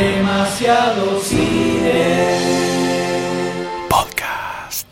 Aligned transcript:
Demasiado 0.00 1.20
cine. 1.20 2.38
Podcast. 3.86 4.86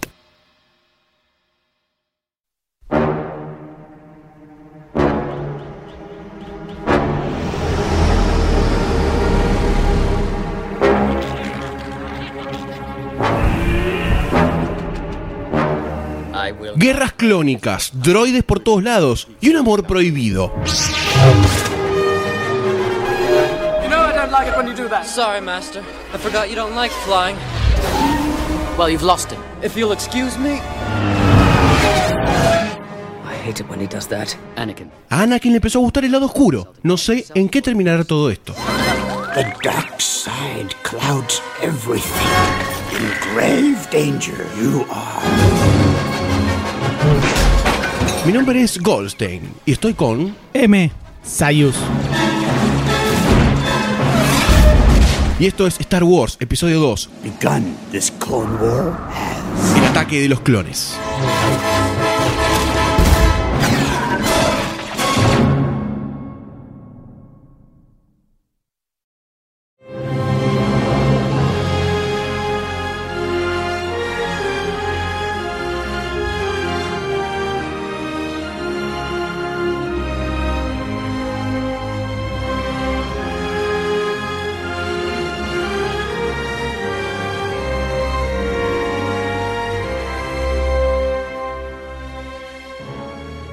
Guerras 16.77 17.13
clónicas, 17.15 17.93
droides 17.95 18.45
por 18.45 18.61
todos 18.61 18.83
lados 18.83 19.29
y 19.41 19.49
un 19.49 19.57
amor 19.57 19.87
prohibido. 19.87 20.53
When 24.59 24.67
you 24.67 24.75
do 24.75 24.89
that. 24.89 25.07
Sorry, 25.07 25.41
Master. 25.41 25.81
I 26.13 26.19
forgot 26.19 26.51
you 26.51 26.57
don't 26.57 26.75
like 26.75 26.91
flying. 27.07 27.37
Well, 28.77 28.91
you've 28.91 29.05
lost 29.05 29.33
it. 29.33 29.39
If 29.63 29.77
you'll 29.77 29.93
excuse 29.93 30.37
me. 30.37 30.59
I 33.25 33.35
hate 33.45 33.61
it 33.61 33.69
when 33.69 33.79
he 33.81 33.87
does 33.87 34.09
that. 34.09 34.37
Anakin. 34.57 34.91
A 35.11 35.23
Anakin 35.23 35.53
le 35.53 35.59
empezó 35.61 35.79
a 35.79 35.83
gustar 35.83 36.05
el 36.05 36.11
lado 36.11 36.27
oscuro. 36.27 36.75
No 36.83 36.97
sé 36.97 37.25
en 37.35 37.49
qué 37.49 37.63
terminará 37.63 38.05
todo 38.05 38.31
esto. 38.31 38.53
The 39.35 39.45
dark 39.63 40.01
side 40.01 40.75
clouds 40.83 41.41
everything. 41.63 42.27
In 42.99 43.07
grave 43.33 43.89
danger 43.91 44.45
you 44.61 44.85
are. 44.91 45.23
Mi 48.27 48.33
nombre 48.33 48.61
es 48.61 48.79
Goldstein 48.79 49.55
y 49.65 49.73
estoy 49.73 49.95
con... 49.95 50.35
M. 50.53 50.91
Sayus. 51.23 51.77
Y 55.41 55.47
esto 55.47 55.69
es 55.69 55.79
Star 55.79 56.03
Wars, 56.03 56.37
episodio 56.41 56.81
2, 56.81 57.11
Begun 57.23 57.77
this 57.93 58.11
Clone 58.19 58.57
War 58.61 58.93
has. 59.15 59.77
el 59.79 59.85
ataque 59.85 60.21
de 60.21 60.29
los 60.29 60.41
clones. 60.41 60.97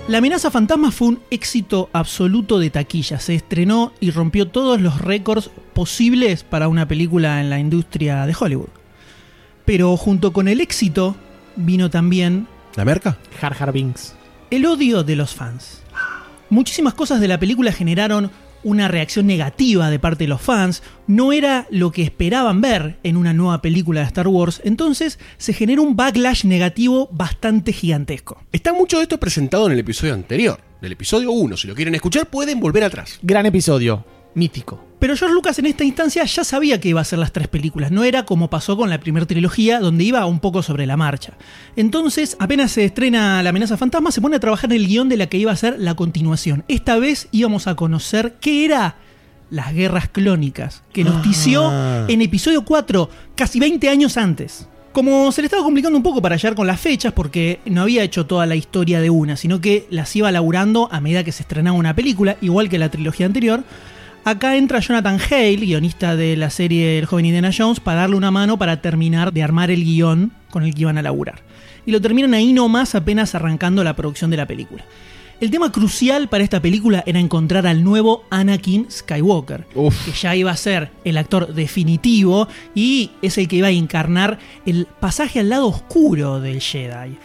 La 0.07 0.19
amenaza 0.19 0.51
fantasma 0.51 0.91
fue 0.91 1.07
un 1.07 1.19
éxito 1.31 1.89
absoluto 1.91 2.59
de 2.59 2.69
taquilla. 2.69 3.19
Se 3.19 3.33
estrenó 3.33 3.91
y 3.99 4.11
rompió 4.11 4.47
todos 4.47 4.79
los 4.79 5.01
récords 5.01 5.49
posibles 5.73 6.43
para 6.43 6.67
una 6.67 6.87
película 6.87 7.41
en 7.41 7.49
la 7.49 7.57
industria 7.57 8.27
de 8.27 8.35
Hollywood. 8.39 8.69
Pero 9.65 9.97
junto 9.97 10.31
con 10.31 10.47
el 10.47 10.61
éxito 10.61 11.15
vino 11.55 11.89
también 11.89 12.47
¿La 12.75 12.85
merca? 12.85 13.17
Har 13.41 13.55
Har 13.59 13.71
Binks. 13.71 14.15
El 14.51 14.67
odio 14.67 15.03
de 15.03 15.15
los 15.15 15.33
fans. 15.33 15.81
Muchísimas 16.51 16.93
cosas 16.93 17.19
de 17.19 17.27
la 17.27 17.39
película 17.39 17.71
generaron 17.71 18.29
una 18.65 18.87
reacción 18.87 19.27
negativa 19.27 19.91
de 19.91 19.99
parte 19.99 20.23
de 20.23 20.27
los 20.27 20.41
fans, 20.41 20.81
no 21.05 21.31
era 21.31 21.67
lo 21.69 21.91
que 21.91 22.01
esperaban 22.01 22.61
ver 22.61 22.97
en 23.03 23.15
una 23.15 23.31
nueva 23.31 23.61
película 23.61 24.01
de 24.01 24.07
Star 24.07 24.27
Wars, 24.27 24.59
entonces 24.65 25.19
se 25.37 25.53
generó 25.53 25.83
un 25.83 25.95
backlash 25.95 26.45
negativo 26.45 27.07
bastante 27.11 27.71
gigantesco. 27.71 28.41
Está 28.51 28.73
mucho 28.73 28.97
de 28.97 29.03
esto 29.03 29.19
presentado 29.19 29.67
en 29.67 29.73
el 29.73 29.79
episodio 29.79 30.15
anterior, 30.15 30.59
del 30.81 30.93
episodio 30.93 31.31
1. 31.31 31.57
Si 31.57 31.67
lo 31.67 31.75
quieren 31.75 31.93
escuchar, 31.93 32.25
pueden 32.25 32.59
volver 32.59 32.83
atrás. 32.83 33.19
Gran 33.21 33.45
episodio, 33.45 34.03
mítico. 34.35 34.83
Pero 34.99 35.15
George 35.15 35.33
Lucas 35.33 35.59
en 35.59 35.65
esta 35.65 35.83
instancia 35.83 36.23
ya 36.23 36.43
sabía 36.43 36.79
que 36.79 36.89
iba 36.89 37.01
a 37.01 37.05
ser 37.05 37.19
las 37.19 37.31
tres 37.31 37.47
películas, 37.47 37.91
no 37.91 38.03
era 38.03 38.25
como 38.25 38.49
pasó 38.49 38.77
con 38.77 38.89
la 38.89 38.99
primera 38.99 39.25
trilogía, 39.25 39.79
donde 39.79 40.03
iba 40.03 40.25
un 40.25 40.39
poco 40.39 40.63
sobre 40.63 40.85
la 40.85 40.97
marcha. 40.97 41.33
Entonces, 41.75 42.35
apenas 42.39 42.71
se 42.71 42.85
estrena 42.85 43.43
La 43.43 43.49
amenaza 43.49 43.77
fantasma, 43.77 44.11
se 44.11 44.21
pone 44.21 44.37
a 44.37 44.39
trabajar 44.39 44.71
en 44.71 44.79
el 44.79 44.87
guion 44.87 45.09
de 45.09 45.17
la 45.17 45.27
que 45.27 45.37
iba 45.37 45.51
a 45.51 45.55
ser 45.55 45.77
la 45.79 45.95
continuación. 45.95 46.63
Esta 46.67 46.97
vez 46.97 47.27
íbamos 47.31 47.67
a 47.67 47.75
conocer 47.75 48.35
qué 48.39 48.65
era 48.65 48.95
las 49.49 49.73
guerras 49.73 50.09
clónicas, 50.09 50.83
que 50.91 51.03
nos 51.03 51.21
tició 51.21 51.71
en 52.07 52.21
episodio 52.21 52.65
4, 52.65 53.09
casi 53.35 53.59
20 53.59 53.89
años 53.89 54.17
antes. 54.17 54.67
Como 54.91 55.31
se 55.31 55.41
le 55.41 55.47
estaba 55.47 55.63
complicando 55.63 55.97
un 55.97 56.03
poco 56.03 56.21
para 56.21 56.35
hallar 56.35 56.55
con 56.55 56.67
las 56.67 56.79
fechas, 56.79 57.13
porque 57.13 57.59
no 57.65 57.81
había 57.81 58.01
hecho 58.01 58.25
toda 58.25 58.45
la 58.45 58.55
historia 58.55 59.01
de 59.01 59.09
una, 59.09 59.35
sino 59.35 59.59
que 59.59 59.87
las 59.89 60.15
iba 60.15 60.31
laburando 60.31 60.89
a 60.91 61.01
medida 61.01 61.23
que 61.23 61.33
se 61.33 61.43
estrenaba 61.43 61.77
una 61.77 61.95
película, 61.95 62.37
igual 62.41 62.69
que 62.69 62.79
la 62.79 62.89
trilogía 62.89 63.25
anterior, 63.25 63.63
Acá 64.27 64.57
entra 64.57 64.79
Jonathan 64.79 65.19
Hale, 65.19 65.57
guionista 65.57 66.15
de 66.15 66.35
la 66.35 66.49
serie 66.49 66.97
El 66.97 67.05
joven 67.05 67.27
Indiana 67.27 67.51
Jones, 67.55 67.79
para 67.79 68.01
darle 68.01 68.15
una 68.15 68.31
mano 68.31 68.57
para 68.57 68.81
terminar 68.81 69.31
de 69.31 69.43
armar 69.43 69.69
el 69.69 69.83
guion 69.83 70.31
con 70.49 70.63
el 70.63 70.73
que 70.73 70.81
iban 70.81 70.97
a 70.97 71.03
laburar. 71.03 71.43
Y 71.85 71.91
lo 71.91 72.01
terminan 72.01 72.33
ahí 72.33 72.51
nomás 72.51 72.95
apenas 72.95 73.35
arrancando 73.35 73.83
la 73.83 73.95
producción 73.95 74.31
de 74.31 74.37
la 74.37 74.47
película. 74.47 74.83
El 75.39 75.51
tema 75.51 75.71
crucial 75.71 76.27
para 76.27 76.43
esta 76.43 76.59
película 76.59 77.03
era 77.05 77.19
encontrar 77.19 77.67
al 77.67 77.83
nuevo 77.83 78.23
Anakin 78.31 78.87
Skywalker, 78.89 79.67
Uf. 79.75 80.05
que 80.05 80.11
ya 80.13 80.35
iba 80.35 80.49
a 80.49 80.57
ser 80.57 80.89
el 81.03 81.19
actor 81.19 81.53
definitivo 81.53 82.47
y 82.73 83.11
es 83.21 83.37
el 83.37 83.47
que 83.47 83.57
iba 83.57 83.67
a 83.67 83.71
encarnar 83.71 84.39
el 84.65 84.87
pasaje 84.99 85.39
al 85.41 85.49
lado 85.49 85.67
oscuro 85.67 86.39
del 86.39 86.61
Jedi. 86.61 87.15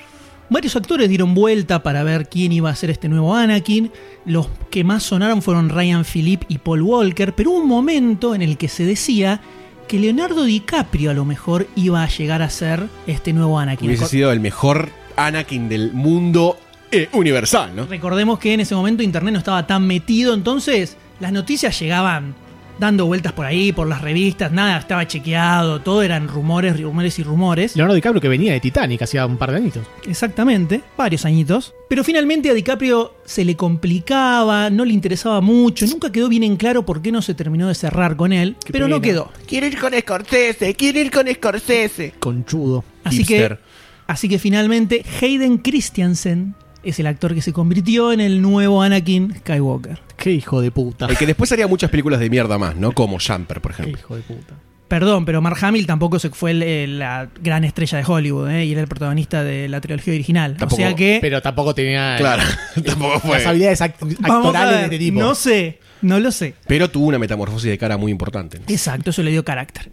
Varios 0.51 0.75
actores 0.75 1.09
dieron 1.09 1.33
vuelta 1.33 1.81
para 1.85 2.03
ver 2.03 2.29
quién 2.29 2.51
iba 2.51 2.71
a 2.71 2.75
ser 2.75 2.91
este 2.91 3.09
nuevo 3.09 3.37
Anakin. 3.37 3.93
Los 4.27 4.49
que 4.69 4.83
más 4.83 5.05
sonaron 5.05 5.43
fueron 5.43 5.69
Ryan 5.69 6.05
Philippe 6.05 6.45
y 6.49 6.59
Paul 6.59 6.83
Walker, 6.83 7.33
pero 7.37 7.53
hubo 7.53 7.61
un 7.61 7.69
momento 7.69 8.35
en 8.35 8.43
el 8.43 8.59
que 8.59 8.67
se 8.67 8.85
decía 8.85 9.41
que 9.87 10.01
Leonardo 10.01 10.43
DiCaprio 10.43 11.13
a 11.13 11.15
lo 11.15 11.25
mejor 11.25 11.69
iba 11.77 12.03
a 12.03 12.09
llegar 12.09 12.43
a 12.43 12.51
ser 12.51 12.89
este 13.07 13.33
nuevo 13.33 13.61
Anakin. 13.61 13.89
Hubiese 13.89 14.07
sido 14.07 14.33
el 14.33 14.41
mejor 14.41 14.91
Anakin 15.15 15.69
del 15.69 15.93
mundo 15.93 16.59
eh, 16.91 17.09
universal, 17.13 17.75
¿no? 17.77 17.87
Recordemos 17.87 18.41
que 18.41 18.53
en 18.53 18.59
ese 18.59 18.75
momento 18.75 19.05
Internet 19.05 19.33
no 19.33 19.39
estaba 19.39 19.69
tan 19.69 19.87
metido, 19.87 20.35
entonces 20.35 20.97
las 21.21 21.31
noticias 21.31 21.79
llegaban 21.79 22.35
dando 22.81 23.07
vueltas 23.07 23.33
por 23.35 23.47
ahí, 23.47 23.73
por 23.73 23.87
las 23.87 24.01
revistas, 24.01 24.51
nada 24.51 24.79
estaba 24.79 25.07
chequeado, 25.07 25.81
todo 25.83 26.03
eran 26.03 26.27
rumores, 26.27 26.81
rumores 26.81 27.19
y 27.19 27.23
rumores. 27.23 27.77
Leonardo 27.77 27.95
DiCaprio 27.95 28.21
que 28.21 28.29
venía 28.29 28.55
de 28.55 28.61
Titanic 28.61 29.03
hacía 29.03 29.27
un 29.27 29.37
par 29.37 29.51
de 29.51 29.59
añitos. 29.59 29.87
Exactamente, 30.07 30.81
varios 30.97 31.25
añitos. 31.27 31.75
Pero 31.89 32.03
finalmente 32.03 32.51
a 32.51 32.55
DiCaprio 32.55 33.15
se 33.25 33.45
le 33.45 33.55
complicaba, 33.55 34.71
no 34.71 34.85
le 34.85 34.95
interesaba 34.95 35.41
mucho, 35.41 35.87
nunca 35.87 36.11
quedó 36.11 36.29
bien 36.29 36.43
en 36.43 36.57
claro 36.57 36.85
por 36.85 37.03
qué 37.03 37.13
no 37.13 37.21
se 37.21 37.35
terminó 37.35 37.69
de 37.69 37.75
cerrar 37.75 38.17
con 38.17 38.33
él, 38.33 38.57
pero 38.73 38.89
no 38.89 39.01
quedó. 39.01 39.31
Quiero 39.47 39.67
ir 39.67 39.79
con 39.79 39.93
Scorsese, 39.93 40.75
quiero 40.75 41.01
ir 41.01 41.11
con 41.11 41.29
Scorsese. 41.29 42.15
Conchudo. 42.19 42.83
Así 43.05 43.19
Hipster. 43.19 43.59
que, 43.59 43.63
así 44.07 44.29
que 44.29 44.39
finalmente 44.39 45.05
Hayden 45.21 45.59
Christensen 45.59 46.55
es 46.83 46.99
el 46.99 47.07
actor 47.07 47.35
que 47.35 47.43
se 47.43 47.53
convirtió 47.53 48.13
en 48.13 48.21
el 48.21 48.41
nuevo 48.41 48.83
Anakin 48.83 49.35
Skywalker. 49.41 49.99
Qué 50.21 50.31
hijo 50.33 50.61
de 50.61 50.71
puta. 50.71 51.07
El 51.07 51.17
que 51.17 51.27
después 51.27 51.51
haría 51.53 51.67
muchas 51.67 51.91
películas 51.91 52.21
de 52.21 52.29
mierda 52.31 52.59
más, 52.59 52.77
¿no? 52.77 52.93
Como 52.93 53.19
Jumper, 53.19 53.61
por 53.61 53.75
Qué 53.75 53.83
ejemplo. 53.83 54.01
hijo 54.01 54.17
de 54.17 54.23
puta. 54.23 54.55
Perdón, 54.87 55.25
pero 55.25 55.41
Mark 55.41 55.57
Hamill 55.63 55.87
tampoco 55.87 56.19
se 56.19 56.31
fue 56.31 56.51
el- 56.51 56.63
el- 56.65 56.99
la 56.99 57.29
gran 57.41 57.63
estrella 57.65 57.99
de 57.99 58.05
Hollywood, 58.07 58.51
¿eh? 58.51 58.65
y 58.67 58.73
era 58.73 58.81
el 58.81 58.89
protagonista 58.89 59.45
de 59.45 59.69
la 59.69 59.81
trilogía 59.81 60.13
original. 60.15 60.57
Tampoco- 60.57 60.75
o 60.75 60.85
sea 60.85 60.95
que. 60.97 61.19
Pero 61.21 61.41
tampoco 61.41 61.75
tenía 61.75 62.17
Claro, 62.19 62.43
tampoco 62.85 63.21
fue. 63.21 63.39
las 63.39 63.47
habilidades 63.47 63.81
act- 63.81 64.17
actorales 64.21 64.71
ver, 64.71 64.79
de 64.79 64.85
este 64.97 64.99
tipo. 64.99 65.21
No 65.21 65.35
sé, 65.37 65.79
no 66.03 66.19
lo 66.19 66.33
sé. 66.33 66.55
Pero 66.67 66.91
tuvo 66.91 67.07
una 67.07 67.19
metamorfosis 67.19 67.71
de 67.71 67.79
cara 67.79 67.97
muy 67.97 68.11
importante. 68.13 68.59
¿no? 68.59 68.65
Exacto, 68.69 69.11
eso 69.11 69.23
le 69.23 69.31
dio 69.31 69.45
carácter. 69.45 69.91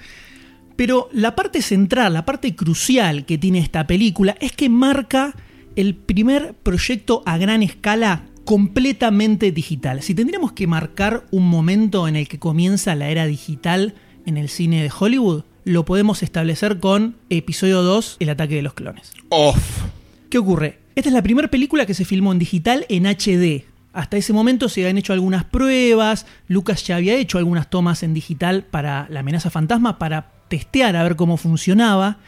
Pero 0.76 1.10
la 1.12 1.36
parte 1.36 1.62
central, 1.62 2.14
la 2.14 2.26
parte 2.26 2.56
crucial 2.56 3.26
que 3.26 3.38
tiene 3.38 3.60
esta 3.60 3.88
película 3.88 4.36
es 4.40 4.52
que 4.52 4.68
marca 4.70 5.34
el 5.76 5.96
primer 5.96 6.54
proyecto 6.64 7.24
a 7.26 7.38
gran 7.38 7.62
escala 7.64 8.24
completamente 8.48 9.52
digital. 9.52 10.02
Si 10.02 10.16
tendríamos 10.16 10.54
que 10.54 10.68
marcar 10.68 11.26
un 11.32 11.50
momento 11.50 12.08
en 12.08 12.16
el 12.16 12.30
que 12.30 12.40
comienza 12.40 12.96
la 12.96 13.10
era 13.10 13.26
digital 13.26 13.96
en 14.26 14.38
el 14.38 14.48
cine 14.48 14.82
de 14.82 14.90
Hollywood, 14.98 15.44
lo 15.66 15.84
podemos 15.84 16.24
establecer 16.24 16.80
con 16.80 17.18
episodio 17.30 17.82
2, 17.82 18.16
El 18.22 18.30
ataque 18.30 18.56
de 18.56 18.62
los 18.62 18.74
clones. 18.74 19.12
Off. 19.28 19.84
¿Qué 20.30 20.38
ocurre? 20.38 20.80
Esta 20.96 21.10
es 21.10 21.14
la 21.14 21.24
primera 21.24 21.50
película 21.50 21.86
que 21.86 21.94
se 21.94 22.06
filmó 22.06 22.32
en 22.32 22.40
digital 22.40 22.86
en 22.88 23.06
HD. 23.06 23.66
Hasta 23.92 24.16
ese 24.16 24.32
momento 24.32 24.70
se 24.70 24.80
habían 24.80 24.98
hecho 24.98 25.12
algunas 25.12 25.44
pruebas, 25.44 26.26
Lucas 26.48 26.88
ya 26.88 26.96
había 26.96 27.16
hecho 27.16 27.40
algunas 27.40 27.70
tomas 27.70 28.02
en 28.02 28.14
digital 28.14 28.64
para 28.64 29.08
la 29.10 29.20
amenaza 29.20 29.50
fantasma 29.50 30.00
para 30.00 30.32
testear 30.48 30.96
a 30.96 31.04
ver 31.04 31.18
cómo 31.18 31.36
funcionaba, 31.36 32.20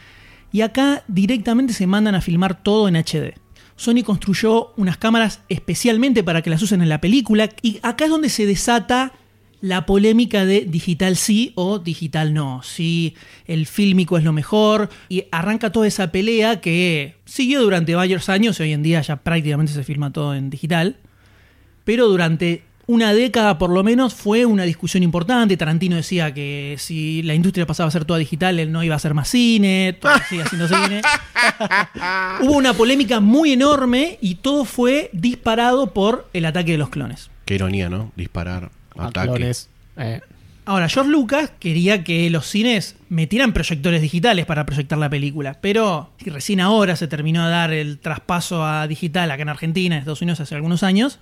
y 0.52 0.60
acá 0.60 1.02
directamente 1.08 1.72
se 1.72 1.86
mandan 1.86 2.14
a 2.14 2.20
filmar 2.20 2.62
todo 2.62 2.88
en 2.88 2.96
HD. 2.96 3.40
Sony 3.80 4.02
construyó 4.04 4.74
unas 4.76 4.98
cámaras 4.98 5.40
especialmente 5.48 6.22
para 6.22 6.42
que 6.42 6.50
las 6.50 6.60
usen 6.60 6.82
en 6.82 6.90
la 6.90 7.00
película, 7.00 7.48
y 7.62 7.78
acá 7.82 8.04
es 8.04 8.10
donde 8.10 8.28
se 8.28 8.44
desata 8.44 9.14
la 9.62 9.86
polémica 9.86 10.44
de 10.44 10.66
digital 10.66 11.16
sí 11.16 11.52
o 11.54 11.78
digital 11.78 12.34
no. 12.34 12.62
Si 12.62 13.14
el 13.46 13.64
fílmico 13.64 14.18
es 14.18 14.24
lo 14.24 14.34
mejor. 14.34 14.90
Y 15.08 15.24
arranca 15.32 15.72
toda 15.72 15.86
esa 15.86 16.12
pelea 16.12 16.60
que 16.60 17.14
siguió 17.24 17.62
durante 17.62 17.94
varios 17.94 18.28
años 18.28 18.60
y 18.60 18.64
hoy 18.64 18.72
en 18.72 18.82
día 18.82 19.00
ya 19.00 19.16
prácticamente 19.16 19.72
se 19.72 19.82
filma 19.82 20.12
todo 20.12 20.34
en 20.34 20.50
digital. 20.50 20.96
Pero 21.84 22.08
durante 22.08 22.62
una 22.90 23.14
década 23.14 23.56
por 23.56 23.70
lo 23.70 23.84
menos 23.84 24.14
fue 24.14 24.44
una 24.44 24.64
discusión 24.64 25.04
importante. 25.04 25.56
Tarantino 25.56 25.94
decía 25.94 26.34
que 26.34 26.74
si 26.76 27.22
la 27.22 27.34
industria 27.34 27.64
pasaba 27.64 27.86
a 27.86 27.92
ser 27.92 28.04
toda 28.04 28.18
digital, 28.18 28.58
él 28.58 28.72
no 28.72 28.82
iba 28.82 28.94
a 28.94 28.96
hacer 28.96 29.14
más 29.14 29.28
cine, 29.28 29.96
todo 30.00 30.10
sigue 30.28 30.42
haciendo 30.42 30.66
cine. 30.66 31.00
Hubo 32.40 32.56
una 32.56 32.74
polémica 32.74 33.20
muy 33.20 33.52
enorme 33.52 34.18
y 34.20 34.34
todo 34.34 34.64
fue 34.64 35.08
disparado 35.12 35.94
por 35.94 36.28
el 36.32 36.44
ataque 36.44 36.72
de 36.72 36.78
los 36.78 36.88
clones. 36.88 37.30
Qué 37.44 37.54
ironía, 37.54 37.88
¿no? 37.88 38.10
Disparar, 38.16 38.72
ataque. 38.98 39.28
Clones. 39.28 39.68
Eh, 39.96 40.20
Ahora, 40.64 40.88
George 40.88 41.10
Lucas 41.10 41.52
quería 41.60 42.02
que 42.02 42.28
los 42.28 42.46
cines 42.46 42.96
metieran 43.08 43.52
proyectores 43.52 44.02
digitales 44.02 44.46
para 44.46 44.66
proyectar 44.66 44.98
la 44.98 45.08
película, 45.08 45.58
pero 45.60 46.10
recién 46.18 46.60
ahora 46.60 46.96
se 46.96 47.06
terminó 47.06 47.44
de 47.44 47.50
dar 47.50 47.72
el 47.72 47.98
traspaso 47.98 48.64
a 48.64 48.86
digital 48.88 49.30
acá 49.30 49.42
en 49.42 49.48
Argentina, 49.48 49.94
en 49.94 50.00
Estados 50.00 50.22
Unidos 50.22 50.40
hace 50.40 50.56
algunos 50.56 50.82
años. 50.82 51.18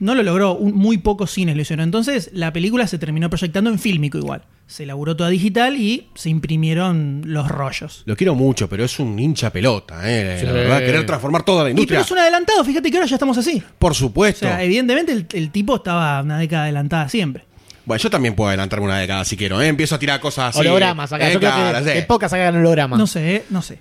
No 0.00 0.14
lo 0.14 0.22
logró, 0.22 0.54
un- 0.54 0.74
muy 0.74 0.98
pocos 0.98 1.30
cines 1.32 1.56
lo 1.56 1.62
hicieron. 1.62 1.82
Entonces, 1.84 2.30
la 2.32 2.52
película 2.52 2.86
se 2.86 2.98
terminó 2.98 3.28
proyectando 3.28 3.68
en 3.70 3.78
fílmico 3.78 4.16
igual. 4.18 4.42
Se 4.68 4.84
elaboró 4.84 5.16
toda 5.16 5.30
digital 5.30 5.76
y 5.76 6.08
se 6.14 6.28
imprimieron 6.30 7.22
los 7.24 7.48
rollos. 7.48 8.02
Lo 8.04 8.14
quiero 8.16 8.34
mucho, 8.34 8.68
pero 8.68 8.84
es 8.84 8.98
un 9.00 9.18
hincha 9.18 9.50
pelota, 9.50 10.00
¿eh? 10.04 10.36
Sí. 10.40 10.46
La 10.46 10.52
verdad, 10.52 10.78
querer 10.80 11.06
transformar 11.06 11.42
toda 11.42 11.64
la 11.64 11.70
Y 11.70 11.72
pero 11.72 11.80
industria. 11.82 12.00
es 12.02 12.10
un 12.12 12.18
adelantado, 12.18 12.64
fíjate 12.64 12.90
que 12.90 12.96
ahora 12.98 13.08
ya 13.08 13.16
estamos 13.16 13.38
así. 13.38 13.62
Por 13.78 13.92
O 13.92 13.94
supuesto. 13.94 14.46
sea, 14.46 14.62
evidentemente 14.62 15.12
el, 15.12 15.26
el 15.32 15.50
tipo 15.50 15.76
estaba 15.76 16.20
una 16.22 16.38
década 16.38 16.64
adelantada 16.64 17.08
siempre. 17.08 17.44
Bueno, 17.86 18.02
yo 18.02 18.10
también 18.10 18.34
puedo 18.34 18.48
adelantarme 18.48 18.84
una 18.84 18.98
década 18.98 19.24
si 19.24 19.36
quiero, 19.36 19.60
¿eh? 19.62 19.68
Empiezo 19.68 19.94
a 19.94 19.98
tirar 19.98 20.20
cosas 20.20 20.50
así. 20.54 20.60
hologramas 20.60 21.10
acá. 21.12 21.28
¿eh? 21.28 21.32
Yo 21.32 21.38
creo 21.40 21.50
Claro, 21.52 21.78
que, 21.84 21.90
sí. 21.90 21.96
que 21.98 22.02
pocas 22.02 22.30
sacan 22.30 22.54
hologramas. 22.56 22.98
No 22.98 23.06
sé, 23.06 23.36
eh, 23.36 23.44
no 23.50 23.62
sé. 23.62 23.78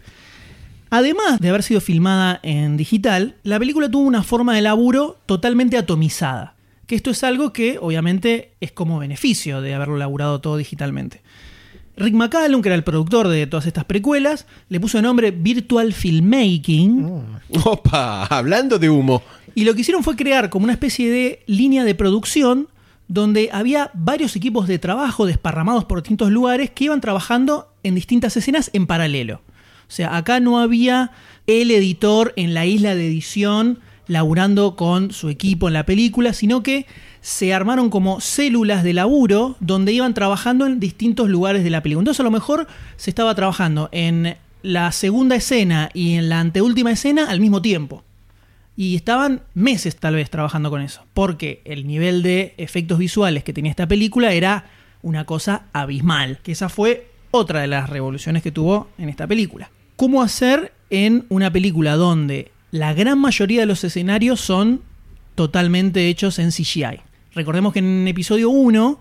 Además 0.90 1.40
de 1.40 1.50
haber 1.50 1.64
sido 1.64 1.82
filmada 1.82 2.40
en 2.44 2.78
digital, 2.78 3.36
la 3.44 3.60
película 3.60 3.90
tuvo 3.90 4.08
una 4.08 4.24
forma 4.24 4.56
de 4.56 4.62
laburo 4.62 5.18
totalmente 5.26 5.78
atomizada. 5.78 6.56
Que 6.86 6.96
esto 6.96 7.12
es 7.12 7.24
algo 7.24 7.52
que 7.52 7.78
obviamente 7.82 8.54
es 8.62 8.72
como 8.72 9.00
beneficio 9.00 9.62
de 9.62 9.74
haberlo 9.74 9.98
laburado 9.98 10.40
todo 10.40 10.56
digitalmente. 10.56 11.22
Rick 11.98 12.14
McCallum, 12.14 12.62
que 12.62 12.70
era 12.70 12.76
el 12.76 12.84
productor 12.84 13.28
de 13.28 13.48
todas 13.48 13.66
estas 13.66 13.84
precuelas, 13.86 14.46
le 14.70 14.80
puso 14.80 15.00
de 15.00 15.02
nombre 15.02 15.32
Virtual 15.32 15.92
Filmmaking. 15.92 17.26
Opa, 17.66 18.26
hablando 18.26 18.78
de 18.78 18.90
humo. 18.90 19.24
Y 19.56 19.66
lo 19.66 19.74
que 19.74 19.82
hicieron 19.82 20.04
fue 20.04 20.16
crear 20.16 20.50
como 20.50 20.66
una 20.66 20.74
especie 20.74 21.10
de 21.10 21.44
línea 21.48 21.84
de 21.84 21.96
producción 21.96 22.68
donde 23.08 23.50
había 23.52 23.90
varios 23.94 24.36
equipos 24.36 24.68
de 24.68 24.80
trabajo 24.80 25.26
desparramados 25.26 25.86
por 25.86 26.02
distintos 26.02 26.30
lugares 26.30 26.70
que 26.70 26.86
iban 26.86 27.02
trabajando 27.02 27.74
en 27.84 27.96
distintas 27.96 28.38
escenas 28.38 28.70
en 28.74 28.86
paralelo. 28.86 29.42
O 29.88 29.92
sea, 29.92 30.18
acá 30.18 30.40
no 30.40 30.60
había 30.60 31.12
el 31.48 31.72
editor 31.72 32.34
en 32.36 32.54
la 32.54 32.66
isla 32.66 32.96
de 32.96 33.08
edición 33.08 33.80
laburando 34.08 34.76
con 34.76 35.12
su 35.12 35.30
equipo 35.30 35.68
en 35.68 35.74
la 35.74 35.86
película, 35.86 36.34
sino 36.34 36.64
que 36.64 36.86
se 37.22 37.54
armaron 37.54 37.90
como 37.90 38.22
células 38.22 38.84
de 38.84 38.94
laburo 38.94 39.58
donde 39.60 39.92
iban 39.92 40.14
trabajando 40.14 40.66
en 40.66 40.80
distintos 40.80 41.30
lugares 41.30 41.64
de 41.64 41.70
la 41.70 41.84
película. 41.84 42.02
Entonces 42.02 42.22
a 42.22 42.24
lo 42.24 42.32
mejor 42.32 42.68
se 42.96 43.10
estaba 43.10 43.36
trabajando 43.36 43.90
en 43.92 44.38
la 44.62 44.92
segunda 44.92 45.36
escena 45.36 45.90
y 45.94 46.14
en 46.14 46.30
la 46.30 46.40
anteúltima 46.40 46.92
escena 46.92 47.30
al 47.30 47.40
mismo 47.40 47.62
tiempo. 47.62 48.04
Y 48.76 48.96
estaban 48.96 49.42
meses 49.56 49.96
tal 49.96 50.16
vez 50.16 50.30
trabajando 50.30 50.70
con 50.70 50.82
eso, 50.82 51.04
porque 51.14 51.62
el 51.66 51.88
nivel 51.88 52.22
de 52.22 52.54
efectos 52.58 53.00
visuales 53.00 53.44
que 53.44 53.54
tenía 53.54 53.72
esta 53.72 53.88
película 53.88 54.34
era 54.34 54.66
una 55.02 55.26
cosa 55.26 55.64
abismal, 55.74 56.40
que 56.44 56.52
esa 56.52 56.70
fue 56.70 57.10
otra 57.32 57.62
de 57.62 57.68
las 57.68 57.90
revoluciones 57.90 58.44
que 58.44 58.52
tuvo 58.52 58.90
en 58.98 59.10
esta 59.10 59.26
película. 59.26 59.72
¿Cómo 59.98 60.22
hacer 60.22 60.72
en 60.90 61.26
una 61.30 61.52
película 61.52 61.96
donde 61.98 62.52
la 62.72 62.94
gran 62.94 63.20
mayoría 63.20 63.60
de 63.62 63.66
los 63.66 63.84
escenarios 63.84 64.40
son 64.40 64.82
totalmente 65.36 66.08
hechos 66.08 66.40
en 66.40 66.52
CGI? 66.52 67.02
Recordemos 67.34 67.74
que 67.74 67.80
en 67.80 68.08
episodio 68.08 68.50
1 68.50 69.00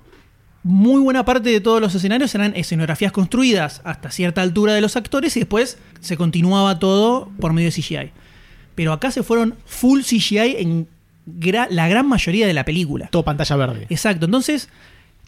muy 0.65 1.01
buena 1.01 1.25
parte 1.25 1.51
de 1.51 1.61
todos 1.61 1.81
los 1.81 1.95
escenarios 1.95 2.35
eran 2.35 2.53
escenografías 2.57 3.13
construidas 3.13 3.81
hasta 3.85 4.11
cierta 4.11 4.43
altura 4.43 4.75
de 4.75 4.81
los 4.81 4.97
actores 4.97 5.37
y 5.37 5.41
después 5.41 5.79
se 6.01 6.17
continuaba 6.17 6.81
todo 6.81 7.31
por 7.41 7.53
medio 7.53 7.69
de 7.71 7.73
CGI. 7.81 8.11
Pero 8.75 8.93
acá 8.93 9.13
se 9.13 9.23
fueron 9.23 9.55
full 9.65 10.01
CGI 10.01 10.57
en 10.59 10.89
gra- 11.27 11.69
la 11.71 11.87
gran 11.89 12.09
mayoría 12.09 12.49
de 12.49 12.53
la 12.55 12.65
película. 12.65 13.07
Todo 13.13 13.25
pantalla 13.25 13.55
verde. 13.57 13.87
Exacto, 13.91 14.25
entonces 14.27 14.69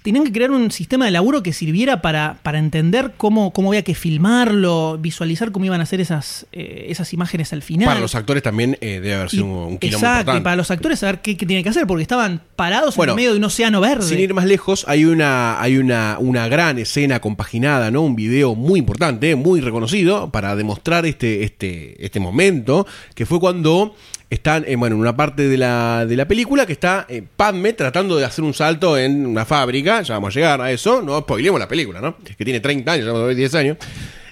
tenían 0.02 0.24
que 0.24 0.32
crear 0.32 0.50
un 0.50 0.70
sistema 0.70 1.04
de 1.04 1.10
laburo 1.10 1.42
que 1.42 1.52
sirviera 1.52 2.00
para, 2.00 2.38
para 2.42 2.58
entender 2.58 3.12
cómo, 3.16 3.52
cómo 3.52 3.68
había 3.70 3.82
que 3.82 3.94
filmarlo, 3.94 4.96
visualizar 4.98 5.52
cómo 5.52 5.64
iban 5.66 5.80
a 5.80 5.86
ser 5.86 6.00
esas, 6.00 6.46
eh, 6.52 6.86
esas 6.88 7.12
imágenes 7.12 7.52
al 7.52 7.62
final. 7.62 7.86
Para 7.88 8.00
los 8.00 8.14
actores 8.14 8.42
también 8.42 8.78
eh, 8.80 9.00
debe 9.00 9.14
haber 9.14 9.30
sido 9.30 9.44
Y- 9.44 9.48
un, 9.72 9.78
quilombo 9.78 10.06
Exacto, 10.06 10.36
y 10.36 10.40
para 10.40 10.56
los 10.56 10.70
actores 10.70 10.98
saber 11.00 11.20
qué, 11.20 11.36
qué 11.36 11.46
tienen 11.46 11.62
que 11.62 11.70
hacer, 11.70 11.86
porque 11.86 12.02
estaban 12.02 12.40
parados 12.56 12.96
Bueno, 12.96 13.12
en 13.12 13.16
medio 13.16 13.32
de 13.32 13.38
un 13.38 13.44
océano 13.44 13.80
verde. 13.80 14.06
Sin 14.06 14.18
ir 14.20 14.34
más 14.34 14.46
lejos, 14.46 14.84
hay 14.88 15.04
una, 15.04 15.60
hay 15.60 15.76
una, 15.78 16.16
una 16.20 16.48
gran 16.48 16.78
escena 16.78 17.20
compaginada, 17.20 17.90
¿no? 17.90 18.02
Un 18.02 18.16
video 18.16 18.54
muy 18.54 18.78
importante, 18.78 19.34
muy 19.36 19.60
reconocido, 19.60 20.30
para 20.30 20.56
demostrar 20.56 21.06
este, 21.06 21.42
este, 21.44 22.04
este 22.04 22.20
momento, 22.20 22.86
que 23.14 23.26
fue 23.26 23.40
cuando 23.40 23.94
están, 24.30 24.64
eh, 24.66 24.76
bueno, 24.76 24.94
en 24.96 25.00
una 25.00 25.16
parte 25.16 25.48
de 25.48 25.56
la, 25.56 26.04
de 26.06 26.16
la 26.16 26.28
película 26.28 26.66
que 26.66 26.72
está 26.74 27.06
eh, 27.08 27.22
Padme 27.36 27.72
tratando 27.72 28.16
de 28.16 28.24
hacer 28.24 28.44
un 28.44 28.52
salto 28.54 28.98
en 28.98 29.24
una 29.26 29.44
fábrica, 29.44 30.02
ya 30.02 30.14
vamos 30.14 30.34
a 30.34 30.38
llegar 30.38 30.60
a 30.60 30.70
eso, 30.70 31.00
no 31.02 31.18
spoilemos 31.20 31.58
la 31.58 31.68
película, 31.68 32.00
¿no? 32.00 32.16
Que 32.18 32.44
tiene 32.44 32.60
30 32.60 32.92
años, 32.92 33.06
ya 33.06 33.12
vamos 33.12 33.24
a 33.24 33.28
ver 33.28 33.36
10 33.36 33.54
años. 33.54 33.76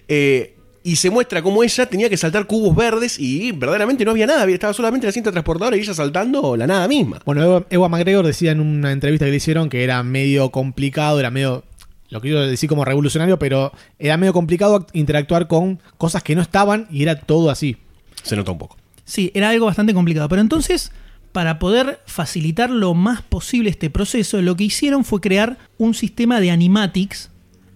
Eh, 0.08 0.52
y 0.82 0.94
se 0.96 1.10
muestra 1.10 1.42
cómo 1.42 1.64
ella 1.64 1.86
tenía 1.86 2.08
que 2.08 2.16
saltar 2.16 2.46
cubos 2.46 2.76
verdes 2.76 3.18
y 3.18 3.50
verdaderamente 3.50 4.04
no 4.04 4.12
había 4.12 4.26
nada, 4.26 4.44
estaba 4.48 4.72
solamente 4.72 5.06
la 5.06 5.12
cinta 5.12 5.32
transportadora 5.32 5.76
y 5.76 5.80
ella 5.80 5.94
saltando 5.94 6.56
la 6.56 6.66
nada 6.68 6.86
misma. 6.86 7.20
Bueno, 7.24 7.66
Ewa- 7.70 7.88
McGregor 7.88 8.24
decía 8.24 8.52
en 8.52 8.60
una 8.60 8.92
entrevista 8.92 9.24
que 9.24 9.32
le 9.32 9.36
hicieron 9.38 9.68
que 9.68 9.82
era 9.82 10.00
medio 10.04 10.50
complicado, 10.50 11.18
era 11.18 11.32
medio, 11.32 11.64
lo 12.10 12.20
quiero 12.20 12.46
decir 12.46 12.68
como 12.68 12.84
revolucionario, 12.84 13.36
pero 13.36 13.72
era 13.98 14.16
medio 14.16 14.32
complicado 14.32 14.78
act- 14.78 14.90
interactuar 14.92 15.48
con 15.48 15.80
cosas 15.98 16.22
que 16.22 16.36
no 16.36 16.42
estaban 16.42 16.86
y 16.88 17.02
era 17.02 17.18
todo 17.18 17.50
así. 17.50 17.78
Se 18.22 18.36
nota 18.36 18.52
un 18.52 18.58
poco. 18.58 18.76
Sí, 19.06 19.30
era 19.34 19.48
algo 19.48 19.66
bastante 19.66 19.94
complicado. 19.94 20.28
Pero 20.28 20.42
entonces, 20.42 20.92
para 21.32 21.58
poder 21.58 22.00
facilitar 22.06 22.68
lo 22.68 22.92
más 22.92 23.22
posible 23.22 23.70
este 23.70 23.88
proceso, 23.88 24.42
lo 24.42 24.56
que 24.56 24.64
hicieron 24.64 25.04
fue 25.04 25.22
crear 25.22 25.56
un 25.78 25.94
sistema 25.94 26.40
de 26.40 26.50
animatics 26.50 27.30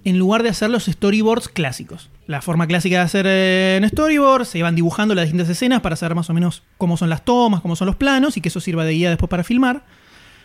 en 0.05 0.19
lugar 0.19 0.43
de 0.43 0.49
hacer 0.49 0.71
los 0.71 0.85
storyboards 0.85 1.49
clásicos. 1.49 2.11
La 2.27 2.43
forma 2.43 2.67
clásica 2.67 2.97
de 2.97 3.03
hacer 3.03 3.27
eh, 3.29 3.77
en 3.77 3.89
storyboard, 3.89 4.45
se 4.45 4.59
iban 4.59 4.75
dibujando 4.75 5.15
las 5.15 5.25
distintas 5.27 5.49
escenas 5.49 5.81
para 5.81 5.97
saber 5.97 6.15
más 6.15 6.31
o 6.31 6.35
menos 6.35 6.63
cómo 6.79 6.97
son 6.97 7.11
las 7.11 7.25
tomas, 7.25 7.61
cómo 7.61 7.77
son 7.77 7.87
los 7.87 7.97
planos 7.97 8.37
y 8.37 8.41
que 8.41 8.49
eso 8.49 8.61
sirva 8.61 8.85
de 8.85 8.93
guía 8.93 9.11
después 9.11 9.29
para 9.29 9.45
filmar. 9.45 9.85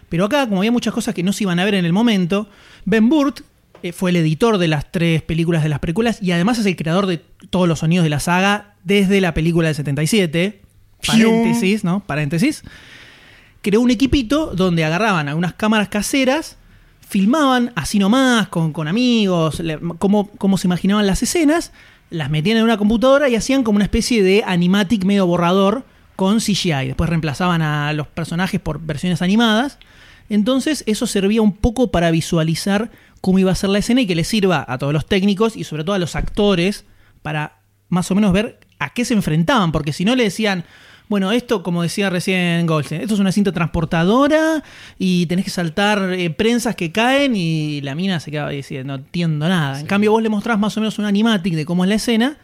Pero 0.09 0.25
acá, 0.25 0.48
como 0.48 0.59
había 0.59 0.71
muchas 0.71 0.93
cosas 0.93 1.15
que 1.15 1.24
no 1.24 1.33
se 1.33 1.43
iban 1.43 1.59
a 1.59 1.65
ver 1.65 1.74
en 1.74 1.86
el 1.86 1.93
momento, 1.93 2.48
Ben 2.86 3.09
Burt 3.09 3.41
eh, 3.81 3.91
fue 3.91 4.12
el 4.12 4.17
editor 4.17 4.57
de 4.57 4.67
las 4.67 4.91
tres 4.91 5.21
películas 5.21 5.63
de 5.63 5.69
las 5.69 5.79
precuelas 5.79 6.21
y 6.21 6.31
además 6.31 6.59
es 6.59 6.65
el 6.65 6.75
creador 6.75 7.07
de 7.07 7.21
todos 7.50 7.67
los 7.67 7.79
sonidos 7.79 8.03
de 8.03 8.09
la 8.09 8.19
saga 8.19 8.75
desde 8.83 9.21
la 9.21 9.33
película 9.33 9.67
del 9.67 9.75
77. 9.75 10.64
Paréntesis, 11.07 11.83
¿no? 11.83 12.01
Paréntesis. 12.01 12.63
Creó 13.62 13.81
un 13.81 13.91
equipito 13.91 14.53
donde 14.55 14.85
agarraban 14.85 15.27
algunas 15.27 15.53
cámaras 15.53 15.89
caseras, 15.89 16.57
filmaban 17.07 17.71
así 17.75 18.00
nomás, 18.00 18.47
con, 18.50 18.74
con 18.74 18.88
amigos, 18.88 19.62
cómo, 19.97 20.29
cómo 20.38 20.57
se 20.57 20.67
imaginaban 20.67 21.07
las 21.07 21.24
escenas, 21.24 21.71
las 22.09 22.29
metían 22.29 22.57
en 22.57 22.63
una 22.63 22.77
computadora 22.77 23.29
y 23.29 23.35
hacían 23.35 23.63
como 23.63 23.77
una 23.77 23.85
especie 23.85 24.24
de 24.24 24.43
animatic 24.45 25.03
medio 25.03 25.25
borrador 25.25 25.83
con 26.15 26.39
CGI. 26.39 26.88
Después 26.88 27.09
reemplazaban 27.09 27.62
a 27.62 27.91
los 27.93 28.07
personajes 28.07 28.59
por 28.59 28.79
versiones 28.79 29.21
animadas. 29.21 29.77
Entonces 30.29 30.83
eso 30.88 31.07
servía 31.07 31.41
un 31.41 31.53
poco 31.53 31.91
para 31.91 32.12
visualizar 32.12 32.91
cómo 33.21 33.39
iba 33.39 33.51
a 33.51 33.55
ser 33.55 33.69
la 33.69 33.79
escena 33.79 34.01
y 34.01 34.07
que 34.07 34.15
le 34.15 34.24
sirva 34.24 34.65
a 34.67 34.77
todos 34.77 34.93
los 34.93 35.05
técnicos 35.05 35.55
y 35.55 35.63
sobre 35.63 35.83
todo 35.83 35.95
a 35.95 36.00
los 36.00 36.15
actores 36.15 36.85
para 37.21 37.59
más 37.89 38.09
o 38.12 38.15
menos 38.15 38.33
ver 38.33 38.59
a 38.79 38.94
qué 38.94 39.05
se 39.05 39.13
enfrentaban, 39.13 39.72
porque 39.72 39.94
si 39.94 40.05
no 40.05 40.15
le 40.15 40.24
decían, 40.24 40.65
bueno, 41.08 41.32
esto 41.32 41.63
como 41.63 41.84
decía 41.84 42.10
recién 42.10 42.65
Goldstein, 42.65 43.01
esto 43.01 43.13
es 43.13 43.20
una 43.20 43.32
cinta 43.32 43.51
transportadora 43.51 44.63
y 44.98 45.25
tenés 45.27 45.46
que 45.46 45.51
saltar 45.51 46.13
eh, 46.13 46.29
prensas 46.29 46.75
que 46.75 46.91
caen 46.91 47.36
y 47.36 47.82
la 47.82 47.96
mina 47.96 48.20
se 48.20 48.32
queda 48.32 48.50
diciendo, 48.50 48.98
no 48.98 49.03
entiendo 49.03 49.48
nada. 49.48 49.79
En 49.79 49.86
cambio 49.86 50.12
vos 50.12 50.24
le 50.24 50.29
mostrás 50.29 50.60
más 50.60 50.75
o 50.77 50.79
menos 50.79 50.98
un 51.00 51.05
animatic 51.05 51.53
de 51.53 51.65
cómo 51.65 51.84
es 51.84 51.89
la 51.89 51.96
escena 51.96 52.38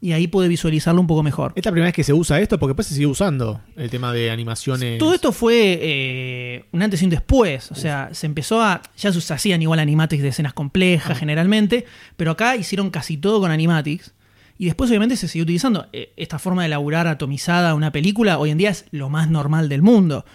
y 0.00 0.12
ahí 0.12 0.26
puede 0.26 0.48
visualizarlo 0.48 1.00
un 1.00 1.06
poco 1.06 1.22
mejor. 1.22 1.52
Esta 1.54 1.60
es 1.60 1.66
la 1.66 1.72
primera 1.72 1.88
vez 1.88 1.94
que 1.94 2.04
se 2.04 2.12
usa 2.12 2.40
esto 2.40 2.58
porque 2.58 2.70
después 2.70 2.86
se 2.86 2.94
sigue 2.94 3.06
usando 3.06 3.60
el 3.76 3.90
tema 3.90 4.12
de 4.12 4.30
animaciones. 4.30 4.98
Todo 4.98 5.14
esto 5.14 5.30
fue 5.30 5.78
eh, 5.80 6.64
un 6.72 6.82
antes 6.82 7.02
y 7.02 7.04
un 7.04 7.10
después. 7.10 7.70
O 7.70 7.74
sea, 7.74 8.08
se 8.12 8.26
empezó 8.26 8.62
a. 8.62 8.80
Ya 8.96 9.12
se 9.12 9.34
hacían 9.34 9.60
igual 9.60 9.78
animatics 9.78 10.22
de 10.22 10.30
escenas 10.30 10.54
complejas 10.54 11.18
generalmente, 11.18 11.84
pero 12.16 12.30
acá 12.32 12.56
hicieron 12.56 12.90
casi 12.90 13.18
todo 13.18 13.40
con 13.40 13.50
animatics. 13.50 14.14
Y 14.60 14.66
después, 14.66 14.90
obviamente, 14.90 15.16
se 15.16 15.26
siguió 15.26 15.44
utilizando. 15.44 15.86
Eh, 15.94 16.12
Esta 16.18 16.38
forma 16.38 16.64
de 16.64 16.68
laburar 16.68 17.06
atomizada 17.08 17.74
una 17.74 17.92
película 17.92 18.38
hoy 18.38 18.50
en 18.50 18.58
día 18.58 18.68
es 18.68 18.84
lo 18.90 19.08
más 19.08 19.30
normal 19.30 19.70
del 19.70 19.80
mundo. 19.80 20.26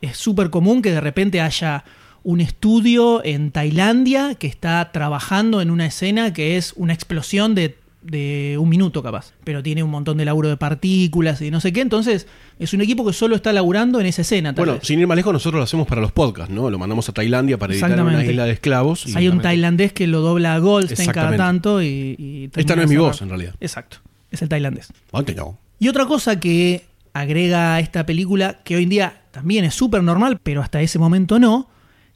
Es 0.00 0.16
súper 0.16 0.48
común 0.48 0.80
que 0.80 0.90
de 0.90 1.02
repente 1.02 1.42
haya 1.42 1.84
un 2.22 2.40
estudio 2.40 3.22
en 3.22 3.50
Tailandia 3.50 4.36
que 4.36 4.46
está 4.46 4.90
trabajando 4.90 5.60
en 5.60 5.70
una 5.70 5.84
escena 5.84 6.32
que 6.32 6.56
es 6.56 6.72
una 6.76 6.94
explosión 6.94 7.54
de, 7.54 7.76
de 8.04 8.56
un 8.60 8.68
minuto 8.68 9.02
capaz, 9.02 9.32
pero 9.44 9.62
tiene 9.62 9.82
un 9.82 9.90
montón 9.90 10.18
de 10.18 10.24
laburo 10.26 10.48
de 10.50 10.56
partículas 10.58 11.40
y 11.40 11.50
no 11.50 11.60
sé 11.60 11.72
qué, 11.72 11.80
entonces 11.80 12.26
es 12.58 12.72
un 12.74 12.82
equipo 12.82 13.04
que 13.06 13.12
solo 13.12 13.34
está 13.34 13.52
laburando 13.52 13.98
en 13.98 14.06
esa 14.06 14.22
escena. 14.22 14.54
tal 14.54 14.64
Bueno, 14.66 14.78
vez. 14.78 14.86
sin 14.86 15.00
ir 15.00 15.06
más 15.06 15.16
lejos, 15.16 15.32
nosotros 15.32 15.58
lo 15.58 15.64
hacemos 15.64 15.86
para 15.86 16.00
los 16.02 16.12
podcasts, 16.12 16.52
¿no? 16.54 16.68
Lo 16.70 16.78
mandamos 16.78 17.08
a 17.08 17.12
Tailandia 17.12 17.58
para 17.58 17.72
editar 17.72 17.90
una 18.00 18.22
isla 18.24 18.44
de 18.44 18.52
esclavos. 18.52 19.06
y- 19.06 19.16
Hay 19.16 19.28
un 19.28 19.40
tailandés 19.40 19.92
que 19.94 20.06
lo 20.06 20.20
dobla 20.20 20.54
a 20.54 20.58
Goldstein 20.58 21.10
cada 21.10 21.36
tanto 21.36 21.82
y... 21.82 21.86
y 22.18 22.50
Esta 22.54 22.76
no 22.76 22.82
es 22.82 22.88
mi 22.88 22.96
voz, 22.96 23.22
en 23.22 23.30
realidad. 23.30 23.54
Exacto, 23.60 23.96
es 24.30 24.42
el 24.42 24.48
tailandés. 24.48 24.92
Antes 25.12 25.34
no. 25.36 25.58
Y 25.78 25.88
otra 25.88 26.04
cosa 26.06 26.38
que 26.38 26.84
agrega 27.14 27.80
esta 27.80 28.04
película, 28.06 28.60
que 28.64 28.76
hoy 28.76 28.82
en 28.84 28.88
día 28.90 29.22
también 29.30 29.64
es 29.64 29.74
súper 29.74 30.02
normal, 30.02 30.38
pero 30.42 30.60
hasta 30.62 30.80
ese 30.82 30.98
momento 30.98 31.38
no, 31.38 31.68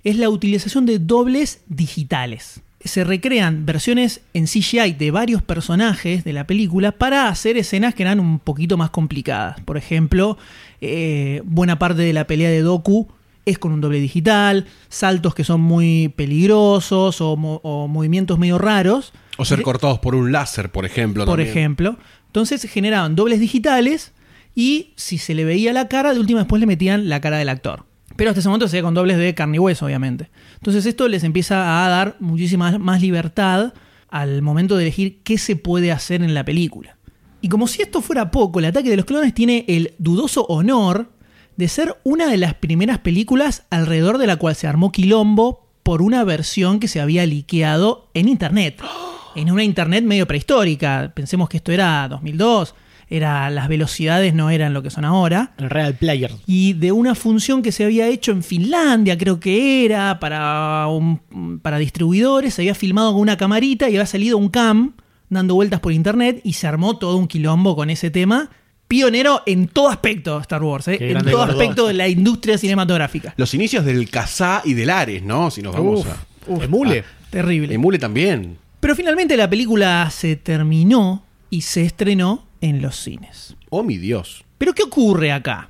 es 0.04 0.16
la 0.16 0.28
utilización 0.28 0.87
de 0.87 0.99
dobles 0.99 1.62
digitales. 1.68 2.61
Se 2.80 3.02
recrean 3.04 3.66
versiones 3.66 4.20
en 4.35 4.47
CGI 4.47 4.92
de 4.92 5.11
varios 5.11 5.42
personajes 5.42 6.23
de 6.25 6.32
la 6.32 6.47
película 6.47 6.92
para 6.92 7.28
hacer 7.28 7.56
escenas 7.56 7.94
que 7.94 8.04
eran 8.04 8.20
un 8.20 8.38
poquito 8.38 8.76
más 8.76 8.90
complicadas. 8.90 9.61
Por 9.62 9.76
ejemplo, 9.76 10.38
eh, 10.80 11.42
buena 11.44 11.78
parte 11.78 12.02
de 12.02 12.12
la 12.12 12.26
pelea 12.26 12.50
de 12.50 12.62
Doku 12.62 13.08
es 13.44 13.58
con 13.58 13.73
un 13.73 13.80
doble 13.80 13.99
digital, 13.99 14.66
saltos 14.88 15.35
que 15.35 15.42
son 15.42 15.61
muy 15.61 16.08
peligrosos 16.16 17.20
o, 17.20 17.37
mo- 17.37 17.61
o 17.64 17.88
movimientos 17.88 18.38
medio 18.38 18.58
raros. 18.58 19.12
O 19.38 19.44
ser 19.44 19.62
cortados 19.62 19.99
por 19.99 20.14
un 20.14 20.30
láser, 20.32 20.70
por 20.70 20.85
ejemplo. 20.85 21.25
por 21.25 21.38
también. 21.38 21.49
ejemplo. 21.50 21.97
Entonces 22.26 22.62
generaban 22.70 23.16
dobles 23.16 23.40
digitales 23.40 24.12
y 24.54 24.92
si 24.97 25.18
se 25.18 25.35
le 25.35 25.44
veía 25.44 25.73
la 25.73 25.88
cara, 25.88 26.12
de 26.14 26.20
última 26.20 26.40
después 26.40 26.61
le 26.61 26.66
metían 26.66 27.08
la 27.08 27.20
cara 27.20 27.38
del 27.38 27.49
actor. 27.49 27.87
Pero 28.18 28.30
hasta 28.30 28.40
ese 28.40 28.48
momento 28.48 28.66
se 28.66 28.82
con 28.82 28.94
dobles 28.94 29.16
de 29.16 29.32
carne 29.32 29.58
y 29.58 29.58
hueso, 29.60 29.87
obviamente. 29.87 30.28
Entonces 30.54 30.84
esto 30.87 31.06
les 31.06 31.22
empieza 31.22 31.84
a 31.84 31.88
dar 31.88 32.16
muchísima 32.18 32.76
más 32.76 33.00
libertad 33.00 33.75
al 34.08 34.42
momento 34.42 34.76
de 34.76 34.82
elegir 34.82 35.22
qué 35.22 35.38
se 35.38 35.54
puede 35.54 35.92
hacer 35.92 36.25
en 36.25 36.34
la 36.34 36.44
película. 36.44 36.98
Y 37.40 37.48
como 37.48 37.68
si 37.68 37.80
esto 37.80 38.02
fuera 38.02 38.32
poco, 38.32 38.58
el 38.58 38.64
ataque 38.64 38.90
de 38.90 38.96
los 38.96 39.06
clones 39.06 39.34
tiene 39.34 39.64
el 39.68 39.94
dudoso 39.98 40.44
honor 40.46 41.12
de 41.56 41.68
ser 41.68 41.96
una 42.02 42.26
de 42.26 42.38
las 42.38 42.54
primeras 42.54 42.98
películas 42.98 43.66
alrededor 43.70 44.18
de 44.18 44.26
la 44.26 44.34
cual 44.34 44.56
se 44.56 44.66
armó 44.66 44.90
quilombo 44.90 45.68
por 45.84 46.02
una 46.02 46.25
versión 46.25 46.80
que 46.80 46.88
se 46.88 47.00
había 47.00 47.25
liqueado 47.25 48.10
en 48.14 48.28
internet. 48.28 48.82
En 49.37 49.52
una 49.52 49.62
internet 49.62 50.02
medio 50.02 50.26
prehistórica. 50.26 51.12
Pensemos 51.14 51.48
que 51.48 51.58
esto 51.58 51.70
era 51.70 52.08
2002, 52.08 52.75
era, 53.10 53.48
las 53.50 53.68
velocidades 53.68 54.34
no 54.34 54.50
eran 54.50 54.74
lo 54.74 54.82
que 54.82 54.90
son 54.90 55.04
ahora. 55.04 55.52
El 55.58 55.70
Real 55.70 55.94
Player. 55.94 56.30
Y 56.46 56.74
de 56.74 56.92
una 56.92 57.14
función 57.14 57.62
que 57.62 57.72
se 57.72 57.84
había 57.84 58.06
hecho 58.08 58.32
en 58.32 58.42
Finlandia, 58.42 59.16
creo 59.16 59.40
que 59.40 59.84
era, 59.84 60.18
para, 60.20 60.86
un- 60.88 61.60
para 61.62 61.78
distribuidores, 61.78 62.54
se 62.54 62.62
había 62.62 62.74
filmado 62.74 63.12
con 63.12 63.20
una 63.22 63.36
camarita 63.36 63.86
y 63.88 63.94
había 63.96 64.06
salido 64.06 64.36
un 64.38 64.48
cam 64.48 64.92
dando 65.30 65.54
vueltas 65.54 65.80
por 65.80 65.92
internet 65.92 66.40
y 66.44 66.54
se 66.54 66.66
armó 66.66 66.98
todo 66.98 67.16
un 67.16 67.28
quilombo 67.28 67.76
con 67.76 67.90
ese 67.90 68.10
tema. 68.10 68.50
Pionero 68.88 69.42
en 69.44 69.68
todo 69.68 69.90
aspecto 69.90 70.40
Star 70.40 70.62
Wars, 70.62 70.88
¿eh? 70.88 70.96
En 70.98 71.18
todo 71.18 71.36
gordo. 71.38 71.52
aspecto 71.52 71.86
de 71.86 71.92
la 71.94 72.08
industria 72.08 72.56
cinematográfica. 72.56 73.34
Los 73.36 73.52
inicios 73.52 73.84
del 73.84 74.08
Kazá 74.08 74.62
y 74.64 74.72
del 74.72 74.88
Ares, 74.88 75.22
¿no? 75.22 75.50
Si 75.50 75.60
nos 75.60 75.74
vamos 75.74 76.06
Uf, 76.46 76.62
Emule. 76.62 77.00
a. 77.00 77.04
Terrible. 77.28 77.74
Emule 77.74 77.98
también. 77.98 78.56
Pero 78.80 78.94
finalmente 78.96 79.36
la 79.36 79.50
película 79.50 80.08
se 80.10 80.36
terminó 80.36 81.22
y 81.50 81.60
se 81.60 81.82
estrenó 81.82 82.46
en 82.60 82.82
los 82.82 82.96
cines. 82.96 83.56
Oh, 83.70 83.82
mi 83.82 83.98
Dios. 83.98 84.44
Pero 84.58 84.74
¿qué 84.74 84.82
ocurre 84.82 85.32
acá? 85.32 85.68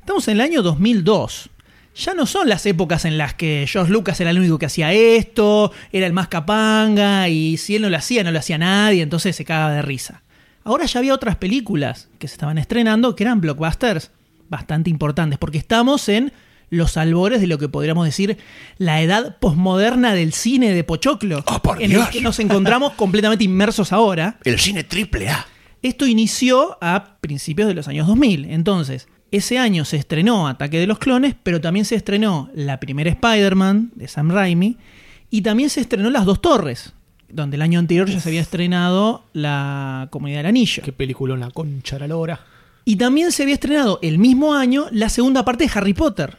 Estamos 0.00 0.28
en 0.28 0.34
el 0.34 0.40
año 0.40 0.62
2002. 0.62 1.50
Ya 1.96 2.14
no 2.14 2.26
son 2.26 2.48
las 2.48 2.66
épocas 2.66 3.04
en 3.04 3.18
las 3.18 3.34
que 3.34 3.66
George 3.68 3.92
Lucas 3.92 4.20
era 4.20 4.30
el 4.30 4.38
único 4.38 4.58
que 4.58 4.66
hacía 4.66 4.92
esto, 4.92 5.72
era 5.92 6.06
el 6.06 6.12
más 6.12 6.26
capanga 6.28 7.28
y 7.28 7.56
si 7.56 7.76
él 7.76 7.82
no 7.82 7.88
lo 7.90 7.96
hacía, 7.96 8.24
no 8.24 8.32
lo 8.32 8.38
hacía 8.40 8.58
nadie, 8.58 9.02
entonces 9.02 9.36
se 9.36 9.44
cagaba 9.44 9.74
de 9.74 9.82
risa. 9.82 10.22
Ahora 10.64 10.86
ya 10.86 10.98
había 10.98 11.14
otras 11.14 11.36
películas 11.36 12.08
que 12.18 12.26
se 12.26 12.34
estaban 12.34 12.58
estrenando 12.58 13.14
que 13.14 13.22
eran 13.22 13.40
blockbusters 13.40 14.10
bastante 14.48 14.90
importantes, 14.90 15.38
porque 15.38 15.58
estamos 15.58 16.08
en 16.08 16.32
los 16.70 16.96
albores 16.96 17.40
de 17.40 17.46
lo 17.46 17.58
que 17.58 17.68
podríamos 17.68 18.04
decir 18.04 18.38
la 18.78 19.00
edad 19.00 19.38
posmoderna 19.38 20.14
del 20.14 20.32
cine 20.32 20.72
de 20.72 20.82
Pochoclo, 20.82 21.44
¡Oh, 21.46 21.60
por 21.60 21.80
en 21.80 21.90
Dios! 21.90 22.06
el 22.06 22.12
que 22.12 22.20
nos 22.20 22.40
encontramos 22.40 22.92
completamente 22.96 23.44
inmersos 23.44 23.92
ahora. 23.92 24.38
El 24.44 24.58
cine 24.58 24.82
triple 24.84 25.28
A. 25.28 25.46
Esto 25.84 26.06
inició 26.06 26.78
a 26.80 27.18
principios 27.20 27.68
de 27.68 27.74
los 27.74 27.88
años 27.88 28.06
2000. 28.06 28.46
Entonces, 28.46 29.06
ese 29.30 29.58
año 29.58 29.84
se 29.84 29.98
estrenó 29.98 30.48
Ataque 30.48 30.78
de 30.78 30.86
los 30.86 30.98
Clones, 30.98 31.34
pero 31.42 31.60
también 31.60 31.84
se 31.84 31.94
estrenó 31.94 32.48
la 32.54 32.80
primera 32.80 33.10
Spider-Man 33.10 33.92
de 33.94 34.08
Sam 34.08 34.30
Raimi 34.30 34.78
y 35.28 35.42
también 35.42 35.68
se 35.68 35.82
estrenó 35.82 36.08
Las 36.08 36.24
Dos 36.24 36.40
Torres, 36.40 36.94
donde 37.28 37.56
el 37.56 37.62
año 37.62 37.78
anterior 37.78 38.08
ya 38.08 38.18
se 38.18 38.30
había 38.30 38.40
estrenado 38.40 39.24
La 39.34 40.08
Comunidad 40.10 40.38
del 40.38 40.46
Anillo. 40.46 40.82
Qué 40.82 40.92
película, 40.92 41.34
una 41.34 41.50
concha 41.50 41.96
de 41.96 42.00
la 42.00 42.06
lora. 42.06 42.40
Y 42.86 42.96
también 42.96 43.30
se 43.30 43.42
había 43.42 43.54
estrenado 43.54 43.98
el 44.00 44.18
mismo 44.18 44.54
año 44.54 44.86
la 44.90 45.10
segunda 45.10 45.44
parte 45.44 45.64
de 45.64 45.70
Harry 45.74 45.92
Potter. 45.92 46.38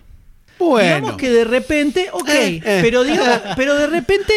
Bueno. 0.57 0.87
Digamos 0.95 1.17
que 1.17 1.29
de 1.29 1.43
repente, 1.43 2.07
ok, 2.11 2.29
Eh, 2.29 2.61
eh. 2.65 2.79
pero 2.81 3.03
digo, 3.03 3.23
pero 3.55 3.75
de 3.75 3.85
repente. 3.85 4.33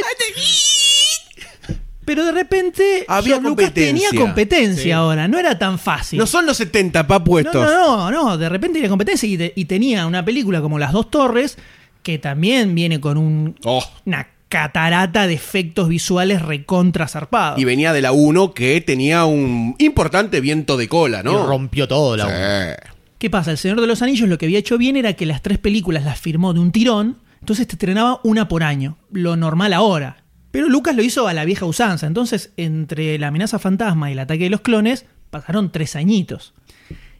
Pero 2.08 2.24
de 2.24 2.32
repente 2.32 3.04
Había 3.06 3.34
George 3.34 3.48
Lucas 3.50 3.74
tenía 3.74 4.08
competencia. 4.16 4.82
Sí. 4.82 4.90
ahora, 4.92 5.28
no 5.28 5.38
era 5.38 5.58
tan 5.58 5.78
fácil. 5.78 6.18
No 6.18 6.26
son 6.26 6.46
los 6.46 6.56
70 6.56 7.06
pa' 7.06 7.18
No, 7.18 7.24
puestos. 7.24 7.54
no, 7.66 8.10
no, 8.10 8.10
no, 8.10 8.38
de 8.38 8.48
repente 8.48 8.76
tenía 8.78 8.88
competencia 8.88 9.28
y, 9.28 9.36
te- 9.36 9.52
y 9.54 9.66
tenía 9.66 10.06
una 10.06 10.24
película 10.24 10.62
como 10.62 10.78
Las 10.78 10.92
Dos 10.92 11.10
Torres, 11.10 11.58
que 12.02 12.18
también 12.18 12.74
viene 12.74 12.98
con 12.98 13.18
un- 13.18 13.56
Oh. 13.64 13.84
una 14.06 14.26
catarata 14.48 15.26
de 15.26 15.34
efectos 15.34 15.88
visuales 15.88 16.40
recontra 16.40 17.06
zarpados. 17.08 17.58
Y 17.60 17.64
venía 17.66 17.92
de 17.92 18.00
la 18.00 18.12
1 18.12 18.54
que 18.54 18.80
tenía 18.80 19.26
un 19.26 19.74
importante 19.78 20.40
viento 20.40 20.78
de 20.78 20.88
cola, 20.88 21.20
Y 21.20 21.24
¿no? 21.24 21.46
rompió 21.46 21.86
todo 21.86 22.16
la 22.16 22.24
Sí. 22.24 22.88
¿Qué 23.18 23.28
pasa? 23.28 23.50
El 23.50 23.58
Señor 23.58 23.82
de 23.82 23.86
los 23.86 24.00
Anillos 24.00 24.28
lo 24.30 24.38
que 24.38 24.46
había 24.46 24.58
hecho 24.60 24.78
bien 24.78 24.96
era 24.96 25.12
que 25.12 25.26
las 25.26 25.42
tres 25.42 25.58
películas 25.58 26.04
las 26.04 26.18
firmó 26.18 26.54
de 26.54 26.60
un 26.60 26.72
tirón, 26.72 27.18
entonces 27.40 27.66
te 27.66 27.74
estrenaba 27.74 28.20
una 28.24 28.48
por 28.48 28.62
año, 28.62 28.96
lo 29.12 29.36
normal 29.36 29.74
ahora. 29.74 30.24
Pero 30.58 30.70
Lucas 30.70 30.96
lo 30.96 31.04
hizo 31.04 31.28
a 31.28 31.34
la 31.34 31.44
vieja 31.44 31.66
usanza, 31.66 32.08
entonces 32.08 32.52
entre 32.56 33.16
la 33.20 33.28
amenaza 33.28 33.60
fantasma 33.60 34.10
y 34.10 34.14
el 34.14 34.18
ataque 34.18 34.42
de 34.42 34.50
los 34.50 34.62
clones 34.62 35.06
pasaron 35.30 35.70
tres 35.70 35.94
añitos. 35.94 36.52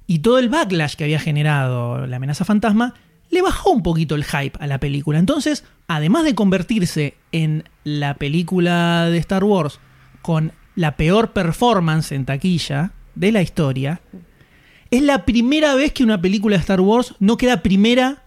Y 0.09 0.19
todo 0.19 0.41
el 0.41 0.49
backlash 0.49 0.97
que 0.97 1.05
había 1.05 1.21
generado 1.21 2.05
la 2.09 2.17
amenaza 2.17 2.45
fantasma 2.45 2.95
le 3.31 3.41
bajó 3.41 3.71
un 3.71 3.85
poquito 3.85 4.17
el 4.17 4.25
hype 4.25 4.59
a 4.59 4.67
la 4.67 4.81
película. 4.81 5.21
Entonces, 5.21 5.63
además 5.87 6.25
de 6.25 6.35
convertirse 6.35 7.15
en 7.31 7.63
la 7.85 8.15
película 8.15 9.09
de 9.09 9.19
Star 9.19 9.45
Wars 9.45 9.79
con 10.21 10.51
la 10.75 10.97
peor 10.97 11.33
performance 11.33 12.11
en 12.11 12.27
taquilla 12.27 12.91
de 13.15 13.31
la 13.31 13.41
historia, 13.41 14.01
es 14.91 15.03
la 15.03 15.25
primera 15.25 15.77
vez 15.77 15.93
que 15.93 16.03
una 16.03 16.21
película 16.21 16.57
de 16.57 16.61
Star 16.63 16.81
Wars 16.81 17.15
no 17.21 17.37
queda 17.37 17.63
primera 17.63 18.25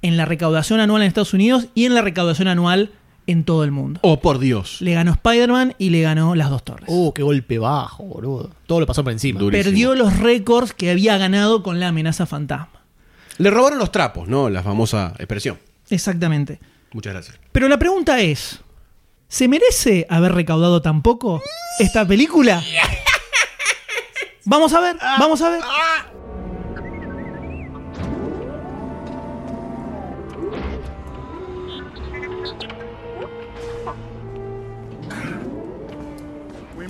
en 0.00 0.16
la 0.16 0.24
recaudación 0.24 0.80
anual 0.80 1.02
en 1.02 1.08
Estados 1.08 1.34
Unidos 1.34 1.68
y 1.74 1.84
en 1.84 1.92
la 1.92 2.00
recaudación 2.00 2.48
anual 2.48 2.92
en 3.26 3.44
todo 3.44 3.64
el 3.64 3.70
mundo. 3.70 4.00
Oh, 4.02 4.20
por 4.20 4.38
Dios. 4.38 4.80
Le 4.80 4.94
ganó 4.94 5.12
Spider-Man 5.12 5.74
y 5.78 5.90
le 5.90 6.02
ganó 6.02 6.34
Las 6.34 6.50
Dos 6.50 6.64
Torres. 6.64 6.86
Uh, 6.88 7.12
qué 7.12 7.22
golpe 7.22 7.58
bajo, 7.58 8.04
boludo. 8.04 8.50
Todo 8.66 8.80
lo 8.80 8.86
pasó 8.86 9.02
por 9.02 9.12
encima. 9.12 9.40
Durísimo. 9.40 9.64
Perdió 9.64 9.94
los 9.94 10.18
récords 10.18 10.72
que 10.72 10.90
había 10.90 11.18
ganado 11.18 11.62
con 11.62 11.80
la 11.80 11.88
amenaza 11.88 12.26
fantasma. 12.26 12.80
Le 13.38 13.50
robaron 13.50 13.78
los 13.78 13.92
trapos, 13.92 14.28
¿no? 14.28 14.48
La 14.48 14.62
famosa 14.62 15.12
expresión. 15.18 15.58
Exactamente. 15.90 16.58
Muchas 16.92 17.12
gracias. 17.12 17.38
Pero 17.52 17.68
la 17.68 17.78
pregunta 17.78 18.20
es, 18.20 18.60
¿se 19.28 19.48
merece 19.48 20.06
haber 20.08 20.32
recaudado 20.32 20.80
tan 20.80 21.02
poco 21.02 21.42
esta 21.78 22.06
película? 22.06 22.62
Vamos 24.48 24.72
a 24.74 24.80
ver, 24.80 24.96
vamos 25.18 25.42
a 25.42 25.50
ver. 25.50 25.60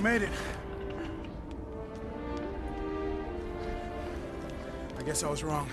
I 0.07 0.19
guess 5.05 5.21
I 5.21 5.29
was 5.29 5.43
wrong. 5.43 5.67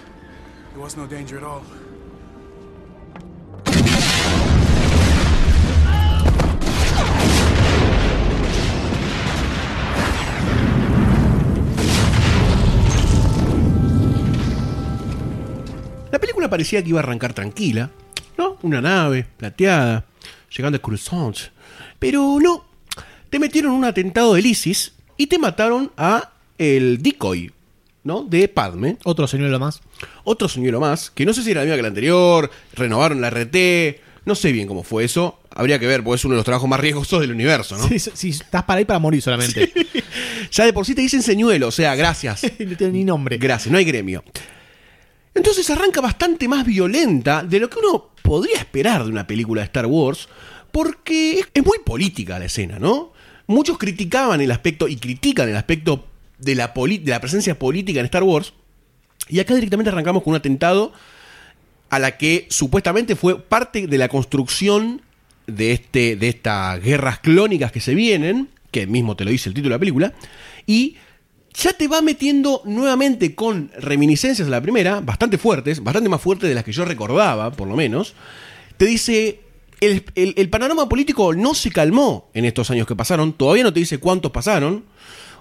There 0.72 0.82
was 0.82 0.96
no 0.96 1.06
danger 1.06 1.38
at 1.38 1.44
all. 1.44 1.62
La 16.10 16.18
película 16.18 16.50
parecía 16.50 16.82
que 16.82 16.88
iba 16.88 16.98
a 16.98 17.02
arrancar 17.04 17.34
tranquila, 17.34 17.90
¿no? 18.36 18.58
Una 18.62 18.80
nave 18.80 19.26
plateada, 19.36 20.06
llegando 20.50 20.78
a 20.78 20.82
Coruscant. 20.82 21.36
Pero 22.00 22.38
no. 22.40 22.73
Te 23.34 23.40
metieron 23.40 23.72
un 23.72 23.84
atentado 23.84 24.34
del 24.34 24.46
ISIS 24.46 24.92
y 25.16 25.26
te 25.26 25.40
mataron 25.40 25.90
a 25.96 26.30
el 26.56 27.02
decoy, 27.02 27.50
¿no? 28.04 28.22
De 28.22 28.46
Padme. 28.46 28.96
Otro 29.02 29.26
señuelo 29.26 29.58
más. 29.58 29.80
Otro 30.22 30.48
señuelo 30.48 30.78
más, 30.78 31.10
que 31.10 31.26
no 31.26 31.34
sé 31.34 31.42
si 31.42 31.50
era 31.50 31.62
la 31.62 31.64
misma 31.64 31.74
que 31.74 31.82
la 31.82 31.88
anterior, 31.88 32.48
renovaron 32.74 33.20
la 33.20 33.30
RT, 33.30 33.56
No 34.24 34.36
sé 34.36 34.52
bien 34.52 34.68
cómo 34.68 34.84
fue 34.84 35.02
eso. 35.02 35.40
Habría 35.50 35.80
que 35.80 35.88
ver, 35.88 36.04
porque 36.04 36.14
es 36.14 36.24
uno 36.24 36.34
de 36.34 36.36
los 36.36 36.44
trabajos 36.44 36.68
más 36.68 36.78
riesgosos 36.78 37.20
del 37.22 37.32
universo, 37.32 37.76
¿no? 37.76 37.88
Sí, 37.88 37.98
sí, 37.98 38.28
estás 38.28 38.62
para 38.62 38.78
ahí 38.78 38.84
para 38.84 39.00
morir 39.00 39.20
solamente. 39.20 39.72
Ya 40.52 40.64
de 40.64 40.72
por 40.72 40.86
sí 40.86 40.94
te 40.94 41.00
dicen 41.00 41.20
señuelo, 41.20 41.66
o 41.66 41.72
sea, 41.72 41.96
gracias. 41.96 42.44
no 42.60 42.76
tiene 42.76 42.92
ni 42.92 43.02
nombre. 43.02 43.36
Gracias, 43.38 43.72
no 43.72 43.78
hay 43.78 43.84
gremio. 43.84 44.22
Entonces 45.34 45.68
arranca 45.70 46.00
bastante 46.00 46.46
más 46.46 46.64
violenta 46.64 47.42
de 47.42 47.58
lo 47.58 47.68
que 47.68 47.80
uno 47.80 48.10
podría 48.22 48.58
esperar 48.58 49.02
de 49.02 49.10
una 49.10 49.26
película 49.26 49.62
de 49.62 49.66
Star 49.66 49.86
Wars, 49.86 50.28
porque 50.70 51.44
es 51.52 51.66
muy 51.66 51.78
política 51.84 52.38
la 52.38 52.44
escena, 52.44 52.78
¿no? 52.78 53.12
Muchos 53.46 53.78
criticaban 53.78 54.40
el 54.40 54.50
aspecto 54.50 54.88
y 54.88 54.96
critican 54.96 55.48
el 55.48 55.56
aspecto 55.56 56.06
de 56.38 56.54
la, 56.54 56.72
presencia 56.72 57.58
política 57.58 58.00
en 58.00 58.06
Star 58.06 58.22
Wars, 58.22 58.52
y 59.28 59.40
acá 59.40 59.54
directamente 59.54 59.90
arrancamos 59.90 60.22
con 60.22 60.32
un 60.32 60.36
atentado 60.36 60.92
a 61.90 61.98
la 61.98 62.16
que 62.16 62.46
supuestamente 62.50 63.16
fue 63.16 63.40
parte 63.40 63.86
de 63.86 63.98
la 63.98 64.08
construcción 64.08 65.02
de, 65.46 65.72
este, 65.72 66.16
de 66.16 66.28
estas 66.28 66.82
guerras 66.82 67.20
clónicas 67.20 67.72
que 67.72 67.80
se 67.80 67.94
vienen, 67.94 68.48
que 68.70 68.86
mismo 68.86 69.16
te 69.16 69.24
lo 69.24 69.30
dice 69.30 69.48
el 69.48 69.54
título 69.54 69.74
de 69.74 69.76
la 69.76 69.80
película, 69.80 70.12
y 70.66 70.96
ya 71.54 71.72
te 71.72 71.86
va 71.86 72.02
metiendo 72.02 72.62
nuevamente 72.64 73.34
con 73.34 73.70
reminiscencias 73.78 74.48
a 74.48 74.50
la 74.50 74.60
primera, 74.60 75.00
bastante 75.00 75.38
fuertes, 75.38 75.82
bastante 75.82 76.08
más 76.08 76.20
fuertes 76.20 76.48
de 76.48 76.54
las 76.54 76.64
que 76.64 76.72
yo 76.72 76.84
recordaba, 76.84 77.52
por 77.52 77.68
lo 77.68 77.76
menos. 77.76 78.14
Te 78.76 78.86
dice, 78.86 79.40
el, 79.84 80.04
el- 80.14 80.34
el 80.36 80.50
panorama 80.50 80.88
político 80.88 81.34
no 81.34 81.54
se 81.54 81.70
calmó 81.70 82.30
en 82.34 82.44
estos 82.44 82.70
años 82.70 82.86
que 82.86 82.96
pasaron, 82.96 83.32
todavía 83.32 83.62
no 83.64 83.72
te 83.72 83.80
dice 83.80 83.98
cuántos 83.98 84.30
pasaron, 84.32 84.84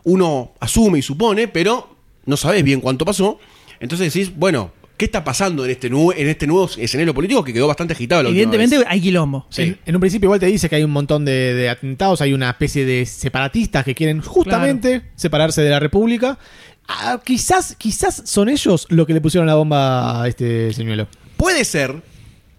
uno 0.03 0.53
asume 0.59 0.99
y 0.99 1.01
supone, 1.01 1.47
pero 1.47 1.95
no 2.25 2.37
sabes 2.37 2.63
bien 2.63 2.81
cuánto 2.81 3.05
pasó, 3.05 3.39
entonces 3.79 4.13
decís, 4.13 4.31
bueno, 4.35 4.71
¿qué 4.97 5.05
está 5.05 5.23
pasando 5.23 5.65
en 5.65 5.71
este, 5.71 5.89
nuevo, 5.89 6.13
en 6.13 6.27
este 6.29 6.47
nuevo 6.47 6.69
escenario 6.77 7.13
político 7.13 7.43
que 7.43 7.51
quedó 7.53 7.67
bastante 7.67 7.93
agitado? 7.93 8.23
la 8.23 8.29
Evidentemente 8.29 8.77
vez? 8.77 8.87
hay 8.89 9.01
quilombo. 9.01 9.45
Sí. 9.49 9.61
En, 9.63 9.79
en 9.85 9.95
un 9.95 9.99
principio 10.01 10.27
igual 10.27 10.39
te 10.39 10.45
dice 10.45 10.69
que 10.69 10.75
hay 10.77 10.83
un 10.83 10.91
montón 10.91 11.25
de, 11.25 11.53
de 11.53 11.69
atentados, 11.69 12.21
hay 12.21 12.33
una 12.33 12.49
especie 12.51 12.85
de 12.85 13.05
separatistas 13.05 13.83
que 13.83 13.95
quieren 13.95 14.21
justamente 14.21 15.01
separarse 15.15 15.61
de 15.61 15.69
la 15.69 15.79
República. 15.79 16.37
Ah, 16.87 17.21
quizás, 17.23 17.75
quizás 17.77 18.23
son 18.25 18.49
ellos 18.49 18.85
los 18.89 19.07
que 19.07 19.13
le 19.13 19.21
pusieron 19.21 19.47
la 19.47 19.55
bomba 19.55 20.21
a 20.23 20.27
este 20.27 20.73
señuelo. 20.73 21.07
Puede 21.37 21.63
ser. 21.65 22.01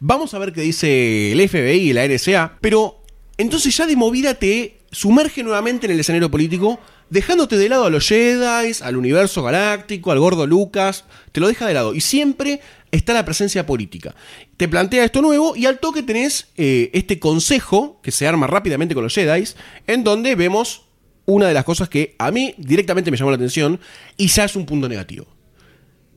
Vamos 0.01 0.35
a 0.35 0.39
ver 0.39 0.53
qué 0.53 0.61
dice 0.63 1.33
el 1.33 1.49
FBI 1.49 1.91
y 1.91 1.93
la 1.93 2.07
NSA. 2.07 2.59
Pero 2.61 3.03
entonces 3.39 3.77
ya 3.77 3.87
de 3.87 3.97
movida 3.97 4.35
te 4.35 4.79
sumerge 4.91 5.43
nuevamente 5.43 5.87
en 5.87 5.93
el 5.93 6.01
escenario 6.01 6.31
político, 6.31 6.79
dejándote 7.11 7.57
de 7.57 7.69
lado 7.69 7.85
a 7.87 7.91
los 7.91 8.07
Jedi, 8.09 8.73
al 8.83 8.97
universo 8.97 9.43
galáctico, 9.43 10.13
al 10.13 10.19
gordo 10.21 10.47
Lucas. 10.47 11.05
Te 11.33 11.41
lo 11.41 11.49
deja 11.49 11.67
de 11.67 11.75
lado. 11.75 11.95
Y 11.95 12.01
siempre 12.01 12.61
está 12.91 13.13
la 13.13 13.25
presencia 13.25 13.67
política. 13.67 14.15
Te 14.57 14.69
plantea 14.69 15.05
esto 15.05 15.21
nuevo 15.23 15.57
y 15.57 15.67
al 15.67 15.79
toque 15.81 16.03
tenés 16.03 16.49
eh, 16.57 16.91
este 16.93 17.19
consejo 17.19 18.01
que 18.03 18.11
se 18.13 18.27
arma 18.27 18.47
rápidamente 18.47 18.95
con 18.95 19.03
los 19.05 19.15
Jedi, 19.15 19.45
en 19.87 20.05
donde 20.05 20.35
vemos 20.37 20.83
una 21.27 21.49
de 21.49 21.55
las 21.55 21.65
cosas 21.65 21.89
que 21.89 22.15
a 22.19 22.31
mí 22.31 22.55
directamente 22.59 23.11
me 23.11 23.17
llamó 23.17 23.31
la 23.31 23.37
atención 23.37 23.81
y 24.17 24.27
ya 24.29 24.45
es 24.45 24.55
un 24.57 24.67
punto 24.67 24.89
negativo. 24.89 25.27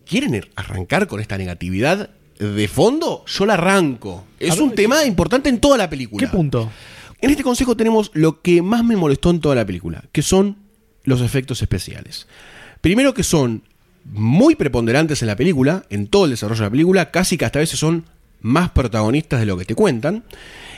¿Quieren 0.05 0.33
er- 0.35 0.49
arrancar 0.55 1.07
con 1.07 1.19
esta 1.19 1.37
negatividad 1.37 2.11
de 2.39 2.67
fondo? 2.67 3.23
Yo 3.27 3.45
la 3.45 3.55
arranco. 3.55 4.25
Es 4.39 4.55
ver, 4.55 4.61
un 4.61 4.75
tema 4.75 5.03
importante 5.05 5.49
en 5.49 5.59
toda 5.59 5.77
la 5.77 5.89
película. 5.89 6.25
¿Qué 6.25 6.31
punto? 6.35 6.69
En 7.19 7.29
este 7.31 7.43
consejo 7.43 7.75
tenemos 7.75 8.11
lo 8.13 8.41
que 8.41 8.61
más 8.61 8.83
me 8.83 8.95
molestó 8.95 9.31
en 9.31 9.41
toda 9.41 9.55
la 9.55 9.65
película, 9.65 10.03
que 10.11 10.21
son 10.21 10.57
los 11.03 11.21
efectos 11.21 11.61
especiales. 11.61 12.27
Primero 12.81 13.13
que 13.13 13.23
son 13.23 13.63
muy 14.05 14.55
preponderantes 14.55 15.21
en 15.21 15.27
la 15.27 15.35
película, 15.35 15.85
en 15.89 16.07
todo 16.07 16.25
el 16.25 16.31
desarrollo 16.31 16.59
de 16.59 16.65
la 16.67 16.71
película, 16.71 17.11
casi 17.11 17.37
que 17.37 17.45
hasta 17.45 17.59
a 17.59 17.61
veces 17.61 17.79
son 17.79 18.05
más 18.41 18.69
protagonistas 18.69 19.39
de 19.39 19.45
lo 19.45 19.57
que 19.57 19.65
te 19.65 19.75
cuentan, 19.75 20.23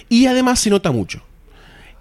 y 0.08 0.28
además 0.28 0.60
se 0.60 0.70
nota 0.70 0.92
mucho. 0.92 1.24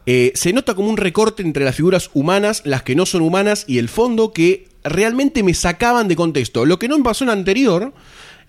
Eh, 0.06 0.32
se 0.35 0.52
nota 0.52 0.74
como 0.74 0.88
un 0.88 0.96
recorte 0.96 1.42
entre 1.42 1.64
las 1.64 1.76
figuras 1.76 2.11
humanas, 2.14 2.62
las 2.64 2.82
que 2.82 2.94
no 2.94 3.04
son 3.04 3.22
humanas 3.22 3.64
y 3.66 3.78
el 3.78 3.88
fondo 3.88 4.32
que 4.32 4.68
realmente 4.82 5.42
me 5.42 5.52
sacaban 5.52 6.09
de 6.09 6.16
contexto. 6.16 6.64
Lo 6.64 6.78
que 6.78 6.88
no 6.88 6.96
me 6.96 7.04
pasó 7.04 7.24
en 7.24 7.30
anterior, 7.30 7.92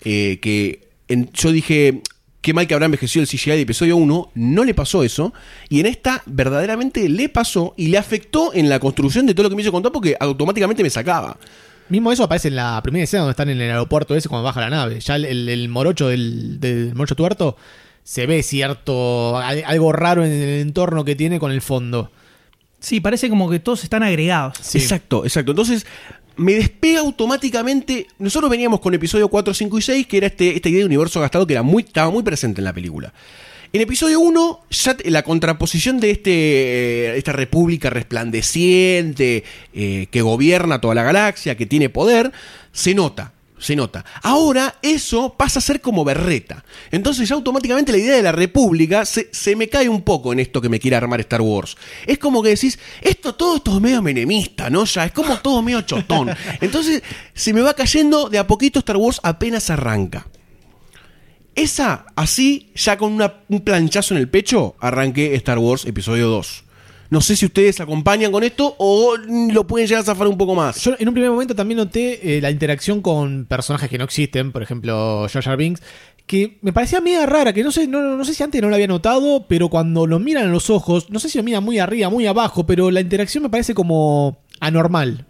eh, 0.02 0.38
que 0.40 0.88
en- 1.10 1.30
yo 1.34 1.52
dije, 1.52 2.00
qué 2.40 2.54
mal 2.54 2.66
que 2.66 2.72
habrá 2.74 2.86
envejecido 2.86 3.22
el 3.22 3.28
CGI 3.28 3.50
de 3.50 3.60
episodio 3.60 3.96
1, 3.98 4.30
no 4.34 4.64
le 4.64 4.72
pasó 4.74 5.04
eso. 5.04 5.34
Y 5.68 5.80
en 5.80 5.86
esta 5.86 6.22
verdaderamente 6.26 7.06
le 7.08 7.28
pasó 7.28 7.74
y 7.76 7.88
le 7.88 7.98
afectó 7.98 8.54
en 8.54 8.68
la 8.70 8.78
construcción 8.80 9.26
de 9.26 9.34
todo 9.34 9.42
lo 9.44 9.50
que 9.50 9.56
me 9.56 9.62
hizo 9.62 9.72
contar 9.72 9.92
porque 9.92 10.16
automáticamente 10.18 10.82
me 10.82 10.90
sacaba. 10.90 11.36
Mismo 11.90 12.12
eso 12.12 12.22
aparece 12.24 12.48
en 12.48 12.56
la 12.56 12.80
primera 12.82 13.02
escena 13.04 13.22
donde 13.24 13.32
están 13.32 13.50
en 13.50 13.60
el 13.60 13.68
aeropuerto 13.70 14.14
ese 14.16 14.28
cuando 14.28 14.44
baja 14.44 14.60
la 14.60 14.70
nave. 14.70 15.00
Ya 15.00 15.16
el, 15.16 15.24
el- 15.24 15.48
el 15.48 15.68
morocho 15.68 16.08
del, 16.08 16.60
del 16.60 16.94
morocho 16.94 17.16
tuerto 17.16 17.56
se 18.04 18.26
ve 18.26 18.42
cierto 18.42 19.36
al- 19.36 19.64
algo 19.66 19.92
raro 19.92 20.24
en 20.24 20.32
el 20.32 20.60
entorno 20.60 21.04
que 21.04 21.16
tiene 21.16 21.38
con 21.40 21.50
el 21.52 21.60
fondo. 21.60 22.10
Sí, 22.78 23.00
parece 23.00 23.28
como 23.28 23.50
que 23.50 23.58
todos 23.58 23.84
están 23.84 24.02
agregados. 24.02 24.74
Exacto, 24.74 25.24
exacto. 25.24 25.50
Entonces, 25.52 25.84
me 26.40 26.54
despega 26.54 27.00
automáticamente. 27.00 28.06
Nosotros 28.18 28.50
veníamos 28.50 28.80
con 28.80 28.94
episodio 28.94 29.28
4, 29.28 29.52
5 29.52 29.78
y 29.78 29.82
6, 29.82 30.06
que 30.06 30.16
era 30.16 30.26
este, 30.26 30.56
esta 30.56 30.70
idea 30.70 30.80
de 30.80 30.86
universo 30.86 31.20
gastado 31.20 31.46
que 31.46 31.52
era 31.52 31.62
muy, 31.62 31.82
estaba 31.82 32.10
muy 32.10 32.22
presente 32.22 32.62
en 32.62 32.64
la 32.64 32.72
película. 32.72 33.12
En 33.74 33.82
episodio 33.82 34.20
1, 34.20 34.60
ya 34.70 34.96
la 35.04 35.22
contraposición 35.22 36.00
de 36.00 36.10
este, 36.10 36.30
eh, 36.32 37.18
esta 37.18 37.32
república 37.32 37.90
resplandeciente, 37.90 39.44
eh, 39.74 40.06
que 40.10 40.22
gobierna 40.22 40.80
toda 40.80 40.94
la 40.94 41.02
galaxia, 41.02 41.58
que 41.58 41.66
tiene 41.66 41.90
poder, 41.90 42.32
se 42.72 42.94
nota. 42.94 43.34
Se 43.60 43.76
nota. 43.76 44.04
Ahora 44.22 44.76
eso 44.80 45.34
pasa 45.36 45.58
a 45.58 45.62
ser 45.62 45.82
como 45.82 46.02
berreta. 46.02 46.64
Entonces 46.90 47.28
ya 47.28 47.34
automáticamente 47.34 47.92
la 47.92 47.98
idea 47.98 48.16
de 48.16 48.22
la 48.22 48.32
república 48.32 49.04
se, 49.04 49.28
se 49.32 49.54
me 49.54 49.68
cae 49.68 49.88
un 49.88 50.02
poco 50.02 50.32
en 50.32 50.40
esto 50.40 50.62
que 50.62 50.70
me 50.70 50.80
quiere 50.80 50.96
armar 50.96 51.20
Star 51.20 51.42
Wars. 51.42 51.76
Es 52.06 52.18
como 52.18 52.42
que 52.42 52.48
decís, 52.48 52.78
esto 53.02 53.34
todo 53.34 53.56
esto 53.56 53.74
es 53.74 53.80
medio 53.82 54.00
menemista, 54.00 54.70
¿no? 54.70 54.84
Ya 54.86 55.04
es 55.04 55.12
como 55.12 55.36
todo 55.38 55.60
medio 55.60 55.82
chotón. 55.82 56.30
Entonces 56.62 57.02
se 57.34 57.52
me 57.52 57.60
va 57.60 57.74
cayendo 57.74 58.30
de 58.30 58.38
a 58.38 58.46
poquito 58.46 58.78
Star 58.78 58.96
Wars 58.96 59.20
apenas 59.22 59.68
arranca. 59.68 60.26
Esa, 61.54 62.06
así, 62.16 62.72
ya 62.74 62.96
con 62.96 63.20
un 63.48 63.60
planchazo 63.60 64.14
en 64.14 64.20
el 64.20 64.30
pecho, 64.30 64.76
arranqué 64.80 65.34
Star 65.34 65.58
Wars 65.58 65.84
Episodio 65.84 66.28
2. 66.28 66.64
No 67.10 67.20
sé 67.20 67.34
si 67.34 67.44
ustedes 67.44 67.80
acompañan 67.80 68.30
con 68.30 68.44
esto 68.44 68.76
o 68.78 69.16
lo 69.16 69.66
pueden 69.66 69.88
llegar 69.88 70.02
a 70.02 70.04
zafar 70.04 70.28
un 70.28 70.38
poco 70.38 70.54
más. 70.54 70.80
Yo 70.80 70.94
en 70.96 71.08
un 71.08 71.14
primer 71.14 71.30
momento 71.30 71.56
también 71.56 71.78
noté 71.78 72.36
eh, 72.36 72.40
la 72.40 72.52
interacción 72.52 73.02
con 73.02 73.46
personajes 73.46 73.90
que 73.90 73.98
no 73.98 74.04
existen, 74.04 74.52
por 74.52 74.62
ejemplo, 74.62 75.26
Jar 75.28 75.42
Jar 75.42 75.56
Binks, 75.56 75.82
que 76.26 76.58
me 76.62 76.72
parecía 76.72 77.00
media 77.00 77.26
rara, 77.26 77.52
que 77.52 77.64
no 77.64 77.72
sé, 77.72 77.88
no, 77.88 78.16
no 78.16 78.24
sé 78.24 78.32
si 78.32 78.44
antes 78.44 78.62
no 78.62 78.68
lo 78.68 78.76
había 78.76 78.86
notado, 78.86 79.46
pero 79.48 79.68
cuando 79.68 80.06
lo 80.06 80.20
miran 80.20 80.44
a 80.46 80.52
los 80.52 80.70
ojos, 80.70 81.10
no 81.10 81.18
sé 81.18 81.28
si 81.28 81.38
lo 81.38 81.42
miran 81.42 81.64
muy 81.64 81.80
arriba, 81.80 82.08
muy 82.08 82.28
abajo, 82.28 82.64
pero 82.64 82.92
la 82.92 83.00
interacción 83.00 83.42
me 83.42 83.50
parece 83.50 83.74
como 83.74 84.38
anormal. 84.60 85.26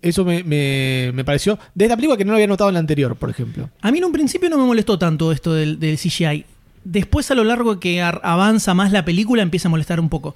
Eso 0.00 0.24
me, 0.24 0.42
me, 0.42 1.10
me 1.12 1.24
pareció 1.24 1.58
de 1.74 1.84
esta 1.84 1.96
película 1.96 2.16
que 2.16 2.24
no 2.24 2.32
lo 2.32 2.36
había 2.36 2.46
notado 2.46 2.70
en 2.70 2.74
la 2.74 2.80
anterior, 2.80 3.16
por 3.16 3.28
ejemplo. 3.28 3.68
A 3.82 3.92
mí 3.92 3.98
en 3.98 4.04
un 4.06 4.12
principio 4.12 4.48
no 4.48 4.56
me 4.56 4.64
molestó 4.64 4.98
tanto 4.98 5.30
esto 5.30 5.52
del, 5.52 5.78
del 5.78 5.98
CGI. 5.98 6.46
Después, 6.84 7.30
a 7.30 7.34
lo 7.34 7.44
largo 7.44 7.78
que 7.78 8.00
avanza 8.00 8.72
más 8.72 8.90
la 8.90 9.04
película, 9.04 9.42
empieza 9.42 9.68
a 9.68 9.70
molestar 9.70 10.00
un 10.00 10.08
poco. 10.08 10.34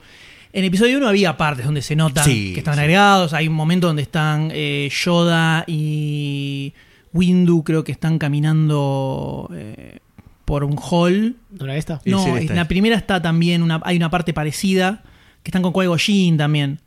En 0.52 0.64
episodio 0.64 0.96
1 0.98 1.08
había 1.08 1.36
partes 1.36 1.64
donde 1.66 1.82
se 1.82 1.96
notan 1.96 2.24
Sí, 2.24 2.52
que 2.54 2.60
están 2.60 2.74
sí. 2.74 2.80
agregados. 2.80 3.32
Hay 3.34 3.48
un 3.48 3.54
momento 3.54 3.86
donde 3.88 4.02
están 4.02 4.50
eh, 4.52 4.88
Yoda 5.04 5.64
y 5.66 6.72
Windu, 7.12 7.62
creo 7.62 7.84
que 7.84 7.92
están 7.92 8.18
caminando 8.18 9.50
eh, 9.54 9.98
por 10.44 10.64
un 10.64 10.76
hall. 10.78 11.36
¿No 11.50 11.64
era 11.66 11.76
esta? 11.76 12.00
Sí, 12.02 12.10
No, 12.10 12.22
sí, 12.22 12.30
en 12.30 12.36
está. 12.38 12.54
la 12.54 12.68
primera 12.68 12.96
está 12.96 13.20
también 13.20 13.62
una, 13.62 13.80
hay 13.84 13.96
una 13.96 14.10
parte 14.10 14.32
parecida 14.32 15.02
que 15.42 15.50
están 15.50 15.62
con 15.62 15.72
Qui 15.72 15.98
Jin 15.98 16.36
también. 16.36 16.80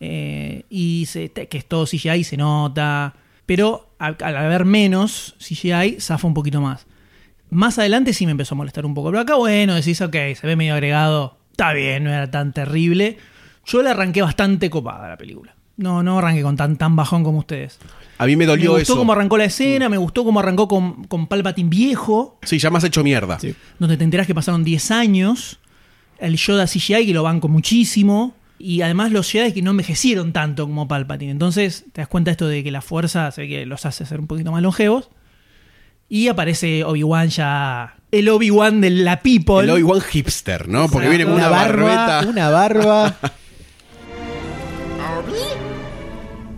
Eh, 0.00 0.64
y 0.70 1.06
se- 1.06 1.30
que 1.32 1.58
es 1.58 1.66
todo 1.66 1.86
CGI 1.86 2.22
se 2.22 2.36
nota. 2.36 3.14
Pero 3.46 3.90
al, 3.98 4.16
al 4.22 4.36
haber 4.36 4.64
menos 4.64 5.34
CGI, 5.38 5.96
zafa 6.00 6.26
un 6.28 6.34
poquito 6.34 6.60
más. 6.60 6.86
Más 7.50 7.78
adelante 7.78 8.12
sí 8.12 8.26
me 8.26 8.32
empezó 8.32 8.54
a 8.54 8.58
molestar 8.58 8.84
un 8.86 8.94
poco. 8.94 9.08
Pero 9.10 9.20
acá, 9.20 9.34
bueno, 9.36 9.74
decís, 9.74 10.00
ok, 10.02 10.12
se 10.38 10.46
ve 10.46 10.54
medio 10.54 10.74
agregado. 10.74 11.37
Está 11.58 11.72
bien, 11.72 12.04
no 12.04 12.10
era 12.10 12.30
tan 12.30 12.52
terrible. 12.52 13.18
Yo 13.66 13.82
la 13.82 13.90
arranqué 13.90 14.22
bastante 14.22 14.70
copada 14.70 15.08
la 15.08 15.16
película. 15.16 15.56
No, 15.76 16.04
no 16.04 16.18
arranqué 16.18 16.40
con 16.42 16.56
tan, 16.56 16.76
tan 16.76 16.94
bajón 16.94 17.24
como 17.24 17.38
ustedes. 17.40 17.80
A 18.18 18.26
mí 18.26 18.36
me 18.36 18.44
Me 18.44 18.46
dolió 18.46 18.70
gustó 18.74 18.82
eso. 18.92 18.96
cómo 18.96 19.12
arrancó 19.12 19.36
la 19.36 19.46
escena, 19.46 19.88
me 19.88 19.96
gustó 19.96 20.22
cómo 20.22 20.38
arrancó 20.38 20.68
con, 20.68 21.02
con 21.04 21.26
Palpatine 21.26 21.68
viejo 21.68 22.38
Sí, 22.44 22.60
ya 22.60 22.70
me 22.70 22.78
has 22.78 22.84
hecho 22.84 23.02
mierda. 23.02 23.40
Sí. 23.40 23.56
donde 23.80 23.96
te 23.96 24.04
enterás 24.04 24.28
que 24.28 24.36
pasaron 24.36 24.62
10 24.62 24.90
años, 24.92 25.58
el 26.20 26.36
Yoda 26.36 26.66
CGI 26.66 27.06
que 27.06 27.12
lo 27.12 27.24
banco 27.24 27.48
muchísimo, 27.48 28.36
y 28.56 28.82
además 28.82 29.10
los 29.10 29.28
Jedi 29.28 29.52
que 29.52 29.62
no 29.62 29.72
envejecieron 29.72 30.32
tanto 30.32 30.64
como 30.64 30.86
Palpatine. 30.86 31.32
Entonces 31.32 31.86
te 31.92 32.02
das 32.02 32.08
cuenta 32.08 32.30
esto 32.30 32.46
de 32.46 32.62
que 32.62 32.70
la 32.70 32.82
fuerza 32.82 33.32
se 33.32 33.40
ve 33.42 33.48
que 33.48 33.66
los 33.66 33.84
hace 33.84 34.06
ser 34.06 34.20
un 34.20 34.28
poquito 34.28 34.52
más 34.52 34.62
longevos. 34.62 35.10
Y 36.08 36.28
aparece 36.28 36.84
Obi-Wan 36.84 37.28
ya, 37.28 37.97
el 38.10 38.28
Obi-Wan 38.28 38.80
de 38.80 38.90
la 38.90 39.20
People. 39.22 39.64
El 39.64 39.70
Obi-Wan 39.70 40.00
hipster, 40.00 40.68
¿no? 40.68 40.88
Porque 40.88 41.06
Exacto. 41.06 41.10
viene 41.10 41.24
con 41.24 41.34
una, 41.34 41.48
barbeta. 41.48 42.24
una 42.28 42.50
barba. 42.50 43.16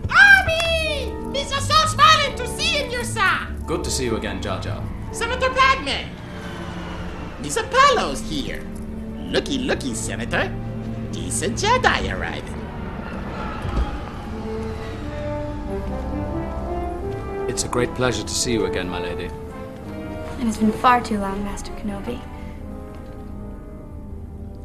Army! 0.09 1.11
These 1.33 1.53
are 1.53 1.61
so 1.61 1.87
smiling 1.87 2.35
to 2.37 2.47
see 2.47 2.77
in 2.83 2.91
your 2.91 3.03
side. 3.03 3.47
Good 3.67 3.83
to 3.83 3.89
see 3.91 4.05
you 4.05 4.15
again, 4.17 4.41
Jar 4.41 4.59
Jar. 4.61 4.81
Senator 5.11 5.49
Padme. 5.49 6.07
Miss 7.41 7.57
Apollo's 7.57 8.21
here. 8.29 8.61
Looky, 9.31 9.57
looky, 9.59 9.93
Senator. 9.95 10.51
Decent 11.11 11.57
Jedi 11.57 12.11
arriving. 12.13 12.57
It's 17.49 17.63
a 17.65 17.67
great 17.67 17.93
pleasure 17.95 18.23
to 18.23 18.33
see 18.33 18.53
you 18.53 18.65
again, 18.65 18.87
my 18.87 18.99
lady. 19.01 19.29
It 20.41 20.45
has 20.45 20.57
been 20.57 20.71
far 20.71 21.01
too 21.01 21.19
long, 21.19 21.43
Master 21.43 21.71
Kenobi. 21.73 22.19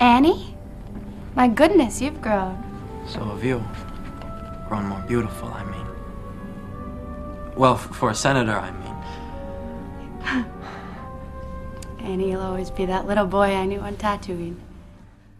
Annie? 0.00 0.54
My 1.34 1.48
goodness, 1.48 2.00
you've 2.00 2.20
grown. 2.22 2.56
So 3.06 3.20
have 3.20 3.44
you. 3.44 3.62
Grown 4.68 4.86
more 4.86 5.04
beautiful, 5.06 5.48
I 5.48 5.64
mean. 5.64 5.86
Well, 7.56 7.76
for 7.76 8.10
a 8.10 8.14
senator, 8.14 8.56
I 8.58 8.70
mean. 8.72 10.46
Annie, 12.12 12.30
you'll 12.30 12.40
always 12.42 12.70
be 12.70 12.86
that 12.86 13.06
little 13.06 13.26
boy 13.26 13.54
I 13.54 13.66
knew 13.66 13.80
on 13.80 13.96
Tatooine. 13.96 14.56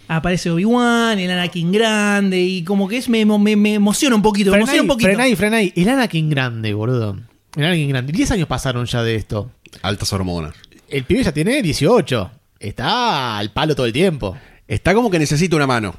Aparece 0.08 0.50
Obi-Wan, 0.50 1.18
el 1.18 1.30
Anakin 1.30 1.72
grande 1.72 2.40
y 2.40 2.62
como 2.62 2.86
que 2.86 2.98
es 2.98 3.08
me, 3.08 3.24
me- 3.24 3.56
me 3.56 3.74
emociona 3.74 4.14
un 4.14 4.22
poquito, 4.22 4.52
me 4.52 4.58
emociona 4.58 4.82
un 4.82 4.88
poquito. 4.88 5.08
frená 5.08 5.24
ahí, 5.24 5.34
frená 5.34 5.56
ahí. 5.56 5.72
El 5.74 5.88
Anakin 5.88 6.30
grande, 6.30 6.74
boludo. 6.74 7.16
El 7.56 7.64
Anakin 7.64 7.88
grande. 7.88 8.12
10 8.12 8.30
años 8.32 8.46
pasaron 8.46 8.86
ya 8.86 9.02
de 9.02 9.16
esto. 9.16 9.50
Altas 9.82 10.12
hormonas. 10.12 10.54
El 10.88 11.04
pibe 11.04 11.22
ya 11.22 11.32
tiene 11.32 11.62
18. 11.62 12.30
Está 12.60 13.38
al 13.38 13.52
palo 13.52 13.74
todo 13.74 13.86
el 13.86 13.92
tiempo. 13.92 14.36
Está 14.66 14.94
como 14.94 15.10
que 15.10 15.18
necesita 15.18 15.56
una 15.56 15.66
mano. 15.66 15.94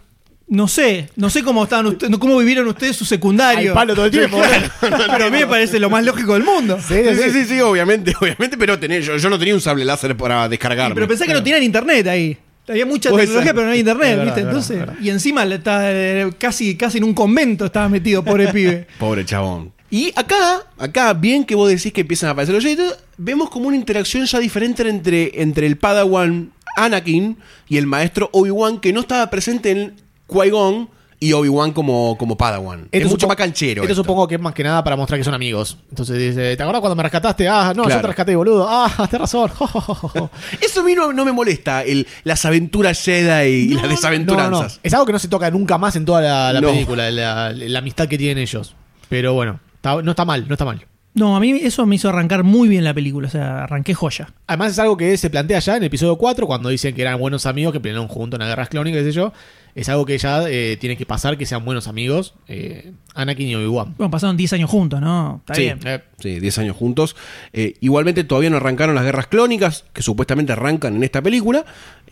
No 0.50 0.70
sé, 0.70 1.10
no 1.18 1.30
sé 1.30 1.44
cómo 1.44 1.64
estaban 1.66 1.88
ustedes, 1.88 2.18
cómo 2.20 2.38
vivieron 2.38 2.66
ustedes 2.68 2.96
su 2.96 3.04
secundario. 3.04 3.72
Al 3.72 3.76
palo 3.76 3.96
todo 3.96 4.06
el 4.06 4.12
tiempo. 4.12 4.40
Pero 4.80 5.26
a 5.26 5.30
mí 5.30 5.40
me 5.40 5.48
parece 5.48 5.78
lo 5.78 5.90
más 5.90 6.06
lógico 6.06 6.36
del 6.36 6.44
mundo. 6.44 6.78
Sí, 6.86 6.96
sí, 7.22 7.30
sí, 7.32 7.46
sí, 7.46 7.60
obviamente, 7.60 8.14
obviamente, 8.22 8.58
pero 8.58 8.80
tenés, 8.80 9.06
yo, 9.06 9.18
yo 9.18 9.30
no 9.30 9.38
tenía 9.38 9.54
un 9.56 9.60
sable 9.62 9.84
láser 9.84 10.16
para 10.16 10.48
descargarme. 10.48 10.96
Pero 10.96 11.08
pensé 11.08 11.26
que 11.26 11.34
no 11.34 11.44
tenían 11.44 11.64
internet 11.64 12.08
ahí. 12.08 12.38
Había 12.66 12.86
mucha 12.86 13.10
Puede 13.10 13.24
tecnología, 13.26 13.50
ser. 13.50 13.56
pero 13.56 13.68
no 13.68 13.74
hay 13.74 13.80
internet, 13.80 14.10
verdad, 14.10 14.24
¿viste? 14.26 14.40
verdad, 14.42 14.52
Entonces, 14.52 14.80
verdad. 14.80 14.96
y 15.02 15.10
encima 15.10 15.46
le 15.46 15.56
está, 15.56 15.80
eh, 15.92 16.30
casi, 16.38 16.76
casi 16.78 16.98
en 16.98 17.04
un 17.06 17.14
convento 17.14 17.66
estaba 17.66 17.90
metido, 17.90 18.24
pobre 18.24 18.48
pibe. 18.54 18.88
Pobre 19.00 19.26
chabón. 19.26 19.74
Y 19.90 20.12
acá, 20.16 20.64
acá, 20.78 21.14
bien 21.14 21.46
que 21.46 21.56
vos 21.56 21.70
decís 21.70 21.94
que 21.94 22.02
empiezan 22.02 22.30
a 22.30 22.32
aparecer 22.34 22.56
los 22.56 22.64
Jedi, 22.64 22.84
vemos 23.18 23.50
como 23.50 23.68
una 23.68 23.78
interacción 23.78 24.26
ya 24.26 24.40
diferente 24.40 24.88
entre, 24.88 25.42
entre 25.42 25.66
el 25.66 25.78
Padawan 25.78 26.52
Anakin 26.76 27.38
y 27.70 27.78
el 27.78 27.88
maestro 27.88 28.30
Obi-Wan, 28.34 28.80
que 28.80 28.92
no 28.92 29.02
estaba 29.02 29.30
presente 29.30 29.72
en 29.72 29.96
Qui-Gon 30.28 30.90
y 31.20 31.34
Obi-Wan 31.34 31.72
como, 31.72 32.18
como 32.18 32.38
Padawan. 32.38 32.90
es 32.92 33.10
mucho 33.10 33.28
más 33.28 33.38
canchero. 33.38 33.82
Esto 33.82 33.94
esto. 33.94 34.04
supongo 34.04 34.28
que 34.28 34.36
es 34.36 34.42
más 34.42 34.54
que 34.54 34.64
nada 34.64 34.84
para 34.84 34.96
mostrar 34.96 35.20
que 35.20 35.24
son 35.24 35.34
amigos. 35.34 35.78
Entonces 35.90 36.18
dice, 36.18 36.56
¿te 36.56 36.62
acordás 36.62 36.82
cuando 36.82 36.96
me 36.96 37.04
rescataste? 37.04 37.48
Ah, 37.48 37.74
no, 37.76 37.90
yo 37.90 38.02
te 38.02 38.08
rescaté, 38.08 38.36
boludo. 38.36 38.68
Ah, 38.70 38.92
tenés 39.10 39.22
razón. 39.22 39.52
Eso 40.62 40.82
a 40.82 40.84
mí 40.84 40.94
no, 40.94 41.12
no 41.14 41.26
me 41.26 41.32
molesta, 41.32 41.84
el, 41.84 42.06
las 42.24 42.46
aventuras 42.46 43.02
Jedi 43.04 43.50
y 43.50 43.68
las 43.70 43.90
desaventuranzas. 43.90 44.76
no. 44.76 44.80
Es 44.84 44.94
algo 44.94 45.06
que 45.06 45.14
no 45.14 45.20
se 45.20 45.28
toca 45.28 45.50
nunca 45.50 45.78
más 45.78 45.96
en 45.96 46.06
toda 46.06 46.54
la, 46.54 46.62
película, 46.62 47.10
la, 47.10 47.52
la 47.52 47.80
amistad 47.80 48.08
que 48.08 48.18
tienen 48.18 48.38
ellos. 48.38 48.76
Pero 49.10 49.34
bueno, 49.34 49.60
está- 49.94 50.02
no 50.04 50.12
está 50.12 50.26
mal, 50.26 50.46
no 50.48 50.54
está 50.54 50.66
mal. 50.66 50.86
No, 51.14 51.36
a 51.36 51.40
mí 51.40 51.50
eso 51.64 51.84
me 51.88 51.96
hizo 51.96 52.10
arrancar 52.10 52.44
muy 52.44 52.68
bien 52.70 52.84
la 52.84 52.94
película, 52.94 53.28
o 53.28 53.32
sea, 53.32 53.64
arranqué 53.64 53.96
joya. 53.96 54.32
Además 54.46 54.74
es 54.74 54.80
algo 54.80 54.96
que 54.98 55.18
se 55.18 55.32
plantea 55.32 55.58
ya 55.58 55.72
en 55.78 55.82
el 55.82 55.88
episodio 55.88 56.16
4, 56.16 56.46
cuando 56.46 56.70
dicen 56.70 56.94
que 56.94 57.02
eran 57.02 57.20
buenos 57.20 57.48
amigos, 57.48 57.74
que 57.74 57.80
pelearon 57.80 58.08
juntos 58.08 58.38
en 58.38 58.42
las 58.42 58.50
guerras 58.50 58.70
clónicas, 58.70 59.00
qué 59.02 59.06
sé 59.06 59.12
yo. 59.14 59.34
Es 59.74 59.90
algo 59.90 60.06
que 60.06 60.16
ya 60.20 60.44
eh, 60.48 60.78
tiene 60.80 60.96
que 60.96 61.08
pasar, 61.08 61.36
que 61.38 61.48
sean 61.48 61.66
buenos 61.66 61.88
amigos. 61.88 62.36
eh, 62.48 62.92
Anakin 63.16 63.48
y 63.48 63.56
Obi-Wan. 63.56 63.96
Bueno, 63.98 64.12
pasaron 64.12 64.38
10 64.38 64.54
años 64.54 64.70
juntos, 64.70 65.02
¿no? 65.02 65.38
Está 65.40 65.56
sí, 65.56 65.62
bien. 65.64 65.80
Eh, 65.86 66.02
sí, 66.20 66.40
10 66.40 66.58
años 66.60 66.76
juntos. 66.78 67.16
Eh, 67.52 67.74
igualmente 67.82 68.24
todavía 68.24 68.52
no 68.52 68.58
arrancaron 68.58 68.94
las 68.94 69.04
guerras 69.04 69.26
clónicas, 69.26 69.86
que 69.94 70.04
supuestamente 70.04 70.52
arrancan 70.54 70.96
en 70.98 71.04
esta 71.04 71.24
película, 71.24 71.66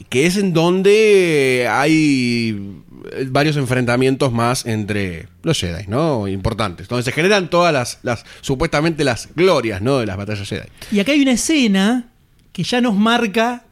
que 0.10 0.26
es 0.26 0.38
en 0.38 0.52
donde 0.54 1.68
hay 1.70 2.82
varios 3.28 3.58
enfrentamientos 3.58 4.32
más 4.32 4.65
entre 4.65 5.28
los 5.44 5.60
Jedi, 5.60 5.86
¿no? 5.88 6.28
Importantes. 6.28 6.88
Donde 6.88 7.04
se 7.04 7.12
generan 7.12 7.50
todas 7.50 7.74
las, 7.74 8.00
las 8.04 8.26
supuestamente 8.41 9.04
las 9.04 9.30
glorias, 9.36 9.82
¿no? 9.82 10.00
De 10.00 10.06
las 10.06 10.18
batallas 10.18 10.48
Jedi. 10.48 10.68
Y 10.91 11.00
acá 11.00 11.12
hay 11.12 11.22
una 11.22 11.34
escena 11.34 12.10
que 12.52 12.63
ya 12.63 12.82
nos 12.82 12.96
marca 12.96 13.63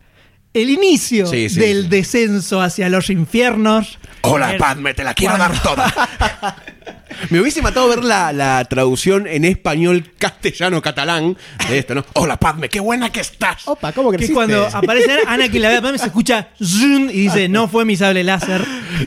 el 0.53 0.69
inicio 0.69 1.25
Sí, 1.25 1.49
sí, 1.49 1.59
del 1.59 1.83
sí. 1.83 1.89
descenso 1.89 2.61
hacia 2.61 2.87
los 2.89 3.09
infiernos. 3.09 3.97
Hola, 4.21 4.53
Eh, 4.53 4.57
Padme, 4.59 4.93
te 4.93 5.03
la 5.03 5.13
quiero 5.13 5.35
cuando- 5.35 5.55
dar 5.55 5.63
toda. 5.63 6.57
Me 7.29 7.39
hubiese 7.39 7.61
matado 7.61 7.87
ver 7.89 8.03
la, 8.03 8.31
la 8.33 8.63
traducción 8.65 9.27
en 9.27 9.45
español 9.45 10.11
castellano-catalán 10.17 11.37
de 11.69 11.77
esto, 11.79 11.95
¿no? 11.95 12.05
Hola, 12.13 12.37
Padme, 12.39 12.69
qué 12.69 12.79
buena 12.79 13.11
que 13.11 13.19
estás. 13.21 13.61
Opa, 13.67 13.91
¿cómo 13.91 14.11
Que 14.11 14.17
creciste? 14.17 14.33
cuando 14.35 14.67
aparece 14.71 15.19
Anakin 15.27 15.61
la 15.61 15.69
ve 15.69 15.75
a 15.77 15.81
Padme, 15.81 15.97
se 15.97 16.05
escucha 16.07 16.49
zun 16.61 17.09
y 17.09 17.13
dice, 17.21 17.47
no 17.49 17.67
fue 17.67 17.85
mi 17.85 17.95
sable 17.95 18.23
láser. 18.23 18.63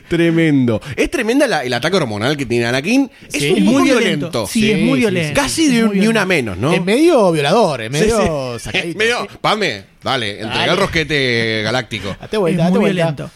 Tremendo. 0.07 0.81
Es 0.95 1.09
tremenda 1.11 1.47
la- 1.47 1.63
el 1.63 1.73
ataque 1.73 1.95
hormonal 1.97 2.35
que 2.37 2.45
tiene 2.45 2.65
Anakin. 2.65 3.09
Es 3.31 3.41
Sí, 3.41 3.49
un 3.51 3.57
es 3.57 3.63
poco 3.63 3.71
muy 3.79 3.83
violento. 3.83 4.05
violento. 4.31 4.47
Sí, 4.47 4.71
es 4.71 4.79
muy 4.79 4.99
violento. 4.99 5.39
Casi 5.41 5.67
de 5.67 5.83
un- 5.85 5.97
ni 5.97 6.07
una 6.07 6.25
menos, 6.25 6.57
¿no? 6.57 6.73
Es 6.73 6.83
medio 6.83 7.31
violador, 7.31 7.81
es 7.81 7.91
medio 7.91 8.53
Sí, 8.53 8.59
sí. 8.59 8.63
sacadito. 8.65 8.97
Medio- 8.97 9.27
Padme, 9.41 9.83
dale, 10.03 10.31
entrega 10.41 10.55
Dale. 10.59 10.71
el 10.71 10.77
rosquete 10.77 11.61
galáctico. 11.63 12.15
Date 12.21 12.37
vuelta, 12.37 12.61
es 12.63 12.65
date 12.67 12.71
muy 12.71 12.79
vuelta. 12.91 13.03
violento. 13.15 13.31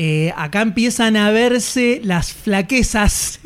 Eh, 0.00 0.32
acá 0.36 0.62
empiezan 0.62 1.16
a 1.16 1.30
verse 1.32 2.00
las 2.04 2.32
flaquezas 2.32 3.40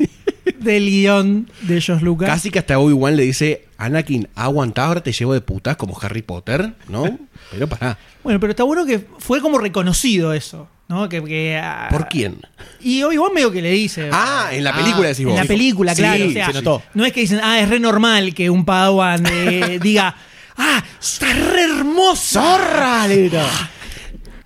del 0.59 0.85
guion 0.89 1.49
de 1.61 1.81
Josh 1.81 2.01
Lucas. 2.01 2.29
Casi 2.29 2.49
que 2.51 2.59
hasta 2.59 2.77
Obi-Wan 2.79 3.15
le 3.15 3.23
dice, 3.23 3.65
Anakin, 3.77 4.27
aguantá, 4.35 4.85
ahora 4.85 5.01
te 5.03 5.11
llevo 5.11 5.33
de 5.33 5.41
putas 5.41 5.75
como 5.77 5.97
Harry 6.01 6.21
Potter, 6.21 6.73
¿no? 6.89 7.19
Pero 7.51 7.67
pará. 7.67 7.97
Bueno, 8.23 8.39
pero 8.39 8.51
está 8.51 8.63
bueno 8.63 8.85
que 8.85 9.05
fue 9.19 9.41
como 9.41 9.57
reconocido 9.59 10.33
eso. 10.33 10.67
¿no? 10.87 11.07
Que, 11.09 11.23
que, 11.23 11.57
ah, 11.57 11.87
¿Por 11.89 12.07
quién? 12.07 12.37
Y 12.81 13.03
Obi-Wan 13.03 13.33
medio 13.33 13.51
que 13.51 13.61
le 13.61 13.71
dice. 13.71 14.09
Ah, 14.11 14.49
en 14.51 14.63
la 14.63 14.73
película 14.75 15.07
decís 15.07 15.21
En 15.21 15.27
vos. 15.29 15.35
la 15.39 15.45
película, 15.45 15.95
Sí, 15.95 16.01
claro. 16.01 16.25
o 16.27 16.31
sea, 16.31 16.47
se 16.47 16.53
notó. 16.53 16.81
No 16.93 17.05
es 17.05 17.13
que 17.13 17.21
dicen, 17.21 17.39
ah, 17.43 17.59
es 17.59 17.69
re 17.69 17.79
normal 17.79 18.33
que 18.33 18.49
un 18.49 18.65
Padawan 18.65 19.23
eh, 19.31 19.79
diga, 19.83 20.15
ah, 20.57 20.83
está 21.01 21.31
re 21.33 21.63
hermoso. 21.63 22.41
¡Zorra! 22.41 23.07
grita. 23.07 23.45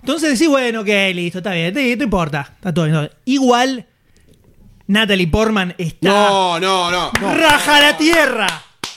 Entonces 0.00 0.32
decís, 0.38 0.48
bueno, 0.48 0.80
ok, 0.80 0.88
listo, 1.14 1.38
está 1.38 1.52
bien, 1.52 1.74
te- 1.74 1.96
no 1.96 2.04
importa, 2.04 2.52
está 2.54 2.72
todo 2.72 2.86
bien. 2.86 3.10
Igual, 3.26 3.86
Natalie 4.88 5.28
Portman 5.28 5.74
está. 5.78 6.08
No, 6.08 6.58
no, 6.60 6.90
no. 6.90 7.10
¡Raja 7.34 7.80
la 7.80 7.96
tierra! 7.96 8.46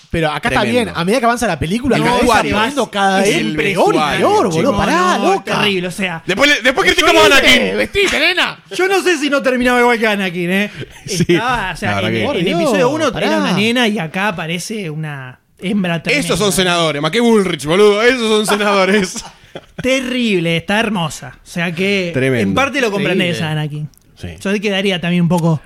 Pero 0.10 0.30
acá 0.30 0.50
Tremendo. 0.50 0.68
está 0.68 0.84
bien, 0.86 0.92
a 0.94 1.06
medida 1.06 1.20
que 1.20 1.26
avanza 1.26 1.48
la 1.48 1.58
película, 1.58 1.96
se 1.96 2.04
va 2.04 2.42
poniendo 2.42 2.92
cada 2.92 3.20
vez 3.22 3.34
el 3.38 3.56
peor 3.56 3.94
y 3.96 3.98
vestuario, 3.98 4.28
peor, 4.28 4.50
boludo. 4.52 4.76
Pará, 4.78 5.18
No, 5.18 5.34
loca. 5.36 5.56
terrible, 5.62 5.88
o 5.88 5.92
sea. 5.92 6.22
Después, 6.26 6.50
le- 6.50 6.62
después 6.62 6.86
criticamos 6.86 7.24
a 7.24 7.26
Anakin. 7.28 7.78
Vestite, 7.78 8.20
nena. 8.20 8.60
Yo 8.76 8.90
no 8.90 9.02
sé 9.02 9.18
si 9.18 9.30
no 9.30 9.42
terminaba 9.42 9.80
igual 9.80 9.98
que 9.98 10.08
Anakin, 10.08 10.52
¿eh? 10.52 10.72
Sí, 11.06 11.26
Estaba, 11.30 11.72
o 11.74 11.78
sea, 11.78 11.96
verdad 11.96 12.10
en, 12.10 12.14
que- 12.16 12.20
en 12.22 12.28
Por 12.28 12.36
el 12.38 12.44
Dios, 12.44 12.60
episodio 12.60 12.90
1 12.90 13.12
pará. 13.14 13.28
era 13.28 13.38
una 13.38 13.54
nena 13.54 13.88
y 13.88 14.00
acá 14.00 14.28
aparece 14.28 14.90
una 14.90 15.40
hembra 15.60 16.04
tremenda. 16.04 16.26
Esos 16.28 16.38
son 16.40 16.52
senadores, 16.52 17.02
más 17.02 17.12
que 17.12 17.22
Bullrich, 17.22 17.64
boludo. 17.66 18.02
Esos 18.02 18.28
son 18.28 18.46
senadores. 18.46 19.24
Terrible, 19.82 20.58
está 20.58 20.80
hermosa. 20.82 21.38
O 21.42 21.48
sea 21.48 21.72
que 21.74 22.12
Tremendo. 22.14 22.50
en 22.50 22.54
parte 22.54 22.82
lo 22.82 22.92
comprendés 22.92 23.38
Increíble. 23.38 23.48
a 23.48 23.52
Anakin. 23.52 23.90
Sí. 24.16 24.28
Yo 24.42 24.62
quedaría 24.62 25.00
también 25.00 25.24
un 25.24 25.30
poco. 25.30 25.62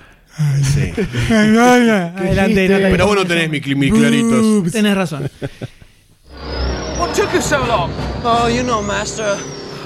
Sí. 0.64 0.94
Adelante, 1.32 2.68
Natalie. 2.68 2.92
Pero 2.92 3.08
vos 3.08 3.16
no 3.16 3.26
tenés 3.26 3.50
mi, 3.50 3.60
mi 3.76 3.92
claritos. 3.92 4.72
Tenés 4.72 4.96
razón. 4.96 5.30
What 7.00 7.14
took 7.14 7.34
you 7.34 7.42
so 7.42 7.60
long? 7.66 7.92
Oh, 8.24 8.48
you 8.48 8.64
know, 8.64 8.82
Master. 8.82 9.38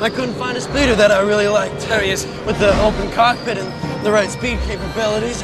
I 0.02 0.10
couldn't 0.10 0.36
find 0.36 0.56
a 0.56 0.62
speeder 0.62 0.96
that 0.96 1.12
I 1.12 1.20
really 1.20 1.48
liked. 1.48 1.88
There 1.90 2.02
he 2.02 2.12
is. 2.12 2.26
With 2.46 2.58
the 2.60 2.70
open 2.82 3.12
cockpit 3.12 3.58
and 3.58 3.68
the 4.04 4.12
right 4.12 4.30
speed 4.30 4.58
capabilities. 4.68 5.44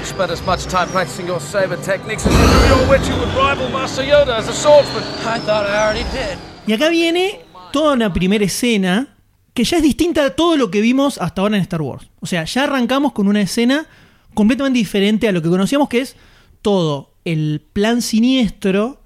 You 0.00 0.04
spent 0.04 0.30
as 0.32 0.44
much 0.44 0.64
time 0.64 0.88
practicing 0.88 1.28
your 1.28 1.40
saber 1.40 1.76
techniques 1.76 2.26
as 2.26 2.32
you 2.32 2.38
do 2.38 2.66
your 2.74 2.88
wit 2.90 3.06
you 3.08 3.14
would 3.14 3.32
rival 3.36 3.68
Master 3.70 4.02
Yoda 4.02 4.36
as 4.38 4.48
a 4.48 4.52
swordsman. 4.52 5.04
I 5.24 5.38
thought 5.38 5.66
I 5.66 5.86
already 5.86 6.04
did. 6.10 6.36
Y 6.66 6.72
acá 6.72 6.88
viene 6.88 7.40
toda 7.72 7.94
una 7.94 8.12
primera 8.12 8.44
escena 8.44 9.14
que 9.54 9.64
ya 9.64 9.76
es 9.76 9.82
distinta 9.82 10.24
a 10.24 10.30
todo 10.30 10.56
lo 10.56 10.70
que 10.70 10.80
vimos 10.80 11.18
hasta 11.18 11.42
ahora 11.42 11.56
en 11.56 11.62
Star 11.62 11.82
Wars. 11.82 12.08
O 12.20 12.26
sea, 12.26 12.44
ya 12.44 12.64
arrancamos 12.64 13.12
con 13.12 13.28
una 13.28 13.40
escena 13.40 13.86
completamente 14.34 14.78
diferente 14.78 15.28
a 15.28 15.32
lo 15.32 15.42
que 15.42 15.48
conocíamos, 15.48 15.88
que 15.88 16.00
es 16.00 16.16
todo 16.62 17.14
el 17.24 17.62
plan 17.72 18.02
siniestro 18.02 19.00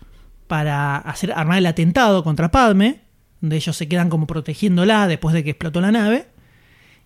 para 0.47 0.97
hacer 0.97 1.33
armar 1.33 1.59
el 1.59 1.67
atentado 1.67 2.23
contra 2.25 2.51
Padme, 2.51 3.01
donde 3.41 3.57
ellos 3.57 3.77
se 3.77 3.89
quedan 3.89 4.09
como 4.09 4.27
protegiéndola 4.27 5.07
después 5.09 5.35
de 5.35 5.43
que 5.45 5.51
explotó 5.51 5.81
la 5.81 5.93
nave. 5.93 6.27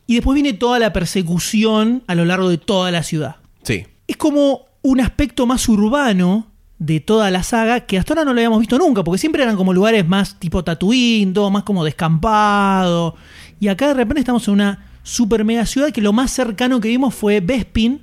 Y 0.06 0.14
después 0.14 0.34
viene 0.34 0.52
toda 0.52 0.78
la 0.78 0.92
persecución 0.92 2.02
a 2.06 2.14
lo 2.14 2.24
largo 2.24 2.48
de 2.48 2.58
toda 2.58 2.90
la 2.90 3.02
ciudad 3.02 3.36
Sí. 3.62 3.86
es 4.08 4.16
como 4.16 4.66
un 4.82 5.00
aspecto 5.00 5.46
más 5.46 5.68
urbano 5.68 6.46
de 6.78 6.98
toda 7.00 7.30
la 7.30 7.42
saga 7.42 7.80
que 7.80 7.98
hasta 7.98 8.14
ahora 8.14 8.24
no 8.24 8.32
lo 8.32 8.40
habíamos 8.40 8.60
visto 8.60 8.78
nunca, 8.78 9.04
porque 9.04 9.18
siempre 9.18 9.42
eran 9.42 9.54
como 9.56 9.72
lugares 9.74 10.06
más 10.08 10.40
tipo 10.40 10.64
Tatooine, 10.64 11.32
todo 11.34 11.50
más 11.50 11.62
como 11.62 11.84
descampado. 11.84 13.16
Y 13.60 13.68
acá 13.68 13.88
de 13.88 13.94
repente 13.94 14.20
estamos 14.20 14.46
en 14.48 14.54
una 14.54 14.86
super 15.02 15.44
mega 15.44 15.66
ciudad 15.66 15.90
que 15.92 16.00
lo 16.00 16.12
más 16.12 16.30
cercano 16.30 16.80
que 16.80 16.88
vimos 16.88 17.14
fue 17.14 17.40
Bespin, 17.40 18.00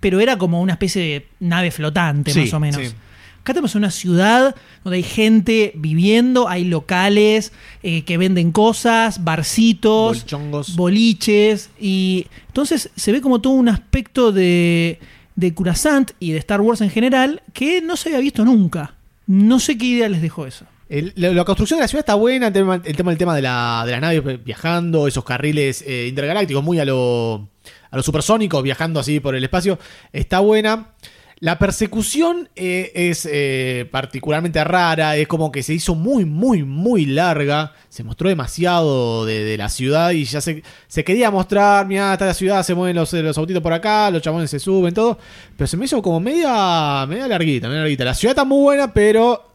pero 0.00 0.20
era 0.20 0.36
como 0.38 0.60
una 0.60 0.72
especie 0.72 1.02
de 1.02 1.26
nave 1.40 1.70
flotante, 1.70 2.32
Sí, 2.32 2.40
más 2.40 2.54
o 2.54 2.60
menos. 2.60 2.80
sí. 2.82 2.94
Acá 3.40 3.54
tenemos 3.54 3.74
una 3.74 3.90
ciudad 3.90 4.54
donde 4.84 4.98
hay 4.98 5.02
gente 5.02 5.72
viviendo, 5.74 6.46
hay 6.48 6.64
locales 6.64 7.52
eh, 7.82 8.02
que 8.04 8.18
venden 8.18 8.52
cosas, 8.52 9.24
barcitos, 9.24 10.18
Bolchongos. 10.20 10.76
boliches. 10.76 11.70
Y 11.80 12.26
entonces 12.48 12.90
se 12.96 13.12
ve 13.12 13.22
como 13.22 13.40
todo 13.40 13.54
un 13.54 13.70
aspecto 13.70 14.30
de, 14.30 14.98
de 15.36 15.54
Curasant 15.54 16.10
y 16.20 16.32
de 16.32 16.38
Star 16.38 16.60
Wars 16.60 16.82
en 16.82 16.90
general 16.90 17.42
que 17.54 17.80
no 17.80 17.96
se 17.96 18.10
había 18.10 18.20
visto 18.20 18.44
nunca. 18.44 18.94
No 19.26 19.58
sé 19.58 19.78
qué 19.78 19.86
idea 19.86 20.08
les 20.10 20.20
dejó 20.20 20.46
eso. 20.46 20.66
La, 20.90 21.44
construcción 21.44 21.78
de 21.78 21.84
la 21.84 21.88
ciudad 21.88 22.00
está 22.00 22.16
buena, 22.16 22.48
el 22.48 22.52
tema, 22.52 22.82
el 22.84 22.96
tema, 23.16 23.36
de, 23.36 23.42
la, 23.42 23.84
de 23.86 23.92
la 23.92 24.00
nave 24.00 24.38
viajando, 24.38 25.06
esos 25.06 25.22
carriles 25.24 25.84
eh, 25.86 26.08
intergalácticos 26.08 26.64
muy 26.64 26.80
a 26.80 26.84
lo, 26.84 27.48
a 27.92 27.96
lo 27.96 28.02
supersónicos, 28.02 28.60
viajando 28.60 28.98
así 28.98 29.20
por 29.20 29.36
el 29.36 29.44
espacio, 29.44 29.78
está 30.12 30.40
buena. 30.40 30.94
La 31.38 31.60
persecución 31.60 32.48
eh, 32.56 32.90
es 32.96 33.26
eh, 33.30 33.88
particularmente 33.92 34.62
rara, 34.64 35.16
es 35.16 35.28
como 35.28 35.52
que 35.52 35.62
se 35.62 35.74
hizo 35.74 35.94
muy, 35.94 36.24
muy, 36.24 36.64
muy 36.64 37.06
larga, 37.06 37.72
se 37.88 38.02
mostró 38.02 38.28
demasiado 38.28 39.24
de, 39.24 39.44
de 39.44 39.56
la 39.56 39.68
ciudad 39.68 40.10
y 40.10 40.24
ya 40.24 40.40
se, 40.40 40.64
se 40.88 41.04
quería 41.04 41.30
mostrar, 41.30 41.86
mira, 41.86 42.14
está 42.14 42.26
la 42.26 42.34
ciudad, 42.34 42.64
se 42.64 42.74
mueven 42.74 42.96
los, 42.96 43.12
los 43.12 43.38
autitos 43.38 43.62
por 43.62 43.72
acá, 43.72 44.10
los 44.10 44.22
chabones 44.22 44.50
se 44.50 44.58
suben, 44.58 44.92
todo, 44.92 45.18
pero 45.56 45.68
se 45.68 45.76
me 45.76 45.84
hizo 45.84 46.02
como 46.02 46.18
media, 46.18 47.06
media 47.06 47.28
larguita, 47.28 47.68
media 47.68 47.82
larguita. 47.82 48.04
La 48.04 48.14
ciudad 48.14 48.32
está 48.32 48.44
muy 48.44 48.60
buena, 48.60 48.92
pero... 48.92 49.46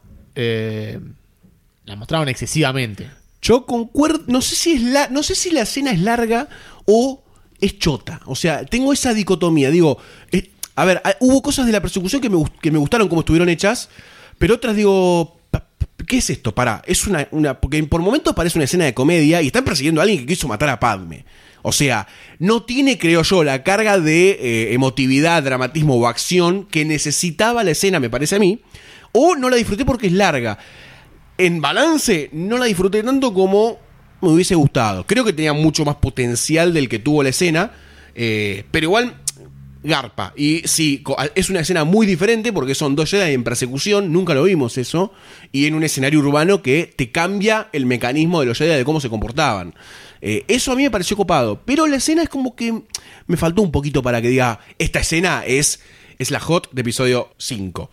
la 1.86 1.96
mostraron 1.96 2.28
excesivamente. 2.28 3.08
Yo 3.40 3.64
concuerdo, 3.64 4.24
no 4.26 4.42
sé 4.42 4.56
si 4.56 4.72
es 4.72 4.82
la, 4.82 5.08
no 5.08 5.22
sé 5.22 5.34
si 5.34 5.50
la 5.50 5.62
escena 5.62 5.92
es 5.92 6.00
larga 6.00 6.48
o 6.84 7.22
es 7.60 7.78
chota. 7.78 8.20
O 8.26 8.34
sea, 8.34 8.64
tengo 8.66 8.92
esa 8.92 9.14
dicotomía. 9.14 9.70
Digo, 9.70 9.98
a 10.74 10.84
ver, 10.84 11.00
ah, 11.04 11.14
hubo 11.20 11.40
cosas 11.42 11.64
de 11.64 11.72
la 11.72 11.80
persecución 11.80 12.20
que 12.20 12.28
me, 12.28 12.44
que 12.60 12.72
me 12.72 12.78
gustaron 12.78 13.08
como 13.08 13.20
estuvieron 13.20 13.48
hechas, 13.48 13.88
pero 14.36 14.56
otras 14.56 14.74
digo, 14.74 15.38
¿qué 16.08 16.18
es 16.18 16.28
esto? 16.28 16.52
Pará, 16.54 16.82
es 16.86 17.06
una, 17.06 17.28
una, 17.30 17.60
porque 17.60 17.82
por 17.84 18.02
momentos 18.02 18.34
parece 18.34 18.58
una 18.58 18.64
escena 18.64 18.84
de 18.84 18.92
comedia 18.92 19.40
y 19.40 19.46
están 19.46 19.64
persiguiendo 19.64 20.00
a 20.00 20.02
alguien 20.02 20.20
que 20.20 20.26
quiso 20.26 20.48
matar 20.48 20.68
a 20.68 20.80
Padme. 20.80 21.24
O 21.62 21.70
sea, 21.70 22.08
no 22.40 22.64
tiene, 22.64 22.98
creo 22.98 23.22
yo, 23.22 23.44
la 23.44 23.62
carga 23.62 24.00
de 24.00 24.30
eh, 24.30 24.74
emotividad, 24.74 25.42
dramatismo 25.42 25.96
o 25.96 26.06
acción 26.08 26.64
que 26.64 26.84
necesitaba 26.84 27.62
la 27.62 27.72
escena, 27.72 28.00
me 28.00 28.10
parece 28.10 28.36
a 28.36 28.38
mí. 28.40 28.60
O 29.12 29.36
no 29.36 29.48
la 29.48 29.56
disfruté 29.56 29.84
porque 29.84 30.08
es 30.08 30.12
larga 30.12 30.58
en 31.38 31.60
balance 31.60 32.30
no 32.32 32.58
la 32.58 32.66
disfruté 32.66 33.02
tanto 33.02 33.32
como 33.32 33.78
me 34.20 34.28
hubiese 34.30 34.54
gustado. 34.54 35.06
Creo 35.06 35.24
que 35.24 35.32
tenía 35.32 35.52
mucho 35.52 35.84
más 35.84 35.96
potencial 35.96 36.72
del 36.72 36.88
que 36.88 36.98
tuvo 36.98 37.22
la 37.22 37.28
escena, 37.30 37.72
eh, 38.14 38.64
pero 38.70 38.84
igual 38.84 39.14
garpa. 39.82 40.32
Y 40.36 40.62
sí, 40.64 41.02
es 41.34 41.50
una 41.50 41.60
escena 41.60 41.84
muy 41.84 42.06
diferente 42.06 42.52
porque 42.52 42.74
son 42.74 42.96
dos 42.96 43.10
Jedi 43.10 43.32
en 43.32 43.44
persecución, 43.44 44.12
nunca 44.12 44.34
lo 44.34 44.44
vimos 44.44 44.78
eso, 44.78 45.12
y 45.52 45.66
en 45.66 45.74
un 45.74 45.84
escenario 45.84 46.18
urbano 46.20 46.62
que 46.62 46.92
te 46.94 47.10
cambia 47.10 47.68
el 47.72 47.86
mecanismo 47.86 48.40
de 48.40 48.46
los 48.46 48.58
Jedi 48.58 48.74
de 48.74 48.84
cómo 48.84 49.00
se 49.00 49.08
comportaban. 49.08 49.74
Eh, 50.20 50.44
eso 50.48 50.72
a 50.72 50.76
mí 50.76 50.82
me 50.82 50.90
pareció 50.90 51.16
copado, 51.16 51.62
pero 51.64 51.86
la 51.86 51.96
escena 51.96 52.22
es 52.22 52.28
como 52.28 52.56
que 52.56 52.82
me 53.26 53.36
faltó 53.36 53.62
un 53.62 53.70
poquito 53.70 54.02
para 54.02 54.20
que 54.20 54.28
diga, 54.28 54.60
esta 54.78 55.00
escena 55.00 55.44
es, 55.46 55.80
es 56.18 56.30
la 56.30 56.40
hot 56.40 56.70
de 56.72 56.80
episodio 56.80 57.30
5. 57.38 57.90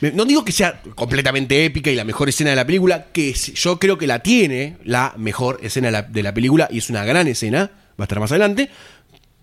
No 0.00 0.24
digo 0.24 0.44
que 0.44 0.52
sea 0.52 0.80
completamente 0.94 1.64
épica 1.64 1.90
y 1.90 1.94
la 1.94 2.04
mejor 2.04 2.28
escena 2.28 2.50
de 2.50 2.56
la 2.56 2.66
película, 2.66 3.06
que 3.12 3.32
yo 3.32 3.78
creo 3.78 3.98
que 3.98 4.06
la 4.06 4.20
tiene 4.20 4.78
la 4.82 5.14
mejor 5.18 5.60
escena 5.62 5.88
de 5.88 5.92
la, 5.92 6.02
de 6.02 6.22
la 6.22 6.32
película 6.32 6.68
y 6.70 6.78
es 6.78 6.88
una 6.88 7.04
gran 7.04 7.28
escena, 7.28 7.70
va 8.00 8.04
a 8.04 8.04
estar 8.04 8.18
más 8.18 8.32
adelante, 8.32 8.70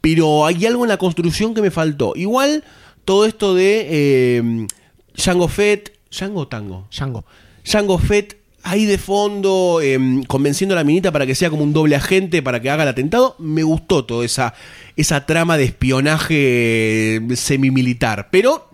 pero 0.02 0.46
hay 0.46 0.65
algo 0.65 0.84
en 0.84 0.89
la 0.89 0.98
construcción 0.98 1.54
que 1.54 1.62
me 1.62 1.70
faltó. 1.70 2.13
Igual 2.15 2.63
todo 3.06 3.26
esto 3.26 3.54
de 3.54 3.88
eh, 3.89 4.67
Django 5.15 5.48
Fett, 5.48 5.93
Django 6.12 6.41
o 6.41 6.48
Tango, 6.48 6.88
Django. 6.91 7.24
Django 7.63 8.00
Fett 8.00 8.38
ahí 8.63 8.86
de 8.86 8.98
fondo, 8.98 9.80
eh, 9.82 9.98
convenciendo 10.28 10.74
a 10.74 10.78
la 10.78 10.84
minita 10.84 11.12
para 11.12 11.26
que 11.26 11.36
sea 11.36 11.50
como 11.50 11.63
un 11.63 11.72
doble 11.72 11.96
agente, 11.96 12.41
para 12.41 12.62
que 12.62 12.70
haga 12.70 12.84
el 12.84 12.89
atentado, 12.89 13.36
me 13.39 13.63
gustó 13.63 14.06
toda 14.06 14.26
esa, 14.26 14.54
esa 14.96 15.26
trama 15.26 15.58
de 15.58 15.65
espionaje 15.65 17.22
semimilitar, 17.36 18.30
pero 18.30 18.66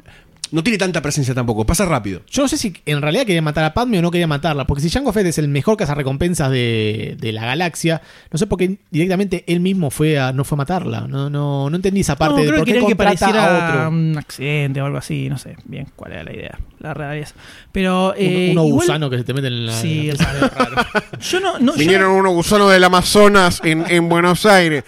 no 0.54 0.64
tiene 0.64 0.78
tanta 0.78 1.02
presencia 1.02 1.34
tampoco, 1.34 1.66
pasa 1.66 1.84
rápido. 1.86 2.22
Yo 2.30 2.44
no 2.44 2.48
sé 2.48 2.58
si 2.58 2.74
en 2.86 3.02
realidad 3.02 3.26
quería 3.26 3.42
matar 3.42 3.64
a 3.66 3.74
Padme 3.74 3.98
o 4.00 4.02
no 4.04 4.12
quería 4.12 4.28
matarla, 4.28 4.66
porque 4.68 4.84
si 4.84 4.90
Jango 4.90 5.12
Fett 5.12 5.26
es 5.26 5.38
el 5.40 5.48
mejor 5.48 5.76
cazarrecompensas 5.78 6.52
de, 6.52 7.18
de 7.20 7.32
la 7.32 7.44
galaxia, 7.46 8.02
no 8.32 8.38
sé 8.38 8.46
por 8.48 8.60
qué 8.60 8.78
directamente 8.92 9.44
él 9.48 9.60
mismo 9.62 9.90
fue 9.90 10.20
a, 10.20 10.32
no 10.32 10.44
fue 10.44 10.56
a 10.56 10.58
matarla. 10.58 11.02
No, 11.08 11.30
no, 11.30 11.70
no 11.70 11.76
entendí 11.76 12.02
esa 12.02 12.16
parte 12.16 12.36
no, 12.38 12.42
de 12.44 12.48
creo 12.48 12.60
por 12.60 12.66
que 12.68 12.72
qué 12.74 12.80
que 12.80 12.86
contrata 12.86 13.20
pareciera 13.20 13.46
a 13.66 13.70
otro. 13.88 13.90
un 13.90 14.18
accidente 14.18 14.82
o 14.82 14.86
algo 14.86 14.98
así, 15.00 15.28
no 15.28 15.38
sé 15.38 15.56
bien 15.66 15.88
cuál 15.96 16.14
era 16.14 16.24
la 16.24 16.34
idea. 16.34 16.60
La 16.80 16.94
realidad 16.94 17.30
es. 17.30 17.34
Pero. 17.72 18.10
Un- 18.10 18.16
Eh, 18.18 18.50
uno 18.52 18.66
igual- 18.66 18.86
gusano 18.86 19.10
que 19.10 19.18
se 19.18 19.24
te 19.24 19.34
mete 19.34 19.48
en 19.48 19.66
la. 19.66 19.74
Sí, 19.74 20.10
en 20.10 20.16
es 20.16 20.20
la- 20.20 20.50
raro. 20.50 20.76
Yo 21.20 21.40
no. 21.40 21.58
no 21.60 21.72
yo 21.74 21.80
Vinieron 21.80 22.12
no- 22.14 22.20
unos 22.20 22.34
gusanos 22.34 22.72
del 22.72 22.84
Amazonas 22.84 23.60
en, 23.64 23.86
en 23.90 24.08
Buenos 24.08 24.46
Aires. 24.46 24.84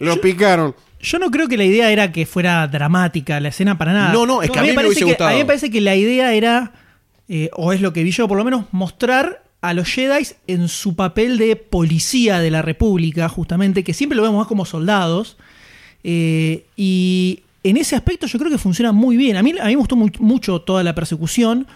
Lo 0.00 0.20
picaron. 0.20 0.74
Yo 1.00 1.18
no 1.18 1.30
creo 1.30 1.46
que 1.48 1.56
la 1.56 1.64
idea 1.64 1.90
era 1.92 2.10
que 2.12 2.26
fuera 2.26 2.66
dramática 2.68 3.38
la 3.40 3.48
escena 3.48 3.78
para 3.78 3.92
nada. 3.92 4.12
No, 4.12 4.26
no, 4.26 4.42
es 4.42 4.50
que 4.50 4.58
a 4.58 4.62
mí 4.62 4.68
me 4.68 4.74
parece 4.74 4.88
hubiese 4.88 5.04
que- 5.04 5.10
gustado. 5.12 5.30
A 5.30 5.32
mí 5.32 5.38
me 5.38 5.44
parece 5.44 5.70
que 5.70 5.80
la 5.80 5.94
idea 5.94 6.34
era, 6.34 6.72
eh, 7.28 7.50
o 7.54 7.72
es 7.72 7.80
lo 7.80 7.92
que 7.92 8.02
vi 8.02 8.10
yo 8.10 8.26
por 8.26 8.36
lo 8.38 8.44
menos, 8.44 8.64
mostrar 8.72 9.42
a 9.60 9.74
los 9.74 9.88
Jedi 9.88 10.26
en 10.46 10.68
su 10.68 10.94
papel 10.96 11.36
de 11.38 11.56
policía 11.56 12.38
de 12.40 12.50
la 12.50 12.62
República, 12.62 13.28
justamente, 13.28 13.82
que 13.84 13.94
siempre 13.94 14.16
lo 14.16 14.22
vemos 14.22 14.38
más 14.38 14.46
como 14.48 14.64
soldados. 14.64 15.36
Eh, 16.04 16.64
y 16.76 17.40
en 17.64 17.76
ese 17.76 17.96
aspecto 17.96 18.26
yo 18.26 18.38
creo 18.38 18.50
que 18.50 18.58
funciona 18.58 18.92
muy 18.92 19.16
bien. 19.16 19.36
A 19.36 19.42
mí, 19.42 19.52
a 19.60 19.64
mí 19.66 19.70
me 19.72 19.76
gustó 19.76 19.96
mu- 19.96 20.10
mucho 20.20 20.60
toda 20.60 20.82
la 20.82 20.94
persecución. 20.94 21.66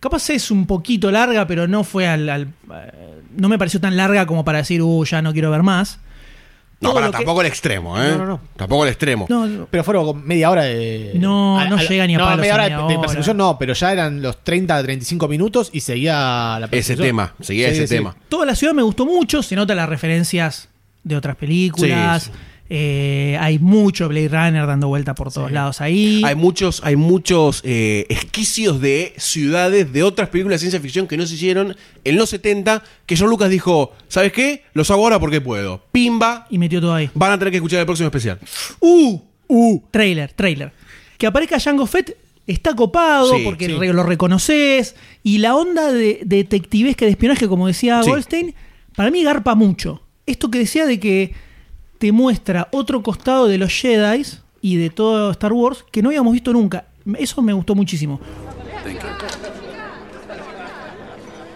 Capaz 0.00 0.30
es 0.30 0.50
un 0.50 0.66
poquito 0.66 1.10
larga, 1.10 1.46
pero 1.46 1.68
no 1.68 1.84
fue 1.84 2.06
al, 2.08 2.28
al- 2.28 2.42
eh, 2.70 3.20
no 3.36 3.48
me 3.48 3.58
pareció 3.58 3.80
tan 3.80 3.96
larga 3.96 4.26
como 4.26 4.44
para 4.44 4.58
decir, 4.58 4.82
uh, 4.82 5.04
ya 5.04 5.22
no 5.22 5.32
quiero 5.32 5.50
ver 5.50 5.62
más. 5.62 6.00
No, 6.82 6.94
para, 6.94 7.06
que- 7.06 7.12
tampoco 7.12 7.40
el 7.40 7.46
extremo, 7.46 8.00
¿eh? 8.02 8.10
No, 8.10 8.18
no, 8.18 8.26
no. 8.26 8.40
Tampoco 8.56 8.82
el 8.84 8.90
extremo. 8.90 9.26
No, 9.28 9.46
no. 9.46 9.66
Pero 9.70 9.84
fueron 9.84 10.26
media 10.26 10.50
hora 10.50 10.64
de. 10.64 11.12
No, 11.14 11.64
no 11.68 11.76
llega 11.78 12.06
ni 12.06 12.14
a 12.14 12.18
no, 12.18 12.24
palos 12.24 12.40
media 12.40 12.52
a 12.52 12.54
hora 12.84 12.86
de, 12.88 12.98
persecución, 12.98 13.36
no, 13.36 13.56
pero 13.58 13.72
ya 13.72 13.92
eran 13.92 14.20
los 14.20 14.42
30, 14.44 14.82
35 14.82 15.28
minutos 15.28 15.70
y 15.72 15.80
seguía 15.80 16.14
la 16.58 16.66
Ese 16.66 16.68
persecución. 16.68 17.06
tema, 17.08 17.34
seguía 17.40 17.68
Sí, 17.68 17.74
ese 17.74 17.86
sí. 17.86 17.94
tema. 17.96 18.16
Toda 18.28 18.46
la 18.46 18.54
ciudad 18.54 18.74
me 18.74 18.82
gustó 18.82 19.06
mucho, 19.06 19.42
se 19.42 19.54
notan 19.56 19.76
las 19.76 19.88
referencias 19.88 20.68
de 21.04 21.16
otras 21.16 21.36
películas. 21.36 22.24
Sí, 22.24 22.30
sí. 22.30 22.36
Eh, 22.68 23.36
hay 23.40 23.58
mucho 23.58 24.08
Blade 24.08 24.28
Runner 24.28 24.66
dando 24.66 24.88
vuelta 24.88 25.14
por 25.14 25.32
todos 25.32 25.52
lados 25.52 25.80
ahí. 25.80 26.22
Hay 26.24 26.34
muchos, 26.34 26.80
hay 26.84 26.96
muchos 26.96 27.60
eh, 27.64 28.06
esquicios 28.08 28.80
de 28.80 29.12
ciudades 29.18 29.92
de 29.92 30.02
otras 30.02 30.28
películas 30.30 30.56
de 30.56 30.60
ciencia 30.60 30.80
ficción 30.80 31.06
que 31.06 31.16
no 31.16 31.26
se 31.26 31.34
hicieron 31.34 31.76
en 32.04 32.16
los 32.16 32.30
70, 32.30 32.82
que 33.04 33.16
John 33.16 33.28
Lucas 33.28 33.50
dijo, 33.50 33.92
¿sabes 34.08 34.32
qué? 34.32 34.64
Los 34.72 34.90
hago 34.90 35.02
ahora 35.02 35.18
porque 35.20 35.40
puedo. 35.40 35.82
Pimba, 35.92 36.46
Y 36.50 36.58
metió 36.58 36.80
todo 36.80 36.94
ahí. 36.94 37.10
van 37.14 37.32
a 37.32 37.38
tener 37.38 37.50
que 37.52 37.58
escuchar 37.58 37.80
el 37.80 37.86
próximo 37.86 38.06
especial. 38.06 38.38
¡Uh! 38.80 39.20
¡Uh! 39.48 39.80
Trailer, 39.90 40.32
trailer. 40.32 40.72
Que 41.18 41.26
aparezca 41.26 41.60
Jango 41.60 41.86
Fett 41.86 42.16
está 42.46 42.74
copado 42.74 43.36
Sí, 43.36 43.42
porque 43.44 43.66
sí. 43.66 43.72
lo 43.72 44.02
reconoces. 44.02 44.96
Y 45.22 45.38
la 45.38 45.54
onda 45.54 45.92
de 45.92 46.20
detectivesca 46.24 47.04
de 47.04 47.10
espionaje, 47.12 47.46
como 47.48 47.66
decía. 47.66 48.00
Goldstein, 48.02 48.54
para 48.96 49.10
mí 49.10 49.22
garpa 49.22 49.54
mucho. 49.54 50.02
Esto 50.26 50.50
que 50.50 50.58
decía 50.58 50.86
de 50.86 50.98
que 50.98 51.34
te 52.02 52.10
muestra 52.10 52.66
otro 52.72 53.00
costado 53.00 53.46
de 53.46 53.58
los 53.58 53.72
Jedi 53.72 54.26
y 54.60 54.76
de 54.76 54.90
todo 54.90 55.30
Star 55.30 55.52
Wars 55.52 55.84
que 55.88 56.02
no 56.02 56.08
habíamos 56.08 56.32
visto 56.32 56.52
nunca. 56.52 56.84
Eso 57.16 57.40
me 57.42 57.52
gustó 57.52 57.76
muchísimo. 57.76 58.18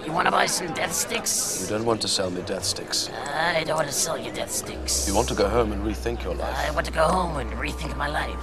You 0.06 0.12
want 0.12 0.28
to 0.28 0.30
buy 0.30 0.46
some 0.46 0.72
death 0.72 0.92
sticks? 0.92 1.62
You 1.62 1.76
don't 1.76 1.84
want 1.84 2.00
to 2.02 2.06
sell 2.06 2.30
me 2.30 2.42
death 2.42 2.62
sticks. 2.62 3.10
I 3.58 3.64
don't 3.64 3.76
want 3.76 3.88
to 3.88 3.92
sell 3.92 4.16
you 4.16 4.30
death 4.30 4.52
sticks. 4.52 5.08
You 5.08 5.16
want 5.16 5.26
to 5.30 5.34
go 5.34 5.48
home 5.48 5.72
and 5.72 5.84
rethink 5.84 6.22
your 6.22 6.36
life. 6.36 6.56
I 6.56 6.70
want 6.70 6.86
to 6.86 6.92
go 6.92 7.02
home 7.02 7.38
and 7.38 7.50
rethink 7.58 7.96
my 7.96 8.06
life. 8.06 8.38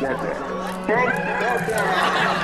What 0.00 0.16
the? 0.16 0.32
What 0.88 2.32
the? 2.32 2.37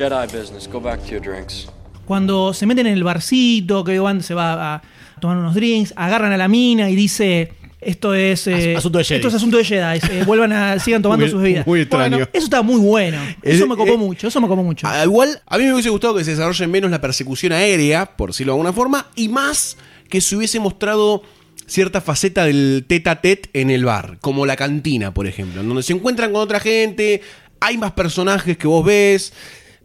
Jedi 0.00 0.26
business. 0.36 0.66
Go 0.70 0.80
back 0.80 1.00
to 1.04 1.10
your 1.10 1.20
drinks. 1.22 1.68
Cuando 2.06 2.54
se 2.54 2.64
meten 2.66 2.86
en 2.86 2.94
el 2.94 3.04
barcito, 3.04 3.84
que 3.84 3.92
Obi-Wan 3.92 4.22
se 4.22 4.34
va 4.34 4.74
a 4.76 4.82
tomar 5.20 5.36
unos 5.36 5.54
drinks, 5.54 5.92
agarran 5.96 6.32
a 6.32 6.36
la 6.36 6.48
mina 6.48 6.88
y 6.90 6.96
dice. 6.96 7.52
Esto 7.82 8.12
es. 8.12 8.46
eh, 8.46 8.72
As- 8.74 8.80
asunto 8.80 8.98
de 8.98 9.04
Jedi. 9.04 9.16
Esto 9.16 9.28
es 9.28 9.34
asunto 9.34 9.56
de 9.56 9.64
Jedi. 9.64 10.00
eh, 10.10 10.24
vuelvan 10.26 10.52
a. 10.52 10.78
sigan 10.80 11.00
tomando 11.00 11.24
Muy- 11.24 11.30
sus 11.30 11.40
bebidas. 11.40 11.66
muy 11.66 11.80
extraño. 11.80 12.16
Bueno, 12.18 12.30
eso 12.32 12.44
está 12.44 12.60
muy 12.62 12.78
bueno. 12.78 13.16
Eso 13.42 13.62
Es- 13.64 13.68
me 13.68 13.74
copó 13.76 13.92
eh, 13.94 13.96
mucho. 13.96 14.28
Eso 14.28 14.38
me 14.40 14.48
copó 14.48 14.62
mucho. 14.62 14.86
Ah, 14.86 15.02
Igual, 15.04 15.40
a 15.46 15.56
mí 15.56 15.64
me 15.64 15.72
hubiese 15.72 15.88
gustado 15.88 16.14
que 16.14 16.24
se 16.24 16.32
desarrolle 16.32 16.66
menos 16.66 16.90
la 16.90 17.00
persecución 17.00 17.52
aérea, 17.52 18.04
por 18.04 18.30
decirlo 18.30 18.52
de 18.52 18.56
alguna 18.58 18.72
forma, 18.74 19.06
y 19.16 19.28
más 19.30 19.78
que 20.10 20.20
se 20.20 20.36
hubiese 20.36 20.60
mostrado 20.60 21.22
cierta 21.66 22.00
faceta 22.02 22.44
del 22.44 22.84
tete 22.86 23.08
a 23.08 23.20
tete 23.22 23.48
en 23.54 23.70
el 23.70 23.84
bar, 23.86 24.18
como 24.20 24.44
la 24.44 24.56
cantina, 24.56 25.14
por 25.14 25.26
ejemplo, 25.26 25.62
en 25.62 25.68
donde 25.68 25.82
se 25.82 25.94
encuentran 25.94 26.32
con 26.32 26.42
otra 26.42 26.60
gente, 26.60 27.22
hay 27.60 27.78
más 27.78 27.92
personajes 27.92 28.58
que 28.58 28.66
vos 28.66 28.84
ves. 28.84 29.32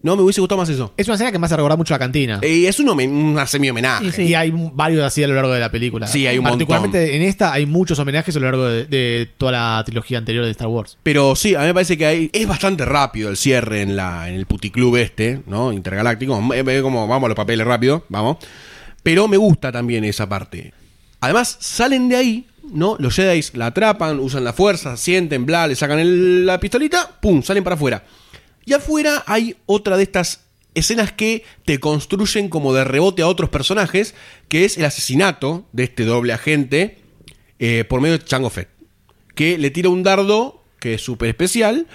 No, 0.06 0.16
me 0.16 0.22
hubiese 0.22 0.40
gustado 0.40 0.62
más 0.62 0.70
eso. 0.70 0.94
Es 0.98 1.08
una 1.08 1.16
escena 1.16 1.32
que 1.32 1.40
me 1.40 1.48
hace 1.48 1.56
recordar 1.56 1.80
mucho 1.80 1.94
la 1.94 1.98
cantina. 2.00 2.40
Eh, 2.44 2.68
es 2.68 2.80
un 2.80 2.88
homen- 2.90 3.10
una 3.12 3.48
semi-homenaje. 3.48 4.24
Y 4.24 4.36
hay 4.36 4.54
varios 4.54 5.04
así 5.04 5.24
a 5.24 5.28
lo 5.28 5.34
largo 5.34 5.52
de 5.52 5.60
la 5.60 5.72
película. 5.72 6.06
Sí, 6.06 6.28
hay 6.28 6.38
un 6.38 6.44
Particularmente 6.46 7.16
en 7.16 7.24
esta 7.24 7.52
hay 7.52 7.66
muchos 7.66 7.98
homenajes 7.98 8.36
a 8.36 8.40
lo 8.40 8.46
largo 8.46 8.66
de, 8.66 8.86
de 8.86 9.28
toda 9.38 9.52
la 9.54 9.84
trilogía 9.84 10.20
anterior 10.20 10.46
de 10.46 10.52
Star 10.52 10.68
Wars. 10.68 10.98
Pero 11.02 11.36
sí, 11.36 11.56
a 11.56 11.62
mí 11.62 11.66
me 11.66 11.74
parece 11.74 11.98
que 11.98 12.06
hay, 12.06 12.30
es 12.32 12.48
bastante 12.48 12.86
rápido 12.86 13.30
el 13.30 13.36
cierre 13.38 13.82
en, 13.82 13.96
la, 13.96 14.30
en 14.30 14.36
el 14.36 14.46
puticlub 14.46 14.96
este, 14.98 15.42
¿no? 15.48 15.74
Intergaláctico. 15.74 16.40
Es 16.54 16.82
como, 16.84 17.08
vamos 17.08 17.26
a 17.26 17.30
los 17.30 17.36
papeles 17.36 17.66
rápido, 17.66 18.06
vamos. 18.10 18.38
Pero 19.02 19.28
me 19.28 19.38
gusta 19.38 19.72
también 19.72 20.04
esa 20.06 20.30
parte. 20.30 20.72
Además, 21.20 21.58
salen 21.60 22.10
de 22.10 22.16
ahí, 22.16 22.48
¿no? 22.72 22.96
Los 23.00 23.16
Jedi 23.16 23.42
la 23.54 23.68
atrapan, 23.68 24.20
usan 24.20 24.44
la 24.44 24.54
fuerza, 24.54 24.98
sienten, 24.98 25.46
bla, 25.48 25.66
le 25.68 25.76
sacan 25.76 25.98
el- 25.98 26.46
la 26.46 26.60
pistolita, 26.60 27.10
¡pum! 27.20 27.42
Salen 27.42 27.64
para 27.64 27.76
afuera. 27.76 28.04
Y 28.66 28.74
afuera 28.74 29.24
hay 29.28 29.56
otra 29.66 29.98
de 29.98 30.04
estas 30.04 30.42
escenas 30.74 31.12
que 31.14 31.44
te 31.66 31.80
construyen 31.80 32.50
como 32.50 32.74
de 32.74 32.84
rebote 32.84 33.22
a 33.22 33.28
otros 33.28 33.50
personajes, 33.50 34.14
que 34.50 34.66
es 34.66 34.78
el 34.78 34.86
asesinato 34.86 35.66
de 35.72 35.84
este 35.86 36.04
doble 36.04 36.34
agente 36.34 37.00
eh, 37.60 37.86
por 37.88 38.02
medio 38.02 38.18
de 38.18 38.26
Chango 38.26 38.50
Fett, 38.50 38.70
que 39.36 39.58
le 39.58 39.70
tira 39.72 39.90
un 39.90 40.04
dardo 40.04 40.64
que 40.80 40.96
es 40.96 41.02
súper 41.02 41.30
especial, 41.30 41.88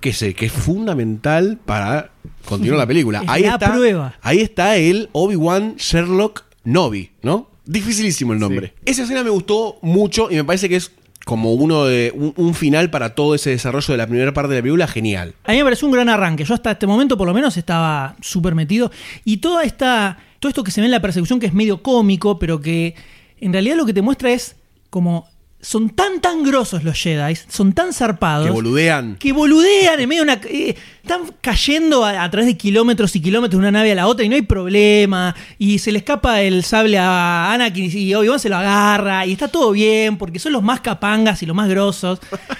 que, 0.00 0.12
se, 0.12 0.34
que 0.34 0.46
es 0.46 0.52
fundamental 0.52 1.58
para 1.64 2.12
continuar 2.44 2.78
la 2.78 2.86
película. 2.86 3.20
Es 3.22 3.28
Ahí 3.28 3.42
la 3.42 3.54
está, 3.54 3.72
prueba. 3.72 4.18
ahí 4.22 4.40
está 4.40 4.76
el 4.76 5.08
Obi-Wan 5.12 5.76
Sherlock 5.76 6.44
Novi, 6.64 7.10
¿no? 7.22 7.50
Dificilísimo 7.64 8.32
el 8.32 8.40
nombre. 8.40 8.74
Esa 8.84 9.02
escena 9.04 9.22
me 9.22 9.30
gustó 9.30 9.78
mucho 9.82 10.28
y 10.30 10.34
me 10.34 10.44
parece 10.44 10.68
que 10.68 10.76
es 10.76 10.90
como 11.24 11.52
uno 11.52 11.84
de 11.84 12.12
un, 12.14 12.54
final 12.54 12.90
para 12.90 13.14
todo 13.14 13.34
ese 13.34 13.50
desarrollo 13.50 13.92
de 13.92 13.98
la 13.98 14.06
primera 14.06 14.32
parte 14.32 14.50
de 14.50 14.56
la 14.56 14.62
película 14.62 14.86
genial. 14.86 15.34
A 15.44 15.52
mí 15.52 15.58
me 15.58 15.64
pareció 15.64 15.86
un 15.86 15.94
gran 15.94 16.08
arranque. 16.08 16.44
Yo 16.44 16.54
hasta 16.54 16.72
este 16.72 16.86
momento, 16.86 17.16
por 17.16 17.26
lo 17.26 17.34
menos, 17.34 17.56
estaba 17.56 18.16
súper 18.20 18.54
metido. 18.54 18.90
Y 19.24 19.38
toda 19.38 19.62
esta, 19.64 20.18
todo 20.40 20.48
esto 20.48 20.64
que 20.64 20.70
se 20.70 20.80
ve 20.80 20.86
en 20.86 20.90
la 20.90 21.00
persecución, 21.00 21.38
que 21.38 21.46
es 21.46 21.54
medio 21.54 21.82
cómico, 21.82 22.38
pero 22.38 22.60
que 22.60 22.94
en 23.40 23.52
realidad 23.52 23.76
lo 23.76 23.86
que 23.86 23.94
te 23.94 24.02
muestra 24.02 24.30
es 24.30 24.56
como. 24.90 25.30
Son 25.64 25.90
tan, 25.90 26.20
tan 26.20 26.42
grosos 26.42 26.82
los 26.82 27.00
Jedi, 27.00 27.36
son 27.48 27.72
tan 27.72 27.92
zarpados. 27.92 28.46
Que 28.46 28.52
boludean. 28.52 29.14
que 29.14 29.32
boludean 29.32 30.00
en 30.00 30.08
medio 30.08 30.24
de 30.24 30.32
una. 30.32 30.40
eh, 30.48 30.74
están 31.04 31.20
cayendo 31.40 32.04
a, 32.04 32.24
a 32.24 32.30
través 32.32 32.48
de 32.48 32.56
kilómetros 32.56 33.14
y 33.14 33.20
kilómetros 33.20 33.52
de 33.62 33.68
una 33.68 33.70
nave 33.78 33.92
a 33.92 33.94
la 33.94 34.08
otra 34.08 34.24
y 34.24 34.28
no 34.28 34.34
hay 34.34 34.42
problema. 34.42 35.36
Y 35.58 35.78
se 35.78 35.92
le 35.92 35.98
escapa 35.98 36.42
el 36.42 36.64
sable 36.64 36.98
a 36.98 37.52
Anakin 37.52 37.90
y 37.96 38.12
Obi-Wan 38.12 38.40
se 38.40 38.48
lo 38.48 38.56
agarra. 38.56 39.24
Y 39.24 39.32
está 39.32 39.46
todo 39.46 39.70
bien 39.70 40.18
porque 40.18 40.40
son 40.40 40.52
los 40.52 40.64
más 40.64 40.80
capangas 40.80 41.44
y 41.44 41.46
los 41.46 41.54
más 41.54 41.68
grosos. 41.68 42.18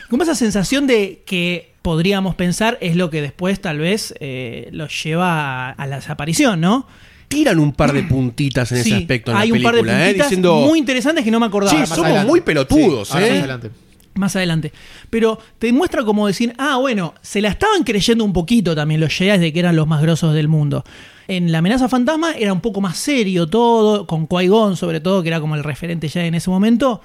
Como 0.08 0.22
esa 0.22 0.36
sensación 0.36 0.86
de 0.86 1.22
que 1.26 1.72
podríamos 1.82 2.36
pensar 2.36 2.78
es 2.80 2.94
lo 2.94 3.10
que 3.10 3.20
después 3.20 3.60
tal 3.60 3.80
vez 3.80 4.14
eh, 4.20 4.68
los 4.70 5.02
lleva 5.02 5.70
a, 5.70 5.70
a 5.72 5.86
la 5.88 5.96
desaparición, 5.96 6.60
¿no? 6.60 6.86
Tiran 7.32 7.58
un 7.58 7.72
par 7.72 7.92
de 7.92 8.02
puntitas 8.08 8.70
en 8.72 8.78
ese 8.78 8.94
aspecto 8.94 9.30
en 9.32 9.36
hay 9.36 9.48
la 9.50 9.56
un 9.56 9.62
par 9.62 9.74
de 9.74 9.80
¿eh? 9.80 9.84
puntitas 9.84 10.26
Diciendo. 10.28 10.54
muy 10.56 10.78
interesantes 10.78 11.24
que 11.24 11.30
no 11.30 11.40
me 11.40 11.46
acordaba. 11.46 11.72
Sí, 11.72 11.78
Más 11.78 11.88
somos 11.88 12.04
adelante. 12.06 12.28
muy 12.30 12.40
pelotudos, 12.42 13.08
Sí, 13.08 13.14
ahora 13.14 13.26
¿eh? 13.26 13.30
más 13.30 13.38
adelante. 13.40 13.70
Más 14.14 14.36
adelante. 14.36 14.72
Pero 15.08 15.38
te 15.58 15.72
muestra 15.72 16.04
como 16.04 16.26
decir, 16.26 16.52
ah, 16.58 16.76
bueno, 16.76 17.14
se 17.22 17.40
la 17.40 17.48
estaban 17.48 17.82
creyendo 17.82 18.24
un 18.24 18.34
poquito 18.34 18.74
también 18.74 19.00
los 19.00 19.10
Jedi 19.12 19.38
de 19.38 19.52
que 19.52 19.58
eran 19.58 19.74
los 19.74 19.86
más 19.86 20.02
grosos 20.02 20.34
del 20.34 20.48
mundo. 20.48 20.84
En 21.28 21.50
la 21.50 21.58
amenaza 21.58 21.88
fantasma 21.88 22.32
era 22.32 22.52
un 22.52 22.60
poco 22.60 22.80
más 22.82 22.98
serio 22.98 23.46
todo, 23.46 24.06
con 24.06 24.28
Qui-Gon 24.28 24.76
sobre 24.76 25.00
todo, 25.00 25.22
que 25.22 25.28
era 25.28 25.40
como 25.40 25.54
el 25.56 25.64
referente 25.64 26.08
ya 26.08 26.26
en 26.26 26.34
ese 26.34 26.50
momento. 26.50 27.00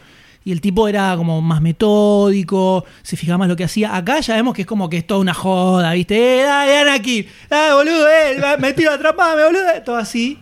Y 0.48 0.54
el 0.54 0.62
tipo 0.62 0.88
era 0.88 1.14
como 1.18 1.42
más 1.42 1.62
metódico, 1.62 2.86
se 3.04 3.18
fijaba 3.18 3.40
más 3.40 3.50
lo 3.50 3.58
que 3.58 3.66
hacía. 3.66 3.98
Acá 3.98 4.22
ya 4.22 4.34
vemos 4.36 4.54
que 4.56 4.62
es 4.62 4.66
como 4.66 4.90
que 4.90 4.96
es 5.00 5.06
toda 5.06 5.20
una 5.20 5.34
joda, 5.34 5.92
¿viste? 5.92 6.40
Eh, 6.40 6.44
dale, 6.44 6.78
Anakin, 6.78 7.26
dale, 7.50 7.74
boludo, 7.74 8.08
eh, 8.08 8.58
me 8.58 8.72
tiro 8.72 8.92
atrapame, 8.92 9.44
boludo. 9.44 9.64
Todo 9.84 9.98
así. 9.98 10.40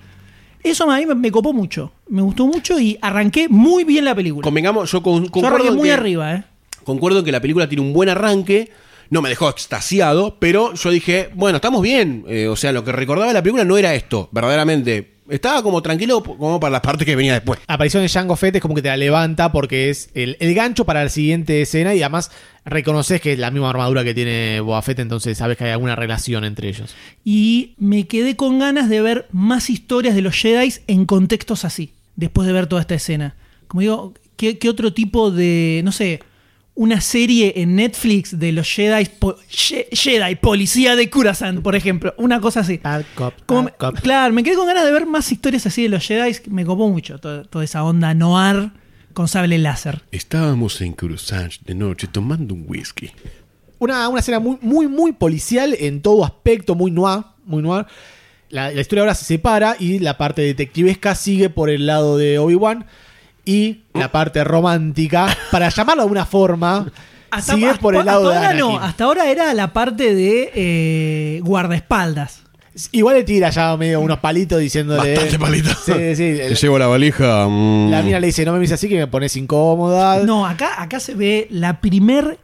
Eso 0.62 0.90
a 0.92 0.98
mí 1.00 1.08
me, 1.08 1.16
me 1.16 1.32
copó 1.32 1.54
mucho. 1.54 1.92
Me 2.08 2.22
gustó 2.22 2.46
mucho 2.46 2.80
y 2.80 3.00
arranqué 3.02 3.50
muy 3.50 3.84
bien 3.84 4.06
la 4.06 4.14
película. 4.14 4.44
Convengamos, 4.44 4.92
yo 4.92 5.02
con, 5.02 5.26
Yo 5.32 5.48
arranqué 5.48 5.72
muy 5.72 5.88
que- 5.90 5.94
arriba, 5.94 6.34
¿eh? 6.36 6.44
Concuerdo 6.84 7.20
en 7.20 7.26
que 7.26 7.32
la 7.32 7.42
película 7.42 7.68
tiene 7.68 7.82
un 7.82 7.92
buen 7.92 8.08
arranque. 8.10 8.70
No 9.10 9.24
me 9.24 9.30
dejó 9.30 9.50
extasiado, 9.50 10.38
pero 10.40 10.76
yo 10.76 10.92
dije, 10.92 11.32
bueno, 11.34 11.56
estamos 11.56 11.82
bien. 11.82 12.26
Eh, 12.28 12.48
o 12.48 12.56
sea, 12.56 12.72
lo 12.72 12.84
que 12.84 12.92
recordaba 12.92 13.30
de 13.30 13.34
la 13.34 13.42
película 13.42 13.64
no 13.66 13.76
era 13.76 13.96
esto, 13.96 14.30
verdaderamente. 14.32 15.15
Estaba 15.30 15.64
como 15.64 15.82
tranquilo 15.82 16.22
como 16.22 16.60
para 16.60 16.72
las 16.72 16.82
partes 16.82 17.06
que 17.06 17.16
venía 17.16 17.34
después. 17.34 17.60
aparición 17.68 18.04
de 18.04 18.10
Jango 18.10 18.36
Fett 18.36 18.56
es 18.56 18.62
como 18.62 18.76
que 18.76 18.82
te 18.82 18.90
la 18.90 18.98
levanta 18.98 19.52
porque 19.52 19.90
es 19.90 20.10
el, 20.14 20.38
el 20.40 20.54
gancho 20.54 20.86
para 20.86 21.04
la 21.04 21.10
siguiente 21.10 21.62
escena 21.62 21.96
y 21.96 22.04
además 22.04 22.32
reconoces 22.66 23.22
que 23.22 23.34
es 23.34 23.40
la 23.40 23.52
misma 23.52 23.70
armadura 23.70 24.04
que 24.04 24.14
tiene 24.14 24.60
Boba 24.60 24.82
Fett, 24.82 25.00
entonces 25.00 25.38
sabes 25.38 25.58
que 25.58 25.66
hay 25.66 25.72
alguna 25.72 25.96
relación 25.96 26.44
entre 26.44 26.70
ellos. 26.70 26.96
Y 27.24 27.76
me 27.78 28.08
quedé 28.08 28.36
con 28.36 28.60
ganas 28.60 28.90
de 28.90 29.02
ver 29.02 29.28
más 29.32 29.70
historias 29.70 30.16
de 30.16 30.22
los 30.22 30.36
Jedi 30.36 30.74
en 30.88 31.06
contextos 31.06 31.66
así, 31.66 31.94
después 32.16 32.48
de 32.48 32.54
ver 32.54 32.68
toda 32.68 32.82
esta 32.82 32.96
escena. 32.96 33.36
Como 33.68 33.82
digo, 33.82 34.14
¿qué, 34.36 34.58
qué 34.58 34.70
otro 34.70 34.94
tipo 34.94 35.32
de, 35.32 35.82
no 35.84 35.92
sé, 35.92 36.22
una 36.76 37.00
serie 37.02 37.54
en 37.58 37.76
Netflix 37.76 38.38
de 38.38 38.52
los 38.52 38.70
Jedi, 38.70 39.06
po- 39.06 39.38
Je- 39.50 39.88
Jedi, 39.92 40.36
Policía 40.36 40.96
de 40.96 41.10
Coruscant, 41.10 41.62
por 41.62 41.76
ejemplo? 41.76 42.14
Una 42.18 42.42
cosa 42.42 42.60
así. 42.60 42.80
Como 43.46 43.64
me- 43.64 43.72
claro, 44.02 44.34
me 44.34 44.44
quedé 44.44 44.56
con 44.56 44.68
ganas 44.68 44.84
de 44.86 44.92
ver 44.92 45.06
más 45.06 45.32
historias 45.32 45.66
así 45.66 45.84
de 45.84 45.90
los 45.90 46.06
Jedi, 46.06 46.36
me 46.50 46.66
copó 46.66 46.90
mucho 46.90 47.18
toda, 47.18 47.44
toda 47.46 47.64
esa 47.64 47.84
onda 47.84 48.14
noir 48.14 48.72
con 49.14 49.28
sable 49.30 49.58
láser. 49.58 50.02
Estábamos 50.12 50.82
en 50.82 50.92
Coruscant 50.94 51.54
de 51.66 51.76
noche 51.76 52.08
tomando 52.08 52.54
un 52.54 52.66
whisky. 52.68 53.10
Una, 53.80 54.08
una 54.10 54.20
escena 54.20 54.40
muy, 54.40 54.58
muy, 54.62 54.88
muy 54.88 55.14
policial 55.14 55.76
en 55.80 56.02
todo 56.02 56.26
aspecto, 56.26 56.76
muy 56.76 56.92
noir, 56.92 57.24
muy 57.46 57.62
noir. 57.64 57.86
La, 58.50 58.70
la 58.72 58.82
historia 58.82 59.02
ahora 59.04 59.16
se 59.16 59.26
separa 59.26 59.76
y 59.80 60.00
la 60.00 60.18
parte 60.18 60.42
detectivesca 60.42 61.16
sigue 61.16 61.50
por 61.50 61.70
el 61.70 61.86
lado 61.88 62.18
de 62.18 62.38
Obi-Wan 62.40 62.86
y 63.46 63.82
la 63.94 64.12
parte 64.12 64.44
romántica, 64.44 65.28
para 65.52 65.70
llamarlo 65.70 66.02
de 66.02 66.06
alguna 66.06 66.26
forma, 66.26 66.92
sigue 67.42 67.68
hasta- 67.68 67.80
por 67.80 67.96
el 67.96 68.06
lado 68.06 68.30
de 68.30 68.36
hasta 68.36 68.38
ahora 68.48 68.50
Anakin. 68.52 68.68
no, 68.76 68.80
hasta 68.80 69.04
ahora 69.04 69.30
era 69.30 69.54
la 69.54 69.72
parte 69.74 70.14
de 70.16 70.52
eh, 70.56 71.42
guardaespaldas. 71.44 72.42
Igual 72.92 73.16
le 73.16 73.24
tira 73.24 73.50
ya 73.52 73.78
medio 73.78 74.02
unos 74.02 74.20
palitos 74.20 74.60
diciéndole. 74.60 75.14
Bastante 75.14 75.40
palito. 75.40 75.70
Sí, 75.70 75.94
sí. 76.16 76.36
Te 76.50 76.56
llevo 76.56 76.78
la 76.78 76.88
valija. 76.88 77.48
mm. 77.48 77.90
La 77.90 78.02
mina 78.02 78.20
le 78.20 78.28
dice, 78.28 78.44
no 78.44 78.52
me 78.52 78.60
mires 78.60 78.74
así 78.74 78.90
que 78.90 78.98
me 78.98 79.08
pones 79.08 79.34
incómoda. 79.38 80.24
No, 80.26 80.46
acá, 80.46 80.82
acá 80.82 81.00
se 81.00 81.14
ve 81.14 81.48
la 81.52 81.80
primer 81.80 82.38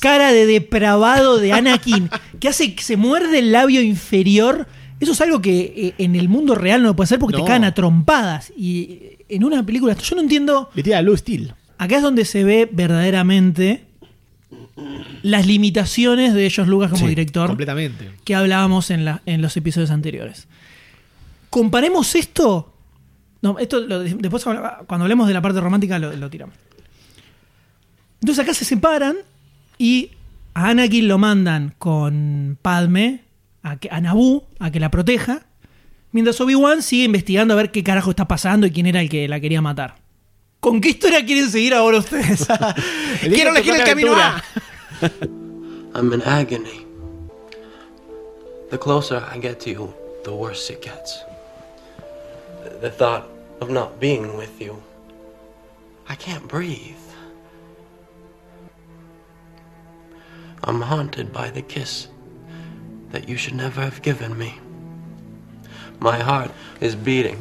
cara 0.00 0.32
de 0.32 0.46
depravado 0.46 1.36
de 1.36 1.52
Anakin 1.52 2.08
que 2.40 2.48
hace 2.48 2.74
que 2.74 2.82
se 2.82 2.96
muerde 2.96 3.40
el 3.40 3.52
labio 3.52 3.82
inferior. 3.82 4.66
Eso 5.00 5.12
es 5.12 5.20
algo 5.20 5.42
que 5.42 5.74
eh, 5.76 5.94
en 5.98 6.16
el 6.16 6.30
mundo 6.30 6.54
real 6.54 6.82
no 6.82 6.96
puede 6.96 7.08
ser 7.08 7.18
porque 7.18 7.36
No. 7.36 7.44
te 7.44 7.48
caen 7.50 7.64
a 7.64 7.74
trompadas. 7.74 8.54
Y 8.56 9.13
en 9.28 9.44
una 9.44 9.64
película, 9.64 9.94
yo 9.96 10.16
no 10.16 10.22
entiendo. 10.22 10.70
Le 10.74 10.82
tira 10.82 11.00
luz 11.02 11.20
Steel. 11.20 11.54
Acá 11.78 11.96
es 11.96 12.02
donde 12.02 12.24
se 12.24 12.44
ve 12.44 12.68
verdaderamente 12.70 13.84
las 15.22 15.46
limitaciones 15.46 16.34
de 16.34 16.48
George 16.50 16.70
Lucas 16.70 16.90
como 16.90 17.02
Sí, 17.02 17.08
director. 17.08 17.48
completamente. 17.48 18.10
Que 18.24 18.34
hablábamos 18.34 18.90
en, 18.90 19.04
la- 19.04 19.22
en 19.26 19.42
los 19.42 19.56
episodios 19.56 19.90
anteriores. 19.90 20.46
Comparemos 21.50 22.14
esto. 22.14 22.72
No, 23.42 23.58
esto 23.58 23.80
lo- 23.80 24.00
después 24.00 24.44
cuando 24.44 25.04
hablemos 25.04 25.28
de 25.28 25.34
la 25.34 25.42
parte 25.42 25.60
romántica 25.60 25.98
lo, 25.98 26.12
lo 26.16 26.30
tiramos. 26.30 26.54
Entonces 28.20 28.42
acá 28.42 28.54
se 28.54 28.64
separan 28.64 29.16
y 29.78 30.10
a 30.54 30.68
Anakin 30.70 31.08
lo 31.08 31.18
mandan 31.18 31.74
con 31.78 32.56
Padme 32.62 33.20
a, 33.62 33.76
que, 33.76 33.88
a 33.90 34.00
Naboo 34.00 34.46
a 34.58 34.70
que 34.70 34.80
la 34.80 34.90
proteja. 34.90 35.46
Mientras 36.14 36.40
Obi-Wan 36.40 36.80
sigue 36.80 37.02
investigando 37.02 37.54
a 37.54 37.56
ver 37.56 37.72
qué 37.72 37.82
carajo 37.82 38.10
está 38.10 38.28
pasando 38.28 38.68
y 38.68 38.70
quién 38.70 38.86
era 38.86 39.00
el 39.00 39.08
que 39.08 39.26
la 39.26 39.40
quería 39.40 39.60
matar. 39.60 39.96
¿Con 40.60 40.80
qué 40.80 40.90
historia 40.90 41.26
quieren 41.26 41.50
seguir 41.50 41.74
ahora 41.74 41.98
ustedes? 41.98 42.46
Quiero 43.20 43.50
elegir 43.50 43.74
el 43.74 43.82
camino 43.82 44.14
A. 44.14 44.40
I'm 45.92 46.12
in 46.12 46.22
agony. 46.22 46.86
The 48.70 48.78
closer 48.78 49.24
I 49.28 49.40
get 49.40 49.58
to 49.64 49.70
you, 49.70 49.92
the 50.22 50.30
worse 50.30 50.72
it 50.72 50.82
gets. 50.82 51.24
The 52.80 52.90
thought 52.90 53.26
of 53.60 53.70
not 53.70 53.98
being 53.98 54.36
with 54.36 54.60
you. 54.60 54.80
I 56.08 56.14
can't 56.14 56.46
breathe. 56.46 56.94
I'm 60.62 60.80
haunted 60.80 61.32
by 61.32 61.50
the 61.50 61.62
kiss 61.62 62.06
that 63.10 63.28
you 63.28 63.36
should 63.36 63.56
never 63.56 63.80
have 63.80 64.00
given 64.00 64.38
me. 64.38 64.60
My 66.00 66.18
heart 66.18 66.50
is 66.80 66.94
beating, 66.94 67.38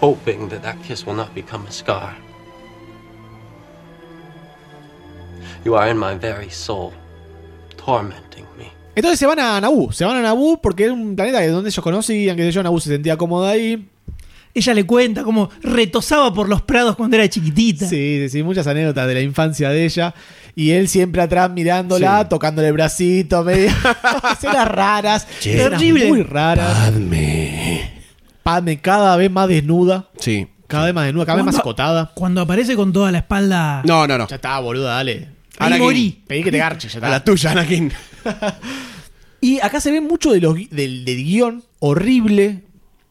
hoping 0.00 0.48
that 0.48 0.62
that 0.62 0.76
kiss 0.86 1.06
will 1.06 1.16
not 1.16 1.34
become 1.34 1.66
a 1.66 1.72
scar. 1.72 2.14
You 5.64 5.74
are 5.74 5.90
in 5.90 5.98
my 5.98 6.14
very 6.14 6.50
soul, 6.50 6.92
tormenting 7.76 8.46
me. 8.56 8.70
Entonces 8.94 9.18
se 9.18 9.26
van 9.26 9.40
a 9.40 9.60
Naboo, 9.60 9.92
se 9.92 10.04
van 10.04 10.16
a 10.16 10.22
Naboo 10.22 10.60
porque 10.60 10.84
era 10.84 10.92
un 10.92 11.16
planeta 11.16 11.40
que 11.40 11.48
donde 11.48 11.70
ellos 11.70 11.82
conocían, 11.82 12.36
que 12.36 12.50
yo 12.52 12.62
Naboo 12.62 12.80
se 12.80 12.90
sentía 12.90 13.16
cómoda 13.16 13.50
ahí. 13.50 13.88
Ella 14.54 14.72
le 14.72 14.86
cuenta 14.86 15.22
cómo 15.22 15.50
retosaba 15.60 16.32
por 16.32 16.48
los 16.48 16.62
prados 16.62 16.96
cuando 16.96 17.16
era 17.16 17.28
chiquitita. 17.28 17.86
Sí, 17.86 18.20
sí, 18.22 18.28
sí, 18.30 18.42
muchas 18.42 18.66
anécdotas 18.66 19.06
de 19.06 19.12
la 19.12 19.20
infancia 19.20 19.68
de 19.68 19.84
ella. 19.84 20.14
Y 20.54 20.70
él 20.70 20.88
siempre 20.88 21.20
atrás 21.20 21.50
mirándola, 21.50 22.26
tocándole 22.26 22.68
el 22.68 22.72
bracito, 22.72 23.44
medio. 23.44 23.70
escenas 24.32 24.68
raras, 24.68 25.26
terrible. 25.42 26.08
muy 26.08 26.22
raras. 26.22 26.72
Padme. 26.72 27.35
Padme 28.46 28.80
cada 28.80 29.16
vez 29.16 29.30
más 29.30 29.48
desnuda, 29.48 30.08
Sí. 30.18 30.46
cada 30.68 30.84
vez 30.86 30.94
más 30.94 31.04
desnuda, 31.04 31.26
cada 31.26 31.36
vez 31.36 31.44
más 31.46 31.54
escotada. 31.56 32.12
Cuando 32.14 32.40
aparece 32.40 32.76
con 32.76 32.92
toda 32.92 33.10
la 33.12 33.18
espalda. 33.18 33.82
No, 33.84 34.06
no, 34.06 34.16
no. 34.16 34.28
Ya 34.28 34.36
está, 34.36 34.58
boluda, 34.60 34.94
dale. 34.94 35.30
Ahí 35.58 35.66
Anakin. 35.68 35.84
morí. 35.84 36.22
Pedí 36.26 36.42
que 36.44 36.50
te 36.52 36.58
garche, 36.58 36.88
ya 36.88 36.98
A 36.98 37.10
la 37.10 37.16
está. 37.16 37.24
tuya, 37.32 37.50
Anakin. 37.50 37.92
Y 39.40 39.60
acá 39.60 39.80
se 39.80 39.90
ve 39.92 40.00
mucho 40.00 40.32
de 40.32 40.40
los 40.40 40.54
gui- 40.56 40.68
del, 40.70 41.04
del 41.04 41.22
guion 41.24 41.62
horrible. 41.78 42.62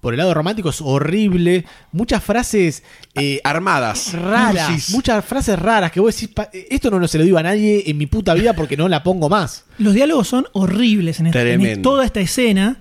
Por 0.02 0.14
el 0.14 0.18
lado 0.20 0.34
romántico 0.34 0.70
es 0.70 0.82
horrible. 0.82 1.66
Muchas 1.92 2.24
frases 2.24 2.84
eh, 3.16 3.40
Armadas. 3.44 4.14
raras. 4.14 4.68
Cursis. 4.70 4.90
Muchas 4.92 5.24
frases 5.26 5.58
raras 5.58 5.92
que 5.92 6.00
vos 6.00 6.14
decís, 6.16 6.30
"Pa- 6.34 6.50
esto 6.52 6.92
no, 6.92 7.00
no 7.00 7.08
se 7.08 7.18
lo 7.18 7.24
digo 7.24 7.38
a 7.38 7.44
nadie 7.44 7.84
en 7.88 7.98
mi 7.98 8.06
puta 8.06 8.34
vida 8.34 8.54
porque 8.54 8.76
no 8.78 8.88
la 8.88 9.02
pongo 9.04 9.30
más. 9.30 9.66
Los 9.78 9.94
diálogos 9.94 10.28
son 10.28 10.46
horribles 10.54 11.20
en, 11.20 11.28
esta- 11.28 11.42
en 11.42 11.60
Tremendo. 11.60 11.90
toda 11.90 12.06
esta 12.06 12.20
escena. 12.20 12.80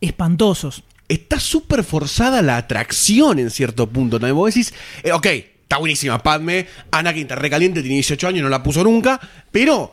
Espantosos. 0.00 0.82
Está 1.08 1.38
súper 1.38 1.84
forzada 1.84 2.42
la 2.42 2.56
atracción 2.56 3.38
en 3.38 3.50
cierto 3.50 3.88
punto. 3.88 4.18
También 4.18 4.36
vos 4.36 4.52
decís, 4.52 4.74
eh, 5.02 5.12
ok, 5.12 5.26
está 5.26 5.78
buenísima 5.78 6.22
Padme, 6.22 6.66
Anakin 6.90 7.22
está 7.22 7.34
recaliente, 7.36 7.80
tiene 7.80 7.96
18 7.96 8.28
años, 8.28 8.42
no 8.42 8.48
la 8.48 8.62
puso 8.62 8.82
nunca, 8.84 9.20
pero 9.50 9.92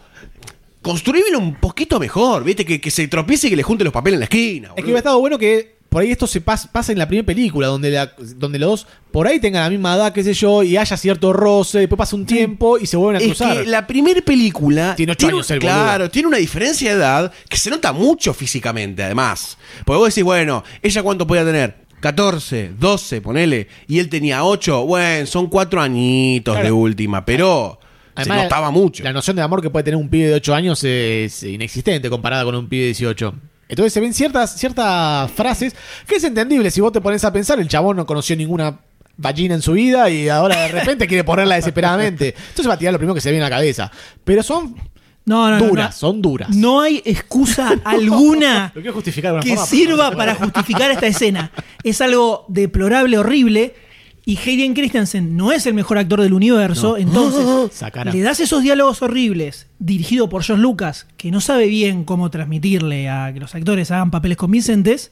construímelo 0.81 1.39
un 1.39 1.55
poquito 1.55 1.99
mejor, 1.99 2.43
¿viste? 2.43 2.65
Que, 2.65 2.79
que 2.79 2.91
se 2.91 3.07
tropiece 3.07 3.47
y 3.47 3.49
que 3.51 3.55
le 3.55 3.63
junte 3.63 3.83
los 3.83 3.93
papeles 3.93 4.15
en 4.15 4.19
la 4.19 4.25
esquina. 4.25 4.69
Es 4.69 4.75
que 4.75 4.83
hubiera 4.83 4.99
estado 4.99 5.19
bueno 5.19 5.39
que 5.39 5.77
por 5.93 6.01
ahí 6.01 6.11
esto 6.11 6.25
se 6.25 6.43
pas- 6.43 6.67
pasa 6.71 6.91
en 6.91 6.97
la 6.97 7.07
primera 7.07 7.25
película, 7.25 7.67
donde, 7.67 7.91
la- 7.91 8.11
donde 8.35 8.57
los 8.57 8.69
dos 8.69 8.87
por 9.11 9.27
ahí 9.27 9.39
tengan 9.39 9.61
la 9.63 9.69
misma 9.69 9.95
edad, 9.95 10.11
qué 10.11 10.23
sé 10.23 10.33
yo, 10.33 10.63
y 10.63 10.75
haya 10.75 10.97
cierto 10.97 11.31
roce, 11.33 11.79
después 11.79 11.97
pasa 11.97 12.15
un 12.15 12.25
tiempo 12.25 12.79
y 12.79 12.87
se 12.87 12.97
vuelven 12.97 13.17
a 13.21 13.23
Es 13.23 13.27
cruzar. 13.37 13.63
que 13.63 13.69
la 13.69 13.85
primera 13.85 14.21
película 14.21 14.95
Tiene 14.97 15.11
ocho 15.11 15.27
años 15.27 15.51
el 15.51 15.59
boludo. 15.59 15.73
Claro, 15.75 16.09
tiene 16.09 16.27
una 16.29 16.37
diferencia 16.37 16.89
de 16.89 16.95
edad 16.97 17.31
que 17.47 17.57
se 17.57 17.69
nota 17.69 17.93
mucho 17.93 18.33
físicamente, 18.33 19.03
además. 19.03 19.57
Porque 19.85 19.97
vos 19.99 20.09
decís, 20.09 20.23
bueno, 20.23 20.63
¿ella 20.81 21.03
cuánto 21.03 21.27
podía 21.27 21.45
tener? 21.45 21.75
14, 21.99 22.71
12, 22.79 23.21
ponele. 23.21 23.67
Y 23.87 23.99
él 23.99 24.09
tenía 24.09 24.43
8. 24.43 24.85
Bueno, 24.85 25.25
son 25.25 25.47
4 25.47 25.79
añitos 25.79 26.61
de 26.61 26.71
última, 26.71 27.23
pero 27.23 27.79
Además, 28.15 28.37
se 28.39 28.43
notaba 28.43 28.71
mucho. 28.71 29.03
La 29.03 29.13
noción 29.13 29.35
de 29.37 29.41
amor 29.41 29.61
que 29.61 29.69
puede 29.69 29.83
tener 29.83 29.97
un 29.97 30.09
pibe 30.09 30.27
de 30.27 30.33
8 30.33 30.53
años 30.53 30.83
es 30.83 31.43
inexistente 31.43 32.09
comparada 32.09 32.43
con 32.43 32.55
un 32.55 32.67
pibe 32.67 32.81
de 32.81 32.87
18. 32.87 33.33
Entonces 33.73 33.93
se 33.93 33.99
ven 33.99 34.13
ciertas, 34.13 34.55
ciertas 34.57 35.29
frases 35.31 35.75
que 36.07 36.15
es 36.15 36.23
entendible. 36.23 36.71
Si 36.71 36.81
vos 36.81 36.91
te 36.91 37.01
pones 37.01 37.23
a 37.23 37.33
pensar, 37.33 37.59
el 37.59 37.67
chabón 37.67 37.97
no 37.97 38.05
conoció 38.05 38.35
ninguna 38.35 38.79
vagina 39.17 39.53
en 39.55 39.61
su 39.61 39.73
vida 39.73 40.09
y 40.09 40.27
ahora 40.29 40.61
de 40.61 40.67
repente 40.69 41.07
quiere 41.07 41.23
ponerla 41.23 41.55
desesperadamente. 41.55 42.33
Entonces 42.37 42.67
va 42.69 42.73
a 42.73 42.77
tirar 42.77 42.93
lo 42.93 42.99
primero 42.99 43.13
que 43.15 43.21
se 43.21 43.29
ve 43.29 43.37
en 43.37 43.43
la 43.43 43.49
cabeza. 43.49 43.91
Pero 44.23 44.41
son 44.43 44.75
No, 45.25 45.57
duras, 45.59 45.89
no. 45.95 45.97
son 45.99 46.21
duras. 46.21 46.49
No 46.49 46.81
hay 46.81 47.01
excusa 47.05 47.73
alguna 47.83 48.73
que 49.43 49.57
sirva 49.57 50.11
para 50.11 50.35
justificar 50.35 50.91
esta 50.91 51.07
escena. 51.07 51.51
Es 51.83 52.01
algo 52.01 52.45
deplorable, 52.47 53.17
horrible. 53.17 53.75
Y 54.25 54.37
Hayden 54.37 54.73
Christensen 54.73 55.35
no 55.35 55.51
es 55.51 55.65
el 55.65 55.73
mejor 55.73 55.97
actor 55.97 56.21
del 56.21 56.33
universo. 56.33 56.91
No. 56.91 56.97
Entonces, 56.97 57.83
le 58.13 58.21
das 58.21 58.39
esos 58.39 58.63
diálogos 58.63 59.01
horribles, 59.01 59.67
dirigido 59.79 60.29
por 60.29 60.43
George 60.43 60.61
Lucas, 60.61 61.07
que 61.17 61.31
no 61.31 61.41
sabe 61.41 61.67
bien 61.67 62.05
cómo 62.05 62.29
transmitirle 62.29 63.09
a 63.09 63.31
que 63.33 63.39
los 63.39 63.53
actores 63.53 63.91
hagan 63.91 64.11
papeles 64.11 64.37
convincentes. 64.37 65.11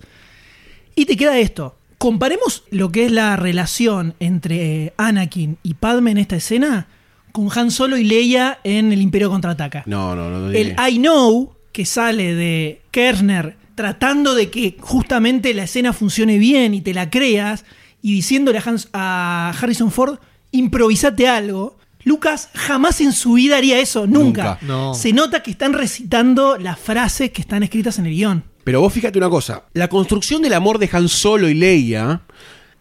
Y 0.95 1.05
te 1.05 1.17
queda 1.17 1.39
esto. 1.39 1.77
Comparemos 1.97 2.63
lo 2.71 2.91
que 2.91 3.05
es 3.05 3.11
la 3.11 3.35
relación 3.35 4.15
entre 4.19 4.85
eh, 4.85 4.93
Anakin 4.97 5.57
y 5.61 5.75
Padme 5.75 6.11
en 6.11 6.17
esta 6.17 6.35
escena 6.35 6.87
con 7.31 7.49
Han 7.53 7.71
Solo 7.71 7.97
y 7.97 8.03
Leia 8.03 8.59
en 8.63 8.91
El 8.91 9.01
Imperio 9.01 9.29
Contraataca. 9.29 9.83
No, 9.85 10.15
no, 10.15 10.29
no. 10.29 10.39
no 10.39 10.51
El 10.51 10.75
I 10.89 10.97
know 10.97 11.53
que 11.71 11.85
sale 11.85 12.33
de 12.33 12.81
Kerner 12.91 13.55
tratando 13.75 14.35
de 14.35 14.49
que 14.49 14.77
justamente 14.79 15.53
la 15.53 15.63
escena 15.63 15.93
funcione 15.93 16.37
bien 16.37 16.73
y 16.73 16.81
te 16.81 16.93
la 16.93 17.09
creas 17.09 17.65
y 18.01 18.13
diciéndole 18.13 18.57
a, 18.59 18.61
Hans- 18.63 18.89
a 18.93 19.53
Harrison 19.61 19.91
Ford, 19.91 20.17
improvisate 20.51 21.27
algo. 21.27 21.77
Lucas 22.03 22.49
jamás 22.55 22.99
en 23.01 23.13
su 23.13 23.33
vida 23.33 23.57
haría 23.57 23.79
eso, 23.79 24.07
nunca. 24.07 24.43
Nunca. 24.43 24.59
No. 24.61 24.93
Se 24.95 25.13
nota 25.13 25.43
que 25.43 25.51
están 25.51 25.73
recitando 25.73 26.57
las 26.57 26.79
frases 26.79 27.31
que 27.31 27.41
están 27.41 27.61
escritas 27.63 27.99
en 27.99 28.07
el 28.07 28.13
guion. 28.13 28.43
Pero 28.63 28.81
vos 28.81 28.91
fíjate 28.93 29.17
una 29.17 29.29
cosa, 29.29 29.65
la 29.73 29.87
construcción 29.87 30.41
del 30.41 30.53
amor 30.53 30.77
de 30.79 30.89
Han 30.91 31.09
Solo 31.09 31.49
y 31.49 31.53
Leia 31.55 32.21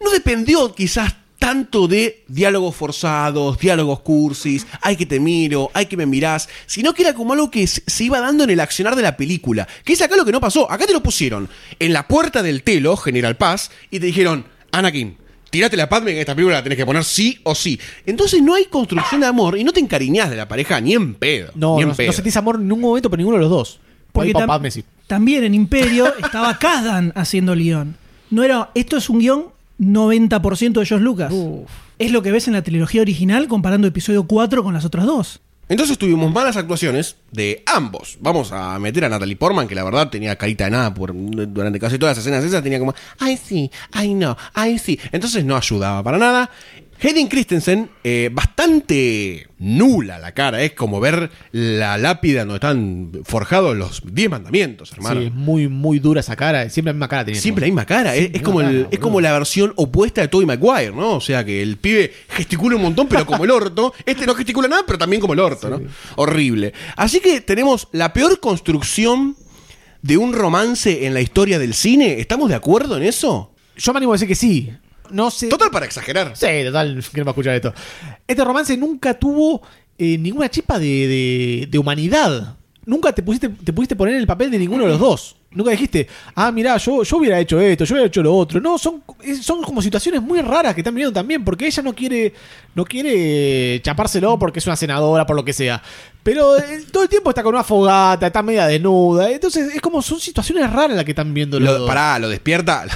no 0.03 0.11
dependió 0.11 0.75
quizás 0.75 1.15
tanto 1.39 1.89
de 1.89 2.23
diálogos 2.29 2.77
forzados, 2.77 3.59
diálogos 3.59 4.01
cursis, 4.01 4.67
ay 4.83 4.95
que 4.97 5.07
te 5.07 5.19
miro, 5.19 5.71
ay 5.73 5.87
que 5.87 5.97
me 5.97 6.05
mirás, 6.05 6.51
sino 6.67 6.93
que 6.93 7.03
era 7.03 7.15
como 7.15 7.33
algo 7.33 7.51
que 7.51 7.67
se 7.67 8.05
iba 8.05 8.21
dando 8.21 8.45
en 8.45 8.51
el 8.51 8.61
accionar 8.61 8.95
de 8.95 9.01
la 9.03 9.17
película. 9.17 9.67
Que 9.83 9.95
es 9.95 10.03
acá 10.03 10.17
lo 10.17 10.27
que 10.27 10.33
no 10.33 10.41
pasó. 10.41 10.71
Acá 10.71 10.87
te 10.87 10.93
lo 10.93 11.03
pusieron 11.03 11.49
en 11.79 11.95
la 11.95 12.07
puerta 12.07 12.43
del 12.43 12.63
telo, 12.63 12.95
General 12.99 13.39
Paz, 13.39 13.71
y 13.91 14.01
te 14.01 14.07
dijeron, 14.07 14.45
Anakin, 14.73 15.17
tirate 15.51 15.77
la 15.77 15.89
Padme 15.89 16.13
en 16.13 16.19
esta 16.19 16.35
película 16.35 16.57
la 16.57 16.63
tenés 16.63 16.77
que 16.79 16.87
poner 16.87 17.05
sí 17.05 17.39
o 17.45 17.55
sí. 17.55 17.79
Entonces 18.07 18.43
no 18.43 18.55
hay 18.55 18.67
construcción 18.67 19.21
de 19.21 19.27
amor 19.27 19.59
y 19.59 19.65
no 19.65 19.73
te 19.73 19.81
encariñás 19.81 20.31
de 20.31 20.37
la 20.37 20.47
pareja 20.49 20.81
ni 20.81 20.95
en 20.95 21.15
pedo. 21.15 21.51
No, 21.55 21.77
ni 21.77 21.83
en 21.83 21.89
no, 21.89 21.95
pedo. 21.95 22.07
no 22.09 22.13
sentís 22.13 22.37
amor 22.37 22.57
en 22.57 22.63
ningún 22.69 22.81
momento 22.83 23.11
por 23.11 23.19
ninguno 23.19 23.37
de 23.37 23.43
los 23.43 23.51
dos. 23.51 23.81
Porque 24.13 24.33
tam- 24.33 24.85
también 25.07 25.45
en 25.45 25.55
Imperio 25.55 26.13
estaba 26.25 26.59
Kazdan 26.59 27.13
haciendo 27.15 27.53
el 27.53 27.61
guion. 27.61 27.97
No 28.31 28.43
era, 28.45 28.71
esto 28.75 28.97
es 28.97 29.09
un 29.11 29.19
guion 29.19 29.47
90% 29.81 30.73
de 30.81 30.87
George 30.87 31.05
Lucas. 31.05 31.33
Es 31.99 32.13
lo 32.13 32.23
que 32.23 32.31
ves 32.33 32.47
en 32.49 32.55
la 32.55 32.63
trilogía 32.63 33.03
original 33.03 33.49
comparando 33.49 33.87
episodio 33.87 34.25
4 34.25 34.63
con 34.63 34.73
las 34.75 34.85
otras 34.85 35.05
dos. 35.07 35.41
Entonces 35.71 35.97
tuvimos 35.99 36.33
malas 36.33 36.57
actuaciones 36.57 37.15
de 37.31 37.63
ambos. 37.65 38.19
Vamos 38.21 38.51
a 38.51 38.77
meter 38.81 39.05
a 39.05 39.09
Natalie 39.09 39.37
Portman, 39.37 39.69
que 39.69 39.77
la 39.77 39.85
verdad 39.85 40.11
tenía 40.11 40.35
carita 40.35 40.65
de 40.65 40.73
nada 40.73 40.93
por, 40.93 41.13
durante 41.15 41.79
casi 41.79 41.97
todas 41.97 42.17
las 42.17 42.27
escenas 42.27 42.45
esas, 42.45 42.61
tenía 42.61 42.81
como, 42.81 42.93
ay 43.21 43.37
sí, 43.37 43.71
ay 43.93 44.15
no, 44.15 44.37
ay 44.53 44.81
sí. 44.81 44.99
Entonces 45.13 45.45
no 45.45 45.57
ayudaba 45.57 46.03
para 46.03 46.19
nada. 46.19 46.51
Hayden 47.03 47.29
Christensen, 47.29 47.91
eh, 48.05 48.31
bastante 48.33 49.47
nula 49.59 50.19
la 50.19 50.33
cara, 50.33 50.63
es 50.63 50.73
como 50.73 51.01
ver 51.01 51.31
la 51.53 51.97
lápida 51.99 52.41
donde 52.41 52.55
están 52.57 53.11
forjados 53.25 53.77
los 53.77 54.03
10 54.05 54.31
mandamientos, 54.31 54.93
hermano. 54.93 55.21
Sí, 55.21 55.27
es 55.27 55.33
muy, 55.35 55.69
muy 55.69 55.99
dura 55.99 56.21
esa 56.21 56.37
cara. 56.37 56.69
Siempre 56.71 56.91
la 56.91 56.95
misma 56.95 57.09
cara 57.09 57.25
tenía. 57.25 57.41
Siempre 57.41 57.63
la 57.63 57.67
misma 57.69 57.87
cara, 57.87 58.15
es, 58.17 58.43
como 58.43 58.61
el- 58.61 58.87
es 58.91 58.99
como 58.99 59.21
la 59.21 59.33
versión 59.33 59.73
opuesta 59.77 60.21
de 60.21 60.29
Tobey 60.29 60.47
Maguire, 60.47 60.93
¿no? 60.93 61.15
O 61.17 61.21
sea 61.21 61.45
que 61.45 61.63
el 61.63 61.77
pibe 61.79 62.13
gesticula 62.29 62.77
un 62.77 62.83
montón, 62.83 63.09
pero 63.09 63.25
como 63.27 63.45
el 63.45 63.51
orto. 63.51 63.93
Este 64.07 64.27
no 64.27 64.35
gesticula 64.35 64.69
nada, 64.69 64.83
pero 64.87 64.99
también 64.99 65.21
como 65.21 65.33
el 65.35 65.41
orto, 65.41 65.69
¿no? 65.71 65.81
Horrible. 66.17 66.73
Así 66.97 67.21
que 67.21 67.41
tenemos 67.41 67.89
la 67.93 68.13
peor 68.13 68.41
construcción 68.41 69.37
de 70.03 70.17
un 70.17 70.33
romance 70.33 71.07
en 71.07 71.15
la 71.15 71.21
historia 71.21 71.59
del 71.59 71.75
cine. 71.75 72.21
¿Estamos 72.21 72.49
de 72.49 72.55
acuerdo 72.55 72.97
en 72.97 73.03
eso? 73.05 73.55
Yo 73.77 73.93
me 73.93 73.99
animo 73.99 74.13
a 74.13 74.17
decir 74.17 74.29
que 74.29 74.35
sí. 74.35 74.71
No. 75.11 75.31
Total 75.31 75.71
para 75.71 75.87
exagerar. 75.87 76.33
Sí, 76.35 76.47
total, 76.65 77.03
queremos 77.13 77.33
escuchar 77.33 77.55
esto. 77.55 77.73
Este 78.27 78.45
romance 78.45 78.77
nunca 78.77 79.15
tuvo 79.15 79.63
eh, 79.99 80.17
ninguna 80.19 80.49
chispa 80.49 80.79
de, 80.79 80.87
de- 80.87 81.69
de 81.71 81.79
humanidad. 81.79 82.57
Nunca 82.87 83.13
te 83.13 83.23
pusiste, 83.23 83.49
te 83.51 83.73
pudiste 83.73 83.95
poner 83.95 84.15
en 84.15 84.21
el 84.23 84.27
papel 84.27 84.51
de 84.51 84.59
ninguno 84.59 84.85
de 84.85 84.91
los 84.91 84.99
dos. 84.99 85.37
Nunca 85.53 85.71
dijiste, 85.73 86.07
ah, 86.35 86.51
mirá, 86.51 86.77
yo, 86.79 87.03
yo 87.03 87.17
hubiera 87.19 87.39
hecho 87.39 87.61
esto, 87.61 87.85
yo 87.85 87.95
hubiera 87.95 88.07
hecho 88.07 88.23
lo 88.23 88.35
otro. 88.35 88.61
No, 88.61 88.79
son, 88.79 89.03
son 89.43 89.63
como 89.63 89.83
situaciones 89.83 90.23
muy 90.23 90.41
raras 90.41 90.75
que 90.75 90.81
están 90.81 90.95
viviendo 90.95 91.13
también, 91.13 91.45
porque 91.45 91.67
ella 91.67 91.83
no 91.83 91.93
quiere, 91.93 92.33
no 92.75 92.85
quiere 92.85 93.81
chapárselo 93.83 94.39
porque 94.39 94.61
es 94.61 94.67
una 94.67 94.77
senadora, 94.77 95.27
por 95.27 95.37
lo 95.37 95.45
que 95.45 95.53
sea. 95.53 95.83
Pero 96.23 96.57
eh, 96.57 96.85
todo 96.91 97.03
el 97.03 97.09
tiempo 97.09 97.31
está 97.31 97.43
con 97.43 97.55
una 97.55 97.65
fogata, 97.65 98.29
está 98.29 98.43
media 98.43 98.67
desnuda. 98.67 99.31
Entonces, 99.31 99.75
es 99.75 99.81
como 99.81 100.01
son 100.03 100.19
situaciones 100.21 100.73
raras 100.73 100.97
las 100.97 101.05
que 101.05 101.11
están 101.13 101.35
viendo 101.35 101.61
los 101.61 101.69
Lo, 101.69 101.79
dos. 101.81 101.89
pará, 101.89 102.19
lo 102.19 102.29
despierta. 102.29 102.87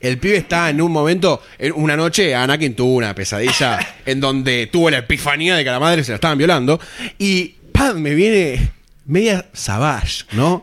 El 0.00 0.18
pibe 0.18 0.36
está 0.36 0.70
en 0.70 0.80
un 0.80 0.92
momento, 0.92 1.42
en 1.58 1.72
una 1.74 1.96
noche, 1.96 2.34
Anakin 2.34 2.74
tuvo 2.74 2.94
una 2.94 3.14
pesadilla 3.14 3.78
en 4.06 4.20
donde 4.20 4.68
tuvo 4.68 4.90
la 4.90 4.98
epifanía 4.98 5.56
de 5.56 5.64
que 5.64 5.70
a 5.70 5.74
la 5.74 5.80
madre 5.80 6.04
se 6.04 6.12
la 6.12 6.16
estaban 6.16 6.38
violando. 6.38 6.80
Y 7.18 7.54
¡pam! 7.72 7.98
me 7.98 8.14
viene 8.14 8.70
media 9.04 9.46
savage, 9.52 10.24
¿no? 10.32 10.62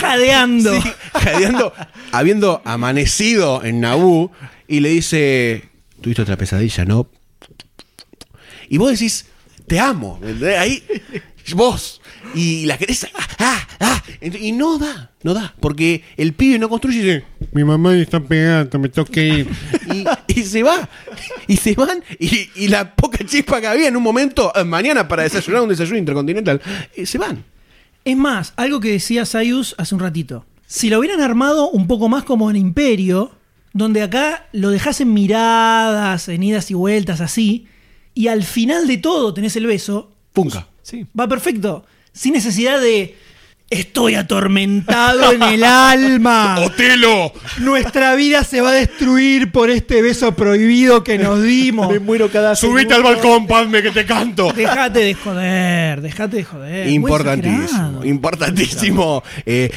Jadeando. 0.00 0.80
Sí, 0.80 0.92
jadeando, 1.12 1.72
habiendo 2.12 2.62
amanecido 2.64 3.64
en 3.64 3.80
Naboo. 3.80 4.30
Y 4.66 4.80
le 4.80 4.90
dice: 4.90 5.64
Tuviste 6.00 6.22
otra 6.22 6.36
pesadilla, 6.36 6.84
¿no? 6.84 7.08
Y 8.68 8.78
vos 8.78 8.90
decís: 8.90 9.26
Te 9.66 9.80
amo. 9.80 10.18
¿entendés? 10.22 10.58
Ahí 10.58 10.82
vos, 11.54 12.00
y 12.34 12.66
la 12.66 12.78
querés, 12.78 13.06
ah, 13.14 13.26
ah, 13.38 13.66
ah, 13.80 14.02
y 14.20 14.52
no 14.52 14.78
da, 14.78 15.12
no 15.22 15.34
da, 15.34 15.54
porque 15.60 16.02
el 16.16 16.32
pibe 16.32 16.58
no 16.58 16.68
construye 16.68 16.98
y 16.98 17.02
dice, 17.02 17.24
Mi 17.52 17.64
mamá 17.64 17.90
me 17.90 18.02
está 18.02 18.20
pegando, 18.20 18.78
me 18.78 18.90
que 18.90 19.28
ir. 19.28 19.48
y, 19.92 20.04
y 20.40 20.42
se 20.44 20.62
va, 20.62 20.88
y 21.46 21.56
se 21.56 21.74
van, 21.74 22.02
y, 22.18 22.48
y 22.54 22.68
la 22.68 22.94
poca 22.94 23.24
chispa 23.24 23.60
que 23.60 23.66
había 23.66 23.88
en 23.88 23.96
un 23.96 24.02
momento, 24.02 24.52
eh, 24.54 24.64
mañana 24.64 25.08
para 25.08 25.22
desayunar 25.22 25.62
un 25.62 25.68
desayuno 25.68 25.98
intercontinental, 25.98 26.60
eh, 26.94 27.06
se 27.06 27.18
van. 27.18 27.44
Es 28.04 28.16
más, 28.16 28.52
algo 28.56 28.80
que 28.80 28.92
decía 28.92 29.26
Sayus 29.26 29.74
hace 29.78 29.94
un 29.94 30.00
ratito. 30.00 30.46
Si 30.66 30.90
lo 30.90 30.98
hubieran 30.98 31.20
armado 31.20 31.70
un 31.70 31.86
poco 31.86 32.08
más 32.08 32.24
como 32.24 32.50
en 32.50 32.56
Imperio, 32.56 33.32
donde 33.72 34.02
acá 34.02 34.48
lo 34.52 34.70
dejas 34.70 35.00
en 35.00 35.12
miradas, 35.12 36.28
en 36.28 36.42
idas 36.42 36.70
y 36.70 36.74
vueltas 36.74 37.20
así, 37.20 37.66
y 38.14 38.28
al 38.28 38.42
final 38.42 38.86
de 38.86 38.98
todo 38.98 39.32
tenés 39.32 39.56
el 39.56 39.66
beso, 39.66 40.12
Punca. 40.32 40.68
Sí. 40.82 41.06
va 41.18 41.28
perfecto. 41.28 41.84
Sin 42.18 42.32
necesidad 42.32 42.80
de. 42.80 43.14
Estoy 43.70 44.14
atormentado 44.14 45.30
en 45.30 45.42
el 45.42 45.62
alma. 45.62 46.58
¡Otelo! 46.64 47.32
Nuestra 47.58 48.14
vida 48.14 48.42
se 48.42 48.60
va 48.62 48.70
a 48.70 48.72
destruir 48.72 49.52
por 49.52 49.70
este 49.70 50.00
beso 50.02 50.34
prohibido 50.34 51.04
que 51.04 51.18
nos 51.18 51.42
dimos. 51.42 51.88
Me 51.92 51.98
muero 52.00 52.28
cada 52.30 52.56
Subite 52.56 52.94
al 52.94 53.02
balcón, 53.02 53.46
Padme, 53.46 53.82
que 53.82 53.90
te 53.90 54.04
canto. 54.04 54.52
Dejate 54.52 55.00
de 55.00 55.14
joder, 55.14 56.00
dejate 56.00 56.38
de 56.38 56.44
joder. 56.44 56.88
Importantísimo, 56.88 58.04
importantísimo. 58.04 59.22
Eh, 59.46 59.70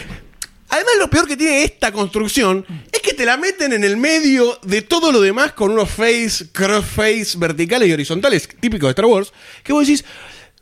además, 0.69 0.93
lo 0.97 1.09
peor 1.09 1.27
que 1.27 1.37
tiene 1.37 1.63
esta 1.65 1.91
construcción 1.91 2.65
es 2.91 3.01
que 3.01 3.13
te 3.13 3.25
la 3.25 3.37
meten 3.37 3.73
en 3.73 3.83
el 3.83 3.97
medio 3.97 4.57
de 4.63 4.81
todo 4.81 5.11
lo 5.11 5.21
demás 5.21 5.51
con 5.51 5.69
unos 5.69 5.91
face, 5.91 6.47
crossface 6.51 7.37
verticales 7.37 7.89
y 7.89 7.93
horizontales, 7.93 8.47
típicos 8.59 8.87
de 8.87 8.91
Star 8.91 9.05
Wars, 9.05 9.31
que 9.63 9.73
vos 9.73 9.85
decís. 9.85 10.03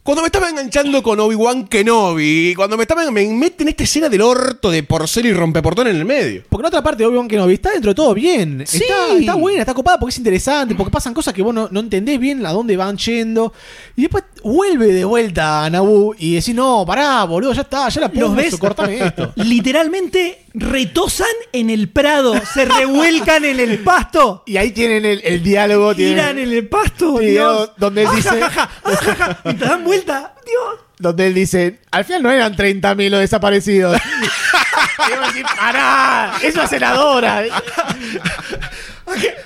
Cuando 0.09 0.23
me 0.23 0.25
estaba 0.29 0.49
enganchando 0.49 1.03
con 1.03 1.19
Obi-Wan 1.19 1.67
Kenobi, 1.67 2.55
cuando 2.55 2.75
me 2.75 2.81
estaban, 2.81 3.13
me 3.13 3.27
meten 3.27 3.67
esta 3.67 3.83
escena 3.83 4.09
del 4.09 4.23
orto 4.23 4.71
de 4.71 4.81
porcel 4.81 5.27
y 5.27 5.33
rompeportón 5.33 5.85
en 5.85 5.97
el 5.97 6.03
medio. 6.03 6.41
Porque 6.49 6.63
en 6.63 6.65
otra 6.65 6.81
parte 6.81 7.03
de 7.03 7.05
Obi-Wan 7.05 7.27
Kenobi 7.27 7.53
está 7.53 7.69
dentro 7.69 7.91
de 7.91 7.95
todo 7.95 8.15
bien. 8.15 8.63
Sí. 8.65 8.77
Está, 8.81 9.15
está 9.15 9.35
buena, 9.35 9.59
está 9.59 9.75
copada 9.75 9.99
porque 9.99 10.09
es 10.09 10.17
interesante, 10.17 10.73
porque 10.73 10.89
pasan 10.89 11.13
cosas 11.13 11.31
que 11.31 11.43
vos 11.43 11.53
no, 11.53 11.67
no 11.69 11.79
entendés 11.79 12.19
bien 12.19 12.43
a 12.43 12.51
dónde 12.51 12.75
van 12.75 12.97
yendo. 12.97 13.53
Y 13.95 14.01
después 14.01 14.23
vuelve 14.43 14.87
de 14.87 15.05
vuelta 15.05 15.65
a 15.65 15.69
Naboo 15.69 16.15
y 16.17 16.33
decís, 16.33 16.55
no, 16.55 16.83
pará, 16.87 17.25
boludo, 17.25 17.53
ya 17.53 17.61
está, 17.61 17.87
ya 17.89 18.01
la 18.01 18.07
Los 18.07 18.15
puedo 18.15 18.33
ves, 18.33 18.57
cortame 18.57 19.05
esto. 19.05 19.31
literalmente 19.35 20.45
retosan 20.53 21.27
en 21.53 21.69
el 21.69 21.89
prado, 21.89 22.33
se 22.53 22.65
revuelcan 22.65 23.45
en 23.45 23.59
el 23.59 23.79
pasto, 23.79 24.43
Y 24.45 24.57
ahí 24.57 24.71
tienen 24.71 25.05
el, 25.05 25.21
el 25.23 25.43
diálogo. 25.43 25.93
tienen- 25.95 26.15
tiran 26.15 26.39
en 26.39 26.51
el 26.51 26.67
pasto, 26.67 27.19
Dios. 27.19 27.71
donde 27.77 28.03
él 28.03 28.07
dice- 28.15 28.29
Ajajaja, 28.29 28.69
ajaja, 28.83 29.39
y 29.45 29.53
te 29.53 29.65
dan 29.65 29.83
vuelta, 29.83 30.33
Dios. 30.45 30.79
donde 30.97 31.27
él 31.27 31.33
dice, 31.33 31.79
al 31.91 32.03
final 32.05 32.23
no 32.23 32.31
eran 32.31 32.55
30.000 32.55 33.09
los 33.09 33.19
desaparecidos. 33.21 33.97
y 35.07 35.17
vos 35.17 35.33
decís, 35.33 35.49
pará, 35.57 36.33
es 36.41 36.53
una 36.55 36.67
senadora. 36.67 37.39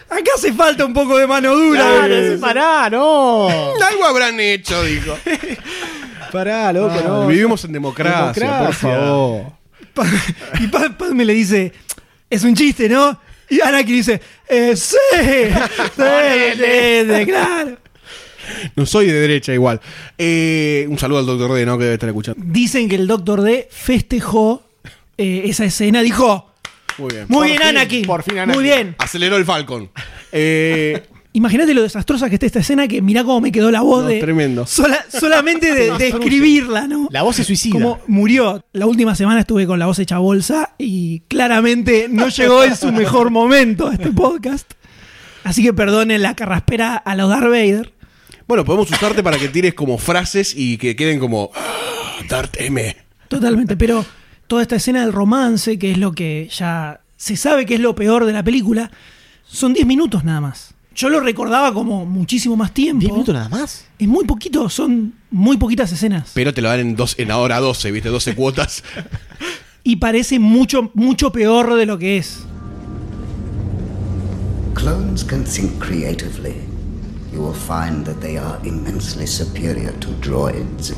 Acá 0.09 0.31
hace 0.35 0.51
falta 0.53 0.85
un 0.85 0.93
poco 0.93 1.17
de 1.17 1.27
mano 1.27 1.55
dura. 1.55 1.83
Claro, 2.05 2.39
pará, 2.39 2.89
no. 2.89 3.47
Algo 3.89 4.05
habrán 4.05 4.39
hecho, 4.39 4.83
digo. 4.83 5.17
Pará, 6.31 6.73
loco, 6.73 6.95
Ah, 6.97 7.03
no. 7.05 7.27
vivimos 7.27 7.63
en 7.65 7.71
democracia, 7.73 8.31
por 8.33 8.35
Democracia. 8.35 8.89
favor. 8.89 9.62
Pa- 9.93 10.07
y 10.59 10.67
Pad- 10.67 10.97
Padme 10.97 11.25
le 11.25 11.33
dice, 11.33 11.71
es 12.29 12.43
un 12.43 12.55
chiste, 12.55 12.87
¿no? 12.89 13.19
Y 13.49 13.61
Anakin 13.61 13.95
dice, 13.95 14.21
eh, 14.47 14.75
sí, 14.75 14.95
sí, 15.13 15.21
sí, 16.55 17.15
sí, 17.19 17.25
claro. 17.25 17.77
No 18.75 18.85
soy 18.85 19.05
de 19.07 19.13
derecha 19.13 19.53
igual. 19.53 19.79
Eh, 20.17 20.85
un 20.89 20.97
saludo 20.99 21.19
al 21.19 21.25
doctor 21.25 21.53
D, 21.53 21.65
¿no? 21.65 21.77
Que 21.77 21.83
debe 21.85 21.93
estar 21.95 22.09
escuchando. 22.09 22.43
Dicen 22.45 22.89
que 22.89 22.95
el 22.95 23.07
Doctor 23.07 23.41
D 23.41 23.69
festejó 23.71 24.63
eh, 25.17 25.43
esa 25.45 25.63
escena, 25.65 26.01
dijo, 26.01 26.51
Muy 26.97 27.13
bien. 27.13 27.25
muy 27.29 27.37
Por 27.37 27.45
bien 27.47 27.57
fin, 27.59 27.67
Anakin, 27.69 28.05
por 28.05 28.23
fin 28.23 28.39
Anakin. 28.39 28.53
muy 28.61 28.63
bien. 28.63 28.95
Aceleró 28.97 29.37
el 29.37 29.45
Falcon. 29.45 29.89
Eh, 30.31 31.03
Imagínate 31.35 31.73
lo 31.73 31.81
desastrosa 31.81 32.29
que 32.29 32.35
está 32.35 32.45
esta 32.45 32.59
escena, 32.59 32.87
que 32.87 33.01
mirá 33.01 33.23
cómo 33.23 33.41
me 33.41 33.51
quedó 33.51 33.71
la 33.71 33.81
voz 33.81 34.03
No, 34.03 34.09
de... 34.09 34.19
tremendo. 34.19 34.67
sola- 34.67 35.03
solamente 35.09 35.73
de, 35.75 35.91
de 35.97 36.07
escribirla, 36.09 36.87
¿no? 36.87 37.07
La 37.11 37.23
voz 37.23 37.37
se 37.37 37.43
suicida. 37.43 37.73
Como 37.73 37.99
murió. 38.07 38.63
La 38.71 38.85
última 38.85 39.15
semana 39.15 39.39
estuve 39.39 39.65
con 39.65 39.79
la 39.79 39.87
voz 39.87 39.97
hecha 39.99 40.19
bolsa 40.19 40.75
y 40.77 41.21
claramente 41.21 42.07
no 42.09 42.29
llegó 42.29 42.63
en 42.63 42.75
su 42.75 42.91
mejor 42.91 43.31
momento 43.31 43.87
a 43.87 43.93
este 43.93 44.11
podcast. 44.11 44.71
Así 45.43 45.63
que 45.63 45.73
perdonen 45.73 46.21
la 46.21 46.35
carraspera 46.35 46.95
a 46.95 47.15
los 47.15 47.29
Darth 47.29 47.49
Vader. 47.49 47.91
bueno, 48.47 48.63
podemos 48.63 48.89
usarte 48.91 49.23
para 49.23 49.37
que 49.39 49.49
tires 49.49 49.73
como 49.73 49.97
frases 49.97 50.53
y 50.55 50.77
que 50.77 50.95
queden 50.95 51.19
como 51.19 51.49
"Ah, 51.55 52.19
Darth 52.29 52.55
M. 52.59 52.95
Totalmente, 53.27 53.75
pero 53.75 54.05
toda 54.47 54.61
esta 54.61 54.75
escena 54.75 55.01
del 55.01 55.11
romance, 55.13 55.79
que 55.79 55.91
es 55.91 55.97
lo 55.97 56.11
que 56.13 56.47
ya 56.55 57.01
se 57.17 57.35
sabe 57.37 57.65
que 57.65 57.73
es 57.73 57.79
lo 57.79 57.95
peor 57.95 58.25
de 58.25 58.33
la 58.33 58.43
película, 58.43 58.91
son 59.45 59.73
10 59.73 59.87
minutos 59.87 60.23
nada 60.23 60.39
más. 60.39 60.72
Yo 60.95 61.09
lo 61.09 61.19
recordaba 61.19 61.73
como 61.73 62.05
muchísimo 62.05 62.55
más 62.55 62.73
tiempo. 62.73 63.05
¿10 63.05 63.11
minutos 63.11 63.33
nada 63.33 63.49
más? 63.49 63.85
Es 63.97 64.07
muy 64.07 64.25
poquito, 64.25 64.69
son 64.69 65.13
muy 65.31 65.57
poquitas 65.57 65.91
escenas. 65.91 66.31
Pero 66.33 66.53
te 66.53 66.61
lo 66.61 66.69
dan 66.69 66.79
en, 66.79 66.95
dos, 66.95 67.15
en 67.17 67.31
ahora 67.31 67.59
12, 67.59 67.91
¿viste? 67.91 68.09
12 68.09 68.35
cuotas. 68.35 68.83
Y 69.85 69.97
parece 69.97 70.39
mucho, 70.39 70.91
mucho 70.93 71.33
peor 71.33 71.75
de 71.75 71.85
lo 71.85 71.99
que 71.99 72.15
es. 72.15 72.45
Clones 74.73 75.25
can 75.25 75.43
think 75.43 75.77
creatively. 75.77 76.55
You 77.33 77.41
will 77.41 77.53
find 77.53 78.05
that 78.05 78.21
they 78.21 78.37
are 78.37 78.57
immensely 78.63 79.27
superior 79.27 79.91
to 79.99 80.07
droids. 80.21 80.95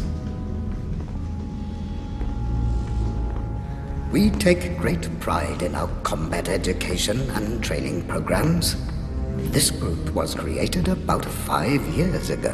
We 4.11 4.29
take 4.29 4.77
great 4.77 5.09
pride 5.19 5.63
in 5.63 5.73
our 5.73 5.89
combat 6.03 6.47
education 6.47 7.27
and 7.31 7.63
training 7.63 8.03
programs. 8.03 8.75
This 9.37 9.71
group 9.71 10.13
was 10.13 10.35
created 10.35 10.87
about 10.87 11.25
five 11.25 11.81
years 11.89 12.29
ago. 12.29 12.53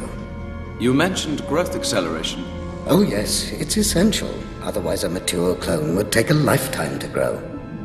You 0.80 0.92
mentioned 0.92 1.46
growth 1.46 1.76
acceleration. 1.76 2.44
Oh, 2.86 3.02
yes, 3.02 3.52
it's 3.52 3.76
essential. 3.76 4.32
Otherwise, 4.62 5.04
a 5.04 5.08
mature 5.08 5.54
clone 5.54 5.94
would 5.96 6.10
take 6.10 6.30
a 6.30 6.34
lifetime 6.34 6.98
to 6.98 7.08
grow. 7.08 7.40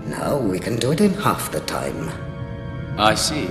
Now 0.06 0.38
we 0.38 0.60
can 0.60 0.78
do 0.78 0.92
it 0.92 1.02
in 1.02 1.14
half 1.14 1.52
the 1.52 1.60
time. 1.62 2.10
I 2.98 3.14
see. 3.14 3.48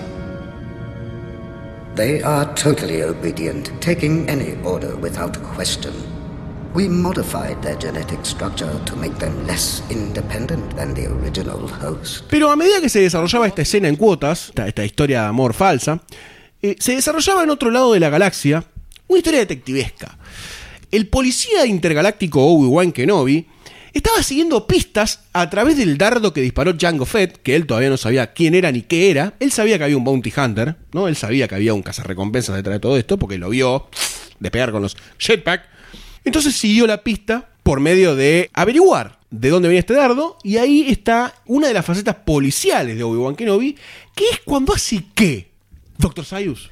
They 1.94 2.22
are 2.22 2.52
totally 2.54 3.02
obedient, 3.02 3.70
taking 3.80 4.28
any 4.28 4.60
order 4.62 4.96
without 4.96 5.40
question. 5.42 5.94
We 6.76 6.90
modified 6.90 7.62
their 7.62 7.78
genetic 7.78 8.18
structure 8.26 8.70
to 8.84 8.96
make 8.96 9.14
them 9.14 9.46
less 9.46 9.82
independent 9.88 10.76
than 10.76 10.92
the 10.92 11.06
original 11.06 11.66
host. 11.80 12.26
Pero 12.28 12.50
a 12.50 12.56
medida 12.56 12.82
que 12.82 12.90
se 12.90 13.00
desarrollaba 13.00 13.46
esta 13.46 13.62
escena 13.62 13.88
en 13.88 13.96
cuotas, 13.96 14.52
esta, 14.54 14.84
historia 14.84 15.22
de 15.22 15.28
amor 15.28 15.54
falsa, 15.54 16.02
eh, 16.60 16.76
se 16.78 16.94
desarrollaba 16.94 17.44
en 17.44 17.48
otro 17.48 17.70
lado 17.70 17.94
de 17.94 18.00
la 18.00 18.10
galaxia 18.10 18.62
una 19.06 19.20
historia 19.20 19.40
detectivesca. 19.40 20.18
El 20.90 21.08
policía 21.08 21.64
intergaláctico 21.64 22.44
Obi-Wan 22.44 22.92
Kenobi 22.92 23.46
estaba 23.94 24.22
siguiendo 24.22 24.66
pistas 24.66 25.20
a 25.32 25.48
través 25.48 25.78
del 25.78 25.96
dardo 25.96 26.34
que 26.34 26.42
disparó 26.42 26.74
Jango 26.78 27.06
Fett, 27.06 27.40
que 27.42 27.56
él 27.56 27.66
todavía 27.66 27.88
no 27.88 27.96
sabía 27.96 28.34
quién 28.34 28.54
era 28.54 28.70
ni 28.70 28.82
qué 28.82 29.10
era. 29.10 29.32
Él 29.40 29.50
sabía 29.50 29.78
que 29.78 29.84
había 29.84 29.96
un 29.96 30.04
bounty 30.04 30.30
hunter, 30.36 30.76
¿no? 30.92 31.08
Él 31.08 31.16
sabía 31.16 31.48
que 31.48 31.54
había 31.54 31.72
un 31.72 31.80
cazarrecompensas 31.80 32.54
detrás 32.54 32.74
de 32.74 32.80
todo 32.80 32.98
esto, 32.98 33.18
porque 33.18 33.38
lo 33.38 33.48
vio 33.48 33.88
despegar 34.40 34.72
con 34.72 34.82
los 34.82 34.98
jetpack. 35.16 35.75
Entonces 36.26 36.56
siguió 36.56 36.88
la 36.88 37.04
pista 37.04 37.48
por 37.62 37.78
medio 37.78 38.16
de 38.16 38.50
averiguar 38.52 39.20
de 39.30 39.48
dónde 39.48 39.68
venía 39.68 39.78
este 39.80 39.94
dardo, 39.94 40.38
y 40.42 40.56
ahí 40.56 40.86
está 40.88 41.34
una 41.46 41.68
de 41.68 41.74
las 41.74 41.86
facetas 41.86 42.16
policiales 42.16 42.96
de 42.96 43.04
Obi-Wan 43.04 43.36
Kenobi, 43.36 43.76
que 44.14 44.24
es 44.30 44.40
cuando 44.44 44.74
hace 44.74 45.04
qué, 45.14 45.50
Doctor 45.98 46.24
Sayus. 46.24 46.68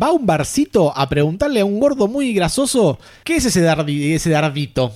Va 0.00 0.08
a 0.08 0.12
un 0.12 0.26
barcito 0.26 0.92
a 0.96 1.08
preguntarle 1.08 1.60
a 1.60 1.64
un 1.64 1.78
gordo 1.78 2.08
muy 2.08 2.32
grasoso 2.32 2.98
qué 3.22 3.36
es 3.36 3.44
ese, 3.44 3.64
ese 4.14 4.30
dardito. 4.30 4.92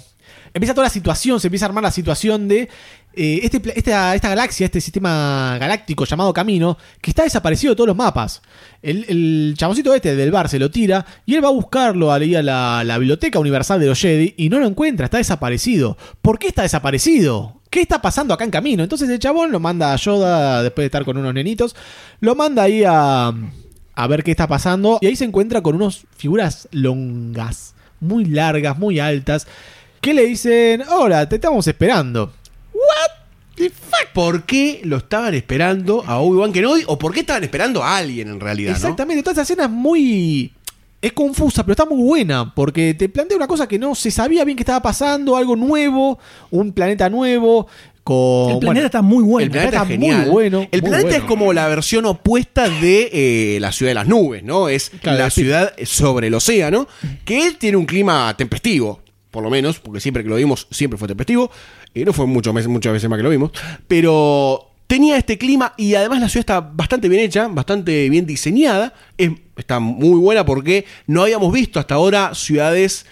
Empieza 0.52 0.74
toda 0.74 0.88
la 0.88 0.92
situación, 0.92 1.38
se 1.38 1.46
empieza 1.46 1.66
a 1.66 1.68
armar 1.68 1.84
la 1.84 1.92
situación 1.92 2.48
de 2.48 2.68
eh, 3.12 3.40
este, 3.42 3.60
esta, 3.76 4.14
esta 4.14 4.28
galaxia, 4.28 4.66
este 4.66 4.80
sistema 4.80 5.56
galáctico 5.58 6.04
llamado 6.04 6.32
Camino, 6.32 6.78
que 7.00 7.10
está 7.10 7.24
desaparecido 7.24 7.72
de 7.72 7.76
todos 7.76 7.88
los 7.88 7.96
mapas. 7.96 8.40
El, 8.82 9.04
el 9.08 9.54
chaboncito 9.56 9.94
este 9.94 10.14
del 10.14 10.30
bar 10.30 10.48
se 10.48 10.58
lo 10.58 10.70
tira 10.70 11.04
y 11.26 11.34
él 11.34 11.44
va 11.44 11.48
a 11.48 11.52
buscarlo 11.52 12.12
a 12.12 12.18
la, 12.18 12.82
la 12.84 12.98
biblioteca 12.98 13.38
universal 13.38 13.80
de 13.80 13.86
los 13.86 14.00
Jedi 14.00 14.34
y 14.36 14.48
no 14.48 14.60
lo 14.60 14.66
encuentra, 14.66 15.06
está 15.06 15.18
desaparecido. 15.18 15.98
¿Por 16.22 16.38
qué 16.38 16.48
está 16.48 16.62
desaparecido? 16.62 17.60
¿Qué 17.68 17.80
está 17.80 18.00
pasando 18.00 18.34
acá 18.34 18.44
en 18.44 18.50
camino? 18.50 18.82
Entonces 18.82 19.08
el 19.08 19.18
chabón 19.18 19.52
lo 19.52 19.60
manda 19.60 19.92
a 19.92 19.96
Yoda 19.96 20.62
después 20.62 20.84
de 20.84 20.86
estar 20.86 21.04
con 21.04 21.16
unos 21.16 21.34
nenitos, 21.34 21.76
lo 22.20 22.34
manda 22.34 22.62
ahí 22.62 22.84
a, 22.86 23.32
a 23.94 24.06
ver 24.06 24.24
qué 24.24 24.30
está 24.30 24.48
pasando 24.48 24.98
y 25.00 25.06
ahí 25.06 25.16
se 25.16 25.24
encuentra 25.24 25.62
con 25.62 25.76
unas 25.76 26.04
figuras 26.16 26.68
longas, 26.72 27.74
muy 28.00 28.24
largas, 28.24 28.78
muy 28.78 28.98
altas, 28.98 29.46
que 30.00 30.14
le 30.14 30.26
dicen, 30.26 30.82
hola, 30.88 31.28
te 31.28 31.36
estamos 31.36 31.66
esperando. 31.66 32.32
¿Por 34.14 34.44
qué 34.44 34.80
lo 34.84 34.96
estaban 34.98 35.34
esperando 35.34 36.02
a 36.06 36.18
Obi-Wan 36.18 36.52
Kenobi? 36.52 36.82
¿O 36.86 36.98
por 36.98 37.12
qué 37.12 37.20
estaban 37.20 37.44
esperando 37.44 37.82
a 37.84 37.98
alguien 37.98 38.28
en 38.28 38.40
realidad? 38.40 38.70
¿no? 38.72 38.76
Exactamente, 38.76 39.22
toda 39.22 39.32
esa 39.32 39.42
escena 39.42 39.64
es 39.64 39.70
muy 39.70 40.52
es 41.02 41.12
confusa, 41.14 41.62
pero 41.62 41.72
está 41.72 41.86
muy 41.86 42.02
buena, 42.02 42.54
porque 42.54 42.92
te 42.92 43.08
plantea 43.08 43.36
una 43.36 43.46
cosa 43.46 43.66
que 43.66 43.78
no 43.78 43.94
se 43.94 44.10
sabía 44.10 44.44
bien 44.44 44.56
que 44.56 44.62
estaba 44.62 44.82
pasando, 44.82 45.34
algo 45.36 45.56
nuevo, 45.56 46.18
un 46.50 46.72
planeta 46.72 47.08
nuevo. 47.08 47.66
Con, 48.04 48.52
El 48.52 48.58
planeta 48.58 48.64
bueno, 48.64 48.80
está 48.86 49.02
muy 49.02 49.22
bueno. 49.24 49.44
El 49.44 49.50
planeta 49.50 49.76
está 49.82 49.92
es 49.92 49.98
muy 49.98 50.08
genial. 50.08 50.30
bueno, 50.30 50.68
el 50.70 50.80
muy 50.82 50.90
planeta 50.90 51.08
bueno. 51.10 51.24
es 51.24 51.28
como 51.28 51.52
la 51.52 51.68
versión 51.68 52.04
opuesta 52.06 52.68
de 52.68 53.10
eh, 53.12 53.58
la 53.60 53.72
ciudad 53.72 53.90
de 53.90 53.94
las 53.94 54.08
nubes, 54.08 54.42
¿no? 54.42 54.68
Es 54.68 54.90
Claro, 55.00 55.18
la 55.18 55.30
sí. 55.30 55.42
ciudad 55.42 55.72
sobre 55.84 56.26
el 56.28 56.34
océano, 56.34 56.86
que 57.24 57.52
tiene 57.58 57.76
un 57.76 57.84
clima 57.86 58.34
tempestivo, 58.36 59.00
por 59.30 59.42
lo 59.42 59.48
menos, 59.50 59.78
porque 59.78 60.00
siempre 60.00 60.22
que 60.22 60.28
lo 60.30 60.36
vimos 60.36 60.66
siempre 60.70 60.98
fue 60.98 61.08
tempestivo. 61.08 61.50
Y 61.94 62.04
no 62.04 62.12
fue 62.12 62.26
mucho, 62.26 62.52
muchas 62.52 62.92
veces 62.92 63.08
más 63.10 63.16
que 63.18 63.22
lo 63.22 63.30
vimos. 63.30 63.50
Pero 63.88 64.70
tenía 64.86 65.16
este 65.16 65.38
clima 65.38 65.74
y 65.76 65.94
además 65.94 66.20
la 66.20 66.28
ciudad 66.28 66.40
está 66.42 66.60
bastante 66.60 67.08
bien 67.08 67.22
hecha, 67.22 67.48
bastante 67.48 68.08
bien 68.08 68.26
diseñada. 68.26 68.94
Es- 69.18 69.30
está 69.56 69.78
muy 69.80 70.18
buena 70.18 70.44
porque 70.44 70.84
no 71.06 71.22
habíamos 71.22 71.52
visto 71.52 71.78
hasta 71.80 71.94
ahora 71.96 72.34
ciudades 72.34 73.06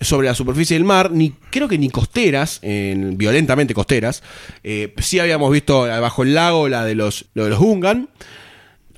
sobre 0.00 0.26
la 0.28 0.34
superficie 0.34 0.74
del 0.76 0.84
mar, 0.84 1.10
ni 1.10 1.30
creo 1.50 1.68
que 1.68 1.78
ni 1.78 1.88
costeras, 1.88 2.58
en- 2.62 3.16
violentamente 3.16 3.72
costeras. 3.74 4.22
Eh, 4.62 4.94
sí 4.98 5.18
habíamos 5.18 5.50
visto 5.50 5.80
bajo 5.86 6.22
el 6.22 6.34
lago 6.34 6.68
la 6.68 6.84
de 6.84 6.94
los, 6.94 7.26
lo 7.34 7.44
de 7.44 7.50
los 7.50 7.58
Gungan. 7.58 8.08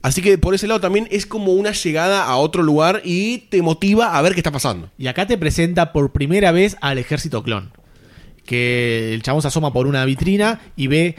Así 0.01 0.23
que 0.23 0.39
por 0.39 0.55
ese 0.55 0.66
lado 0.69 0.81
también 0.81 1.09
es 1.11 1.27
como 1.27 1.53
una 1.53 1.73
llegada 1.73 2.25
a 2.25 2.37
otro 2.37 2.62
lugar 2.62 3.03
y 3.05 3.39
te 3.51 3.62
motiva 3.62 4.16
a 4.16 4.23
ver 4.23 4.33
qué 4.35 4.41
está 4.41 4.53
pasando. 4.53 4.91
Y 4.97 5.09
acá 5.09 5.27
te 5.27 5.37
presenta 5.37 5.93
por 5.93 6.12
primera 6.12 6.53
vez 6.53 6.77
al 6.81 6.99
ejército 6.99 7.43
clon. 7.43 7.73
Que 8.49 9.12
el 9.12 9.22
chabón 9.22 9.42
se 9.42 9.49
asoma 9.49 9.74
por 9.74 9.86
una 9.86 10.07
vitrina 10.07 10.59
y 10.74 10.86
ve 10.86 11.16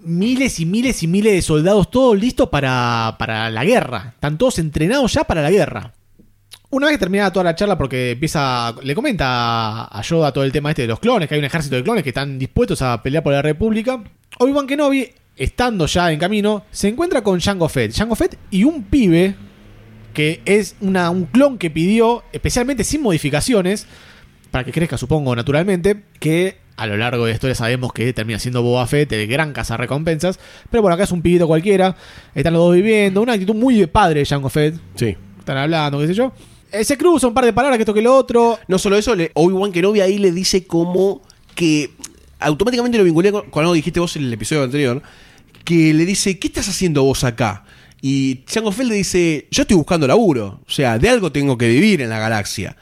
miles 0.00 0.58
y 0.58 0.66
miles 0.66 1.00
y 1.04 1.06
miles 1.06 1.32
de 1.32 1.42
soldados 1.42 1.92
todos 1.92 2.18
listos 2.18 2.48
para, 2.48 3.14
para 3.20 3.50
la 3.50 3.64
guerra. 3.64 4.10
Están 4.14 4.36
todos 4.36 4.58
entrenados 4.58 5.12
ya 5.12 5.22
para 5.22 5.42
la 5.42 5.52
guerra. 5.52 5.92
Una 6.70 6.86
vez 6.86 6.94
que 6.94 7.00
termina 7.00 7.32
toda 7.32 7.44
la 7.44 7.54
charla, 7.54 7.78
porque 7.78 8.10
empieza. 8.10 8.74
Le 8.82 8.96
comenta 8.96 9.84
a 9.84 10.02
Yoda 10.02 10.32
todo 10.32 10.42
el 10.42 10.50
tema 10.50 10.70
este 10.70 10.82
de 10.82 10.88
los 10.88 10.98
clones, 10.98 11.28
que 11.28 11.36
hay 11.36 11.38
un 11.38 11.44
ejército 11.44 11.76
de 11.76 11.84
clones 11.84 12.02
que 12.02 12.10
están 12.10 12.36
dispuestos 12.36 12.82
a 12.82 13.00
pelear 13.00 13.22
por 13.22 13.32
la 13.32 13.42
República. 13.42 14.02
Obi-Wan 14.38 14.66
Kenobi, 14.66 15.08
estando 15.36 15.86
ya 15.86 16.10
en 16.10 16.18
camino, 16.18 16.64
se 16.72 16.88
encuentra 16.88 17.22
con 17.22 17.38
Jango 17.38 17.68
Fett. 17.68 17.94
Jango 17.94 18.16
Fett 18.16 18.38
y 18.50 18.64
un 18.64 18.82
pibe 18.84 19.36
que 20.14 20.40
es 20.46 20.74
una, 20.80 21.10
un 21.10 21.26
clon 21.26 21.58
que 21.58 21.70
pidió, 21.70 22.24
especialmente 22.32 22.84
sin 22.84 23.02
modificaciones, 23.02 23.86
para 24.50 24.64
que 24.64 24.72
crezca, 24.72 24.96
supongo, 24.96 25.36
naturalmente, 25.36 26.04
que 26.18 26.61
a 26.82 26.86
lo 26.88 26.96
largo 26.96 27.24
de 27.24 27.30
la 27.30 27.34
historia 27.34 27.54
sabemos 27.54 27.92
que 27.92 28.12
termina 28.12 28.40
siendo 28.40 28.60
Boba 28.60 28.84
Fett, 28.88 29.12
el 29.12 29.28
gran 29.28 29.52
cazarrecompensas. 29.52 30.40
Pero 30.68 30.82
bueno, 30.82 30.96
acá 30.96 31.04
es 31.04 31.12
un 31.12 31.22
pibito 31.22 31.46
cualquiera, 31.46 31.94
están 32.34 32.54
los 32.54 32.64
dos 32.64 32.74
viviendo, 32.74 33.22
una 33.22 33.34
actitud 33.34 33.54
muy 33.54 33.76
de 33.76 33.86
padre 33.86 34.18
de 34.20 34.26
Jango 34.26 34.48
Fett. 34.48 34.74
Sí. 34.96 35.16
Están 35.38 35.58
hablando, 35.58 36.00
qué 36.00 36.08
sé 36.08 36.14
yo. 36.14 36.32
Eh, 36.72 36.82
se 36.82 36.98
cruza 36.98 37.28
un 37.28 37.34
par 37.34 37.44
de 37.44 37.52
palabras, 37.52 37.78
que 37.78 37.82
esto 37.82 37.94
que 37.94 38.02
lo 38.02 38.16
otro. 38.16 38.58
No 38.66 38.78
solo 38.78 38.96
eso, 38.96 39.14
Obi-Wan 39.34 39.70
Kenobi 39.70 40.00
ahí 40.00 40.18
le 40.18 40.32
dice 40.32 40.66
como 40.66 41.22
que 41.54 41.90
automáticamente 42.40 42.98
lo 42.98 43.04
vinculé 43.04 43.30
con, 43.30 43.48
con 43.48 43.60
algo 43.60 43.74
que 43.74 43.76
dijiste 43.76 44.00
vos 44.00 44.16
en 44.16 44.24
el 44.24 44.32
episodio 44.32 44.64
anterior, 44.64 45.00
que 45.64 45.94
le 45.94 46.04
dice, 46.04 46.40
¿qué 46.40 46.48
estás 46.48 46.68
haciendo 46.68 47.04
vos 47.04 47.22
acá? 47.22 47.64
Y 48.00 48.40
Jango 48.48 48.72
Fett 48.72 48.88
le 48.88 48.96
dice, 48.96 49.46
yo 49.52 49.62
estoy 49.62 49.76
buscando 49.76 50.08
laburo, 50.08 50.62
o 50.66 50.70
sea, 50.70 50.98
de 50.98 51.08
algo 51.08 51.30
tengo 51.30 51.56
que 51.56 51.68
vivir 51.68 52.02
en 52.02 52.08
la 52.08 52.18
galaxia. 52.18 52.76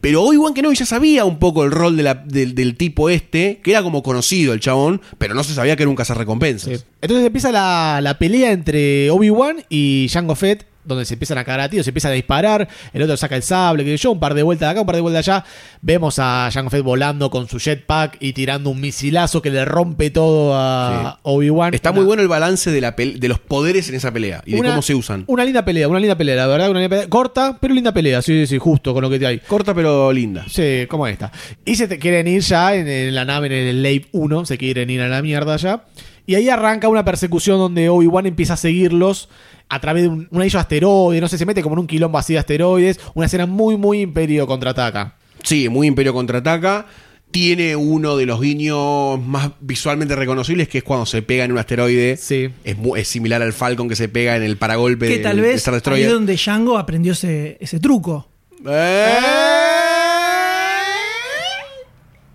Pero 0.00 0.22
Obi-Wan 0.22 0.54
Kenobi 0.54 0.76
ya 0.76 0.86
sabía 0.86 1.24
un 1.24 1.38
poco 1.38 1.64
el 1.64 1.72
rol 1.72 1.96
del 1.96 2.76
tipo 2.76 3.10
este, 3.10 3.60
que 3.62 3.72
era 3.72 3.82
como 3.82 4.02
conocido 4.02 4.52
el 4.52 4.60
chabón, 4.60 5.00
pero 5.18 5.34
no 5.34 5.42
se 5.42 5.54
sabía 5.54 5.76
que 5.76 5.82
era 5.82 5.90
un 5.90 5.96
cazarrecompensas. 5.96 6.84
Entonces 7.00 7.26
empieza 7.26 7.50
la, 7.50 8.00
la 8.02 8.18
pelea 8.18 8.52
entre 8.52 9.10
Obi-Wan 9.10 9.64
y 9.68 10.08
Jango 10.10 10.34
Fett, 10.36 10.66
donde 10.88 11.04
se 11.04 11.14
empiezan 11.14 11.38
a 11.38 11.44
cagar 11.44 11.60
a 11.60 11.68
tiros, 11.68 11.84
se 11.84 11.90
empiezan 11.90 12.12
a 12.12 12.14
disparar, 12.14 12.68
el 12.92 13.02
otro 13.02 13.16
saca 13.16 13.36
el 13.36 13.42
sable, 13.42 13.84
que 13.84 13.96
yo, 13.96 14.10
un 14.10 14.20
par 14.20 14.34
de 14.34 14.42
vueltas 14.42 14.68
de 14.68 14.70
acá, 14.72 14.80
un 14.80 14.86
par 14.86 14.96
de 14.96 15.02
vueltas 15.02 15.26
de 15.26 15.32
allá. 15.32 15.44
Vemos 15.80 16.18
a 16.18 16.50
Jango 16.52 16.70
Fett 16.70 16.82
volando 16.82 17.30
con 17.30 17.48
su 17.48 17.58
jetpack 17.58 18.16
y 18.20 18.32
tirando 18.32 18.70
un 18.70 18.80
misilazo 18.80 19.42
que 19.42 19.50
le 19.50 19.64
rompe 19.64 20.10
todo 20.10 20.54
a 20.54 21.20
Obi-Wan. 21.22 21.74
Está 21.74 21.92
muy 21.92 22.04
bueno 22.04 22.22
el 22.22 22.28
balance 22.28 22.70
de, 22.70 22.80
la 22.80 22.92
de 22.92 23.28
los 23.28 23.38
poderes 23.38 23.88
en 23.88 23.94
esa 23.94 24.12
pelea 24.12 24.42
y 24.44 24.52
de 24.52 24.62
cómo 24.62 24.82
se 24.82 24.94
usan. 24.94 25.24
Una 25.26 25.44
linda 25.44 25.64
pelea, 25.64 25.88
una 25.88 26.00
linda 26.00 26.16
pelea, 26.16 26.36
la 26.36 26.46
verdad, 26.46 26.70
una 26.70 26.80
linda 26.80 26.96
pelea. 26.96 27.08
Corta, 27.08 27.58
pero 27.60 27.74
linda 27.74 27.92
pelea, 27.92 28.22
sí, 28.22 28.40
sí, 28.40 28.46
sí, 28.46 28.58
justo 28.58 28.94
con 28.94 29.02
lo 29.02 29.10
que 29.10 29.18
te 29.18 29.26
hay. 29.26 29.38
Corta 29.40 29.74
pero 29.74 30.12
linda. 30.12 30.44
Sí, 30.48 30.86
como 30.88 31.06
esta. 31.06 31.30
Y 31.64 31.76
se 31.76 31.88
te 31.88 31.98
quieren 31.98 32.26
ir 32.26 32.42
ya 32.42 32.74
en, 32.74 32.88
en 32.88 33.14
la 33.14 33.24
nave, 33.24 33.46
en 33.46 33.52
el 33.52 33.82
Lave 33.82 34.06
1, 34.12 34.46
se 34.46 34.58
quieren 34.58 34.90
ir 34.90 35.00
a 35.00 35.08
la 35.08 35.22
mierda 35.22 35.56
ya. 35.56 35.84
Y 36.28 36.34
ahí 36.34 36.50
arranca 36.50 36.88
una 36.88 37.06
persecución 37.06 37.56
donde 37.58 37.88
Obi-Wan 37.88 38.26
empieza 38.26 38.52
a 38.52 38.56
seguirlos 38.58 39.30
a 39.70 39.80
través 39.80 40.02
de 40.02 40.08
un, 40.10 40.28
un 40.30 40.40
anillo 40.42 40.58
de 40.58 40.60
asteroide, 40.60 41.20
no 41.22 41.26
sé, 41.28 41.38
se 41.38 41.46
mete 41.46 41.62
como 41.62 41.74
en 41.74 41.78
un 41.78 41.86
quilombo 41.86 42.18
así 42.18 42.34
de 42.34 42.38
asteroides. 42.38 43.00
Una 43.14 43.24
escena 43.24 43.46
muy, 43.46 43.78
muy 43.78 44.02
Imperio 44.02 44.46
contraataca. 44.46 45.16
Sí, 45.42 45.70
muy 45.70 45.86
Imperio 45.86 46.12
contraataca. 46.12 46.84
Tiene 47.30 47.76
uno 47.76 48.14
de 48.18 48.26
los 48.26 48.42
guiños 48.42 49.18
más 49.26 49.52
visualmente 49.60 50.14
reconocibles, 50.16 50.68
que 50.68 50.78
es 50.78 50.84
cuando 50.84 51.06
se 51.06 51.22
pega 51.22 51.44
en 51.44 51.52
un 51.52 51.58
asteroide. 51.58 52.18
Sí. 52.18 52.50
Es, 52.62 52.76
mu- 52.76 52.94
es 52.94 53.08
similar 53.08 53.40
al 53.40 53.54
Falcon 53.54 53.88
que 53.88 53.96
se 53.96 54.10
pega 54.10 54.36
en 54.36 54.42
el 54.42 54.58
paragolpe 54.58 55.08
Que 55.08 55.18
tal 55.20 55.36
del 55.36 55.46
vez 55.46 55.54
Star 55.56 55.72
ahí 55.72 55.78
es 55.78 55.82
Destroyer. 55.84 56.10
donde 56.12 56.34
Django 56.36 56.76
aprendió 56.76 57.12
ese, 57.12 57.56
ese 57.58 57.80
truco. 57.80 58.28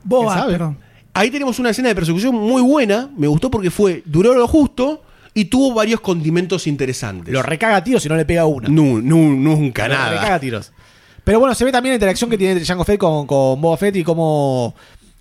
Boba, 0.04 0.34
sabe? 0.34 0.52
perdón. 0.54 0.78
Ahí 1.14 1.30
tenemos 1.30 1.60
una 1.60 1.70
escena 1.70 1.90
de 1.90 1.96
persecución 1.96 2.34
muy 2.36 2.62
buena. 2.62 3.10
Me 3.16 3.28
gustó 3.28 3.52
porque 3.52 3.70
fue, 3.70 4.02
duró 4.06 4.34
lo 4.34 4.48
justo 4.48 5.04
y 5.34 5.46
tuvo 5.46 5.74
varios 5.74 6.00
condimentos 6.02 6.66
interesantes. 6.68 7.32
Lo 7.34 7.42
recaga 7.44 7.76
a 7.78 7.84
tiros 7.84 8.02
si 8.04 8.10
no 8.10 8.16
le 8.16 8.26
pega 8.26 8.46
una. 8.46 8.68
Nu- 8.70 9.02
nunca 9.02 9.88
Lo 9.88 9.94
recaga 9.96 10.22
nada. 10.22 10.36
a 10.36 10.40
tiros. 10.40 10.72
Pero 11.24 11.40
bueno, 11.40 11.54
se 11.56 11.64
ve 11.66 11.72
también 11.72 11.92
la 11.92 11.96
interacción 11.96 12.30
que 12.30 12.38
tiene 12.38 12.54
entre 12.54 12.66
Jango 12.66 12.84
Fett 12.84 13.00
con, 13.00 13.26
con 13.28 13.62
Boba 13.62 13.78
Fett 13.78 13.96
y 13.96 14.04
cómo, 14.04 14.76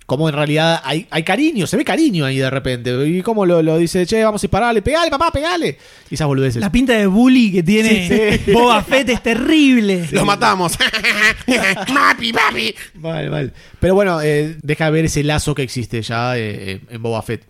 cómo 0.05 0.29
en 0.29 0.35
realidad 0.35 0.81
hay, 0.83 1.07
hay 1.09 1.23
cariño, 1.23 1.67
se 1.67 1.77
ve 1.77 1.85
cariño 1.85 2.25
ahí 2.25 2.37
de 2.37 2.49
repente. 2.49 3.07
Y 3.07 3.21
cómo 3.21 3.45
lo, 3.45 3.61
lo 3.61 3.77
dice, 3.77 4.05
che, 4.05 4.23
vamos 4.23 4.41
a 4.41 4.43
dispararle, 4.43 4.81
pegale, 4.81 5.09
papá, 5.09 5.31
pegale. 5.31 5.77
Y 6.09 6.15
esas 6.15 6.27
boludeces. 6.27 6.61
La 6.61 6.71
pinta 6.71 6.93
de 6.93 7.07
bully 7.07 7.51
que 7.51 7.63
tiene 7.63 8.07
Sí, 8.07 8.43
sí. 8.45 8.51
Boba 8.53 8.83
Fett 8.83 9.09
es 9.09 9.23
terrible. 9.23 10.07
Lo 10.11 10.25
matamos. 10.25 10.77
Papi, 11.93 12.33
papi. 12.33 12.75
Mal, 12.95 13.29
mal. 13.29 13.53
Pero 13.79 13.95
bueno, 13.95 14.21
eh, 14.21 14.57
deja 14.61 14.89
ver 14.89 15.05
ese 15.05 15.23
lazo 15.23 15.55
que 15.55 15.63
existe 15.63 16.01
ya 16.01 16.37
eh, 16.37 16.81
en 16.89 17.01
Boba 17.01 17.21
Fett. 17.21 17.45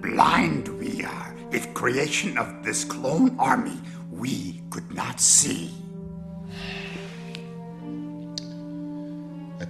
Blind 0.00 0.68
we 0.80 1.04
are 1.04 1.34
with 1.52 1.72
creation 1.74 2.36
of 2.38 2.46
this 2.64 2.84
clone 2.84 3.34
army 3.38 3.80
we 4.10 4.62
could 4.70 4.90
not 4.94 5.18
see. 5.20 5.81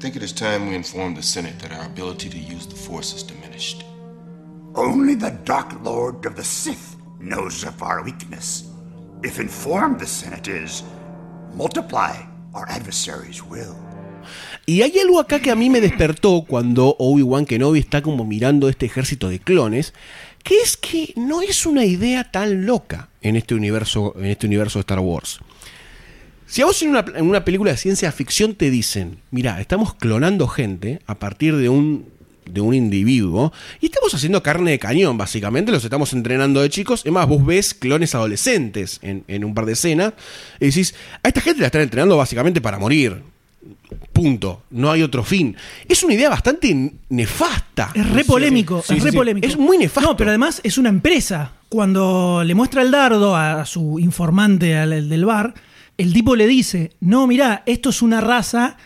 Think 0.03 0.16
it 0.16 0.22
is 0.24 0.32
time 0.32 0.68
we 0.68 0.74
inform 0.74 1.14
the 1.14 1.22
Senate 1.22 1.57
that 1.61 1.70
our 1.70 1.86
ability 1.86 2.28
to 2.28 2.36
use 2.36 2.66
the 2.66 2.74
Force 2.74 3.14
is 3.14 3.22
diminished. 3.22 3.84
Only 4.74 5.14
the 5.14 5.30
Dark 5.44 5.80
Lord 5.84 6.26
of 6.26 6.34
the 6.34 6.42
Sith 6.42 6.96
knows 7.20 7.62
of 7.62 7.80
our 7.84 8.03
weakness. 8.03 8.64
If 9.22 9.38
informed 9.38 10.00
the 10.00 10.09
Senate 10.09 10.48
is, 10.48 10.82
multiply 11.55 12.16
our 12.53 12.68
adversaries' 12.68 13.44
will. 13.44 13.76
Y 14.66 14.82
hay 14.82 14.98
algo 14.98 15.20
acá 15.20 15.38
que 15.38 15.53
a 15.53 15.55
mí 15.55 15.70
me 15.70 15.80
despertó 15.80 16.44
cuando 16.48 16.96
Obi-Wan 16.98 17.46
Kenobi 17.46 17.78
está 17.78 18.03
como 18.03 18.24
mirando 18.24 18.68
este 18.68 18.86
ejército 18.86 19.28
de 19.28 19.38
clones, 19.38 19.94
que 20.42 20.59
es 20.62 20.76
que 20.76 21.14
no 21.14 21.42
es 21.42 21.64
una 21.64 21.84
idea 21.84 22.24
tan 22.24 22.66
loca 22.66 23.09
en 23.20 23.36
este 23.36 23.55
universo, 23.55 24.14
en 24.16 24.26
este 24.26 24.48
universo 24.48 24.80
de 24.80 24.80
Star 24.80 24.98
Wars. 24.98 25.38
Si 26.53 26.61
a 26.61 26.66
vos 26.66 26.82
en 26.82 26.90
una, 26.90 27.03
en 27.16 27.26
una 27.26 27.46
película 27.46 27.70
de 27.70 27.78
ciencia 27.78 28.12
ficción 28.12 28.55
te 28.55 28.68
dicen, 28.68 29.16
mira, 29.30 29.59
estamos 29.62 29.94
clonando 29.94 30.46
gente 30.48 31.00
a 31.07 31.14
partir 31.14 31.57
de 31.57 31.70
un, 31.70 32.05
de 32.44 32.61
un 32.61 32.74
individuo 32.74 33.55
y 33.80 33.86
estamos 33.86 34.12
haciendo 34.12 34.42
carne 34.42 34.72
de 34.72 34.78
cañón, 34.78 35.16
básicamente, 35.16 35.72
los 35.72 35.82
estamos 35.82 36.12
entrenando 36.12 36.61
de 36.61 36.68
chicos. 36.68 37.07
Es 37.07 37.11
más, 37.11 37.26
vos 37.26 37.42
ves 37.46 37.72
clones 37.72 38.14
adolescentes 38.14 38.98
en, 39.00 39.24
en 39.28 39.46
un 39.46 39.55
par 39.55 39.64
de 39.64 39.72
escenas 39.72 40.12
y 40.61 40.66
decís, 40.66 40.94
a 41.22 41.28
esta 41.28 41.40
gente 41.40 41.61
la 41.62 41.68
están 41.68 41.80
entrenando 41.80 42.18
básicamente 42.18 42.61
para 42.61 42.78
morir. 42.78 43.22
Punto. 44.12 44.64
No 44.72 44.90
hay 44.90 45.03
otro 45.03 45.24
fin. 45.24 45.57
Es 45.88 46.03
una 46.03 46.12
idea 46.12 46.28
bastante 46.28 46.92
nefasta. 47.09 47.92
Es 47.94 48.11
re 48.11 48.24
polémico, 48.24 48.82
Sí, 48.86 48.92
es 48.92 48.98
sí, 48.98 49.05
re 49.07 49.11
sí. 49.11 49.16
polémico. 49.16 49.46
Es 49.46 49.57
muy 49.57 49.78
nefasto. 49.78 50.11
No, 50.11 50.16
pero 50.18 50.28
además 50.28 50.61
es 50.62 50.76
una 50.76 50.90
empresa. 50.90 51.53
Cuando 51.70 52.42
le 52.44 52.55
muestra 52.55 52.82
el 52.82 52.90
dardo 52.90 53.34
a 53.34 53.64
su 53.64 53.98
informante 53.98 54.76
al 54.76 54.92
el 54.92 55.09
del 55.09 55.24
bar, 55.24 55.55
el 56.03 56.12
tipo 56.12 56.36
le 56.36 56.46
dice, 56.46 56.92
no, 57.00 57.26
mirá, 57.26 57.62
esto 57.66 57.90
es 57.90 58.03
una 58.03 58.20
raza 58.20 58.76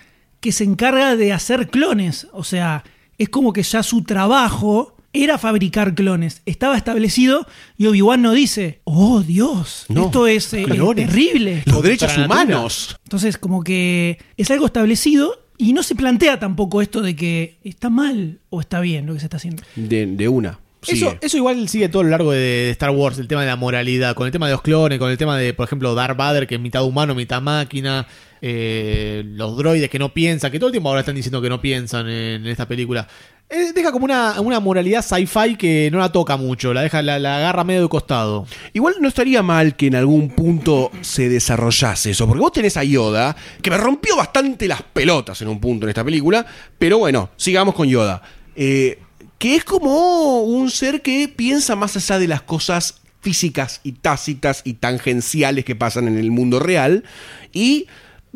que 0.41 0.53
se 0.53 0.65
encarga 0.65 1.17
de 1.17 1.33
hacer 1.33 1.69
clones. 1.69 2.29
O 2.33 2.45
sea, 2.45 2.85
es 3.19 3.29
como 3.29 3.53
que 3.53 3.63
ya 3.63 3.83
su 3.83 4.03
trabajo 4.05 4.97
era 5.13 5.39
fabricar 5.39 5.95
clones. 5.95 6.43
Estaba 6.47 6.77
establecido 6.77 7.47
y 7.79 7.87
Obi-Wan 7.87 8.21
no 8.23 8.33
dice, 8.33 8.81
oh 8.85 9.23
Dios, 9.23 9.87
No, 9.89 10.07
esto 10.07 10.27
es 10.27 10.53
eh, 10.53 10.65
clones. 10.65 11.07
terrible. 11.07 11.63
Los 11.65 11.83
derechos 11.83 12.17
humanos. 12.19 12.97
Entonces, 13.05 13.39
como 13.39 13.65
que 13.65 14.19
es 14.37 14.51
algo 14.51 14.67
establecido 14.67 15.43
y 15.59 15.73
no 15.73 15.83
se 15.83 15.95
plantea 15.95 16.39
tampoco 16.39 16.83
esto 16.83 17.01
de 17.01 17.17
que 17.17 17.59
está 17.65 17.89
mal 17.89 18.41
o 18.51 18.61
está 18.61 18.81
bien 18.81 19.07
lo 19.07 19.15
que 19.15 19.21
se 19.21 19.27
está 19.27 19.39
haciendo. 19.39 19.63
De, 19.75 20.05
de 20.07 20.29
una. 20.29 20.59
Eso, 20.87 21.07
Sigue. 21.11 21.19
eso 21.21 21.37
igual 21.37 21.69
sigue 21.69 21.89
todo 21.89 22.01
a 22.01 22.05
lo 22.05 22.11
largo 22.11 22.33
de, 22.33 22.39
de 22.39 22.71
Star 22.71 22.91
Wars, 22.91 23.19
el 23.19 23.27
tema 23.29 23.41
de 23.43 23.49
la 23.49 23.57
moralidad, 23.57 24.15
con 24.15 24.27
el 24.27 24.33
tema 24.33 24.47
de 24.47 24.53
los 24.53 24.63
clones, 24.63 24.99
con 24.99 25.11
el 25.11 25.19
tema 25.19 25.37
de, 25.37 25.53
por 25.55 25.67
ejemplo, 25.67 25.95
Darth 25.95 26.17
Vader, 26.17 26.47
que 26.47 26.55
es 26.57 26.61
mitad 26.61 26.85
humano, 26.85 27.15
mitad 27.15 27.43
máquina. 27.43 28.07
eh, 28.43 29.23
los 29.27 29.57
droides 29.57 29.91
que 29.91 29.99
no 29.99 30.13
piensan, 30.13 30.51
que 30.53 30.59
todo 30.59 30.69
el 30.69 30.73
tiempo 30.73 30.89
ahora 30.89 31.01
están 31.01 31.15
diciendo 31.17 31.41
que 31.43 31.49
no 31.49 31.61
piensan 31.61 32.09
en, 32.09 32.43
en 32.43 32.47
esta 32.47 32.69
película. 32.69 33.09
Eh, 33.49 33.73
deja 33.73 33.93
como 33.93 34.05
una, 34.05 34.41
una 34.41 34.59
moralidad 34.59 35.05
sci-fi 35.05 35.55
que 35.57 35.89
no 35.93 35.99
la 35.99 36.11
toca 36.11 36.37
mucho, 36.37 36.75
la 36.75 36.83
deja, 36.83 37.01
la, 37.01 37.19
la 37.21 37.37
agarra 37.39 37.63
medio 37.65 37.83
de 37.83 37.89
costado. 37.89 38.45
Igual 38.73 38.97
no 39.01 39.07
estaría 39.09 39.41
mal 39.43 39.77
que 39.77 39.87
en 39.87 39.95
algún 39.95 40.31
punto 40.31 40.91
se 41.01 41.29
desarrollase 41.29 42.11
eso, 42.11 42.27
porque 42.27 42.41
vos 42.41 42.53
tenés 42.53 42.77
a 42.77 42.83
Yoda, 42.85 43.37
que 43.63 43.71
me 43.71 43.77
rompió 43.79 44.17
bastante 44.17 44.67
las 44.67 44.83
pelotas 44.83 45.41
en 45.43 45.49
un 45.49 45.61
punto 45.61 45.87
en 45.87 45.91
esta 45.91 46.05
película, 46.05 46.45
pero 46.79 46.99
bueno, 46.99 47.31
sigamos 47.37 47.75
con 47.77 47.89
Yoda. 47.89 48.21
Eh, 48.57 48.99
que 49.39 49.57
es 49.57 49.65
como 49.65 50.43
un 50.43 50.71
ser 50.71 51.03
que 51.03 51.29
piensa 51.29 51.77
más 51.77 51.97
allá 51.97 52.19
de 52.19 52.29
las 52.29 52.43
cosas 52.43 53.01
físicas 53.21 53.81
y 53.83 53.93
tácitas 53.93 54.63
y 54.65 54.75
tangenciales 54.75 55.65
que 55.65 55.75
pasan 55.75 56.09
en 56.09 56.17
el 56.17 56.31
mundo 56.31 56.59
real, 56.61 57.05
y 57.53 57.87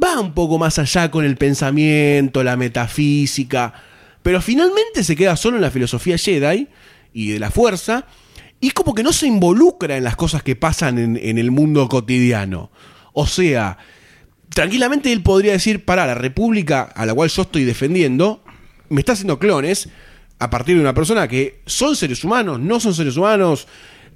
va 0.02 0.20
un 0.20 0.34
poco 0.34 0.58
más 0.58 0.78
allá 0.78 1.10
con 1.10 1.24
el 1.24 1.36
pensamiento, 1.36 2.42
la 2.42 2.56
metafísica, 2.56 3.72
pero 4.22 4.42
finalmente 4.42 5.04
se 5.04 5.16
queda 5.16 5.36
solo 5.36 5.56
en 5.56 5.62
la 5.62 5.70
filosofía 5.70 6.18
Jedi 6.18 6.68
y 7.12 7.30
de 7.30 7.38
la 7.38 7.50
fuerza, 7.50 8.06
y 8.60 8.72
como 8.72 8.94
que 8.94 9.02
no 9.02 9.12
se 9.12 9.26
involucra 9.26 9.96
en 9.96 10.04
las 10.04 10.16
cosas 10.16 10.42
que 10.42 10.56
pasan 10.56 10.98
en, 10.98 11.16
en 11.16 11.38
el 11.38 11.50
mundo 11.50 11.88
cotidiano. 11.88 12.70
O 13.14 13.26
sea, 13.26 13.78
tranquilamente 14.50 15.12
él 15.12 15.22
podría 15.22 15.52
decir, 15.52 15.86
para 15.86 16.06
la 16.06 16.14
república 16.14 16.82
a 16.82 17.06
la 17.06 17.14
cual 17.14 17.30
yo 17.30 17.42
estoy 17.42 17.64
defendiendo, 17.64 18.44
me 18.90 19.00
está 19.00 19.12
haciendo 19.12 19.38
clones 19.38 19.88
a 20.40 20.50
partir 20.50 20.74
de 20.74 20.80
una 20.80 20.94
persona 20.94 21.28
que 21.28 21.60
son 21.66 21.94
seres 21.94 22.24
humanos, 22.24 22.58
no 22.58 22.80
son 22.80 22.94
seres 22.94 23.16
humanos, 23.16 23.68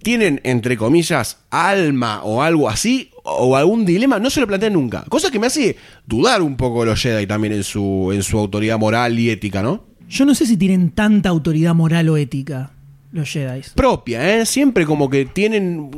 tienen, 0.03 0.41
entre 0.43 0.77
comillas, 0.77 1.39
alma 1.51 2.23
o 2.25 2.43
algo 2.43 2.69
así, 2.69 3.11
o 3.25 3.57
algún 3.57 3.85
dilema, 3.85 4.19
no 4.19 4.31
se 4.31 4.41
lo 4.41 4.47
plantea 4.47 4.71
nunca. 4.71 5.05
Cosa 5.09 5.31
que 5.31 5.39
me 5.39 5.47
hace 5.47 5.77
dudar 6.07 6.43
un 6.43 6.57
poco 6.57 6.81
de 6.81 6.87
los 6.91 7.01
Jedi 7.01 7.27
también 7.27 7.53
en 7.53 7.63
su, 7.63 8.11
en 8.13 8.23
su 8.23 8.39
autoridad 8.39 8.79
moral 8.79 9.19
y 9.19 9.31
ética, 9.31 9.63
¿no? 9.63 9.85
Yo 10.09 10.25
no 10.25 10.35
sé 10.35 10.47
si 10.47 10.57
tienen 10.57 10.91
tanta 10.91 11.29
autoridad 11.29 11.75
moral 11.75 12.09
o 12.09 12.17
ética 12.17 12.73
los 13.13 13.31
Jedi. 13.31 13.61
Propia, 13.75 14.37
¿eh? 14.37 14.47
Siempre 14.47 14.87
como 14.87 15.11
que 15.11 15.27
tienen 15.27 15.91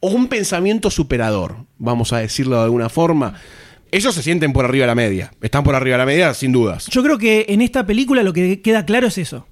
un 0.00 0.28
pensamiento 0.28 0.90
superador, 0.90 1.56
vamos 1.78 2.12
a 2.14 2.18
decirlo 2.18 2.56
de 2.56 2.64
alguna 2.64 2.88
forma. 2.88 3.34
Ellos 3.90 4.14
se 4.14 4.22
sienten 4.22 4.52
por 4.52 4.64
arriba 4.64 4.84
de 4.84 4.88
la 4.88 4.94
media. 4.94 5.30
Están 5.40 5.62
por 5.62 5.74
arriba 5.74 5.94
de 5.94 5.98
la 5.98 6.06
media, 6.06 6.34
sin 6.34 6.52
dudas. 6.52 6.86
Yo 6.90 7.02
creo 7.02 7.16
que 7.16 7.46
en 7.48 7.60
esta 7.60 7.86
película 7.86 8.22
lo 8.22 8.32
que 8.32 8.60
queda 8.60 8.84
claro 8.84 9.06
es 9.06 9.18
eso. 9.18 9.46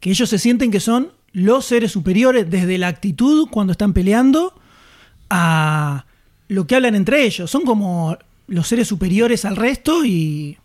Que 0.00 0.10
ellos 0.10 0.28
se 0.28 0.38
sienten 0.38 0.70
que 0.70 0.80
son 0.80 1.12
los 1.32 1.64
seres 1.66 1.92
superiores 1.92 2.50
desde 2.50 2.78
la 2.78 2.88
actitud 2.88 3.48
cuando 3.50 3.72
están 3.72 3.92
peleando 3.92 4.54
a 5.30 6.04
lo 6.48 6.66
que 6.66 6.76
hablan 6.76 6.94
entre 6.94 7.24
ellos. 7.24 7.50
Son 7.50 7.62
como 7.62 8.16
los 8.46 8.66
seres 8.66 8.88
superiores 8.88 9.44
al 9.44 9.56
resto 9.56 10.04
y 10.04 10.56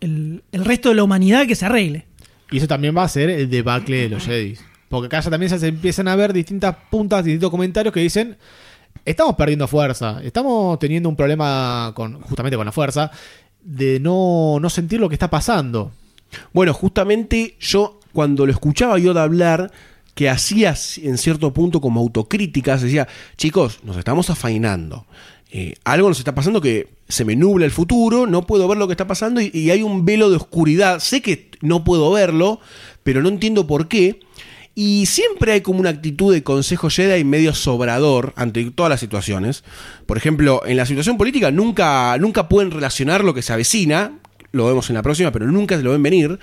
el, 0.00 0.42
el 0.52 0.64
resto 0.64 0.90
de 0.90 0.96
la 0.96 1.04
humanidad 1.04 1.46
que 1.46 1.54
se 1.54 1.66
arregle. 1.66 2.06
Y 2.50 2.58
eso 2.58 2.68
también 2.68 2.96
va 2.96 3.04
a 3.04 3.08
ser 3.08 3.30
el 3.30 3.48
debacle 3.48 4.02
de 4.02 4.08
los 4.10 4.24
Jedi. 4.24 4.56
Porque 4.88 5.06
acá 5.06 5.20
ya 5.20 5.30
también 5.30 5.58
se 5.58 5.66
empiezan 5.66 6.08
a 6.08 6.14
ver 6.14 6.32
distintas 6.32 6.76
puntas, 6.90 7.24
distintos 7.24 7.50
comentarios 7.50 7.92
que 7.92 8.00
dicen, 8.00 8.36
estamos 9.04 9.34
perdiendo 9.34 9.66
fuerza, 9.66 10.20
estamos 10.22 10.78
teniendo 10.78 11.08
un 11.08 11.16
problema 11.16 11.92
con 11.96 12.20
justamente 12.20 12.56
con 12.56 12.66
la 12.66 12.72
fuerza, 12.72 13.10
de 13.62 13.98
no, 13.98 14.58
no 14.60 14.70
sentir 14.70 15.00
lo 15.00 15.08
que 15.08 15.14
está 15.14 15.28
pasando. 15.28 15.90
Bueno, 16.52 16.74
justamente 16.74 17.56
yo 17.58 17.98
cuando 18.14 18.46
lo 18.46 18.52
escuchaba 18.52 18.98
Yoda 18.98 19.24
hablar, 19.24 19.70
que 20.14 20.30
hacía 20.30 20.74
en 21.02 21.18
cierto 21.18 21.52
punto 21.52 21.80
como 21.80 22.00
autocríticas, 22.00 22.80
decía, 22.80 23.08
chicos, 23.36 23.80
nos 23.82 23.96
estamos 23.96 24.30
afainando. 24.30 25.04
Eh, 25.50 25.74
algo 25.84 26.08
nos 26.08 26.18
está 26.18 26.34
pasando 26.34 26.60
que 26.60 26.88
se 27.08 27.24
me 27.24 27.36
nubla 27.36 27.64
el 27.64 27.70
futuro, 27.70 28.26
no 28.26 28.46
puedo 28.46 28.66
ver 28.66 28.78
lo 28.78 28.86
que 28.86 28.92
está 28.92 29.06
pasando 29.06 29.40
y, 29.40 29.70
hay 29.70 29.82
un 29.82 30.04
velo 30.04 30.30
de 30.30 30.36
oscuridad. 30.36 31.00
Sé 31.00 31.20
que 31.20 31.50
no 31.60 31.84
puedo 31.84 32.10
verlo, 32.12 32.60
pero 33.02 33.22
no 33.22 33.28
entiendo 33.28 33.66
por 33.66 33.88
qué. 33.88 34.20
Y 34.76 35.06
siempre 35.06 35.52
hay 35.52 35.60
como 35.60 35.78
una 35.78 35.90
actitud 35.90 36.32
de 36.32 36.42
consejo 36.42 36.90
Jedi 36.90 37.22
medio 37.22 37.54
sobrador 37.54 38.32
ante 38.36 38.68
todas 38.70 38.90
las 38.90 39.00
situaciones. 39.00 39.62
Por 40.06 40.16
ejemplo, 40.16 40.62
en 40.66 40.76
la 40.76 40.86
situación 40.86 41.16
política 41.16 41.52
nunca, 41.52 42.16
nunca 42.18 42.48
pueden 42.48 42.72
relacionar 42.72 43.22
lo 43.22 43.34
que 43.34 43.42
se 43.42 43.52
avecina, 43.52 44.18
lo 44.50 44.66
vemos 44.66 44.88
en 44.90 44.94
la 44.94 45.02
próxima, 45.02 45.30
pero 45.30 45.46
nunca 45.46 45.76
se 45.76 45.84
lo 45.84 45.92
ven 45.92 46.02
venir. 46.02 46.38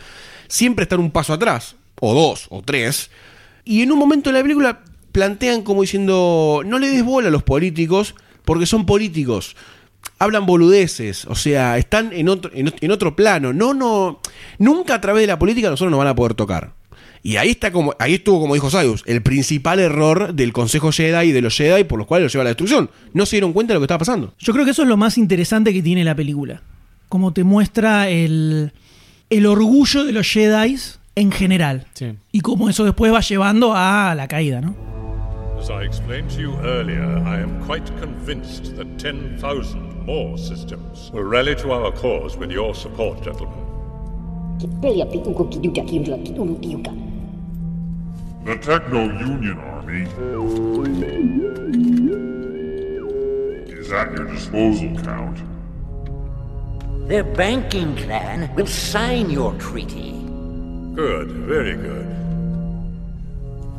Siempre 0.52 0.84
están 0.84 1.00
un 1.00 1.12
paso 1.12 1.32
atrás, 1.32 1.78
o 2.02 2.14
dos, 2.14 2.48
o 2.50 2.62
tres. 2.62 3.10
Y 3.64 3.84
en 3.84 3.92
un 3.94 3.98
momento 3.98 4.30
de 4.30 4.38
la 4.38 4.44
película 4.44 4.82
plantean 5.14 5.62
como 5.62 5.82
diciendo, 5.82 6.62
no 6.66 6.78
le 6.78 6.90
des 6.90 7.06
bola 7.06 7.30
a 7.30 7.32
los 7.32 7.44
políticos 7.44 8.16
porque 8.44 8.66
son 8.66 8.86
políticos. 8.86 9.56
Hablan 10.20 10.46
boludeces, 10.46 11.24
o 11.24 11.36
sea, 11.36 11.78
están 11.78 12.12
en 12.12 12.28
otro, 12.28 12.52
en, 12.54 12.92
otro 12.92 13.16
plano. 13.16 13.54
No, 13.54 13.74
no, 13.74 14.20
nunca 14.58 14.96
a 14.96 15.00
través 15.00 15.24
de 15.24 15.28
la 15.28 15.40
política 15.40 15.70
nosotros 15.70 15.90
nos 15.90 16.00
van 16.00 16.10
a 16.10 16.16
poder 16.16 16.34
tocar. 16.34 16.74
Y 17.24 17.38
ahí 17.38 17.52
está 17.52 17.72
como, 17.72 17.96
ahí 17.98 18.16
estuvo, 18.16 18.42
como 18.42 18.56
dijo 18.56 18.70
Sayus, 18.70 19.04
el 19.06 19.22
principal 19.22 19.80
error 19.80 20.34
del 20.34 20.52
Consejo 20.52 20.92
Jedi 20.92 21.30
y 21.30 21.32
de 21.32 21.42
los 21.42 21.56
Jedi 21.56 21.86
por 21.86 21.98
los 21.98 22.08
cuales 22.08 22.26
los 22.26 22.34
lleva 22.34 22.42
a 22.42 22.44
la 22.44 22.50
destrucción. 22.50 22.90
No 23.14 23.26
se 23.26 23.38
dieron 23.38 23.54
cuenta 23.54 23.72
de 23.72 23.76
lo 23.76 23.80
que 23.80 23.86
estaba 23.86 24.00
pasando. 24.00 24.34
Yo 24.38 24.52
creo 24.52 24.66
que 24.66 24.72
eso 24.72 24.82
es 24.82 24.90
lo 24.90 24.98
más 24.98 25.18
interesante 25.18 25.72
que 25.72 25.82
tiene 25.82 26.04
la 26.04 26.14
película. 26.14 26.62
Como 27.08 27.32
te 27.32 27.46
muestra 27.46 28.10
el, 28.10 28.74
el 29.32 29.48
orgullo 29.48 30.04
de 30.04 30.12
los 30.12 30.28
Jedi 30.32 30.78
en 31.16 31.32
general. 31.32 31.88
Sí. 31.94 32.18
Y 32.32 32.42
cómo 32.42 32.70
eso 32.70 32.84
después 32.84 33.12
va 33.12 33.22
llevando 33.22 33.74
a 33.74 34.14
la 34.16 34.28
caída, 34.28 34.62
¿no? 34.62 34.76
As 35.58 35.70
I 35.70 35.84
explained 35.86 36.30
to 36.32 36.42
you 36.42 36.54
earlier, 36.64 37.04
I 37.20 37.40
am 37.42 37.64
quite 37.66 37.86
convinced 38.00 38.76
that 38.78 38.88
10,000 38.98 40.06
more 40.06 40.38
systems 40.38 41.12
will 41.14 41.24
rally 41.24 41.56
to 41.56 41.72
our 41.72 41.92
cause 41.92 42.36
with 42.36 42.52
your 42.52 42.76
support, 42.76 43.24
gentlemen. 43.24 43.56
The 44.60 44.68
Techno 48.58 49.04
Union 49.04 49.60
Army 49.60 50.02
is 53.72 53.92
at 53.92 54.12
your 54.14 54.26
disposal, 54.26 54.96
Count. 55.04 55.51
Their 57.12 57.26
banking 57.26 57.94
clan 57.98 58.50
will 58.56 58.68
sign 58.68 59.30
your 59.30 59.54
treaty. 59.56 60.14
Good, 60.96 61.28
very 61.28 61.76
good. 61.76 62.08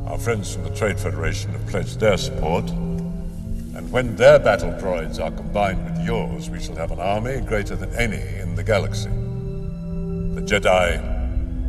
Our 0.07 0.19
friends 0.19 0.53
from 0.53 0.65
the 0.65 0.75
Trade 0.77 1.01
Federation 1.01 1.51
have 1.53 1.67
pledged 1.67 1.99
their 1.99 2.19
support. 2.19 2.69
And 2.69 3.91
when 3.91 4.17
their 4.17 4.39
battle 4.39 4.73
droids 4.73 5.19
are 5.19 5.31
combined 5.31 5.83
with 5.83 6.07
yours, 6.07 6.51
we 6.51 6.61
shall 6.61 6.77
have 6.77 6.91
an 6.93 7.01
army 7.01 7.41
greater 7.41 7.75
than 7.75 7.89
any 7.95 8.21
in 8.39 8.55
the 8.55 8.63
galaxy. 8.63 9.09
The 9.09 10.43
Jedi 10.43 11.01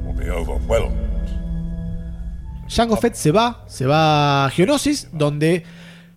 will 0.06 0.20
be 0.22 0.30
overwhelmed. 0.30 1.00
Jango 2.68 3.00
Fett 3.00 3.16
se 3.16 3.32
va, 3.32 3.64
se 3.68 3.86
va 3.86 4.48
a 4.48 4.50
Geonosis, 4.50 5.08
donde 5.14 5.64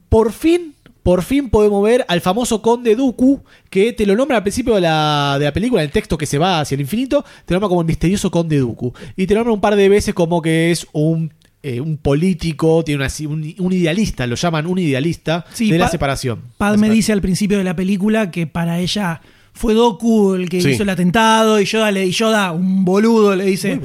por 0.09 0.33
fin, 0.33 0.75
por 1.07 1.23
fin 1.23 1.51
podemos 1.51 1.85
ver 1.85 2.05
al 2.09 2.21
famoso 2.21 2.61
Conde 2.61 2.97
Dooku, 2.97 3.41
que 3.71 3.93
te 3.93 4.05
lo 4.07 4.17
nombra 4.17 4.39
al 4.39 4.43
principio 4.43 4.75
de 4.75 4.81
la, 4.81 5.37
de 5.39 5.45
la 5.45 5.53
película, 5.53 5.81
en 5.81 5.87
el 5.87 5.93
texto 5.93 6.19
que 6.19 6.27
se 6.27 6.37
va 6.37 6.59
hacia 6.59 6.75
el 6.75 6.81
infinito, 6.81 7.25
te 7.45 7.55
lo 7.55 7.61
nombra 7.61 7.69
como 7.69 7.81
el 7.83 7.87
misterioso 7.87 8.29
Conde 8.29 8.59
Dooku. 8.59 8.93
Y 9.17 9.29
te 9.29 9.35
lo 9.35 9.39
nombra 9.41 9.55
un 9.55 9.61
par 9.61 9.77
de 9.77 9.89
veces 9.89 10.15
como 10.15 10.43
que 10.43 10.73
es 10.73 10.85
un, 10.91 11.33
eh, 11.63 11.81
un 11.81 11.97
político, 11.97 12.83
tiene 12.85 13.05
una- 13.05 13.13
un, 13.33 13.55
un 13.57 13.73
idealista, 13.73 14.27
lo 14.27 14.35
llaman 14.35 14.67
un 14.67 14.81
idealista 14.81 15.45
Sí, 15.53 15.71
de 15.71 15.79
la 15.79 15.85
Pa- 15.85 15.91
separación. 15.93 16.41
Padme 16.59 16.91
dice 16.91 17.13
al 17.13 17.21
principio 17.21 17.59
de 17.59 17.63
la 17.65 17.77
película 17.77 18.33
que 18.33 18.49
para 18.49 18.81
ella 18.81 19.21
fue 19.53 19.75
Doku 19.75 20.35
el 20.35 20.49
que 20.49 20.61
Sí. 20.61 20.71
hizo 20.71 20.83
el 20.83 20.89
atentado 20.89 21.61
y 21.61 21.67
Yoda 21.67 21.93
le 21.93 22.05
y 22.05 22.11
Yoda, 22.11 22.51
un 22.51 22.85
boludo, 22.85 23.37
le 23.37 23.45
dice, 23.45 23.81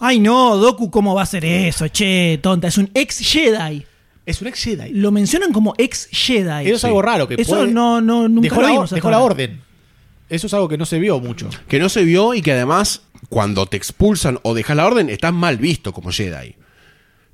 ay 0.00 0.20
no, 0.20 0.58
Doku, 0.58 0.90
¿cómo 0.90 1.14
va 1.14 1.22
a 1.22 1.24
hacer 1.24 1.46
eso? 1.46 1.88
Che, 1.88 2.38
tonta, 2.42 2.68
es 2.68 2.76
un 2.76 2.90
ex 2.92 3.20
Jedi. 3.20 3.84
Es 4.28 4.40
un 4.42 4.48
ex 4.48 4.62
Jedi. 4.62 4.90
Lo 4.90 5.10
mencionan 5.10 5.52
como 5.52 5.74
ex 5.78 6.08
Jedi. 6.10 6.66
Eso 6.66 6.76
es 6.76 6.84
algo 6.84 7.02
raro. 7.02 7.26
Que 7.26 7.34
Eso 7.34 7.56
puede- 7.56 7.72
no, 7.72 8.00
no, 8.00 8.28
nunca 8.28 8.42
dejó, 8.48 8.56
lo 8.60 8.66
la, 8.66 8.72
vimos 8.72 8.90
dejó 8.90 9.10
la 9.10 9.20
orden. 9.20 9.60
Eso 10.28 10.46
es 10.46 10.54
algo 10.54 10.68
que 10.68 10.76
no 10.76 10.84
se 10.84 10.98
vio 10.98 11.18
mucho. 11.20 11.48
Que 11.68 11.78
no 11.78 11.88
se 11.88 12.04
vio 12.04 12.34
y 12.34 12.42
que 12.42 12.52
además, 12.52 13.02
cuando 13.30 13.66
te 13.66 13.76
expulsan 13.78 14.38
o 14.42 14.52
dejas 14.54 14.76
la 14.76 14.86
orden, 14.86 15.08
estás 15.08 15.32
mal 15.32 15.56
visto 15.56 15.92
como 15.92 16.10
Jedi. 16.10 16.54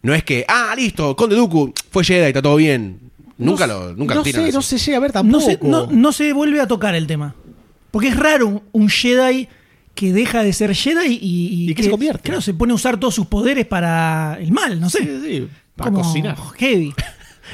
No 0.02 0.14
es 0.14 0.22
que, 0.22 0.44
ah, 0.48 0.74
listo, 0.76 1.16
Conde 1.16 1.34
Dooku 1.34 1.72
fue 1.90 2.04
Jedi, 2.04 2.26
está 2.28 2.40
todo 2.42 2.56
bien. 2.56 3.00
Nunca 3.36 3.66
lo, 3.66 3.94
nunca 3.96 4.14
no 4.14 4.22
tiran 4.22 4.42
sé, 4.42 4.48
así. 4.48 4.56
no 4.56 4.62
se 4.62 4.78
llega 4.78 4.96
a 4.98 5.00
ver 5.00 5.10
No 5.10 5.14
tampoco. 5.14 5.44
se, 5.44 5.58
no, 5.62 5.86
no 5.88 6.12
se 6.12 6.32
vuelve 6.32 6.60
a 6.60 6.68
tocar 6.68 6.94
el 6.94 7.06
tema. 7.08 7.34
Porque 7.90 8.08
es 8.08 8.16
raro 8.16 8.46
un, 8.46 8.62
un 8.70 8.88
Jedi 8.88 9.48
que 9.96 10.12
deja 10.12 10.42
de 10.44 10.52
ser 10.52 10.74
Jedi 10.74 11.18
y, 11.20 11.70
¿Y 11.70 11.74
qué 11.74 11.82
se 11.82 11.90
convierte? 11.90 12.22
Claro, 12.22 12.40
se 12.40 12.54
pone 12.54 12.72
a 12.72 12.76
usar 12.76 12.98
todos 13.00 13.14
sus 13.14 13.26
poderes 13.26 13.66
para 13.66 14.38
el 14.40 14.52
mal, 14.52 14.80
no 14.80 14.88
sé. 14.90 15.48
Para 15.76 15.90
Como 15.90 16.02
cocinar. 16.02 16.36
Heavy. 16.58 16.94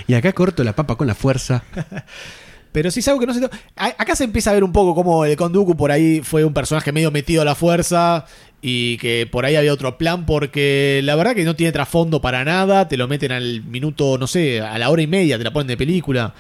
Y 0.07 0.15
acá 0.15 0.33
corto 0.33 0.63
la 0.63 0.73
papa 0.73 0.95
con 0.97 1.09
la 1.09 1.17
fuerza. 1.17 1.65
Pero 2.73 2.91
sí 2.91 3.01
es 3.01 3.09
algo 3.09 3.21
que 3.21 3.27
no 3.27 3.35
se... 3.35 3.45
Acá 3.75 4.15
se 4.15 4.25
empieza 4.25 4.51
a 4.51 4.55
ver 4.55 4.63
un 4.63 4.73
poco 4.73 4.95
cómo 4.95 5.25
el 5.25 5.37
Konduku 5.37 5.77
por 5.77 5.91
ahí 5.91 6.21
fue 6.23 6.45
un 6.45 6.55
personaje 6.55 6.93
medio 6.93 7.11
metido 7.11 7.43
a 7.43 7.45
la 7.45 7.57
fuerza 7.57 8.27
y 8.63 8.99
que 8.99 9.27
por 9.27 9.45
ahí 9.45 9.57
había 9.57 9.73
otro 9.73 9.99
plan 9.99 10.27
porque 10.27 11.01
la 11.03 11.17
verdad 11.17 11.35
que 11.35 11.45
no 11.45 11.57
tiene 11.57 11.73
trasfondo 11.73 12.21
para 12.21 12.45
nada, 12.45 12.87
te 12.87 12.97
lo 12.97 13.09
meten 13.09 13.33
al 13.33 13.65
minuto, 13.65 14.19
no 14.19 14.27
sé, 14.27 14.61
a 14.61 14.79
la 14.79 14.91
hora 14.91 15.03
y 15.03 15.07
media, 15.09 15.39
te 15.39 15.45
la 15.45 15.53
ponen 15.53 15.67
de 15.67 15.77
película. 15.77 16.35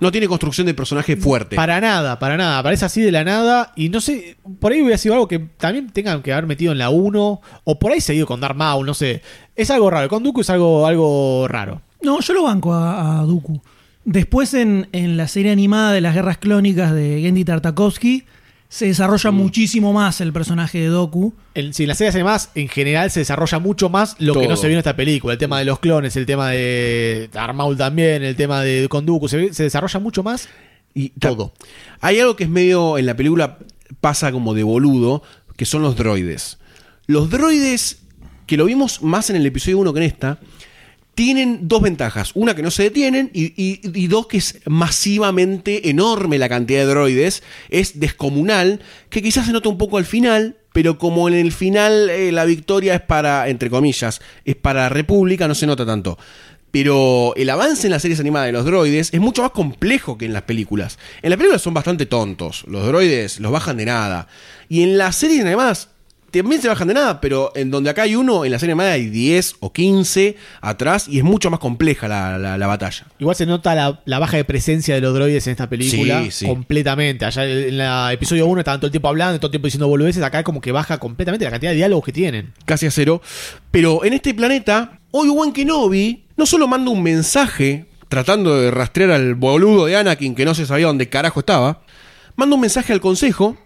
No 0.00 0.10
tiene 0.10 0.28
construcción 0.28 0.66
de 0.66 0.72
personaje 0.72 1.14
fuerte. 1.16 1.56
Para 1.56 1.78
nada, 1.78 2.18
para 2.18 2.38
nada. 2.38 2.58
Aparece 2.58 2.86
así 2.86 3.02
de 3.02 3.12
la 3.12 3.22
nada. 3.22 3.72
Y 3.76 3.90
no 3.90 4.00
sé, 4.00 4.38
por 4.58 4.72
ahí 4.72 4.80
hubiera 4.80 4.96
sido 4.96 5.12
algo 5.12 5.28
que 5.28 5.38
también 5.38 5.90
tengan 5.90 6.22
que 6.22 6.32
haber 6.32 6.46
metido 6.46 6.72
en 6.72 6.78
la 6.78 6.88
1. 6.88 7.40
O 7.64 7.78
por 7.78 7.92
ahí 7.92 8.00
seguido 8.00 8.26
con 8.26 8.40
Darth 8.40 8.56
Maul, 8.56 8.86
no 8.86 8.94
sé. 8.94 9.20
Es 9.60 9.70
algo 9.70 9.90
raro. 9.90 10.08
Con 10.08 10.22
Dooku 10.22 10.40
es 10.40 10.50
algo, 10.50 10.86
algo 10.86 11.46
raro. 11.48 11.82
No, 12.02 12.20
yo 12.20 12.32
lo 12.34 12.44
banco 12.44 12.72
a, 12.72 13.20
a 13.20 13.22
Dooku. 13.24 13.60
Después 14.04 14.54
en, 14.54 14.88
en 14.92 15.16
la 15.16 15.28
serie 15.28 15.52
animada 15.52 15.92
de 15.92 16.00
las 16.00 16.14
guerras 16.14 16.38
clónicas 16.38 16.94
de 16.94 17.20
Gendy 17.20 17.44
Tartakovsky 17.44 18.24
se 18.70 18.86
desarrolla 18.86 19.30
muchísimo 19.32 19.92
más 19.92 20.20
el 20.20 20.32
personaje 20.32 20.78
de 20.78 20.86
Doku. 20.86 21.34
En, 21.54 21.74
sí, 21.74 21.82
en 21.82 21.88
las 21.88 21.98
series 21.98 22.14
animadas 22.14 22.50
en 22.54 22.68
general 22.68 23.10
se 23.10 23.20
desarrolla 23.20 23.58
mucho 23.58 23.88
más 23.90 24.14
lo 24.20 24.32
que 24.32 24.46
no 24.46 24.56
se 24.56 24.68
vio 24.68 24.76
en 24.76 24.78
esta 24.78 24.94
película. 24.96 25.32
El 25.34 25.38
tema 25.40 25.58
de 25.58 25.64
los 25.64 25.80
clones, 25.80 26.14
el 26.16 26.24
tema 26.24 26.50
de 26.50 27.28
Darth 27.32 27.54
Maul 27.54 27.76
también, 27.76 28.22
el 28.22 28.36
tema 28.36 28.62
de 28.62 28.86
Konduku. 28.88 29.28
Se, 29.28 29.36
ve- 29.36 29.52
se 29.54 29.64
desarrolla 29.64 29.98
mucho 29.98 30.22
más 30.22 30.48
y 30.94 31.08
todo. 31.10 31.52
Hay 32.00 32.20
algo 32.20 32.36
que 32.36 32.44
es 32.44 32.50
medio 32.50 32.96
en 32.96 33.06
la 33.06 33.16
película 33.16 33.58
pasa 34.00 34.30
como 34.32 34.54
de 34.54 34.62
boludo, 34.62 35.22
que 35.56 35.66
son 35.66 35.82
los 35.82 35.96
droides. 35.96 36.58
Los 37.06 37.28
droides, 37.28 37.99
que 38.50 38.56
lo 38.56 38.64
vimos 38.64 39.00
más 39.00 39.30
en 39.30 39.36
el 39.36 39.46
episodio 39.46 39.78
1 39.78 39.92
que 39.92 40.00
en 40.00 40.06
esta, 40.06 40.40
tienen 41.14 41.68
dos 41.68 41.82
ventajas. 41.82 42.32
Una 42.34 42.56
que 42.56 42.64
no 42.64 42.72
se 42.72 42.82
detienen 42.82 43.30
y, 43.32 44.06
dos 44.08 44.26
que 44.26 44.38
es 44.38 44.58
masivamente 44.66 45.88
enorme 45.88 46.36
la 46.36 46.48
cantidad 46.48 46.80
de 46.80 46.86
droides. 46.86 47.44
Es 47.68 48.00
descomunal, 48.00 48.80
que 49.08 49.22
quizás 49.22 49.46
se 49.46 49.52
nota 49.52 49.68
un 49.68 49.78
poco 49.78 49.98
al 49.98 50.04
final, 50.04 50.56
pero 50.72 50.98
como 50.98 51.28
en 51.28 51.34
el 51.34 51.52
final 51.52 52.10
eh, 52.10 52.32
la 52.32 52.44
victoria 52.44 52.96
es 52.96 53.02
para, 53.02 53.48
entre 53.48 53.70
comillas, 53.70 54.20
es 54.44 54.56
para 54.56 54.88
República, 54.88 55.46
no 55.46 55.54
se 55.54 55.68
nota 55.68 55.86
tanto. 55.86 56.18
Pero 56.72 57.34
el 57.36 57.50
avance 57.50 57.86
en 57.86 57.92
las 57.92 58.02
series 58.02 58.18
animadas 58.18 58.48
de 58.48 58.52
los 58.52 58.64
droides 58.64 59.10
es 59.14 59.20
mucho 59.20 59.42
más 59.42 59.52
complejo 59.52 60.18
que 60.18 60.24
en 60.24 60.32
las 60.32 60.42
películas. 60.42 60.98
En 61.22 61.30
las 61.30 61.36
películas 61.36 61.62
son 61.62 61.74
bastante 61.74 62.04
tontos. 62.04 62.64
Los 62.66 62.84
droides 62.84 63.38
los 63.38 63.52
bajan 63.52 63.76
de 63.76 63.84
nada. 63.84 64.26
Y 64.68 64.82
en 64.82 64.98
las 64.98 65.14
series 65.14 65.44
animadas 65.44 65.90
también 66.30 66.62
se 66.62 66.68
bajan 66.68 66.88
de 66.88 66.94
nada, 66.94 67.20
pero 67.20 67.52
en 67.54 67.70
donde 67.70 67.90
acá 67.90 68.02
hay 68.02 68.14
uno, 68.16 68.44
en 68.44 68.52
la 68.52 68.58
serie 68.58 68.72
animada 68.72 68.92
hay 68.92 69.06
10 69.06 69.56
o 69.60 69.72
15 69.72 70.36
atrás 70.60 71.08
y 71.08 71.18
es 71.18 71.24
mucho 71.24 71.50
más 71.50 71.60
compleja 71.60 72.08
la, 72.08 72.38
la- 72.38 72.56
la 72.58 72.66
batalla. 72.66 73.06
Igual 73.18 73.36
se 73.36 73.46
nota 73.46 73.74
la, 73.74 74.00
la 74.04 74.18
baja 74.18 74.36
de 74.36 74.44
presencia 74.44 74.94
de 74.94 75.00
los 75.00 75.12
droides 75.14 75.46
en 75.46 75.50
esta 75.52 75.68
película 75.68 76.22
Sí, 76.24 76.30
sí. 76.30 76.46
completamente. 76.46 77.24
Allá 77.24 77.44
en 77.44 77.80
el 77.80 78.12
episodio 78.12 78.46
1 78.46 78.60
estaban 78.60 78.80
todo 78.80 78.86
el 78.86 78.92
tiempo 78.92 79.08
hablando, 79.08 79.38
todo 79.38 79.48
el 79.48 79.52
tiempo 79.52 79.66
diciendo 79.66 79.88
boludeces. 79.88 80.22
Acá 80.22 80.42
como 80.42 80.60
que 80.60 80.72
baja 80.72 80.98
completamente 80.98 81.44
la 81.44 81.50
cantidad 81.50 81.70
de 81.72 81.76
diálogos 81.76 82.04
que 82.04 82.12
tienen. 82.12 82.52
casi 82.64 82.86
a 82.86 82.90
cero. 82.90 83.20
Pero 83.70 84.04
en 84.04 84.12
este 84.12 84.34
planeta, 84.34 84.98
Obi-Wan 85.10 85.52
Kenobi 85.52 86.24
no 86.36 86.46
solo 86.46 86.66
manda 86.68 86.90
un 86.90 87.02
mensaje 87.02 87.86
tratando 88.08 88.60
de 88.60 88.70
rastrear 88.70 89.10
al 89.12 89.34
boludo 89.36 89.86
de 89.86 89.96
Anakin 89.96 90.34
que 90.34 90.44
no 90.44 90.54
se 90.54 90.66
sabía 90.66 90.86
dónde 90.86 91.08
carajo 91.08 91.40
estaba, 91.40 91.82
manda 92.36 92.54
un 92.54 92.60
mensaje 92.60 92.92
al 92.92 93.00
Consejo 93.00 93.56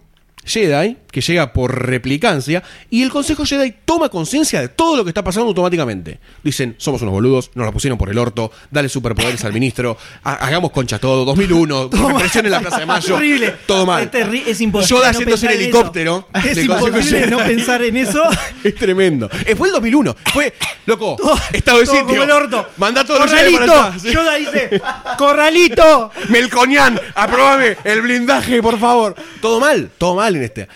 Jedi, 0.45 0.97
que 1.11 1.21
llega 1.21 1.53
por 1.53 1.87
replicancia, 1.87 2.63
y 2.91 3.03
el 3.03 3.11
Consejo 3.11 3.45
Jedi 3.45 3.75
toma 3.85 4.09
conciencia 4.09 4.61
de 4.61 4.69
todo 4.69 4.97
lo 4.97 5.05
que 5.05 5.11
está 5.11 5.23
pasando 5.25 5.49
automáticamente. 5.49 6.19
Dicen, 6.43 6.75
somos 6.79 7.01
unos 7.03 7.13
boludos, 7.15 7.51
nos 7.55 7.67
la 7.67 7.73
pusieron 7.73 7.97
por 7.99 8.11
el 8.11 8.19
orto, 8.19 8.51
dale 8.71 8.89
superpoderes 8.89 9.45
al 9.45 9.53
ministro, 9.53 9.97
ha- 10.25 10.35
hagamos 10.35 10.71
concha 10.73 10.99
todo, 10.99 11.25
2001, 11.25 11.91
represión 12.09 12.45
en 12.47 12.51
la 12.53 12.61
Plaza 12.61 12.79
de 12.81 12.87
Mayo, 12.87 13.15
Horrible. 13.17 13.55
todo 13.67 13.87
mal. 13.87 14.03
Es, 14.05 14.11
terri- 14.11 14.43
es 14.47 14.61
imposible. 14.61 14.99
Yoda 15.01 15.13
no 15.13 15.19
yéndose 15.21 15.47
en 15.47 15.53
helicóptero. 15.53 16.29
Es 16.45 16.59
imposible 16.59 17.27
no 17.29 17.39
pensar 17.39 17.83
en 17.83 17.97
eso. 17.97 18.23
Es 18.65 18.75
tremendo. 18.75 19.29
Eh, 19.47 19.55
fue 19.57 19.69
el 19.69 19.75
2001. 19.75 20.17
Fue, 20.33 20.55
loco, 20.87 21.17
estado 21.53 21.79
de 21.81 21.85
todo 21.85 21.95
sitio. 21.97 22.07
como 22.07 22.23
el 22.23 22.31
orto. 22.31 22.67
Mandá 22.79 23.05
todos 23.05 23.21
los 23.21 23.31
Jedi 23.31 23.53
Corralito. 23.53 23.73
para. 23.75 23.99
Sí. 23.99 24.11
Yoda 24.13 24.35
dice, 24.37 24.83
corralito. 25.19 26.11
Melconian, 26.29 27.01
aprobame 27.15 27.77
el 27.85 28.01
blindaje, 28.03 28.63
por 28.63 28.79
favor. 28.79 29.15
Todo 29.41 29.61
mal, 29.61 29.91
todo 29.99 30.15
mal 30.17 30.34
este. 30.43 30.69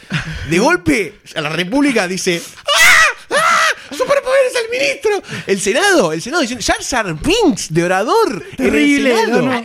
De 0.51 0.59
golpe, 0.59 1.15
a 1.35 1.41
la 1.41 1.49
República 1.51 2.07
dice. 2.09 2.41
¡Ah! 2.57 3.35
¡Ah! 3.37 3.65
¡Superpoderes 3.91 4.53
al 4.63 4.71
ministro! 4.71 5.23
El 5.47 5.61
Senado, 5.61 6.13
el 6.13 6.21
Senado 6.23 6.43
diciendo. 6.43 6.65
Jar 6.65 6.83
Jar 6.83 7.17
Binks 7.21 7.73
de 7.73 7.85
orador. 7.85 8.33
en 8.33 8.51
el 8.51 8.57
Terrible, 8.57 9.15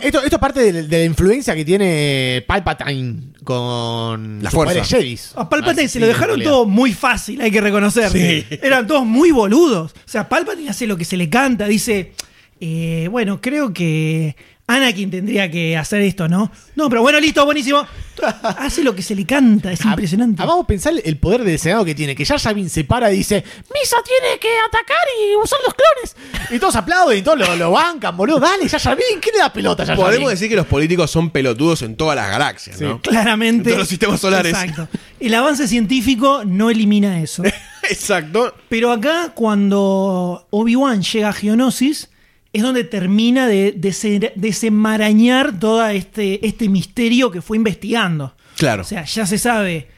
Esto, 0.02 0.22
esto 0.22 0.36
es 0.36 0.38
parte 0.40 0.60
de, 0.72 0.82
de 0.84 0.98
la 0.98 1.04
influencia 1.04 1.54
que 1.54 1.64
tiene 1.64 2.42
Palpatine 2.46 3.34
con 3.44 4.42
La 4.42 4.50
sus 4.50 4.56
fuerza. 4.56 4.72
poderes 4.74 4.88
Jedis. 4.88 5.32
A 5.36 5.48
Palpatine 5.48 5.84
Ah, 5.84 5.88
se 5.88 5.92
sí, 5.94 5.98
lo 5.98 6.06
dejaron 6.06 6.42
todo 6.42 6.64
muy 6.66 6.92
fácil, 6.94 7.40
hay 7.40 7.50
que 7.50 7.60
reconocer. 7.60 8.10
Sí. 8.10 8.46
Eran 8.62 8.86
todos 8.86 9.04
muy 9.04 9.30
boludos. 9.30 9.92
O 9.92 10.08
sea, 10.08 10.28
Palpatine 10.28 10.70
hace 10.70 10.86
lo 10.86 10.96
que 10.96 11.04
se 11.04 11.16
le 11.16 11.28
canta, 11.28 11.66
dice, 11.66 12.12
eh, 12.60 13.08
bueno, 13.10 13.40
creo 13.42 13.72
que 13.74 14.36
Anakin 14.66 15.10
tendría 15.10 15.50
que 15.50 15.76
hacer 15.76 16.00
esto, 16.00 16.26
¿no? 16.26 16.50
No, 16.74 16.88
pero 16.88 17.02
bueno, 17.02 17.20
listo, 17.20 17.44
buenísimo. 17.44 17.86
Hace 18.42 18.82
lo 18.82 18.94
que 18.94 19.02
se 19.02 19.14
le 19.14 19.26
canta, 19.26 19.70
es 19.70 19.84
impresionante. 19.84 20.42
Ah, 20.42 20.46
vamos 20.46 20.64
a 20.64 20.66
pensar 20.66 20.94
el 21.04 21.18
poder 21.18 21.44
del 21.44 21.58
Senado 21.58 21.84
que 21.84 21.94
tiene, 21.94 22.14
que 22.14 22.24
Jar 22.24 22.54
Binks 22.54 22.72
se 22.72 22.84
para 22.84 23.12
y 23.12 23.18
dice, 23.18 23.44
Misa 23.74 23.96
tiene 24.02 24.38
que 24.38 24.48
atacar 24.66 24.96
y 25.20 25.36
usar 25.36 25.58
los 25.66 25.74
clones. 25.74 26.50
Y 26.50 26.58
todos 26.58 26.76
aplauden 26.76 27.18
y 27.18 27.22
todos 27.22 27.38
lo, 27.38 27.56
lo 27.56 27.72
bancan, 27.72 28.16
boludo. 28.16 28.40
Dale, 28.40 28.66
Jar 28.66 28.96
Binks, 28.96 29.20
¿qué 29.20 29.32
le 29.32 29.38
da 29.38 29.52
pelota 29.52 29.82
a 29.82 29.86
Jar 29.86 29.96
Podemos 29.96 30.30
decir 30.30 30.48
que 30.48 30.56
los 30.56 30.66
políticos 30.66 31.10
son 31.10 31.28
pelotudos 31.28 31.82
en 31.82 31.96
todas 31.96 32.16
las 32.16 32.30
galaxias, 32.30 32.80
¿no? 32.80 33.02
Claramente. 33.02 33.58
En 33.58 33.64
todos 33.64 33.78
los 33.80 33.88
sistemas 33.88 34.20
solares. 34.20 34.54
Exacto. 34.54 34.88
El 35.20 35.34
avance 35.34 35.68
científico 35.68 36.42
no 36.46 36.70
elimina 36.70 37.20
eso. 37.20 37.42
Exacto. 37.82 38.54
Pero 38.70 38.92
acá, 38.92 39.32
cuando 39.34 40.46
Obi-Wan 40.48 41.02
llega 41.02 41.28
a 41.28 41.32
Geonosis, 41.34 42.08
es 42.54 42.62
donde 42.62 42.84
termina 42.84 43.46
de 43.46 43.74
dese- 43.78 44.32
desenmarañar 44.36 45.58
todo 45.58 45.86
este, 45.88 46.46
este 46.46 46.68
misterio 46.70 47.30
que 47.30 47.42
fue 47.42 47.56
investigando. 47.58 48.34
Claro. 48.56 48.82
O 48.82 48.84
sea, 48.84 49.04
ya 49.04 49.26
se 49.26 49.36
sabe 49.38 49.88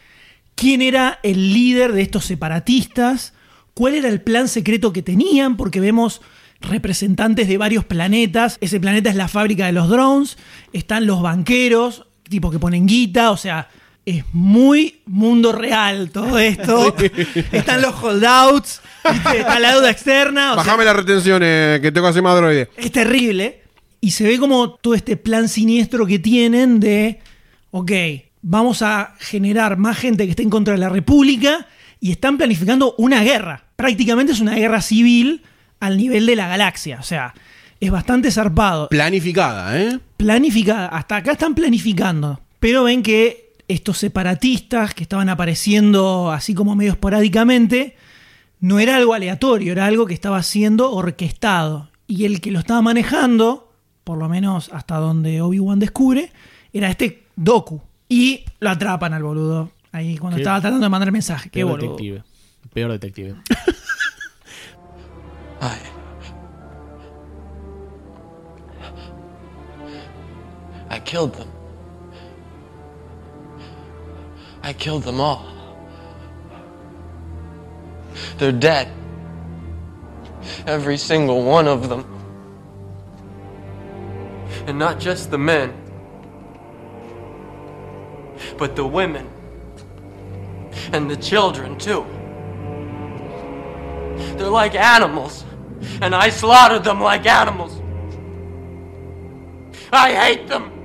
quién 0.55 0.83
era 0.83 1.21
el 1.23 1.53
líder 1.53 1.93
de 1.93 2.03
estos 2.03 2.25
separatistas, 2.25 3.35
cuál 3.75 3.95
era 3.95 4.09
el 4.09 4.21
plan 4.23 4.49
secreto 4.49 4.93
que 4.93 5.03
tenían, 5.03 5.57
porque 5.57 5.81
vemos 5.81 6.23
representantes 6.61 7.47
de 7.49 7.59
varios 7.59 7.85
planetas. 7.85 8.57
Ese 8.61 8.81
planeta 8.81 9.11
es 9.11 9.17
la 9.17 9.29
fábrica 9.29 9.67
de 9.67 9.73
los 9.73 9.89
drones, 9.89 10.39
están 10.73 11.07
los 11.07 11.21
banqueros, 11.23 12.07
tipo 12.29 12.51
que 12.51 12.59
ponen 12.59 12.87
guita, 12.87 13.31
o 13.31 13.37
sea, 13.37 13.69
es 14.07 14.25
muy 14.33 15.01
mundo 15.05 15.51
real 15.51 16.11
todo 16.11 16.39
esto. 16.39 16.95
están 17.53 17.83
los 17.83 17.93
holdouts, 18.01 18.81
¿viste? 19.13 19.41
está 19.41 19.59
la 19.59 19.73
deuda 19.73 19.91
externa. 19.91 20.53
o 20.53 20.55
sea, 20.55 20.63
Bajame 20.63 20.85
las 20.85 20.97
retenciones, 20.97 21.81
que 21.81 21.91
tengo 21.91 22.07
que 22.07 22.11
hacer 22.11 22.23
más 22.23 22.37
droide. 22.37 22.71
es 22.77 22.93
terrible. 22.93 23.63
Y 24.01 24.13
se 24.13 24.25
ve 24.25 24.39
como 24.39 24.75
todo 24.75 24.95
este 24.95 25.17
plan 25.17 25.49
siniestro 25.49 26.07
que 26.07 26.21
tienen 26.21 26.79
de, 26.79 27.21
ok, 27.73 27.91
vamos 28.43 28.81
a 28.83 29.15
generar 29.19 29.77
más 29.77 29.99
gente 29.99 30.25
que 30.25 30.31
esté 30.31 30.45
en 30.45 30.51
contra 30.51 30.75
de 30.75 30.79
la 30.79 30.89
República 30.89 31.67
y 31.99 32.13
están 32.13 32.39
planificando 32.39 32.95
una 32.99 33.25
guerra. 33.25 33.65
Prácticamente 33.75 34.33
es 34.33 34.41
una 34.41 34.55
guerra 34.55 34.83
civil 34.83 35.43
al 35.81 35.97
nivel 35.97 36.27
de 36.27 36.37
la 36.37 36.47
galaxia. 36.47 36.99
O 37.01 37.03
sea, 37.03 37.35
es 37.81 37.91
bastante 37.91 38.31
zarpado. 38.31 38.89
Planificada, 38.89 39.81
¿eh? 39.81 39.99
Planificada. 40.17 40.87
Hasta 40.87 41.17
acá 41.17 41.33
están 41.33 41.57
planificando. 41.57 42.41
Pero 42.61 42.85
ven 42.85 43.03
que 43.03 43.46
estos 43.69 43.99
separatistas 43.99 44.95
que 44.95 45.03
estaban 45.03 45.29
apareciendo 45.29 46.31
así 46.31 46.55
como 46.55 46.77
medio 46.77 46.93
esporádicamente, 46.93 47.97
no 48.61 48.79
era 48.79 48.97
algo 48.97 49.13
aleatorio, 49.15 49.73
era 49.73 49.87
algo 49.87 50.07
que 50.07 50.15
estaba 50.15 50.43
siendo 50.43 50.93
orquestado. 50.93 51.91
Y 52.07 52.25
el 52.25 52.41
que 52.41 52.51
lo 52.53 52.59
estaba 52.61 52.81
manejando, 52.83 53.73
por 54.05 54.19
lo 54.19 54.29
menos 54.29 54.71
hasta 54.73 54.97
donde 54.97 55.41
Obi-Wan 55.43 55.79
descubre, 55.81 56.33
era 56.73 56.89
este 56.89 57.25
Doku. 57.37 57.83
Y 58.09 58.45
lo 58.61 58.71
atrapan 58.71 59.13
al 59.15 59.23
boludo. 59.25 59.71
Ahí 59.93 60.17
cuando 60.17 60.37
Qué- 60.37 60.43
estaba 60.43 60.61
tratando 60.61 60.85
de 60.85 60.91
mandar 60.91 61.11
mensaje. 61.11 61.51
Qué 61.51 61.61
Peor 61.61 61.73
boludo. 61.73 61.97
detective. 61.97 62.23
Peor 62.73 62.93
detective. 62.93 63.35
I 70.89 71.01
killed 71.01 71.35
them. 71.35 71.49
I 74.67 74.73
killed 74.73 75.05
them 75.05 75.21
all. 75.21 75.47
They're 78.37 78.51
dead. 78.51 78.91
Every 80.67 80.97
single 80.97 81.45
one 81.45 81.69
of 81.69 81.89
them. 81.89 82.05
And 84.67 84.77
not 84.77 84.99
just 84.99 85.31
the 85.31 85.39
men, 85.39 85.73
but 88.59 88.75
the 88.75 88.85
women. 88.85 89.31
And 90.93 91.09
the 91.09 91.17
children, 91.17 91.79
too. 91.79 92.05
They're 94.37 94.49
like 94.49 94.75
animals, 94.75 95.45
and 96.01 96.13
I 96.13 96.29
slaughtered 96.29 96.83
them 96.83 97.01
like 97.01 97.25
animals. 97.25 97.81
I 99.93 100.13
hate 100.13 100.49
them. 100.49 100.76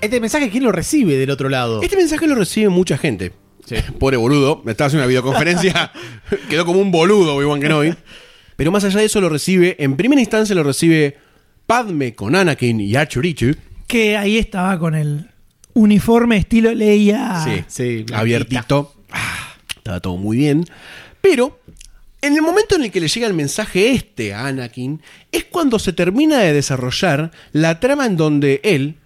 Este 0.00 0.18
mensaje, 0.20 0.48
¿quién 0.50 0.64
lo 0.64 0.72
recibe 0.72 1.16
del 1.16 1.30
otro 1.30 1.48
lado? 1.48 1.82
Este 1.82 1.96
mensaje 1.96 2.26
lo 2.26 2.34
recibe 2.34 2.68
mucha 2.70 2.96
gente. 2.96 3.32
Pobre 3.98 4.16
boludo. 4.16 4.62
Me 4.64 4.72
estaba 4.72 4.86
haciendo 4.86 5.04
una 5.04 5.08
videoconferencia. 5.08 5.92
Quedó 6.48 6.64
como 6.64 6.80
un 6.80 6.90
boludo 6.90 7.36
Obi-Wan 7.36 7.60
Kenobi. 7.60 7.94
Pero 8.56 8.70
más 8.70 8.84
allá 8.84 9.00
de 9.00 9.06
eso 9.06 9.20
lo 9.20 9.28
recibe, 9.30 9.76
en 9.78 9.96
primera 9.96 10.20
instancia 10.20 10.54
lo 10.54 10.62
recibe 10.62 11.16
Padme 11.66 12.14
con 12.14 12.36
Anakin 12.36 12.80
y 12.80 12.94
Archurichu. 12.94 13.54
Que 13.86 14.16
ahí 14.18 14.36
estaba 14.36 14.78
con 14.78 14.94
el 14.94 15.30
uniforme 15.72 16.36
estilo 16.36 16.74
Leia. 16.74 17.64
Sí, 17.68 18.04
abiertito. 18.12 18.94
Ah, 19.10 19.54
estaba 19.76 20.00
todo 20.00 20.18
muy 20.18 20.36
bien. 20.36 20.66
Pero 21.22 21.58
en 22.20 22.34
el 22.34 22.42
momento 22.42 22.76
en 22.76 22.84
el 22.84 22.90
que 22.90 23.00
le 23.00 23.08
llega 23.08 23.26
el 23.26 23.32
mensaje 23.32 23.92
este 23.92 24.34
a 24.34 24.46
Anakin, 24.46 25.00
es 25.32 25.44
cuando 25.44 25.78
se 25.78 25.94
termina 25.94 26.40
de 26.40 26.52
desarrollar 26.52 27.30
la 27.52 27.80
trama 27.80 28.04
en 28.04 28.18
donde 28.18 28.60
él, 28.62 28.96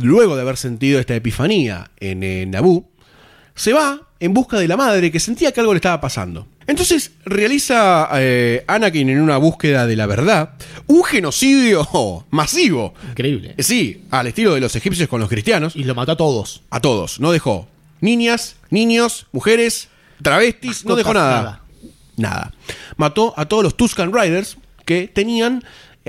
luego 0.00 0.36
de 0.36 0.42
haber 0.42 0.56
sentido 0.56 1.00
esta 1.00 1.14
epifanía 1.14 1.90
en, 1.98 2.22
eh, 2.22 2.46
Naboo, 2.46 2.88
se 3.54 3.72
va 3.72 4.00
en 4.20 4.34
busca 4.34 4.58
de 4.58 4.68
la 4.68 4.76
madre 4.76 5.10
que 5.10 5.20
sentía 5.20 5.52
que 5.52 5.60
algo 5.60 5.72
le 5.72 5.78
estaba 5.78 6.00
pasando. 6.00 6.46
Entonces 6.66 7.12
realiza 7.24 8.08
eh, 8.14 8.64
Anakin 8.66 9.08
en 9.08 9.20
una 9.20 9.36
búsqueda 9.36 9.86
de 9.86 9.94
la 9.94 10.06
verdad 10.06 10.54
un 10.86 11.04
genocidio 11.04 11.86
masivo. 12.30 12.94
Increíble. 13.10 13.54
Eh, 13.56 13.62
Sí, 13.62 14.02
al 14.10 14.26
estilo 14.26 14.54
de 14.54 14.60
los 14.60 14.74
egipcios 14.74 15.08
con 15.08 15.20
los 15.20 15.28
cristianos. 15.28 15.76
Y 15.76 15.84
lo 15.84 15.94
mató 15.94 16.12
a 16.12 16.16
todos. 16.16 16.62
A 16.70 16.80
todos. 16.80 17.20
No 17.20 17.30
dejó 17.32 17.68
niñas, 18.00 18.56
niños, 18.70 19.26
mujeres, 19.32 19.88
travestis, 20.22 20.84
no 20.84 20.96
dejó 20.96 21.14
nada. 21.14 21.62
Nada. 22.16 22.52
Mató 22.96 23.34
a 23.36 23.46
todos 23.46 23.62
los 23.62 23.76
Tuscan 23.76 24.12
Riders 24.12 24.56
que 24.84 25.08
tenían 25.08 25.62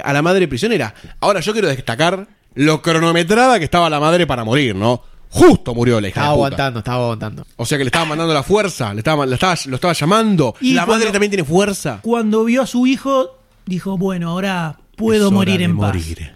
a 0.03 0.13
la 0.13 0.21
madre 0.21 0.47
prisionera. 0.47 0.93
Ahora 1.19 1.39
yo 1.39 1.53
quiero 1.53 1.67
destacar 1.67 2.27
lo 2.57 2.81
cronometrada 2.81 3.57
que 3.59 3.65
estaba 3.65 3.89
la 3.89 3.99
madre 3.99 4.27
para 4.27 4.43
morir, 4.43 4.75
¿no? 4.75 5.01
Justo 5.29 5.75
murió 5.75 5.99
la 5.99 6.07
hija 6.07 6.21
Estaba 6.21 6.31
de 6.31 6.35
puta. 6.37 6.45
aguantando, 6.47 6.79
estaba 6.79 7.03
aguantando. 7.03 7.45
O 7.57 7.65
sea 7.65 7.77
que 7.77 7.83
le 7.83 7.89
estaba 7.89 8.05
mandando 8.05 8.33
la 8.33 8.43
fuerza, 8.43 8.93
le 8.93 8.99
estaba, 9.01 9.25
le 9.25 9.33
estaba- 9.35 9.55
lo 9.65 9.75
estaba 9.75 9.93
llamando. 9.93 10.55
Y 10.61 10.73
la 10.73 10.85
cuando- 10.85 10.99
madre 11.05 11.11
también 11.11 11.29
tiene 11.31 11.43
fuerza. 11.43 11.99
Cuando 12.01 12.43
vio 12.45 12.61
a 12.61 12.67
su 12.67 12.87
hijo, 12.87 13.37
dijo, 13.65 13.97
bueno, 13.97 14.29
ahora 14.29 14.79
puedo 14.95 15.25
Es 15.27 15.27
hora 15.27 15.35
morir 15.35 15.57
de 15.59 15.63
en 15.65 15.77
paz. 15.77 15.87
morir. 15.93 16.35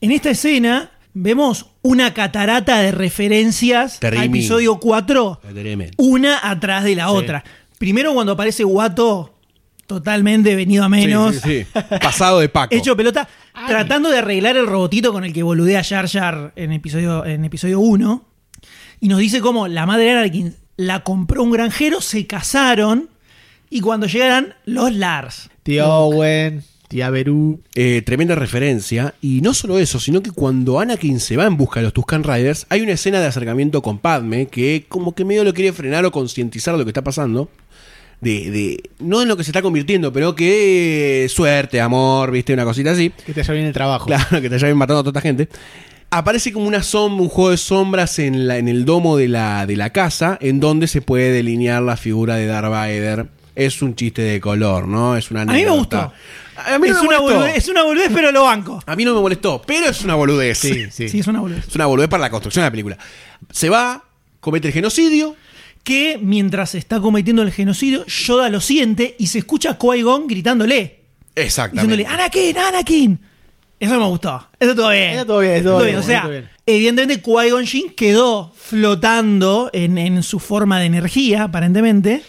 En 0.00 0.10
esta 0.10 0.30
escena 0.30 0.90
vemos 1.14 1.66
una 1.82 2.12
catarata 2.12 2.80
de 2.80 2.90
referencias 2.92 4.00
Terrible. 4.00 4.24
al 4.24 4.30
episodio 4.30 4.80
4, 4.80 5.40
Tremendo. 5.52 5.94
una 5.98 6.38
atrás 6.42 6.84
de 6.84 6.96
la 6.96 7.04
Sí. 7.06 7.10
otra. 7.14 7.44
Primero 7.78 8.12
cuando 8.14 8.32
aparece 8.32 8.64
Guato, 8.64 9.34
totalmente 9.86 10.54
venido 10.56 10.84
a 10.84 10.88
menos, 10.88 11.36
Sí, 11.36 11.40
sí, 11.40 11.64
sí. 11.64 11.82
Pasado 12.00 12.40
de 12.40 12.48
Paco. 12.48 12.74
hecho 12.76 12.96
pelota, 12.96 13.28
tratando 13.66 14.10
de 14.10 14.18
arreglar 14.18 14.56
el 14.56 14.66
robotito 14.66 15.12
con 15.12 15.24
el 15.24 15.32
que 15.32 15.42
boludea 15.42 15.84
Jar 15.84 16.08
Jar 16.08 16.52
en 16.56 16.72
episodio, 16.72 17.24
en 17.24 17.44
episodio 17.44 17.80
1. 17.80 18.24
Y 19.00 19.08
nos 19.08 19.18
dice 19.18 19.40
cómo 19.40 19.68
la 19.68 19.84
madre 19.86 20.04
de 20.04 20.10
Anakin 20.12 20.54
la 20.76 21.02
compró 21.02 21.42
un 21.42 21.50
granjero, 21.50 22.00
se 22.00 22.26
casaron, 22.26 23.08
y 23.68 23.80
cuando 23.80 24.06
llegaran 24.06 24.54
los 24.64 24.94
Lars. 24.94 25.50
Tía 25.62 25.88
Owen, 25.88 26.62
tía 26.88 27.08
Beru. 27.10 27.60
Eh, 27.74 28.02
tremenda 28.04 28.34
referencia. 28.34 29.14
Y 29.20 29.40
no 29.40 29.54
solo 29.54 29.78
eso, 29.78 29.98
sino 29.98 30.22
que 30.22 30.30
cuando 30.30 30.78
Anakin 30.78 31.20
se 31.20 31.36
va 31.36 31.46
en 31.46 31.56
busca 31.56 31.80
de 31.80 31.84
los 31.84 31.92
Tuscan 31.92 32.22
Riders, 32.22 32.66
hay 32.68 32.82
una 32.82 32.92
escena 32.92 33.18
de 33.20 33.26
acercamiento 33.26 33.80
con 33.82 33.98
Padme 33.98 34.46
que 34.46 34.84
como 34.88 35.14
que 35.14 35.24
medio 35.24 35.42
lo 35.42 35.54
quiere 35.54 35.72
frenar 35.72 36.04
o 36.04 36.12
concientizar 36.12 36.74
de 36.74 36.78
lo 36.78 36.84
que 36.84 36.90
está 36.90 37.02
pasando. 37.02 37.48
De, 38.22 38.50
de- 38.50 38.82
no 39.00 39.20
en 39.20 39.28
lo 39.28 39.36
que 39.36 39.44
se 39.44 39.50
está 39.50 39.60
convirtiendo, 39.62 40.12
pero 40.12 40.34
que 40.34 41.24
eh, 41.24 41.28
suerte, 41.28 41.80
amor, 41.80 42.30
viste, 42.30 42.54
una 42.54 42.64
cosita 42.64 42.92
así. 42.92 43.10
Que 43.26 43.34
te 43.34 43.40
haya 43.40 43.52
bien 43.52 43.66
el 43.66 43.72
trabajo. 43.74 44.06
Claro, 44.06 44.40
que 44.40 44.48
te 44.48 44.54
hayan 44.54 44.76
matando 44.76 45.00
a 45.00 45.02
toda 45.02 45.10
esta 45.18 45.20
gente. 45.20 45.48
Aparece 46.10 46.52
como 46.52 46.66
una 46.68 46.82
sombra, 46.82 47.22
un 47.22 47.28
juego 47.28 47.50
de 47.50 47.56
sombras 47.56 48.18
en, 48.18 48.46
la, 48.46 48.58
en 48.58 48.68
el 48.68 48.84
domo 48.84 49.16
de 49.16 49.28
la, 49.28 49.66
de 49.66 49.76
la 49.76 49.90
casa, 49.90 50.38
en 50.40 50.60
donde 50.60 50.86
se 50.86 51.00
puede 51.02 51.32
delinear 51.32 51.82
la 51.82 51.96
figura 51.96 52.36
de 52.36 52.46
Darth 52.46 52.70
Vader. 52.70 53.26
Es 53.56 53.82
un 53.82 53.96
chiste 53.96 54.22
de 54.22 54.40
color, 54.40 54.86
¿no? 54.88 55.16
Es 55.16 55.30
una 55.30 55.42
A 55.42 55.44
mí 55.46 55.52
me 55.52 55.58
anécdota. 55.64 56.12
gustó. 56.54 56.70
A 56.74 56.78
mí 56.78 56.88
no 56.88 56.94
es, 56.96 57.02
me 57.02 57.08
una 57.08 57.18
molestó. 57.18 57.38
boludez, 57.40 57.56
es 57.56 57.68
una 57.68 57.82
boludez, 57.82 58.10
pero 58.14 58.30
lo 58.30 58.44
banco. 58.44 58.82
A 58.86 58.94
mí 58.94 59.04
no 59.04 59.14
me 59.14 59.20
molestó, 59.20 59.60
pero 59.66 59.88
es 59.88 60.02
una 60.04 60.14
boludez. 60.14 60.58
Sí, 60.58 60.86
sí. 60.90 61.08
Sí, 61.08 61.18
es 61.20 61.26
una 61.26 61.40
boludez. 61.40 61.66
Es 61.66 61.74
una 61.74 61.86
boludez 61.86 62.08
para 62.08 62.20
la 62.20 62.30
construcción 62.30 62.62
de 62.62 62.66
la 62.66 62.70
película. 62.70 62.98
Se 63.50 63.68
va, 63.68 64.04
comete 64.40 64.68
el 64.68 64.74
genocidio. 64.74 65.34
Que 65.82 66.18
mientras 66.22 66.70
se 66.70 66.78
está 66.78 67.00
cometiendo 67.00 67.42
el 67.42 67.50
genocidio, 67.50 68.06
Yoda 68.06 68.48
lo 68.48 68.60
siente 68.60 69.16
y 69.18 69.26
se 69.26 69.38
escucha 69.38 69.70
a 69.70 69.78
Qui-Gon 69.78 70.26
gritándole. 70.28 71.00
Exactamente. 71.34 71.96
Diciéndole, 71.96 72.22
Anakin, 72.22 72.58
Anakin. 72.58 73.20
Eso 73.80 73.98
me 73.98 74.06
gustó. 74.06 74.48
Eso 74.60 74.70
estuvo 74.70 74.90
bien. 74.90 75.10
Eso 75.10 75.20
estuvo 75.22 75.38
bien, 75.40 75.52
estuvo 75.54 75.82
bien, 75.82 75.96
O 75.96 76.02
sea, 76.02 76.28
bien. 76.28 76.48
evidentemente 76.66 77.20
Qui-Gon 77.22 77.66
Jinn 77.66 77.90
quedó 77.96 78.52
flotando 78.54 79.70
en, 79.72 79.98
en 79.98 80.22
su 80.22 80.38
forma 80.38 80.78
de 80.78 80.86
energía, 80.86 81.44
aparentemente, 81.44 82.22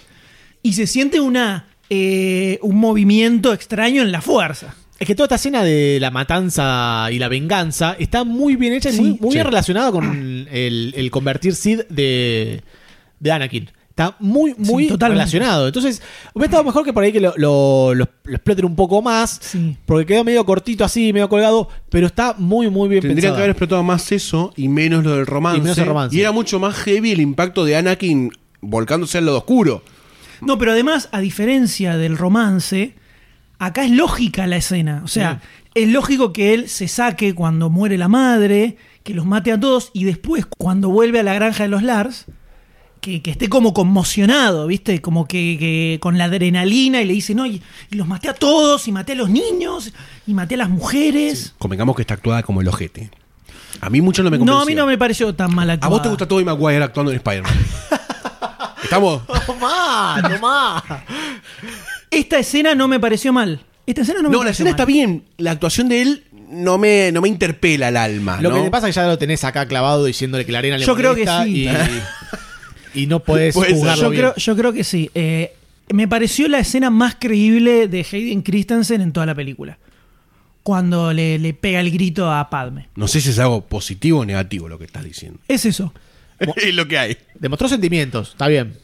y 0.64 0.74
se 0.74 0.88
siente 0.88 1.20
una, 1.20 1.68
eh, 1.92 2.58
un 2.64 2.78
movimiento 2.78 3.54
extraño 3.54 4.02
en 4.02 4.12
la 4.12 4.22
fuerza. 4.22 4.74
Es 4.98 5.06
que 5.06 5.14
toda 5.16 5.26
esta 5.26 5.36
escena 5.36 5.64
de 5.64 6.00
la 6.00 6.10
matanza 6.12 7.08
y 7.12 7.20
la 7.20 7.28
venganza 7.28 7.96
está 8.00 8.24
muy 8.24 8.56
bien 8.56 8.74
hecha 8.74 8.90
y 8.90 8.96
muy, 9.00 9.18
muy 9.20 9.34
bien 9.34 9.46
relacionada 9.46 9.92
con 9.92 10.48
el, 10.50 10.94
el 10.96 11.12
convertir 11.12 11.54
Sid 11.56 11.82
de, 11.90 12.64
de 13.24 13.32
Anakin. 13.32 13.70
Está 13.90 14.16
muy, 14.20 14.56
muy 14.58 14.88
relacionado. 14.90 15.68
Entonces, 15.68 16.02
hubiera 16.34 16.48
estado 16.48 16.64
mejor 16.64 16.84
que 16.84 16.92
por 16.94 17.04
ahí 17.04 17.12
que 17.12 17.20
lo, 17.22 17.32
lo, 17.38 17.94
lo- 17.94 18.10
lo 18.24 18.34
exploten 18.36 18.66
un 18.66 18.76
poco 18.76 19.02
más. 19.04 19.40
Porque 19.86 20.08
quedó 20.08 20.24
medio 20.24 20.44
cortito 20.46 20.84
así, 20.84 21.14
medio 21.14 21.30
colgado. 21.30 21.70
Pero 21.90 22.08
está 22.08 22.34
muy, 22.40 22.72
muy 22.72 22.90
bien 22.90 23.02
Tendría 23.02 23.16
pensado. 23.18 23.36
que 23.36 23.40
haber 23.42 23.50
explotado 23.52 23.84
más 23.84 24.12
eso 24.12 24.52
y 24.58 24.68
menos 24.68 25.04
lo 25.04 25.16
del 25.16 25.28
romance. 25.28 25.60
Y 25.60 25.62
menos 25.62 25.78
el 25.78 25.86
romance. 25.86 26.16
Y 26.16 26.20
era 26.22 26.32
mucho 26.32 26.60
más 26.60 26.76
heavy 26.76 27.12
el 27.12 27.22
impacto 27.22 27.66
de 27.66 27.76
Anakin 27.78 28.32
volcándose 28.62 29.20
al 29.20 29.26
lado 29.28 29.38
oscuro. 29.38 29.84
No, 30.42 30.58
pero 30.58 30.72
además, 30.72 31.08
a 31.12 31.20
diferencia 31.22 31.96
del 31.96 32.18
romance, 32.18 32.96
acá 33.60 33.86
es 33.86 33.92
lógica 33.92 34.48
la 34.48 34.58
escena. 34.58 35.02
O 35.06 35.08
sea, 35.08 35.40
es 35.76 35.88
lógico 35.88 36.34
que 36.34 36.56
él 36.56 36.68
se 36.68 36.88
saque 36.88 37.36
cuando 37.36 37.70
muere 37.70 38.00
la 38.00 38.08
madre, 38.08 38.78
que 39.04 39.14
los 39.14 39.26
mate 39.28 39.52
a 39.52 39.60
todos, 39.60 39.92
y 39.94 40.04
después, 40.06 40.48
cuando 40.48 40.90
vuelve 40.90 41.20
a 41.20 41.24
la 41.24 41.36
granja 41.36 41.62
de 41.64 41.70
los 41.70 41.84
Lars, 41.84 42.26
que, 43.04 43.22
que 43.22 43.32
esté 43.32 43.50
como 43.50 43.74
conmocionado, 43.74 44.66
¿viste? 44.68 45.02
Como 45.02 45.28
que, 45.28 45.58
que 45.60 45.98
con 46.02 46.18
la 46.18 46.24
adrenalina 46.26 47.02
y 47.02 47.06
le 47.06 47.14
dice, 47.14 47.36
no, 47.36 47.46
y, 47.46 47.62
y 47.92 47.96
los 47.96 48.08
maté 48.08 48.30
a 48.30 48.34
todos, 48.34 48.88
y 48.88 48.92
maté 48.94 49.12
a 49.12 49.16
los 49.16 49.30
niños, 49.30 49.92
y 50.26 50.34
maté 50.34 50.56
a 50.56 50.60
las 50.60 50.70
mujeres. 50.70 51.54
Convengamos 51.60 51.96
que 51.96 52.02
está 52.04 52.14
actuada 52.16 52.42
como 52.44 52.62
el 52.62 52.68
ojete. 52.70 53.12
A 53.82 53.90
mí 53.90 54.00
mucho 54.02 54.24
no 54.24 54.32
me 54.32 54.38
No, 54.38 54.46
convenció. 54.46 54.62
a 54.64 54.66
mí 54.66 54.76
no 54.76 54.86
me 54.88 54.98
pareció 54.98 55.36
tan 55.36 55.54
mal 55.54 55.70
¿A 55.70 55.74
actuado. 55.74 55.92
vos 55.96 56.02
te 56.02 56.10
gusta 56.10 56.28
Tobey 56.28 56.46
Maguire 56.46 56.82
actuando 56.84 57.12
en 57.12 57.18
Spider-Man? 57.18 57.54
Estamos. 58.84 59.22
Tomá, 59.46 60.22
tomá. 60.36 60.84
Esta 62.10 62.40
escena 62.40 62.74
no 62.76 62.88
me 62.88 63.00
pareció 63.00 63.34
mal. 63.34 63.60
Esta 63.86 64.02
escena 64.02 64.22
no 64.22 64.30
me 64.30 64.38
No, 64.38 64.44
la 64.44 64.52
escena 64.52 64.70
mal. 64.70 64.76
está 64.76 64.86
bien. 64.86 65.26
La 65.38 65.52
actuación 65.52 65.90
de 65.90 66.02
él 66.02 66.24
no 66.50 66.78
me, 66.78 67.12
no 67.12 67.20
me 67.22 67.28
interpela 67.28 67.90
el 67.90 67.98
alma. 67.98 68.40
Lo 68.40 68.50
¿no? 68.50 68.56
que 68.58 68.62
te 68.64 68.72
pasa 68.72 68.88
es 68.88 68.96
que 68.96 69.02
ya 69.02 69.08
lo 69.08 69.18
tenés 69.18 69.44
acá 69.44 69.68
clavado 69.68 70.06
diciéndole 70.06 70.46
que 70.46 70.52
la 70.52 70.60
arena 70.60 70.78
le 70.78 70.86
Yo 70.86 70.96
creo 70.96 71.16
que 71.16 71.26
sí. 71.28 71.64
Y, 71.66 71.68
y 72.94 73.08
no 73.08 73.20
puedes 73.22 73.54
Puede 73.54 73.70
ser. 73.70 73.78
jugarlo 73.78 74.04
yo 74.04 74.10
bien. 74.10 74.22
creo, 74.22 74.36
yo 74.36 74.56
creo 74.56 74.74
que 74.74 74.84
sí. 74.84 75.10
Eh, 75.16 75.54
me 75.92 76.08
pareció 76.08 76.48
la 76.48 76.60
escena 76.60 76.90
más 76.90 77.16
creíble 77.20 77.88
de 77.88 78.06
Hayden 78.12 78.42
Christensen 78.42 79.02
en 79.02 79.12
toda 79.12 79.26
la 79.26 79.36
película. 79.36 79.78
Cuando 80.64 81.12
le, 81.12 81.40
le 81.40 81.54
pega 81.54 81.82
el 81.82 81.92
grito 81.92 82.32
a 82.32 82.50
Padme. 82.50 82.88
No 82.96 83.08
sé 83.10 83.20
si 83.20 83.30
es 83.32 83.40
algo 83.40 83.62
positivo 83.66 84.20
o 84.20 84.26
negativo 84.26 84.70
lo 84.70 84.80
que 84.80 84.86
estás 84.86 85.04
diciendo. 85.04 85.40
Es 85.48 85.66
eso. 85.66 85.94
es 86.56 86.74
lo 86.74 86.88
que 86.88 86.98
hay. 86.98 87.18
Demostró 87.36 87.68
sentimientos, 87.68 88.30
está 88.30 88.48
bien. 88.48 88.78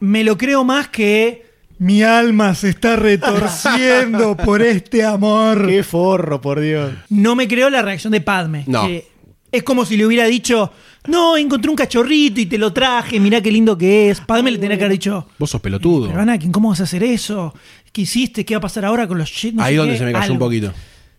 Me 0.00 0.24
lo 0.24 0.38
creo 0.38 0.64
más 0.64 0.88
que 0.88 1.46
mi 1.78 2.02
alma 2.02 2.54
se 2.54 2.70
está 2.70 2.96
retorciendo 2.96 4.36
por 4.44 4.62
este 4.62 5.04
amor. 5.04 5.66
Qué 5.68 5.82
forro, 5.82 6.40
por 6.40 6.60
Dios. 6.60 6.92
No 7.10 7.34
me 7.36 7.46
creo 7.46 7.68
la 7.68 7.82
reacción 7.82 8.12
de 8.12 8.20
Padme. 8.20 8.64
No. 8.66 8.86
que 8.86 9.06
es 9.52 9.62
como 9.62 9.84
si 9.84 9.96
le 9.96 10.06
hubiera 10.06 10.24
dicho, 10.26 10.72
no, 11.06 11.36
encontré 11.36 11.70
un 11.70 11.76
cachorrito 11.76 12.40
y 12.40 12.46
te 12.46 12.58
lo 12.58 12.72
traje, 12.72 13.18
mirá 13.20 13.40
qué 13.40 13.50
lindo 13.50 13.78
que 13.78 14.10
es. 14.10 14.20
Padme 14.20 14.50
le 14.50 14.58
tenía 14.58 14.76
que 14.76 14.84
haber 14.84 14.92
dicho, 14.98 15.28
Vos 15.38 15.50
sos 15.50 15.60
pelotudo. 15.60 16.08
pero 16.08 16.20
Anakin, 16.20 16.52
¿cómo 16.52 16.68
vas 16.70 16.80
a 16.80 16.84
hacer 16.84 17.02
eso? 17.02 17.54
¿Qué 17.92 18.02
hiciste? 18.02 18.44
¿Qué 18.44 18.54
va 18.54 18.58
a 18.58 18.62
pasar 18.62 18.84
ahora 18.84 19.06
con 19.08 19.16
los 19.18 19.28
shit? 19.30 19.54
No 19.54 19.62
Ahí 19.62 19.74
sé 19.74 19.78
donde 19.78 19.92
qué, 19.94 19.98
se 19.98 20.04
me 20.04 20.12
cayó 20.12 20.32
un 20.32 20.38
poquito. 20.38 20.72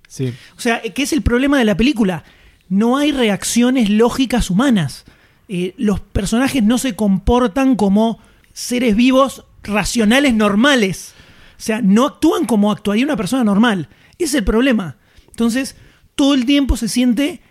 Sí. 0.08 0.34
O 0.58 0.62
sea, 0.62 0.82
que 0.82 1.04
es 1.04 1.14
el 1.14 1.22
problema 1.22 1.58
de 1.58 1.66
la 1.66 1.76
película. 1.78 2.24
No 2.68 2.98
hay 2.98 3.12
reacciones 3.12 3.90
lógicas 3.90 4.50
humanas. 4.50 5.06
Eh, 5.48 5.74
los 5.78 6.00
personajes 6.00 6.62
no 6.62 6.78
se 6.78 6.96
comportan 6.96 7.76
como 7.76 8.20
seres 8.54 8.96
vivos 8.96 9.46
racionales 9.64 10.34
normales. 10.34 11.14
O 11.58 11.62
sea, 11.62 11.82
no 11.82 12.06
actúan 12.06 12.46
como 12.46 12.72
actuaría 12.72 13.06
una 13.06 13.18
persona 13.18 13.44
normal. 13.44 13.90
Ese 14.20 14.26
es 14.26 14.34
el 14.36 14.44
problema. 14.44 14.98
Entonces, 15.30 15.76
todo 16.16 16.34
el 16.34 16.46
tiempo 16.46 16.78
se 16.78 16.88
siente 16.88 17.42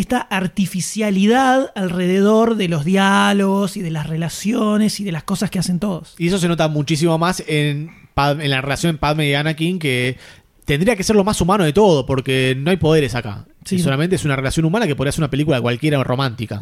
esta 0.00 0.20
artificialidad 0.82 1.72
alrededor 1.74 2.56
de 2.56 2.68
los 2.68 2.84
diálogos 2.84 3.76
y 3.76 3.82
de 3.82 3.90
las 3.90 4.06
relaciones 4.06 5.00
y 5.00 5.04
de 5.04 5.12
las 5.12 5.24
cosas 5.24 5.50
que 5.50 5.58
hacen 5.58 5.78
todos. 5.78 6.14
Y 6.18 6.28
eso 6.28 6.38
se 6.38 6.48
nota 6.48 6.68
muchísimo 6.68 7.18
más 7.18 7.42
en, 7.46 7.90
Padme- 8.14 8.44
en 8.44 8.50
la 8.50 8.60
relación 8.60 8.96
Padme 8.98 9.28
y 9.28 9.34
Anakin, 9.34 9.78
que 9.78 10.16
tendría 10.64 10.96
que 10.96 11.02
ser 11.02 11.16
lo 11.16 11.24
más 11.24 11.40
humano 11.40 11.64
de 11.64 11.72
todo, 11.72 12.06
porque 12.06 12.56
no 12.58 12.70
hay 12.70 12.76
poderes 12.76 13.14
acá. 13.14 13.46
Sí. 13.64 13.76
Y 13.76 13.78
solamente 13.80 14.16
es 14.16 14.24
una 14.24 14.36
relación 14.36 14.64
humana 14.66 14.86
que 14.86 14.94
podría 14.96 15.12
ser 15.12 15.20
una 15.22 15.30
película 15.30 15.60
cualquiera 15.60 16.02
romántica. 16.04 16.60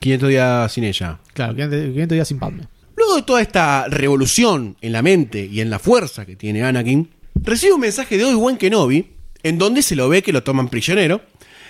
500 0.00 0.28
días 0.28 0.72
sin 0.72 0.84
ella. 0.84 1.18
Claro, 1.32 1.54
500 1.54 1.80
500 1.92 2.14
días 2.16 2.28
sin 2.28 2.38
Padme. 2.38 2.68
medio 2.96 3.16
de 3.16 3.22
toda 3.22 3.40
esta 3.42 3.86
revolución 3.88 4.76
en 4.80 4.92
la 4.92 5.02
mente 5.02 5.44
y 5.50 5.60
en 5.60 5.70
la 5.70 5.78
fuerza 5.78 6.24
que 6.26 6.36
tiene 6.36 6.62
Anakin, 6.62 7.08
recibe 7.34 7.72
un 7.74 7.80
mensaje 7.80 8.16
de 8.18 8.24
Obi-Wan 8.26 8.56
Kenobi, 8.58 9.06
en 9.42 9.58
donde 9.58 9.82
se 9.82 9.96
lo 9.96 10.08
ve 10.08 10.22
que 10.22 10.32
lo 10.32 10.42
toman 10.42 10.68
prisionero, 10.68 11.20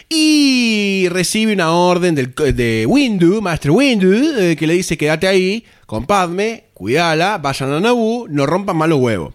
y 0.08 1.08
recibe 1.10 1.52
una 1.52 1.72
orden 1.72 2.14
del, 2.14 2.34
de 2.34 2.86
Windu, 2.86 3.40
Master 3.42 3.72
Windu, 3.72 4.12
eh, 4.12 4.56
que 4.56 4.66
le 4.66 4.74
dice 4.74 4.96
quédate 4.96 5.26
ahí 5.26 5.64
con 5.86 6.06
Padme, 6.06 6.64
cuídala, 6.74 7.38
vayan 7.38 7.72
a 7.72 7.80
Naboo, 7.80 8.26
no 8.28 8.46
rompan 8.46 8.76
malos 8.76 9.00
huevos. 9.00 9.34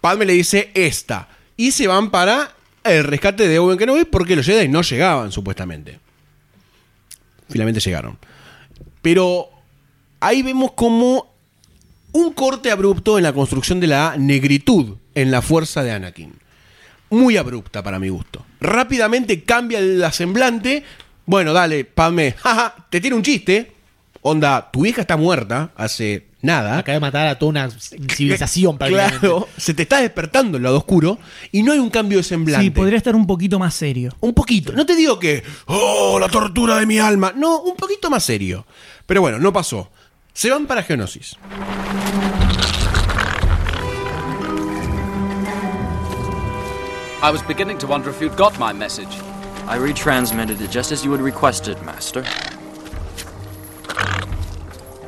Padme 0.00 0.24
le 0.24 0.32
dice 0.32 0.70
esta, 0.74 1.28
y 1.56 1.72
se 1.72 1.86
van 1.86 2.10
para 2.10 2.54
el 2.84 3.04
rescate 3.04 3.46
de 3.46 3.58
Obi-Wan 3.58 3.78
Kenobi 3.78 4.04
porque 4.06 4.36
los 4.36 4.46
Jedi 4.46 4.68
no 4.68 4.82
llegaban 4.82 5.30
supuestamente. 5.30 5.98
Finalmente 7.50 7.80
llegaron. 7.80 8.16
Pero 9.02 9.50
ahí 10.20 10.42
vemos 10.42 10.72
como 10.72 11.30
un 12.12 12.32
corte 12.32 12.70
abrupto 12.70 13.18
en 13.18 13.24
la 13.24 13.32
construcción 13.32 13.80
de 13.80 13.88
la 13.88 14.16
negritud 14.16 14.96
en 15.14 15.30
la 15.30 15.42
fuerza 15.42 15.82
de 15.82 15.92
Anakin. 15.92 16.32
Muy 17.10 17.36
abrupta 17.36 17.82
para 17.82 17.98
mi 17.98 18.08
gusto. 18.08 18.44
Rápidamente 18.60 19.42
cambia 19.42 19.78
el 19.78 20.04
semblante. 20.12 20.84
Bueno, 21.26 21.52
dale, 21.52 21.84
Padme, 21.84 22.32
jaja, 22.38 22.74
te 22.90 23.00
tiene 23.00 23.16
un 23.16 23.22
chiste. 23.22 23.72
Onda, 24.22 24.70
tu 24.70 24.84
hija 24.84 25.00
está 25.00 25.16
muerta 25.16 25.70
hace 25.76 26.26
nada. 26.42 26.78
Acaba 26.78 26.94
de 26.94 27.00
matar 27.00 27.26
a 27.26 27.38
toda 27.38 27.50
una 27.50 27.70
civilización. 27.70 28.76
Claro, 28.90 29.48
se 29.56 29.72
te 29.74 29.82
está 29.82 30.00
despertando 30.00 30.56
el 30.58 30.62
lado 30.62 30.78
oscuro 30.78 31.18
y 31.52 31.62
no 31.62 31.72
hay 31.72 31.78
un 31.78 31.90
cambio 31.90 32.18
de 32.18 32.24
semblante. 32.24 32.64
Sí, 32.64 32.70
podría 32.70 32.98
estar 32.98 33.14
un 33.14 33.26
poquito 33.26 33.58
más 33.58 33.74
serio. 33.74 34.14
Un 34.20 34.34
poquito. 34.34 34.72
No 34.72 34.84
te 34.84 34.94
digo 34.94 35.18
que, 35.18 35.42
oh, 35.66 36.18
la 36.20 36.28
tortura 36.28 36.76
de 36.76 36.86
mi 36.86 36.98
alma. 36.98 37.32
No, 37.34 37.62
un 37.62 37.76
poquito 37.76 38.10
más 38.10 38.24
serio. 38.24 38.66
Pero 39.06 39.22
bueno, 39.22 39.38
no 39.38 39.52
pasó. 39.52 39.90
Se 40.32 40.50
van 40.50 40.66
para 40.66 40.82
Geonosis. 40.82 41.36
I 47.22 47.30
was 47.30 47.42
beginning 47.42 47.76
to 47.80 47.86
wonder 47.86 48.08
if 48.08 48.18
you'd 48.22 48.34
got 48.34 48.58
my 48.58 48.72
message. 48.72 49.20
I 49.66 49.76
retransmitted 49.76 50.58
it 50.58 50.70
just 50.70 50.90
as 50.90 51.04
you 51.04 51.12
had 51.12 51.20
requested, 51.20 51.76
Master. 51.82 52.24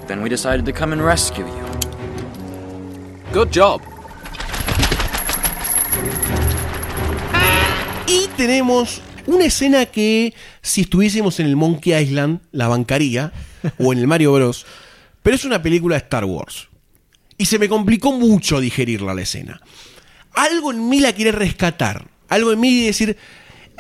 Then 0.09 0.21
we 0.21 0.29
decided 0.29 0.67
to 0.67 0.75
come 0.75 0.93
and 0.93 1.03
rescue 1.03 1.47
you. 1.47 1.67
Good 3.33 3.51
job. 3.51 3.81
Y 8.07 8.29
tenemos 8.37 9.01
una 9.27 9.47
escena 9.47 9.87
que 9.87 10.35
si 10.61 10.83
estuviésemos 10.83 11.41
en 11.41 11.47
el 11.47 11.57
Monkey 11.57 11.95
Island 11.95 12.41
la 12.51 12.69
bancaría 12.69 13.33
o 13.79 13.95
en 13.95 13.99
el 13.99 14.07
Mario 14.07 14.35
Bros. 14.35 14.67
Pero 15.23 15.35
es 15.35 15.47
una 15.47 15.63
película 15.63 15.95
de 15.95 16.03
Star 16.03 16.27
Wars. 16.27 16.69
Y 17.39 17.47
se 17.47 17.59
me 17.59 17.71
complicó 17.71 18.13
mucho 18.13 18.61
digerirla 18.61 19.15
la 19.15 19.23
escena. 19.23 19.63
Algo 20.35 20.71
en 20.73 20.89
mí 20.89 21.01
la 21.01 21.13
quiere 21.13 21.33
rescatar. 21.33 22.05
Algo 22.29 22.53
en 22.53 22.61
mí 22.61 22.87
decir, 22.87 23.17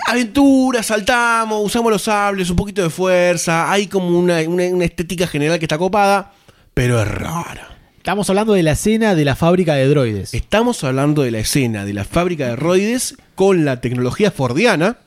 aventura, 0.06 0.82
saltamos, 0.82 1.60
usamos 1.64 1.90
los 1.92 2.02
sables, 2.02 2.50
un 2.50 2.56
poquito 2.56 2.82
de 2.82 2.90
fuerza. 2.90 3.70
Hay 3.70 3.86
como 3.86 4.18
una, 4.18 4.40
una- 4.42 4.64
una 4.68 4.84
estética 4.84 5.26
general 5.26 5.58
que 5.58 5.64
está 5.64 5.78
copada, 5.78 6.32
pero 6.74 7.00
es 7.00 7.08
rara. 7.08 7.68
Estamos 7.96 8.28
hablando 8.30 8.52
de 8.54 8.64
la 8.64 8.72
escena 8.72 9.14
de 9.14 9.24
la 9.24 9.36
fábrica 9.36 9.74
de 9.74 9.86
droides. 9.88 10.34
Estamos 10.34 10.82
hablando 10.82 11.22
de 11.22 11.30
la 11.30 11.38
escena 11.38 11.84
de 11.84 11.94
la 11.94 12.04
fábrica 12.04 12.48
de 12.48 12.56
droides 12.56 13.16
con 13.36 13.64
la 13.64 13.80
tecnología 13.80 14.32
fordiana, 14.32 14.98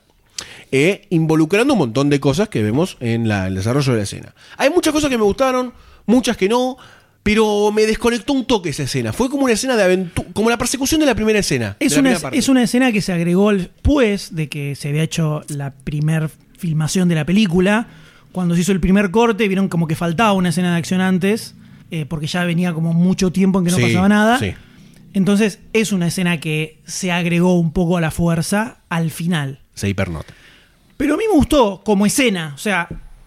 eh, 0.72 1.06
involucrando 1.10 1.74
un 1.74 1.78
montón 1.80 2.08
de 2.08 2.20
cosas 2.20 2.48
que 2.48 2.62
vemos 2.62 2.96
en 3.00 3.28
la- 3.28 3.48
el 3.48 3.54
desarrollo 3.54 3.92
de 3.92 3.98
la 3.98 4.04
escena. 4.04 4.34
Hay 4.56 4.70
muchas 4.70 4.94
cosas 4.94 5.10
que 5.10 5.18
me 5.18 5.24
gustaron, 5.24 5.74
muchas 6.06 6.36
que 6.38 6.48
no, 6.48 6.78
pero 7.26 7.72
me 7.72 7.86
desconectó 7.86 8.34
un 8.34 8.44
toque 8.44 8.68
esa 8.68 8.84
escena. 8.84 9.12
Fue 9.12 9.28
como 9.28 9.42
una 9.42 9.52
escena 9.52 9.74
de 9.74 9.82
aventura, 9.82 10.28
como 10.32 10.48
la 10.48 10.56
persecución 10.56 11.00
de 11.00 11.06
la 11.06 11.16
primera 11.16 11.40
escena. 11.40 11.76
Es 11.80 11.96
una, 11.96 12.10
primera 12.10 12.30
es 12.38 12.48
una 12.48 12.62
escena 12.62 12.92
que 12.92 13.02
se 13.02 13.12
agregó 13.12 13.52
después 13.52 14.36
de 14.36 14.48
que 14.48 14.76
se 14.76 14.90
había 14.90 15.02
hecho 15.02 15.42
la 15.48 15.72
primer 15.74 16.30
filmación 16.56 17.08
de 17.08 17.16
la 17.16 17.26
película. 17.26 17.88
Cuando 18.30 18.54
se 18.54 18.60
hizo 18.60 18.70
el 18.70 18.78
primer 18.78 19.10
corte, 19.10 19.48
vieron 19.48 19.68
como 19.68 19.88
que 19.88 19.96
faltaba 19.96 20.34
una 20.34 20.50
escena 20.50 20.70
de 20.70 20.76
acción 20.78 21.00
antes, 21.00 21.56
eh, 21.90 22.06
porque 22.06 22.28
ya 22.28 22.44
venía 22.44 22.72
como 22.72 22.92
mucho 22.92 23.32
tiempo 23.32 23.58
en 23.58 23.64
que 23.64 23.70
no 23.72 23.78
Sí, 23.78 23.82
pasaba 23.82 24.08
nada. 24.08 24.38
sí. 24.38 24.54
Entonces 25.12 25.58
es 25.72 25.90
una 25.90 26.06
escena 26.06 26.38
que 26.38 26.78
se 26.86 27.10
agregó 27.10 27.58
un 27.58 27.72
poco 27.72 27.96
a 27.96 28.00
la 28.00 28.12
fuerza 28.12 28.82
al 28.88 29.10
final. 29.10 29.58
Se 29.74 29.88
hipernota. 29.88 30.32
Pero 30.96 31.14
a 31.14 31.16
mí 31.16 31.24
me 31.28 31.34
gustó 31.34 31.82
como 31.84 32.06
escena. 32.06 32.52
O 32.54 32.58
sea, 32.58 32.86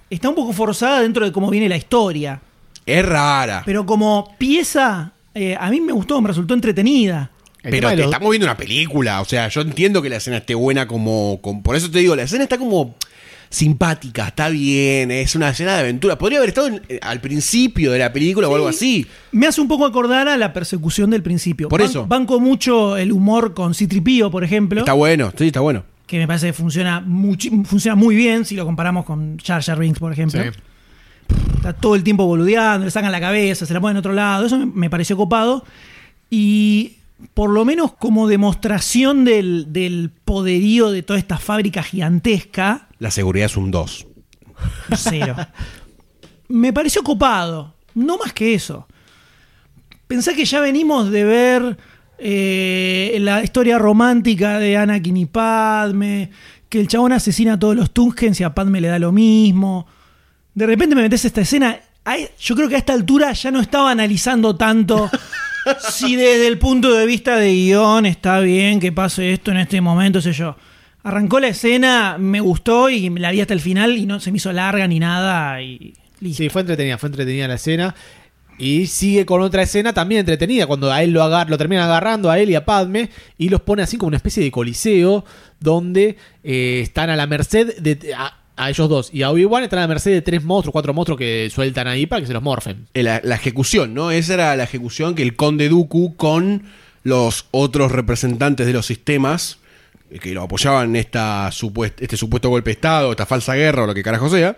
está 0.09 0.29
un 0.29 0.35
poco 0.35 0.53
forzada 0.53 1.01
dentro 1.01 1.25
de 1.25 1.33
cómo 1.33 1.49
viene 1.49 1.67
la 1.67 1.75
historia. 1.75 2.39
Es 2.97 3.05
rara. 3.05 3.63
Pero 3.65 3.85
como 3.85 4.35
pieza, 4.37 5.11
eh, 5.33 5.55
a 5.59 5.69
mí 5.69 5.79
me 5.81 5.91
gustó, 5.93 6.21
me 6.21 6.27
resultó 6.29 6.53
entretenida. 6.53 7.31
Pero 7.61 7.89
te 7.89 8.01
estamos 8.03 8.29
viendo 8.29 8.45
una 8.47 8.55
película, 8.55 9.19
o 9.21 9.25
sea, 9.25 9.49
yo 9.49 9.61
entiendo 9.61 10.01
que 10.01 10.09
la 10.09 10.15
escena 10.15 10.37
esté 10.37 10.55
buena 10.55 10.87
como, 10.87 11.39
como- 11.41 11.61
Por 11.61 11.75
eso 11.75 11.91
te 11.91 11.99
digo, 11.99 12.15
la 12.15 12.23
escena 12.23 12.43
está 12.43 12.57
como 12.57 12.95
simpática, 13.49 14.27
está 14.27 14.49
bien, 14.49 15.11
es 15.11 15.35
una 15.35 15.49
escena 15.49 15.73
de 15.73 15.79
aventura. 15.81 16.17
Podría 16.17 16.37
haber 16.37 16.49
estado 16.49 16.67
en- 16.67 16.81
eh, 16.87 16.99
al 17.01 17.19
principio 17.19 17.91
de 17.91 17.99
la 17.99 18.13
película 18.13 18.47
o 18.47 18.55
algo 18.55 18.67
así. 18.67 19.05
Me 19.31 19.47
hace 19.47 19.59
un 19.59 19.67
poco 19.67 19.85
acordar 19.85 20.27
a 20.27 20.37
la 20.37 20.53
persecución 20.53 21.09
del 21.09 21.23
principio. 21.23 21.67
Por 21.67 21.81
Ban- 21.81 21.89
eso. 21.89 22.05
Banco 22.07 22.39
mucho 22.39 22.95
el 22.95 23.11
humor 23.11 23.53
con 23.53 23.73
Citripío, 23.73 24.29
por 24.31 24.43
ejemplo. 24.43 24.79
Está 24.79 24.93
bueno, 24.93 25.33
sí, 25.37 25.47
está 25.47 25.59
bueno. 25.61 25.83
Que 26.05 26.17
me 26.17 26.27
parece 26.27 26.47
que 26.47 26.53
funciona, 26.53 27.05
funciona 27.65 27.95
muy 27.95 28.15
bien 28.15 28.45
si 28.45 28.55
lo 28.55 28.65
comparamos 28.65 29.05
con 29.05 29.37
Jar 29.39 29.61
Jar 29.63 29.77
Binks, 29.79 29.99
por 29.99 30.11
ejemplo. 30.13 30.41
Sí. 30.43 30.49
Está 31.55 31.73
todo 31.73 31.95
el 31.95 32.03
tiempo 32.03 32.25
boludeando, 32.25 32.85
le 32.85 32.91
sacan 32.91 33.11
la 33.11 33.19
cabeza, 33.19 33.65
se 33.65 33.73
la 33.73 33.81
ponen 33.81 33.97
en 33.97 33.99
otro 33.99 34.13
lado. 34.13 34.45
Eso 34.45 34.57
me, 34.57 34.65
me 34.65 34.89
pareció 34.89 35.17
copado. 35.17 35.63
Y 36.29 36.97
por 37.33 37.49
lo 37.49 37.65
menos 37.65 37.93
como 37.93 38.27
demostración 38.27 39.25
del, 39.25 39.73
del 39.73 40.11
poderío 40.23 40.89
de 40.91 41.03
toda 41.03 41.19
esta 41.19 41.37
fábrica 41.37 41.83
gigantesca, 41.83 42.87
La 42.99 43.11
seguridad 43.11 43.47
es 43.47 43.57
un 43.57 43.71
2. 43.71 44.07
cero. 44.95 45.35
me 46.47 46.73
pareció 46.73 47.03
copado. 47.03 47.73
No 47.95 48.17
más 48.17 48.33
que 48.33 48.53
eso. 48.53 48.87
Pensá 50.07 50.33
que 50.33 50.45
ya 50.45 50.59
venimos 50.61 51.11
de 51.11 51.23
ver 51.23 51.77
eh, 52.17 53.17
la 53.19 53.43
historia 53.43 53.77
romántica 53.77 54.59
de 54.59 54.77
Anakin 54.77 55.17
y 55.17 55.25
Padme, 55.25 56.31
que 56.67 56.79
el 56.79 56.87
chabón 56.87 57.11
asesina 57.11 57.53
a 57.53 57.59
todos 57.59 57.75
los 57.75 57.91
Tungens 57.91 58.39
y 58.39 58.43
a 58.43 58.53
Padme 58.53 58.81
le 58.81 58.87
da 58.87 58.99
lo 58.99 59.11
mismo. 59.11 59.87
De 60.59 60.65
repente 60.65 60.93
me 60.93 61.03
metes 61.03 61.23
esta 61.23 61.39
escena. 61.39 61.79
Yo 62.37 62.53
creo 62.53 62.67
que 62.67 62.75
a 62.75 62.79
esta 62.79 62.91
altura 62.91 63.31
ya 63.31 63.49
no 63.49 63.61
estaba 63.61 63.91
analizando 63.91 64.57
tanto 64.57 65.09
si 65.89 66.17
desde 66.17 66.47
el 66.47 66.57
punto 66.57 66.93
de 66.93 67.05
vista 67.05 67.37
de 67.37 67.53
guion 67.53 68.05
está 68.05 68.41
bien 68.41 68.81
que 68.81 68.91
pase 68.91 69.31
esto 69.31 69.51
en 69.51 69.57
este 69.57 69.79
momento, 69.79 70.19
sé 70.21 70.33
yo. 70.33 70.57
Arrancó 71.03 71.39
la 71.39 71.47
escena, 71.47 72.17
me 72.19 72.41
gustó 72.41 72.89
y 72.89 73.09
la 73.09 73.31
vi 73.31 73.39
hasta 73.39 73.53
el 73.53 73.61
final 73.61 73.97
y 73.97 74.05
no 74.05 74.19
se 74.19 74.31
me 74.31 74.37
hizo 74.37 74.51
larga 74.51 74.85
ni 74.85 74.99
nada. 74.99 75.61
Y 75.61 75.93
Sí, 76.33 76.49
fue 76.49 76.59
entretenida, 76.59 76.97
fue 76.97 77.07
entretenida 77.07 77.47
la 77.47 77.53
escena. 77.53 77.95
Y 78.57 78.87
sigue 78.87 79.25
con 79.25 79.41
otra 79.41 79.61
escena 79.61 79.93
también 79.93 80.19
entretenida, 80.19 80.67
cuando 80.67 80.91
a 80.91 81.01
él 81.01 81.11
lo, 81.11 81.23
agar 81.23 81.49
lo 81.49 81.57
terminan 81.57 81.85
agarrando, 81.85 82.29
a 82.29 82.37
él 82.37 82.49
y 82.49 82.55
a 82.55 82.65
Padme, 82.65 83.09
y 83.37 83.47
los 83.47 83.61
pone 83.61 83.81
así 83.81 83.95
como 83.95 84.09
una 84.09 84.17
especie 84.17 84.43
de 84.43 84.51
coliseo, 84.51 85.23
donde 85.61 86.17
eh, 86.43 86.81
están 86.83 87.09
a 87.09 87.15
la 87.15 87.27
merced 87.27 87.77
de... 87.77 88.13
A, 88.13 88.38
a 88.59 88.69
ellos 88.69 88.89
dos 88.89 89.09
y 89.13 89.23
a 89.23 89.31
Obi-Wan 89.31 89.63
están 89.63 89.79
a 89.79 89.83
la 89.83 89.87
merced 89.87 90.11
de 90.11 90.21
tres 90.21 90.43
monstruos, 90.43 90.71
cuatro 90.73 90.93
monstruos 90.93 91.17
que 91.17 91.49
sueltan 91.53 91.87
ahí 91.87 92.05
para 92.05 92.21
que 92.21 92.27
se 92.27 92.33
los 92.33 92.43
morfen. 92.43 92.87
Eh, 92.93 93.03
La, 93.03 93.21
la 93.23 93.35
ejecución, 93.35 93.93
¿no? 93.93 94.11
Esa 94.11 94.33
era 94.35 94.55
la 94.55 94.63
ejecución 94.63 95.15
que 95.15 95.23
el 95.23 95.35
conde 95.35 95.69
Dooku 95.69 96.15
con 96.15 96.63
los 97.03 97.45
otros 97.51 97.91
representantes 97.91 98.67
de 98.67 98.73
los 98.73 98.85
sistemas 98.85 99.57
eh, 100.11 100.19
que 100.19 100.33
lo 100.33 100.43
apoyaban 100.43 100.89
en 100.89 100.95
esta 100.97 101.49
supuest- 101.51 102.01
este 102.01 102.17
supuesto 102.17 102.49
golpe 102.49 102.69
de 102.71 102.73
Estado, 102.73 103.11
esta 103.11 103.25
falsa 103.25 103.55
guerra 103.55 103.83
o 103.83 103.87
lo 103.87 103.93
que 103.93 104.03
carajo 104.03 104.29
sea, 104.29 104.57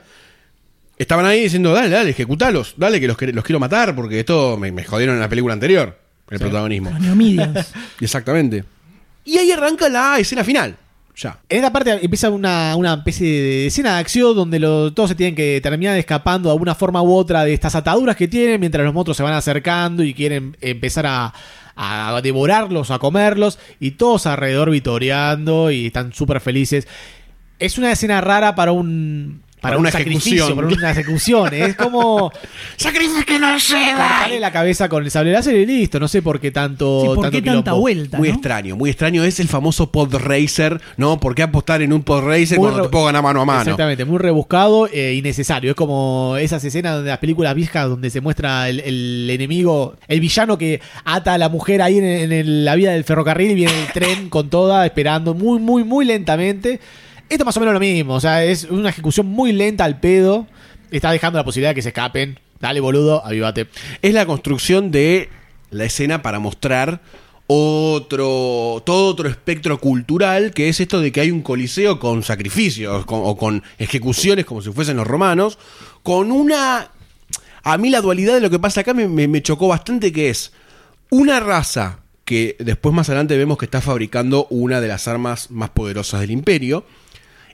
estaban 0.97 1.25
ahí 1.25 1.41
diciendo, 1.43 1.71
dale, 1.73 1.89
dale, 1.89 2.09
ejecutalos, 2.09 2.73
dale 2.77 2.99
que 2.99 3.07
los, 3.07 3.17
quiero 3.17 3.59
matar 3.59 3.95
porque 3.95 4.19
esto 4.19 4.57
me, 4.57 4.71
me 4.71 4.83
jodieron 4.83 5.15
en 5.15 5.21
la 5.21 5.29
película 5.29 5.53
anterior, 5.53 5.97
el 6.29 6.39
protagonismo. 6.39 6.91
Los. 6.91 7.73
Exactamente. 8.01 8.63
Y 9.25 9.37
ahí 9.37 9.51
arranca 9.51 9.87
la 9.89 10.17
escena 10.19 10.43
final. 10.43 10.75
Ya. 11.21 11.37
En 11.49 11.57
esta 11.57 11.71
parte 11.71 11.91
empieza 12.01 12.31
una, 12.31 12.75
una 12.75 12.95
especie 12.95 13.27
de 13.27 13.67
escena 13.67 13.93
de 13.93 13.99
acción 13.99 14.35
donde 14.35 14.59
todos 14.59 15.09
se 15.09 15.15
tienen 15.15 15.35
que 15.35 15.59
terminar 15.61 15.95
escapando 15.97 16.49
de 16.49 16.53
alguna 16.53 16.73
forma 16.73 17.03
u 17.03 17.13
otra 17.13 17.43
de 17.43 17.53
estas 17.53 17.75
ataduras 17.75 18.15
que 18.15 18.27
tienen 18.27 18.59
mientras 18.59 18.83
los 18.83 18.91
monstruos 18.91 19.17
se 19.17 19.23
van 19.23 19.33
acercando 19.33 20.03
y 20.03 20.15
quieren 20.15 20.57
empezar 20.61 21.05
a, 21.05 21.31
a 21.75 22.19
devorarlos, 22.23 22.89
a 22.89 22.97
comerlos 22.97 23.59
y 23.79 23.91
todos 23.91 24.25
alrededor 24.25 24.71
vitoreando 24.71 25.69
y 25.69 25.87
están 25.87 26.11
súper 26.11 26.39
felices. 26.39 26.87
Es 27.59 27.77
una 27.77 27.91
escena 27.91 28.19
rara 28.21 28.55
para 28.55 28.71
un, 28.71 29.43
para, 29.61 29.73
Para 29.73 29.77
un 29.77 29.81
una 29.81 29.89
ejecución. 29.89 30.55
para 30.55 30.67
una 30.67 30.91
ejecución. 30.91 31.53
Es 31.53 31.75
como 31.75 32.31
¡Sacrifiquen 32.77 33.43
al 33.43 33.59
cortarle 33.61 34.39
la 34.39 34.51
cabeza 34.51 34.89
con 34.89 35.03
el 35.03 35.11
sable 35.11 35.31
láser 35.31 35.55
y 35.55 35.65
listo. 35.67 35.99
No 35.99 36.07
sé 36.07 36.21
por 36.23 36.39
qué 36.39 36.49
tanto. 36.51 37.13
tanto 37.21 37.29
quilombo. 37.41 37.77
Muy 38.17 38.29
extraño, 38.29 38.75
muy 38.75 38.89
extraño. 38.89 39.23
Es 39.23 39.39
el 39.39 39.47
famoso 39.47 39.91
pod 39.91 40.15
racer, 40.15 40.81
¿no? 40.97 41.19
¿Por 41.19 41.35
qué 41.35 41.43
apostar 41.43 41.81
en 41.83 41.93
un 41.93 42.01
pod 42.01 42.23
racer 42.25 42.57
Muy 42.57 42.69
cuando 42.69 42.83
te 42.83 42.89
puedo 42.89 43.05
ganar 43.05 43.21
mano 43.21 43.41
a 43.41 43.45
mano? 43.45 43.61
Exactamente, 43.61 44.03
muy 44.03 44.17
rebuscado 44.17 44.87
e 44.91 45.13
innecesario. 45.13 45.69
Es 45.71 45.75
como 45.75 46.37
esas 46.39 46.63
escenas 46.63 47.03
de 47.03 47.09
las 47.09 47.19
películas 47.19 47.53
viejas 47.53 47.87
donde 47.87 48.09
se 48.09 48.19
muestra 48.19 48.67
el, 48.67 48.79
el 48.79 49.29
enemigo, 49.29 49.95
el 50.07 50.19
villano 50.19 50.57
que 50.57 50.81
ata 51.05 51.35
a 51.35 51.37
la 51.37 51.49
mujer 51.49 51.81
ahí 51.83 51.99
en, 51.99 52.03
en 52.05 52.31
el- 52.31 52.65
la 52.65 52.75
vía 52.75 52.91
del 52.91 53.03
ferrocarril 53.03 53.51
y 53.51 53.55
viene 53.55 53.73
el 53.79 53.91
tren 53.93 54.29
con 54.29 54.49
toda, 54.49 54.85
esperando 54.85 55.33
muy, 55.35 55.59
muy, 55.59 55.83
muy 55.83 56.03
lentamente. 56.05 56.79
Esto 57.31 57.45
más 57.45 57.55
o 57.55 57.61
menos 57.61 57.73
lo 57.73 57.79
mismo, 57.79 58.15
o 58.15 58.19
sea, 58.19 58.43
es 58.43 58.65
una 58.65 58.89
ejecución 58.89 59.25
muy 59.25 59.53
lenta 59.53 59.85
al 59.85 60.01
pedo. 60.01 60.47
Está 60.91 61.11
dejando 61.11 61.39
la 61.39 61.45
posibilidad 61.45 61.69
de 61.69 61.75
que 61.75 61.81
se 61.81 61.87
escapen. 61.87 62.37
Dale, 62.59 62.81
boludo, 62.81 63.25
avívate. 63.25 63.67
Es 64.01 64.13
la 64.13 64.25
construcción 64.25 64.91
de 64.91 65.29
la 65.69 65.85
escena 65.85 66.21
para 66.23 66.39
mostrar 66.39 66.99
otro 67.47 68.83
todo 68.85 69.07
otro 69.07 69.29
espectro 69.29 69.79
cultural 69.79 70.51
que 70.51 70.67
es 70.67 70.81
esto 70.81 70.99
de 70.99 71.13
que 71.13 71.21
hay 71.21 71.31
un 71.31 71.41
coliseo 71.41 71.99
con 71.99 72.21
sacrificios 72.21 73.05
o 73.07 73.37
con 73.37 73.63
ejecuciones 73.77 74.45
como 74.45 74.61
si 74.61 74.71
fuesen 74.71 74.97
los 74.97 75.07
romanos 75.07 75.57
con 76.03 76.31
una 76.31 76.91
a 77.63 77.77
mí 77.77 77.89
la 77.89 77.99
dualidad 77.99 78.35
de 78.35 78.41
lo 78.41 78.49
que 78.49 78.59
pasa 78.59 78.81
acá 78.81 78.93
me 78.93 79.41
chocó 79.41 79.67
bastante 79.67 80.13
que 80.13 80.29
es 80.29 80.53
una 81.09 81.41
raza 81.41 81.99
que 82.23 82.55
después 82.59 82.95
más 82.95 83.09
adelante 83.09 83.37
vemos 83.37 83.57
que 83.57 83.65
está 83.65 83.81
fabricando 83.81 84.47
una 84.49 84.79
de 84.79 84.87
las 84.87 85.09
armas 85.09 85.51
más 85.51 85.71
poderosas 85.71 86.21
del 86.21 86.31
imperio 86.31 86.85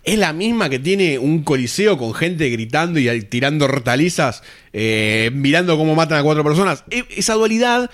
es 0.07 0.17
la 0.17 0.33
misma 0.33 0.69
que 0.69 0.79
tiene 0.79 1.19
un 1.19 1.43
coliseo 1.43 1.97
con 1.97 2.13
gente 2.13 2.49
gritando 2.49 2.97
y 2.99 3.21
tirando 3.23 3.65
hortalizas, 3.65 4.41
eh, 4.73 5.29
mirando 5.33 5.77
cómo 5.77 5.93
matan 5.95 6.19
a 6.19 6.23
cuatro 6.23 6.43
personas. 6.43 6.83
E- 6.89 7.03
esa 7.15 7.33
dualidad 7.35 7.91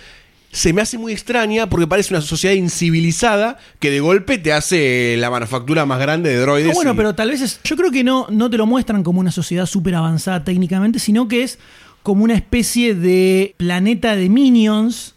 se 0.52 0.72
me 0.72 0.82
hace 0.84 1.00
muy 1.00 1.12
extraña 1.12 1.68
porque 1.68 1.88
parece 1.88 2.14
una 2.14 2.22
sociedad 2.22 2.54
incivilizada 2.56 3.58
que 3.80 3.90
de 3.90 4.00
golpe 4.00 4.38
te 4.38 4.54
hace 4.54 5.16
la 5.18 5.32
manufactura 5.32 5.86
más 5.88 6.00
grande 6.00 6.30
de 6.30 6.38
droides. 6.38 6.68
No, 6.70 6.74
bueno, 6.76 6.94
y- 6.94 6.98
pero 6.98 7.16
tal 7.16 7.30
vez 7.32 7.42
es. 7.42 7.60
Yo 7.64 7.76
creo 7.76 7.90
que 7.92 8.04
no, 8.04 8.28
no 8.30 8.50
te 8.50 8.58
lo 8.58 8.66
muestran 8.68 9.04
como 9.04 9.20
una 9.20 9.32
sociedad 9.32 9.66
súper 9.66 9.96
avanzada 9.96 10.44
técnicamente, 10.44 11.00
sino 11.00 11.28
que 11.28 11.42
es 11.44 11.58
como 12.04 12.24
una 12.24 12.36
especie 12.36 12.94
de 12.94 13.56
planeta 13.58 14.16
de 14.16 14.30
minions 14.30 15.13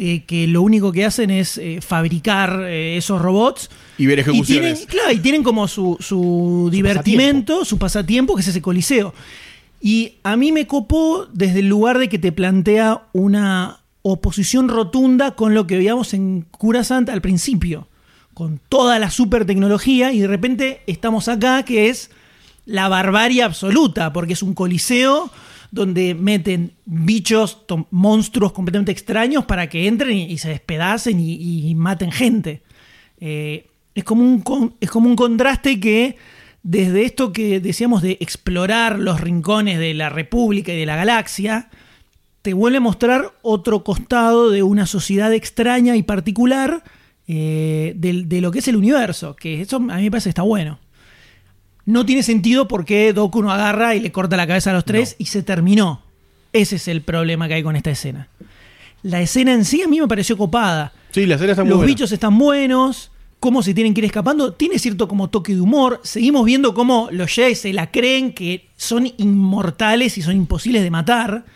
eh, 0.00 0.24
que 0.26 0.46
lo 0.46 0.62
único 0.62 0.92
que 0.92 1.04
hacen 1.04 1.30
es 1.30 1.58
eh, 1.58 1.80
fabricar 1.80 2.62
eh, 2.62 2.96
esos 2.96 3.20
robots. 3.20 3.68
Y 3.98 4.06
ver 4.06 4.20
Y 4.20 4.22
tienen, 4.22 4.38
ejecuciones. 4.38 4.86
claro, 4.86 5.12
y 5.12 5.18
tienen 5.18 5.42
como 5.42 5.66
su, 5.66 5.96
su 5.98 6.68
divertimento, 6.70 7.64
su 7.64 7.78
pasatiempo, 7.78 8.36
que 8.36 8.42
es 8.42 8.48
ese 8.48 8.62
coliseo. 8.62 9.12
Y 9.80 10.14
a 10.22 10.36
mí 10.36 10.52
me 10.52 10.66
copó 10.66 11.26
desde 11.32 11.60
el 11.60 11.68
lugar 11.68 11.98
de 11.98 12.08
que 12.08 12.18
te 12.18 12.30
plantea 12.30 13.02
una 13.12 13.80
oposición 14.02 14.68
rotunda 14.68 15.32
con 15.32 15.54
lo 15.54 15.66
que 15.66 15.76
veíamos 15.76 16.14
en 16.14 16.46
Curasant 16.50 17.08
al 17.08 17.20
principio, 17.20 17.88
con 18.34 18.60
toda 18.68 18.98
la 18.98 19.10
super 19.10 19.44
tecnología, 19.44 20.12
y 20.12 20.20
de 20.20 20.28
repente 20.28 20.80
estamos 20.86 21.28
acá, 21.28 21.64
que 21.64 21.88
es 21.88 22.10
la 22.66 22.88
barbarie 22.88 23.42
absoluta, 23.42 24.12
porque 24.12 24.34
es 24.34 24.42
un 24.42 24.54
coliseo 24.54 25.30
donde 25.70 26.14
meten 26.14 26.72
bichos, 26.84 27.58
monstruos 27.90 28.52
completamente 28.52 28.92
extraños 28.92 29.44
para 29.44 29.68
que 29.68 29.86
entren 29.86 30.16
y, 30.16 30.38
se 30.38 30.48
despedacen 30.48 31.18
y, 31.20 31.74
maten 31.74 32.10
gente. 32.10 32.62
Eh, 33.20 33.66
es, 33.94 34.04
como 34.04 34.22
un, 34.22 34.74
es 34.80 34.90
como 34.90 35.08
un 35.08 35.16
contraste 35.16 35.78
que 35.80 36.16
desde 36.62 37.04
esto 37.04 37.32
que 37.32 37.60
decíamos 37.60 38.02
de 38.02 38.18
explorar 38.20 38.98
los 38.98 39.20
rincones 39.20 39.78
de 39.78 39.94
la 39.94 40.08
República 40.08 40.72
y 40.72 40.78
de 40.78 40.86
la 40.86 40.96
galaxia, 40.96 41.70
te 42.42 42.52
vuelve 42.54 42.78
a 42.78 42.80
mostrar 42.80 43.32
otro 43.42 43.84
costado 43.84 44.50
de 44.50 44.62
una 44.62 44.86
sociedad 44.86 45.32
extraña 45.32 45.96
y 45.96 46.02
particular 46.02 46.82
eh, 47.26 47.92
de, 47.96 48.40
lo 48.40 48.50
que 48.50 48.60
es 48.60 48.68
el 48.68 48.76
universo, 48.76 49.36
que 49.36 49.60
eso 49.60 49.76
a 49.76 49.80
mí 49.80 50.02
me 50.02 50.10
parece 50.10 50.26
que 50.26 50.30
está 50.30 50.42
bueno. 50.42 50.78
No 51.88 52.04
tiene 52.04 52.22
sentido 52.22 52.68
porque 52.68 53.14
Doku 53.14 53.40
no 53.42 53.50
agarra 53.50 53.94
y 53.94 54.00
le 54.00 54.12
corta 54.12 54.36
la 54.36 54.46
cabeza 54.46 54.70
a 54.70 54.74
los 54.74 54.84
tres 54.84 55.16
y 55.18 55.24
se 55.24 55.42
terminó. 55.42 56.02
Ese 56.52 56.76
es 56.76 56.86
el 56.86 57.00
problema 57.00 57.48
que 57.48 57.54
hay 57.54 57.62
con 57.62 57.76
esta 57.76 57.90
escena. 57.90 58.28
La 59.02 59.22
escena 59.22 59.54
en 59.54 59.64
sí 59.64 59.80
a 59.80 59.88
mí 59.88 59.98
me 59.98 60.06
pareció 60.06 60.36
copada. 60.36 60.92
Sí, 61.12 61.24
la 61.24 61.36
escena 61.36 61.52
está 61.52 61.62
muy 61.62 61.70
Los 61.70 61.78
buena. 61.78 61.90
bichos 61.90 62.12
están 62.12 62.36
buenos, 62.36 63.10
cómo 63.40 63.62
se 63.62 63.72
tienen 63.72 63.94
que 63.94 64.00
ir 64.00 64.04
escapando, 64.04 64.52
tiene 64.52 64.78
cierto 64.78 65.08
como 65.08 65.30
toque 65.30 65.54
de 65.54 65.62
humor. 65.62 66.02
Seguimos 66.04 66.44
viendo 66.44 66.74
cómo 66.74 67.08
los 67.10 67.30
Jedi 67.30 67.54
se 67.54 67.72
la 67.72 67.90
creen 67.90 68.34
que 68.34 68.68
son 68.76 69.06
inmortales 69.16 70.18
y 70.18 70.22
son 70.22 70.36
imposibles 70.36 70.82
de 70.82 70.90
matar. 70.90 71.46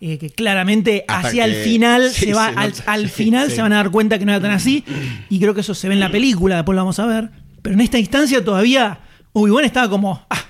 eh, 0.00 0.16
que 0.16 0.30
claramente 0.30 1.04
Hasta 1.08 1.28
hacia 1.28 1.44
el 1.44 1.56
final 1.56 2.10
sí, 2.12 2.26
se 2.26 2.32
va 2.34 2.52
se 2.72 2.82
al, 2.86 3.08
final 3.10 3.50
sí. 3.50 3.56
se 3.56 3.62
van 3.62 3.72
a 3.74 3.76
dar 3.76 3.90
cuenta 3.90 4.18
que 4.18 4.24
no 4.24 4.32
era 4.32 4.40
tan 4.40 4.50
así 4.52 4.82
y 5.28 5.38
creo 5.40 5.52
que 5.54 5.60
eso 5.60 5.74
se 5.74 5.88
ve 5.88 5.94
en 5.94 6.00
la 6.00 6.10
película 6.10 6.56
después 6.56 6.74
lo 6.74 6.80
vamos 6.82 6.98
a 6.98 7.06
ver 7.06 7.28
pero 7.62 7.74
en 7.74 7.80
esta 7.80 7.98
instancia 7.98 8.42
todavía 8.44 8.98
Obi-Wan 9.34 9.64
estaba 9.66 9.88
como 9.90 10.24
ah, 10.30 10.42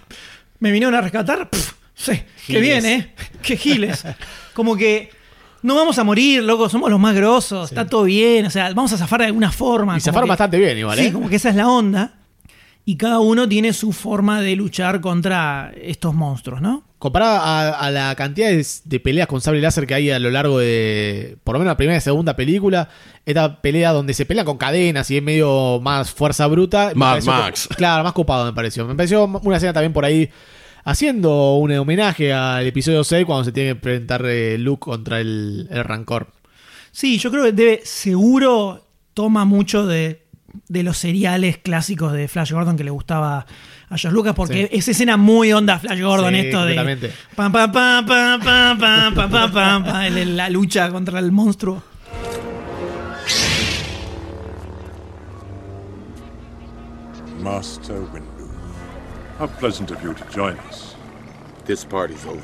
me 0.61 0.71
vinieron 0.71 0.95
a 0.95 1.01
rescatar 1.01 1.51
Pff, 1.51 1.73
sí 1.95 2.23
qué 2.47 2.61
bien 2.61 2.87
eh 2.87 3.13
qué 3.43 3.57
giles 3.57 4.05
como 4.55 4.77
que 4.77 5.11
no 5.63 5.75
vamos 5.77 5.99
a 5.99 6.05
morir, 6.05 6.43
loco, 6.43 6.69
somos 6.69 6.91
los 6.91 7.01
más 7.01 7.15
grosos, 7.15 7.71
está 7.73 7.87
todo 7.87 8.05
bien, 8.05 8.45
o 8.45 8.51
sea, 8.51 8.69
vamos 8.75 8.93
a 8.93 8.99
zafar 8.99 9.21
de 9.21 9.27
alguna 9.29 9.51
forma. 9.51 9.97
Y 9.97 10.01
zafaron 10.03 10.27
que- 10.27 10.33
bastante 10.33 10.59
bien 10.59 10.77
igual, 10.77 10.99
Sí, 10.99 11.07
¿eh? 11.07 11.13
como 11.13 11.27
que 11.31 11.37
esa 11.37 11.49
es 11.49 11.57
la 11.57 11.67
onda. 11.71 12.13
Y 12.87 12.97
cada 12.97 13.21
uno 13.21 13.49
tiene 13.49 13.73
su 13.73 13.93
forma 13.93 14.43
de 14.43 14.57
luchar 14.57 15.01
contra 15.01 15.73
estos 15.81 16.15
monstruos, 16.15 16.61
¿no? 16.61 16.85
Comparada 16.99 17.41
a, 17.41 17.79
a 17.79 17.91
la 17.91 18.15
cantidad 18.15 18.49
de, 18.49 18.67
de 18.85 19.01
peleas 19.01 19.27
con 19.27 19.41
sable 19.41 19.63
láser 19.63 19.87
que 19.87 19.95
hay 19.95 20.11
a 20.11 20.19
lo 20.19 20.31
largo 20.31 20.59
de, 20.59 21.39
por 21.45 21.55
lo 21.55 21.61
menos 21.61 21.73
la 21.73 21.77
primera 21.79 21.97
y 21.97 22.01
segunda 22.03 22.37
película, 22.37 22.91
esta 23.25 23.63
pelea 23.63 23.93
donde 23.93 24.13
se 24.13 24.27
pelea 24.27 24.45
con 24.45 24.59
cadenas 24.59 25.11
y 25.11 25.17
es 25.17 25.23
medio 25.23 25.81
más 25.81 26.11
fuerza 26.11 26.47
bruta. 26.47 26.93
Mad 26.95 27.23
Max. 27.25 27.69
Claro, 27.77 28.05
más 28.05 28.13
copado 28.13 28.45
me 28.45 28.53
pareció. 28.53 28.87
Me 28.87 28.95
pareció 28.95 29.25
una 29.25 29.57
escena 29.57 29.73
también 29.73 29.95
por 29.95 30.05
ahí 30.05 30.29
haciendo 30.85 31.55
un 31.55 31.73
homenaje 31.73 32.35
al 32.35 32.67
episodio 32.67 33.03
6 33.03 33.25
cuando 33.25 33.45
se 33.45 33.53
tiene 33.53 33.69
que 33.71 33.77
enfrentar 33.77 34.25
eh, 34.27 34.59
Luke 34.59 34.81
contra 34.81 35.21
el, 35.21 35.69
el 35.71 35.85
Rancor. 35.85 36.29
Sí, 36.93 37.19
yo 37.19 37.31
creo 37.31 37.45
que 37.45 37.53
debe, 37.53 37.81
seguro 37.85 38.87
toma 39.15 39.45
mucho 39.45 39.87
de, 39.87 40.24
de 40.69 40.83
los 40.83 40.99
seriales 40.99 41.59
clásicos 41.59 42.13
de 42.13 42.29
Flash 42.29 42.53
Gordon 42.53 42.77
que 42.77 42.85
le 42.85 42.91
gustaba 42.91 43.47
a 43.89 43.99
George 43.99 44.15
Lucas, 44.15 44.35
porque 44.35 44.69
Sí. 44.71 44.79
esa 44.79 44.91
escena 44.93 45.17
muy 45.17 45.53
onda 45.53 45.79
Flash 45.79 46.01
Gordon, 46.01 46.35
Sí, 46.35 46.41
esto 46.41 46.65
de 46.65 46.75
pam, 47.37 47.53
pam, 47.53 47.73
pam, 47.73 48.07
pam, 48.07 48.41
pam, 48.41 48.79
pam, 48.79 49.15
pam, 49.15 49.31
pam, 49.53 49.85
pam, 49.85 50.15
la 50.37 50.49
lucha 50.49 50.91
contra 50.91 51.19
el 51.19 51.33
monstruo. 51.33 51.83
Master 57.41 58.01
Windu, 58.13 58.49
how 59.39 59.47
pleasant 59.47 59.91
of 59.91 60.03
you 60.03 60.15
to 60.15 60.25
join 60.31 60.57
us. 60.61 60.95
This 61.67 61.85
party's 61.85 62.25
over. 62.27 62.43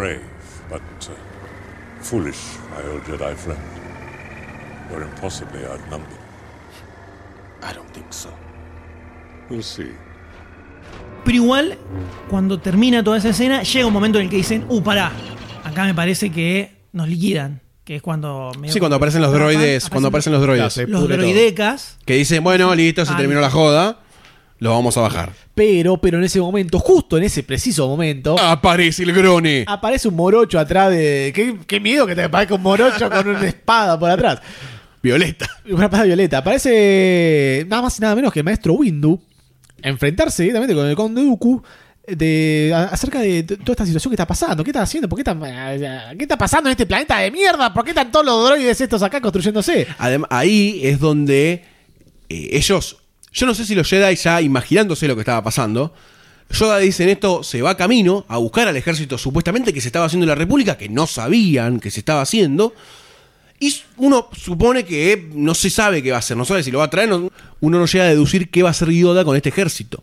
Brave, 0.00 0.22
but 0.70 0.80
uh, 0.80 2.02
foolish, 2.02 2.56
my 2.70 2.90
old 2.90 3.02
Jedi 3.04 3.36
friend. 3.36 3.60
You're 4.90 5.02
impossibly 5.02 5.62
outnumbered. 5.66 6.16
I 7.62 7.74
don't 7.74 7.90
think 7.92 8.10
so. 8.10 8.30
We'll 9.50 9.62
see. 9.62 9.92
Pero 11.22 11.36
igual, 11.36 11.78
cuando 12.30 12.58
termina 12.58 13.04
toda 13.04 13.18
esa 13.18 13.28
escena, 13.28 13.62
llega 13.62 13.84
un 13.86 13.92
momento 13.92 14.18
en 14.18 14.24
el 14.24 14.30
que 14.30 14.36
dicen, 14.36 14.64
uh, 14.70 14.82
pará, 14.82 15.12
acá 15.64 15.84
me 15.84 15.94
parece 15.94 16.32
que 16.32 16.78
nos 16.92 17.06
liquidan. 17.06 17.60
Que 17.84 17.96
es 17.96 18.02
cuando... 18.02 18.52
Sí, 18.68 18.78
cuando 18.78 18.96
aparecen 18.96 19.20
los 19.20 19.34
droides, 19.34 19.90
cuando 19.90 20.08
aparecen 20.08 20.32
los 20.32 20.40
droides. 20.40 20.88
Los 20.88 21.08
droidecas. 21.08 21.98
Que 22.06 22.14
dicen, 22.14 22.42
bueno, 22.42 22.74
listo, 22.74 23.04
se 23.04 23.12
Ah, 23.12 23.18
terminó 23.18 23.40
la 23.42 23.50
joda, 23.50 24.00
lo 24.60 24.70
vamos 24.70 24.96
a 24.96 25.00
bajar. 25.00 25.32
Pero, 25.54 26.00
pero 26.00 26.18
en 26.18 26.24
ese 26.24 26.40
momento, 26.40 26.78
justo 26.78 27.16
en 27.18 27.24
ese 27.24 27.42
preciso 27.42 27.88
momento, 27.88 28.38
Aparece 28.38 29.02
el 29.02 29.12
grone. 29.12 29.64
aparece 29.66 30.06
un 30.08 30.14
morocho 30.16 30.58
atrás 30.58 30.90
de. 30.90 31.32
Qué, 31.34 31.56
qué 31.66 31.80
miedo 31.80 32.06
que 32.06 32.14
te 32.14 32.22
aparezca 32.24 32.54
un 32.54 32.62
morocho 32.62 33.10
con 33.10 33.26
una 33.28 33.46
espada 33.46 33.98
por 33.98 34.10
atrás. 34.10 34.40
Violeta. 35.02 35.48
Una 35.70 35.84
espada 35.86 36.04
violeta. 36.04 36.38
Aparece 36.38 37.64
nada 37.68 37.82
más 37.82 37.98
y 37.98 38.02
nada 38.02 38.14
menos 38.14 38.32
que 38.32 38.40
el 38.40 38.44
maestro 38.44 38.74
Windu 38.74 39.20
enfrentarse 39.82 40.42
directamente 40.42 40.74
con 40.74 40.86
el 40.86 40.94
conde 40.94 41.22
Dooku 41.24 41.62
de, 42.06 42.70
acerca 42.90 43.20
de 43.20 43.42
toda 43.44 43.72
esta 43.72 43.86
situación 43.86 44.10
que 44.10 44.14
está 44.14 44.26
pasando. 44.26 44.62
¿Qué 44.62 44.70
está 44.70 44.82
haciendo? 44.82 45.08
¿Por 45.08 45.16
qué 45.16 45.22
está, 45.30 46.14
¿Qué 46.16 46.24
está 46.24 46.36
pasando 46.36 46.68
en 46.68 46.72
este 46.72 46.84
planeta 46.86 47.18
de 47.18 47.30
mierda? 47.30 47.72
¿Por 47.72 47.82
qué 47.84 47.90
están 47.90 48.10
todos 48.12 48.26
los 48.26 48.44
droides 48.46 48.78
estos 48.80 49.02
acá 49.02 49.20
construyéndose? 49.22 49.86
Adem- 49.98 50.26
ahí 50.28 50.80
es 50.82 50.98
donde 51.00 51.64
eh, 52.28 52.48
ellos, 52.52 52.98
yo 53.32 53.46
no 53.46 53.54
sé 53.54 53.64
si 53.64 53.74
los 53.74 53.88
Jedi 53.88 54.16
ya 54.16 54.40
imaginándose 54.40 55.06
lo 55.08 55.14
que 55.14 55.20
estaba 55.22 55.42
pasando, 55.42 55.94
Yoda 56.52 56.78
dice 56.78 57.04
en 57.04 57.10
esto, 57.10 57.44
se 57.44 57.62
va 57.62 57.76
camino 57.76 58.24
a 58.28 58.36
buscar 58.38 58.66
al 58.66 58.76
ejército 58.76 59.16
supuestamente 59.18 59.72
que 59.72 59.80
se 59.80 59.86
estaba 59.88 60.06
haciendo 60.06 60.24
en 60.24 60.30
la 60.30 60.34
República, 60.34 60.76
que 60.76 60.88
no 60.88 61.06
sabían 61.06 61.78
que 61.78 61.92
se 61.92 62.00
estaba 62.00 62.22
haciendo. 62.22 62.74
Y 63.60 63.72
uno 63.98 64.28
supone 64.36 64.84
que 64.84 65.28
no 65.32 65.54
se 65.54 65.70
sabe 65.70 66.02
qué 66.02 66.10
va 66.10 66.16
a 66.16 66.20
hacer, 66.20 66.36
no 66.36 66.44
sabe 66.44 66.62
si 66.64 66.70
lo 66.72 66.78
va 66.78 66.86
a 66.86 66.90
traer, 66.90 67.08
no- 67.08 67.30
uno 67.60 67.78
no 67.78 67.86
llega 67.86 68.04
a 68.04 68.08
deducir 68.08 68.50
qué 68.50 68.62
va 68.64 68.70
a 68.70 68.72
hacer 68.72 68.88
Yoda 68.90 69.24
con 69.24 69.36
este 69.36 69.50
ejército. 69.50 70.02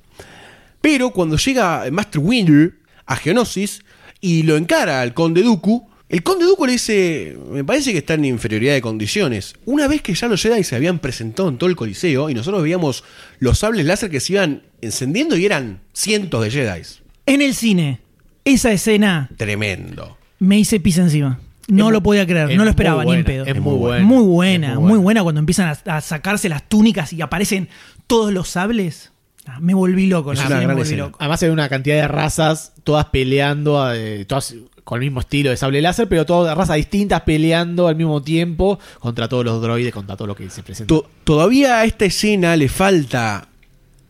Pero 0.79 1.09
cuando 1.09 1.35
llega 1.37 1.83
Master 1.91 2.21
Windu 2.21 2.71
a 3.05 3.15
Geonosis 3.17 3.81
y 4.21 4.43
lo 4.43 4.55
encara 4.55 5.01
al 5.01 5.13
Conde 5.13 5.41
Dooku, 5.43 5.89
el 6.09 6.23
Conde 6.23 6.45
Dooku 6.45 6.65
le 6.65 6.71
dice, 6.73 7.37
me 7.51 7.63
parece 7.65 7.91
que 7.91 7.97
está 7.97 8.13
en 8.13 8.23
inferioridad 8.25 8.73
de 8.73 8.81
condiciones. 8.81 9.55
Una 9.65 9.87
vez 9.87 10.01
que 10.01 10.13
ya 10.13 10.27
los 10.27 10.41
Jedi 10.41 10.63
se 10.63 10.75
habían 10.75 10.99
presentado 10.99 11.49
en 11.49 11.57
todo 11.57 11.69
el 11.69 11.75
Coliseo 11.75 12.29
y 12.29 12.33
nosotros 12.33 12.63
veíamos 12.63 13.03
los 13.39 13.59
sables 13.59 13.85
láser 13.85 14.09
que 14.09 14.19
se 14.21 14.33
iban 14.33 14.61
encendiendo 14.81 15.35
y 15.35 15.45
eran 15.45 15.81
cientos 15.93 16.43
de 16.43 16.51
Jedi. 16.51 16.81
En 17.25 17.41
el 17.41 17.53
cine, 17.53 17.99
esa 18.45 18.71
escena 18.71 19.29
Tremendo. 19.35 20.17
me 20.39 20.57
hice 20.59 20.79
pis 20.79 20.97
encima. 20.97 21.39
No 21.67 21.91
lo 21.91 22.01
podía 22.01 22.25
creer, 22.25 22.55
no 22.55 22.63
lo 22.63 22.69
esperaba 22.69 23.03
ni 23.03 23.11
en 23.11 23.23
pedo. 23.25 23.45
es 23.45 23.59
muy 23.59 23.75
buena. 23.75 24.05
Muy 24.05 24.23
buena, 24.23 24.75
muy 24.75 24.87
muy 24.91 24.97
buena. 24.99 25.23
cuando 25.23 25.39
empiezan 25.39 25.75
a, 25.85 25.97
a 25.97 25.99
sacarse 25.99 26.47
las 26.47 26.69
túnicas 26.69 27.11
y 27.11 27.21
aparecen 27.21 27.67
todos 28.07 28.31
los 28.31 28.47
sables. 28.47 29.11
Ah, 29.45 29.59
me 29.59 29.73
volví 29.73 30.07
loco. 30.07 30.31
Es 30.31 30.39
la 30.39 30.45
una 30.45 30.47
serie 30.55 30.59
me 30.59 30.65
gran 30.67 30.77
volví 30.77 30.87
escena. 30.87 31.03
loco. 31.03 31.17
Además 31.19 31.43
hay 31.43 31.49
una 31.49 31.67
cantidad 31.67 31.95
de 32.01 32.07
razas, 32.07 32.71
todas 32.85 33.07
peleando, 33.07 33.93
eh, 33.93 34.23
todas 34.23 34.55
con 34.87 35.01
el 35.01 35.09
mismo 35.09 35.19
estilo 35.19 35.49
de 35.49 35.57
sable 35.57 35.81
láser, 35.81 36.07
pero 36.07 36.25
todas 36.25 36.55
razas 36.57 36.77
distintas 36.77 37.19
peleando 37.23 37.89
al 37.89 37.97
mismo 37.97 38.21
tiempo 38.23 38.79
contra 38.99 39.27
todos 39.27 39.43
los 39.43 39.61
droides, 39.61 39.93
contra 39.93 40.15
todo 40.15 40.29
lo 40.29 40.35
que 40.35 40.49
se 40.49 40.63
presenta. 40.63 40.87
To- 40.87 41.09
todavía 41.25 41.81
a 41.81 41.83
esta 41.83 42.05
escena 42.05 42.55
le 42.55 42.69
falta 42.69 43.49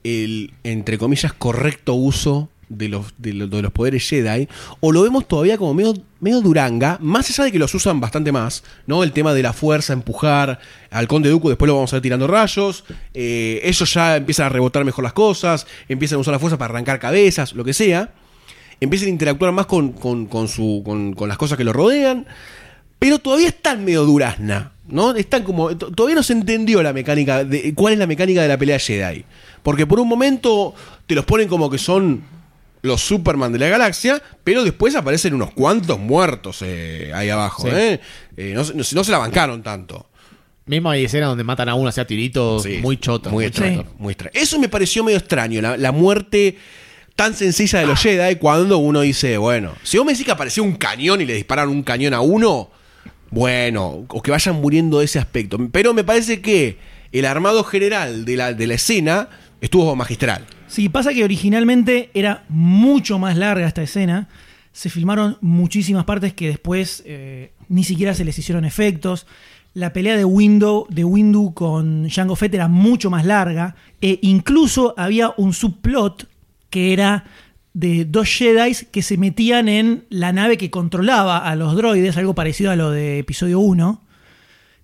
el, 0.03 0.53
entre 0.63 0.99
comillas, 0.99 1.33
correcto 1.33 1.95
uso 1.95 2.49
de 2.69 2.89
los, 2.89 3.07
de, 3.17 3.33
lo- 3.33 3.47
de 3.47 3.61
los 3.63 3.71
poderes 3.71 4.07
Jedi, 4.07 4.47
o 4.79 4.91
lo 4.91 5.01
vemos 5.01 5.27
todavía 5.27 5.57
como 5.57 5.73
medio, 5.73 5.95
medio 6.19 6.41
duranga, 6.41 6.99
más 7.01 7.27
allá 7.31 7.45
de 7.45 7.51
que 7.51 7.57
los 7.57 7.73
usan 7.73 7.99
bastante 7.99 8.31
más, 8.31 8.63
¿no? 8.85 9.03
El 9.03 9.13
tema 9.13 9.33
de 9.33 9.41
la 9.41 9.53
fuerza, 9.53 9.93
empujar 9.93 10.59
al 10.91 11.07
Conde 11.07 11.29
Dooku, 11.29 11.49
después 11.49 11.65
lo 11.67 11.73
vamos 11.73 11.91
a 11.91 11.95
ver 11.95 12.03
tirando 12.03 12.27
rayos, 12.27 12.83
eh, 13.15 13.61
ellos 13.63 13.91
ya 13.95 14.17
empiezan 14.17 14.45
a 14.45 14.49
rebotar 14.49 14.85
mejor 14.85 15.03
las 15.03 15.13
cosas, 15.13 15.65
empiezan 15.89 16.17
a 16.17 16.19
usar 16.19 16.33
la 16.33 16.39
fuerza 16.39 16.59
para 16.59 16.71
arrancar 16.75 16.99
cabezas, 16.99 17.53
lo 17.53 17.63
que 17.63 17.73
sea, 17.73 18.11
empiezan 18.79 19.07
a 19.07 19.11
interactuar 19.11 19.51
más 19.51 19.65
con, 19.65 19.91
con- 19.93 20.25
con 20.27 20.47
su, 20.47 20.81
con, 20.85 21.13
con 21.13 21.27
las 21.29 21.37
cosas 21.37 21.57
que 21.57 21.63
lo 21.63 21.73
rodean, 21.73 22.25
pero 22.99 23.19
todavía 23.19 23.47
están 23.49 23.85
medio 23.85 24.05
durazna, 24.05 24.71
¿no? 24.87 25.15
Están 25.15 25.43
como. 25.43 25.75
to- 25.77 25.91
Todavía 25.91 26.15
no 26.15 26.23
se 26.23 26.33
entendió 26.33 26.81
la 26.83 26.93
mecánica. 26.93 27.43
De, 27.43 27.73
¿Cuál 27.73 27.93
es 27.93 27.99
la 27.99 28.07
mecánica 28.07 28.41
de 28.41 28.47
la 28.47 28.57
pelea 28.57 28.79
Jedi? 28.79 29.23
Porque 29.63 29.85
por 29.85 29.99
un 29.99 30.07
momento 30.07 30.73
te 31.05 31.13
los 31.15 31.25
ponen 31.25 31.47
como 31.47 31.69
que 31.69 31.77
son 31.77 32.23
los 32.83 33.01
Superman 33.01 33.51
de 33.51 33.59
la 33.59 33.67
galaxia, 33.67 34.21
pero 34.43 34.63
después 34.63 34.95
aparecen 34.95 35.33
unos 35.33 35.51
cuantos 35.51 35.99
muertos 35.99 36.59
eh, 36.61 37.11
ahí 37.13 37.29
abajo, 37.29 37.63
Sí. 37.63 37.69
¿eh? 37.75 37.99
Eh, 38.37 38.53
no, 38.55 38.63
se- 38.63 38.73
no 38.75 38.83
se- 38.83 38.95
no 38.95 39.03
se 39.03 39.11
la 39.11 39.17
bancaron 39.17 39.61
tanto. 39.63 40.07
Mismo 40.67 40.89
hay 40.89 41.05
escenas 41.05 41.29
donde 41.29 41.43
matan 41.43 41.69
a 41.69 41.75
uno 41.75 41.87
hacia 41.89 42.05
tiritos 42.05 42.63
Sí, 42.63 42.79
muy 42.81 42.97
chotos. 42.97 43.31
Muy 43.31 43.49
muy. 43.99 44.15
Eso 44.33 44.59
me 44.59 44.67
pareció 44.69 45.03
medio 45.03 45.17
extraño, 45.17 45.61
la, 45.61 45.77
la 45.77 45.91
muerte 45.91 46.57
tan 47.17 47.33
sencilla 47.33 47.79
de 47.79 47.87
los 47.87 47.99
Jedi 47.99 48.35
cuando 48.35 48.77
uno 48.77 49.01
dice, 49.01 49.39
bueno, 49.39 49.73
si 49.81 49.97
vos 49.97 50.05
me 50.05 50.13
decís 50.13 50.23
que 50.23 50.31
apareció 50.31 50.63
un 50.63 50.75
cañón 50.75 51.19
y 51.19 51.25
le 51.25 51.33
disparan 51.33 51.67
un 51.67 51.81
cañón 51.81 52.13
a 52.13 52.21
uno, 52.21 52.69
bueno, 53.31 54.05
o 54.07 54.21
que 54.21 54.29
vayan 54.29 54.61
muriendo 54.61 54.99
de 54.99 55.05
ese 55.05 55.17
aspecto. 55.17 55.57
Pero 55.71 55.95
me 55.95 56.03
parece 56.03 56.41
que 56.41 56.77
el 57.11 57.25
armado 57.25 57.63
general 57.63 58.23
de 58.23 58.37
la, 58.37 58.53
de 58.53 58.67
la 58.67 58.75
escena 58.75 59.29
estuvo 59.61 59.95
magistral. 59.95 60.45
Sí, 60.67 60.89
pasa 60.89 61.11
que 61.11 61.23
originalmente 61.23 62.11
era 62.13 62.45
mucho 62.49 63.17
más 63.17 63.35
larga 63.35 63.67
esta 63.67 63.81
escena. 63.81 64.29
Se 64.71 64.91
filmaron 64.91 65.39
muchísimas 65.41 66.05
partes 66.05 66.35
que 66.35 66.47
después 66.47 67.01
eh, 67.07 67.51
ni 67.67 67.83
siquiera 67.83 68.13
se 68.13 68.25
les 68.25 68.37
hicieron 68.37 68.63
efectos. 68.63 69.25
La 69.73 69.91
pelea 69.91 70.15
de 70.17 70.25
Window, 70.25 70.85
de 70.89 71.03
Windu 71.03 71.55
con 71.55 72.07
Jango 72.09 72.35
Fett 72.35 72.53
era 72.53 72.67
mucho 72.67 73.09
más 73.09 73.25
larga. 73.25 73.75
E 74.01 74.19
incluso 74.21 74.93
había 74.97 75.33
un 75.37 75.53
subplot 75.53 76.27
que 76.69 76.93
era 76.93 77.25
de 77.73 78.05
dos 78.05 78.27
Jedi 78.27 78.73
que 78.91 79.01
se 79.01 79.17
metían 79.17 79.69
en 79.69 80.05
la 80.09 80.33
nave 80.33 80.57
que 80.57 80.69
controlaba 80.69 81.37
a 81.37 81.55
los 81.55 81.75
droides, 81.75 82.17
algo 82.17 82.35
parecido 82.35 82.71
a 82.71 82.75
lo 82.75 82.91
de 82.91 83.19
episodio 83.19 83.59
1 83.59 84.07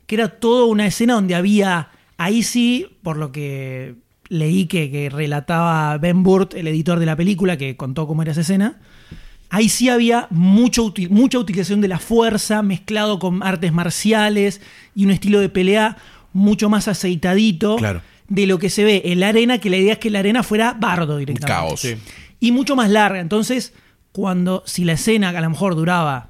que 0.06 0.16
era 0.16 0.28
toda 0.28 0.66
una 0.66 0.86
escena 0.86 1.14
donde 1.14 1.36
había, 1.36 1.90
ahí 2.18 2.44
sí, 2.44 2.88
por 3.04 3.18
lo 3.18 3.32
que 3.32 3.96
leí 4.30 4.66
que, 4.66 4.90
que 4.92 5.10
relataba 5.10 5.98
Ben 5.98 6.24
Burt, 6.24 6.54
el 6.56 6.68
editor 6.68 7.00
de 7.00 7.06
la 7.06 7.16
película, 7.16 7.58
que 7.58 7.76
contó 7.78 8.08
cómo 8.08 8.22
era 8.22 8.32
esa 8.32 8.42
escena, 8.42 8.80
ahí 9.50 9.70
sí 9.70 9.90
había 9.90 10.28
mucho 10.30 10.94
mucha 11.10 11.40
utilización 11.40 11.82
de 11.82 11.88
la 11.88 12.00
fuerza 12.00 12.64
mezclado 12.64 13.20
con 13.20 13.44
artes 13.44 13.72
marciales 13.72 14.62
y 14.96 15.06
un 15.06 15.12
estilo 15.12 15.40
de 15.40 15.50
pelea 15.50 15.98
mucho 16.34 16.70
más 16.70 16.88
aceitadito 16.88 17.76
Claro. 17.76 18.02
De 18.30 18.48
lo 18.48 18.58
que 18.60 18.70
se 18.70 18.84
ve 18.84 19.02
en 19.06 19.20
la 19.20 19.30
arena, 19.30 19.58
que 19.60 19.70
la 19.70 19.78
idea 19.78 19.94
es 19.94 20.00
que 20.00 20.10
la 20.10 20.20
arena 20.20 20.44
fuera 20.44 20.74
bardo 20.80 21.18
directamente. 21.18 21.48
Caos. 21.54 21.82
Sí. 21.82 21.96
Y 22.40 22.52
mucho 22.52 22.76
más 22.76 22.90
larga. 22.90 23.20
Entonces, 23.20 23.74
cuando, 24.12 24.64
si 24.66 24.84
la 24.86 24.94
escena 24.94 25.32
que 25.32 25.38
a 25.38 25.42
lo 25.42 25.50
mejor 25.50 25.76
duraba 25.76 26.30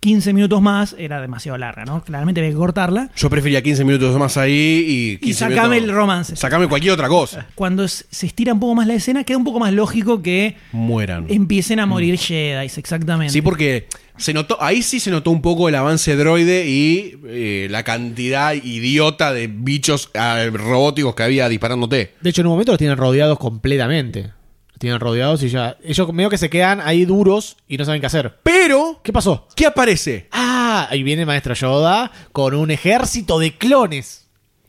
15 0.00 0.32
minutos 0.32 0.62
más, 0.62 0.96
era 0.98 1.20
demasiado 1.20 1.58
larga, 1.58 1.84
¿no? 1.84 2.02
Claramente 2.02 2.40
había 2.40 2.50
que 2.52 2.56
cortarla. 2.56 3.10
Yo 3.16 3.28
prefería 3.28 3.62
15 3.62 3.84
minutos 3.84 4.16
más 4.18 4.38
ahí 4.38 4.84
y 4.88 5.18
15 5.18 5.28
Y 5.28 5.34
sacame 5.34 5.74
minutos- 5.76 5.90
el 5.90 5.94
romance. 5.94 6.36
Sacame 6.36 6.68
cualquier 6.68 6.94
otra 6.94 7.08
cosa. 7.08 7.46
Cuando 7.54 7.86
se 7.86 8.26
estira 8.26 8.54
un 8.54 8.60
poco 8.60 8.74
más 8.76 8.86
la 8.86 8.94
escena, 8.94 9.24
queda 9.24 9.36
un 9.36 9.44
poco 9.44 9.60
más 9.60 9.74
lógico 9.74 10.22
que 10.22 10.56
Mueran. 10.72 11.26
empiecen 11.28 11.80
a 11.80 11.86
morir 11.86 12.16
Jedi, 12.18 12.64
exactamente. 12.64 13.30
Sí, 13.32 13.42
porque 13.42 13.88
se 14.20 14.34
notó, 14.34 14.58
ahí 14.60 14.82
sí 14.82 15.00
se 15.00 15.10
notó 15.10 15.30
un 15.30 15.42
poco 15.42 15.68
el 15.68 15.74
avance 15.74 16.14
droide 16.14 16.66
y 16.68 17.18
eh, 17.26 17.68
la 17.70 17.82
cantidad 17.82 18.52
idiota 18.52 19.32
de 19.32 19.48
bichos 19.48 20.10
ah, 20.14 20.44
robóticos 20.52 21.14
que 21.14 21.22
había 21.22 21.48
disparándote. 21.48 22.14
De 22.20 22.30
hecho, 22.30 22.42
en 22.42 22.48
un 22.48 22.52
momento 22.52 22.72
los 22.72 22.78
tienen 22.78 22.96
rodeados 22.96 23.38
completamente. 23.38 24.32
Los 24.68 24.78
tienen 24.78 25.00
rodeados 25.00 25.42
y 25.42 25.48
ya. 25.48 25.76
Ellos 25.82 26.12
medio 26.12 26.28
que 26.28 26.38
se 26.38 26.50
quedan 26.50 26.80
ahí 26.82 27.04
duros 27.04 27.56
y 27.66 27.78
no 27.78 27.84
saben 27.84 28.00
qué 28.00 28.06
hacer. 28.06 28.38
Pero. 28.42 29.00
¿Qué 29.02 29.12
pasó? 29.12 29.48
¿Qué 29.56 29.66
aparece? 29.66 30.28
Ah, 30.30 30.86
ahí 30.90 31.02
viene 31.02 31.22
el 31.22 31.26
maestro 31.26 31.54
Yoda 31.54 32.12
con 32.32 32.54
un 32.54 32.70
ejército 32.70 33.38
de 33.38 33.56
clones. 33.56 34.26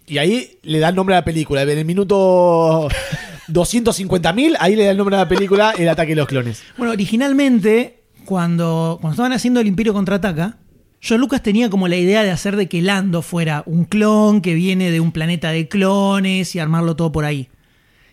Y 0.07 0.17
ahí 0.17 0.59
le 0.63 0.79
da 0.79 0.89
el 0.89 0.95
nombre 0.95 1.15
a 1.15 1.19
la 1.19 1.25
película. 1.25 1.61
En 1.61 1.69
el 1.69 1.85
minuto 1.85 2.87
250.000, 3.47 4.55
ahí 4.59 4.75
le 4.75 4.85
da 4.85 4.91
el 4.91 4.97
nombre 4.97 5.15
a 5.15 5.19
la 5.19 5.27
película 5.27 5.73
El 5.77 5.89
ataque 5.89 6.11
de 6.11 6.15
los 6.17 6.27
clones. 6.27 6.63
Bueno, 6.77 6.93
originalmente, 6.93 8.00
cuando, 8.25 8.97
cuando 9.01 9.13
estaban 9.13 9.33
haciendo 9.33 9.59
el 9.59 9.67
Imperio 9.67 9.93
Contraataca, 9.93 10.57
John 11.03 11.19
Lucas 11.19 11.41
tenía 11.41 11.69
como 11.69 11.87
la 11.87 11.97
idea 11.97 12.23
de 12.23 12.31
hacer 12.31 12.55
de 12.55 12.69
que 12.69 12.81
Lando 12.81 13.21
fuera 13.21 13.63
un 13.65 13.85
clon 13.85 14.41
que 14.41 14.53
viene 14.53 14.91
de 14.91 14.99
un 14.99 15.11
planeta 15.11 15.49
de 15.51 15.67
clones 15.67 16.55
y 16.55 16.59
armarlo 16.59 16.95
todo 16.95 17.11
por 17.11 17.25
ahí. 17.25 17.49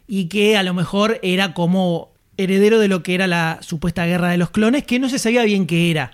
Y 0.07 0.27
que 0.27 0.57
a 0.57 0.63
lo 0.63 0.73
mejor 0.73 1.19
era 1.23 1.53
como 1.53 2.13
heredero 2.39 2.79
de 2.79 2.89
lo 2.89 3.03
que 3.03 3.15
era 3.15 3.27
la 3.27 3.59
supuesta 3.61 4.07
guerra 4.07 4.31
de 4.31 4.39
los 4.39 4.51
clones, 4.51 4.85
que 4.85 4.99
no 4.99 5.11
se 5.11 5.19
sabía 5.19 5.43
bien 5.43 5.67
qué 5.67 5.91
era. 5.91 6.13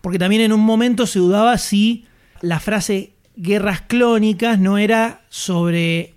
Porque 0.00 0.18
también 0.18 0.42
en 0.42 0.52
un 0.52 0.60
momento 0.60 1.06
se 1.06 1.18
dudaba 1.18 1.58
si 1.58 2.04
la 2.40 2.60
frase 2.60 3.14
guerras 3.34 3.80
clónicas 3.80 4.60
no 4.60 4.78
era 4.78 5.22
sobre 5.28 6.14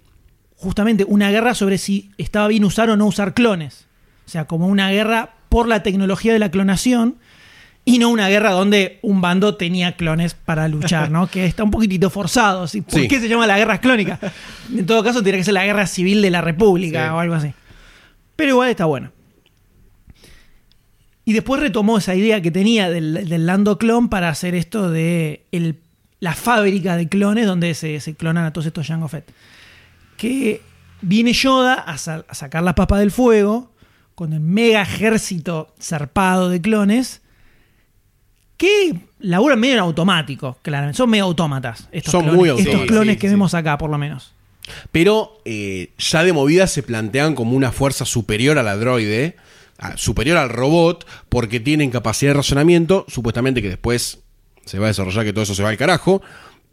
justamente 0.56 1.06
una 1.06 1.32
guerra 1.32 1.56
sobre 1.56 1.78
si 1.78 2.12
estaba 2.18 2.48
bien 2.48 2.66
usar 2.66 2.90
o 2.90 2.98
no 2.98 3.08
usar 3.08 3.34
clones. 3.34 3.88
O 4.28 4.30
sea, 4.30 4.46
como 4.46 4.68
una 4.68 4.92
guerra 4.92 5.39
por 5.50 5.68
la 5.68 5.84
tecnología 5.84 6.32
de 6.34 6.40
la 6.40 6.50
clonación 6.52 7.18
y 7.86 7.98
no 7.98 8.10
una 8.10 8.30
guerra 8.30 8.52
donde 8.52 9.00
un 9.02 9.20
bando 9.22 9.56
tenía 9.56 9.96
clones 9.96 10.36
para 10.36 10.68
luchar, 10.68 11.10
¿no? 11.10 11.28
que 11.28 11.46
está 11.46 11.64
un 11.64 11.72
poquitito 11.72 12.10
forzado. 12.10 12.68
¿sí? 12.68 12.82
¿Por 12.82 12.94
Sí. 13.02 13.08
qué 13.08 13.20
se 13.20 13.28
llama 13.28 13.48
la 13.48 13.58
guerra 13.58 13.80
clónica? 13.82 14.20
En 14.72 14.86
todo 14.86 15.04
caso, 15.04 15.20
tendría 15.20 15.38
que 15.40 15.44
ser 15.46 15.56
la 15.56 15.66
guerra 15.66 15.88
civil 15.88 16.22
de 16.22 16.30
la 16.30 16.42
República 16.42 17.06
Sí. 17.08 17.10
o 17.14 17.20
algo 17.20 17.34
así. 17.36 17.52
Pero 18.36 18.52
igual 18.52 18.70
está 18.70 18.86
bueno. 18.86 19.12
Y 21.26 21.34
después 21.34 21.62
retomó 21.62 21.98
esa 21.98 22.16
idea 22.16 22.42
que 22.42 22.52
tenía 22.52 22.90
del, 22.90 23.28
del 23.28 23.46
Lando 23.46 23.78
clon 23.78 24.10
para 24.10 24.30
hacer 24.30 24.56
esto 24.56 24.90
de 24.90 25.46
el- 25.52 25.78
la 26.20 26.34
fábrica 26.34 26.98
de 26.98 27.08
clones 27.08 27.46
donde 27.46 27.74
se, 27.76 28.00
se 28.00 28.16
clonan 28.16 28.46
a 28.46 28.52
todos 28.54 28.66
estos 28.68 28.88
Jango 28.88 29.08
Fett. 29.08 29.32
Que 30.18 30.62
viene 31.02 31.34
Yoda 31.34 31.76
a, 31.76 31.94
a 31.94 32.34
sacar 32.36 32.64
la 32.64 32.76
papa 32.76 33.00
del 33.00 33.12
fuego 33.12 33.72
con 34.20 34.34
el 34.34 34.42
mega 34.42 34.82
ejército 34.82 35.74
zarpado 35.82 36.50
de 36.50 36.60
clones 36.60 37.22
que 38.58 39.00
laburan 39.20 39.58
medio 39.58 39.76
en 39.76 39.80
automático, 39.80 40.58
claramente. 40.62 40.98
Son 40.98 41.10
medio 41.10 41.24
autómatas. 41.24 41.88
Estos 41.94 42.12
Son 42.12 42.24
clones, 42.24 42.38
muy 42.38 42.50
Estos 42.50 42.82
clones 42.86 43.14
sí, 43.14 43.20
que 43.22 43.28
sí. 43.28 43.34
vemos 43.34 43.54
acá, 43.54 43.78
por 43.78 43.90
lo 43.90 43.98
menos. 43.98 44.34
Pero 44.92 45.42
eh, 45.46 45.94
ya 45.98 46.26
de 46.26 46.34
movida 46.34 46.68
se 46.68 46.84
plantean 46.84 47.34
como 47.34 47.56
una 47.56 47.72
fuerza 47.72 48.04
superior 48.04 48.58
a 48.58 48.64
la 48.64 48.76
droide, 48.76 49.38
superior 49.96 50.36
al 50.36 50.50
robot, 50.50 51.08
porque 51.30 51.62
tienen 51.62 51.90
capacidad 51.90 52.32
de 52.32 52.40
razonamiento, 52.40 53.06
supuestamente 53.08 53.62
que 53.62 53.70
después 53.70 54.20
se 54.66 54.80
va 54.80 54.88
a 54.88 54.90
desarrollar 54.90 55.24
que 55.24 55.32
todo 55.32 55.44
eso 55.44 55.56
se 55.56 55.64
va 55.64 55.70
al 55.70 55.78
carajo, 55.78 56.22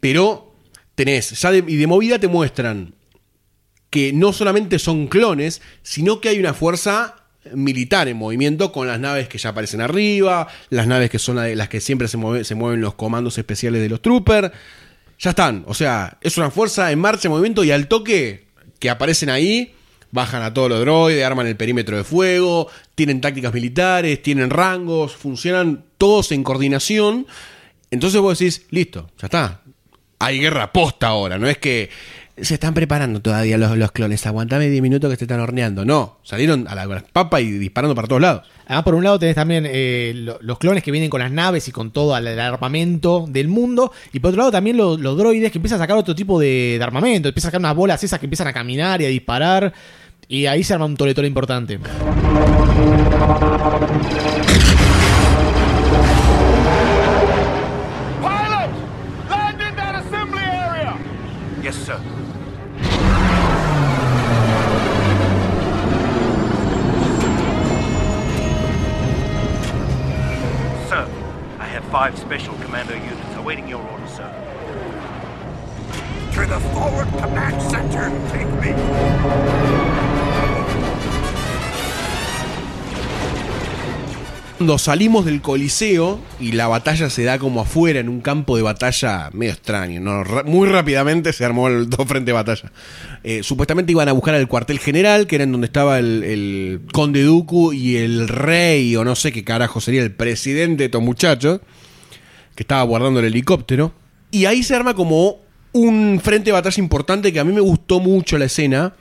pero 0.01 0.53
tenés, 0.95 1.39
ya 1.39 1.51
de, 1.51 1.63
y 1.65 1.77
de 1.77 1.87
movida 1.87 2.19
te 2.19 2.27
muestran 2.27 2.93
que 3.89 4.11
no 4.11 4.33
solamente 4.33 4.79
son 4.79 5.07
clones, 5.07 5.61
sino 5.81 6.19
que 6.19 6.27
hay 6.27 6.39
una 6.41 6.53
fuerza 6.53 7.16
militar 7.53 8.07
en 8.07 8.17
movimiento 8.17 8.71
con 8.71 8.87
las 8.87 8.99
naves 8.99 9.27
que 9.27 9.37
ya 9.37 9.49
aparecen 9.49 9.81
arriba, 9.81 10.47
las 10.69 10.87
naves 10.87 11.09
que 11.09 11.19
son 11.19 11.35
las 11.35 11.69
que 11.69 11.81
siempre 11.81 12.07
se, 12.07 12.43
se 12.43 12.55
mueven 12.55 12.81
los 12.81 12.95
comandos 12.95 13.37
especiales 13.37 13.81
de 13.81 13.89
los 13.89 14.01
troopers. 14.01 14.51
Ya 15.19 15.31
están, 15.31 15.63
o 15.67 15.73
sea, 15.73 16.17
es 16.21 16.37
una 16.37 16.51
fuerza 16.51 16.91
en 16.91 16.99
marcha, 16.99 17.27
en 17.27 17.31
movimiento 17.31 17.63
y 17.63 17.71
al 17.71 17.87
toque 17.87 18.47
que 18.79 18.89
aparecen 18.89 19.29
ahí, 19.29 19.73
bajan 20.11 20.41
a 20.43 20.53
todos 20.53 20.69
los 20.69 20.81
droides, 20.81 21.23
arman 21.23 21.47
el 21.47 21.57
perímetro 21.57 21.97
de 21.97 22.03
fuego, 22.03 22.69
tienen 22.95 23.21
tácticas 23.21 23.53
militares, 23.53 24.21
tienen 24.21 24.49
rangos, 24.49 25.15
funcionan 25.15 25.85
todos 25.97 26.31
en 26.31 26.43
coordinación. 26.43 27.27
Entonces 27.91 28.21
vos 28.21 28.37
decís, 28.37 28.65
listo, 28.69 29.09
ya 29.19 29.27
está. 29.27 29.61
Hay 30.19 30.39
guerra 30.39 30.71
posta 30.71 31.07
ahora, 31.07 31.37
no 31.37 31.47
es 31.47 31.57
que 31.57 31.89
se 32.39 32.53
están 32.53 32.73
preparando 32.73 33.19
todavía 33.21 33.57
los, 33.57 33.75
los 33.77 33.91
clones, 33.91 34.25
aguantame 34.27 34.69
10 34.69 34.81
minutos 34.81 35.09
que 35.09 35.17
te 35.17 35.23
están 35.25 35.39
horneando. 35.39 35.85
No, 35.85 36.19
salieron 36.23 36.67
a 36.67 36.75
la 36.75 37.03
papa 37.11 37.41
y 37.41 37.51
disparando 37.51 37.95
para 37.95 38.07
todos 38.07 38.21
lados. 38.21 38.43
Además, 38.65 38.83
por 38.83 38.95
un 38.95 39.03
lado 39.03 39.17
tenés 39.17 39.35
también 39.35 39.65
eh, 39.67 40.11
lo- 40.15 40.37
los 40.41 40.57
clones 40.59 40.83
que 40.83 40.91
vienen 40.91 41.09
con 41.09 41.19
las 41.21 41.31
naves 41.31 41.67
y 41.67 41.71
con 41.71 41.91
todo 41.91 42.15
el 42.17 42.39
armamento 42.39 43.25
del 43.27 43.47
mundo. 43.47 43.91
Y 44.13 44.19
por 44.19 44.29
otro 44.29 44.39
lado 44.39 44.51
también 44.51 44.77
lo- 44.77 44.97
los 44.97 45.17
droides 45.17 45.51
que 45.51 45.57
empiezan 45.57 45.79
a 45.79 45.83
sacar 45.83 45.97
otro 45.97 46.13
tipo 46.15 46.39
de, 46.39 46.79
armamento. 46.81 47.29
Empiezan 47.29 47.47
a 47.47 47.51
sacar 47.51 47.59
unas 47.61 47.75
bolas 47.75 48.03
esas 48.03 48.19
que 48.19 48.25
empiezan 48.27 48.47
a 48.47 48.53
caminar 48.53 49.01
y 49.01 49.05
a 49.05 49.09
disparar. 49.09 49.73
Y 50.27 50.45
ahí 50.45 50.63
se 50.63 50.73
arma 50.73 50.85
un 50.85 50.97
toletoro 50.97 51.25
importante. 51.25 51.79
Five 71.97 72.15
special 72.15 72.53
commando 72.61 72.93
units 72.93 73.35
awaiting 73.37 73.67
your 73.67 73.81
order, 73.81 74.07
sir. 74.07 74.31
To 76.33 76.45
the 76.45 76.59
forward 76.71 77.07
command 77.17 77.59
center, 77.71 78.11
take 78.31 78.45
me. 78.61 78.75
Cuando 84.57 84.77
salimos 84.77 85.25
del 85.25 85.41
Coliseo 85.41 86.19
y 86.39 86.51
la 86.51 86.67
batalla 86.67 87.09
se 87.09 87.23
da 87.23 87.39
como 87.39 87.61
afuera 87.61 87.99
en 87.99 88.09
un 88.09 88.21
campo 88.21 88.57
de 88.57 88.63
batalla 88.63 89.29
medio 89.33 89.53
extraño, 89.53 90.01
muy 90.45 90.67
rápidamente 90.67 91.33
se 91.33 91.45
armó 91.45 91.67
el 91.67 91.89
dos 91.89 92.07
frente 92.07 92.29
de 92.29 92.33
batalla. 92.33 92.71
Eh, 93.23 93.41
supuestamente 93.41 93.91
iban 93.91 94.09
a 94.09 94.11
buscar 94.11 94.35
al 94.35 94.47
cuartel 94.47 94.77
general, 94.77 95.25
que 95.25 95.35
era 95.35 95.45
en 95.45 95.51
donde 95.51 95.65
estaba 95.65 95.97
el, 95.97 96.23
el 96.23 96.81
conde 96.91 97.23
Dooku 97.23 97.73
y 97.73 97.97
el 97.97 98.27
rey, 98.27 98.95
o 98.95 99.03
no 99.03 99.15
sé 99.15 99.31
qué 99.31 99.43
carajo 99.43 99.81
sería 99.81 100.03
el 100.03 100.11
presidente 100.11 100.83
de 100.83 100.85
estos 100.85 101.01
muchachos, 101.03 101.61
que 102.57 102.63
estaba 102.63 102.81
guardando 102.81 103.19
el 103.19 103.27
helicóptero. 103.27 103.93
Y 104.31 104.45
ahí 104.45 104.63
se 104.63 104.75
arma 104.75 104.95
como 104.95 105.37
un 105.73 106.19
frente 106.23 106.45
de 106.45 106.53
batalla 106.53 106.81
importante 106.81 107.31
que 107.31 107.39
a 107.39 107.43
mí 107.43 107.53
me 107.53 107.61
gustó 107.61 107.99
mucho 107.99 108.39
la 108.39 108.45
escena. 108.45 108.95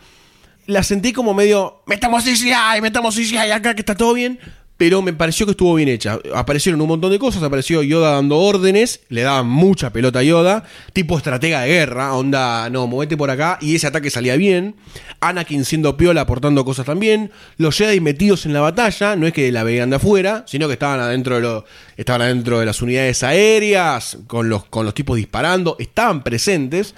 La 0.67 0.83
sentí 0.83 1.15
como 1.15 1.33
medio, 1.33 1.83
metamos 1.87 2.25
CGI, 2.25 2.83
metamos 2.83 3.17
CGI 3.17 3.51
acá 3.53 3.75
que 3.75 3.81
está 3.81 3.95
todo 3.95 4.13
bien. 4.13 4.39
Pero 4.77 5.01
me 5.01 5.15
pareció 5.15 5.47
que 5.47 5.53
estuvo 5.53 5.75
bien 5.75 5.89
hecha. 5.89 6.19
Aparecieron 6.35 6.81
un 6.81 6.89
montón 6.89 7.11
de 7.11 7.19
cosas. 7.19 7.43
Apareció 7.43 7.83
Yoda 7.83 8.13
dando 8.13 8.37
órdenes. 8.39 9.01
Le 9.09 9.23
daban 9.23 9.49
mucha 9.49 9.91
pelota 9.91 10.19
a 10.19 10.23
Yoda. 10.23 10.65
Tipo 10.93 11.17
estratega 11.17 11.63
de 11.63 11.69
guerra. 11.69 12.15
Onda, 12.15 12.69
no, 12.69 12.87
movete 12.87 13.17
por 13.17 13.31
acá. 13.31 13.59
Y 13.63 13.75
ese 13.75 13.87
ataque 13.87 14.11
salía 14.11 14.37
bien. 14.37 14.77
Anakin 15.21 15.65
siendo 15.65 15.97
piola 15.97 16.23
aportando 16.23 16.65
cosas 16.65 16.85
también. 16.85 17.31
Los 17.57 17.77
Jedi 17.77 18.01
metidos 18.01 18.45
en 18.45 18.53
la 18.53 18.61
batalla. 18.61 19.17
No 19.17 19.27
es 19.27 19.33
que 19.33 19.51
la 19.51 19.63
veían 19.63 19.89
de 19.89 19.97
afuera. 19.97 20.45
Sino 20.47 20.67
que 20.67 20.75
estaban 20.75 21.01
adentro 21.01 21.41
de, 21.41 21.65
estaban 21.97 22.21
adentro 22.21 22.61
de 22.61 22.67
las 22.67 22.83
unidades 22.83 23.23
aéreas. 23.23 24.19
Con 24.27 24.51
los, 24.51 24.67
con 24.67 24.85
los 24.85 24.93
tipos 24.93 25.17
disparando. 25.17 25.77
Estaban 25.79 26.23
presentes. 26.23 26.95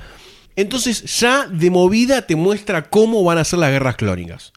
Entonces 0.56 1.04
ya 1.20 1.46
de 1.46 1.70
movida 1.70 2.22
te 2.22 2.34
muestra 2.34 2.90
cómo 2.90 3.22
van 3.22 3.38
a 3.38 3.44
ser 3.44 3.60
las 3.60 3.70
guerras 3.70 3.94
clónicas. 3.94 4.52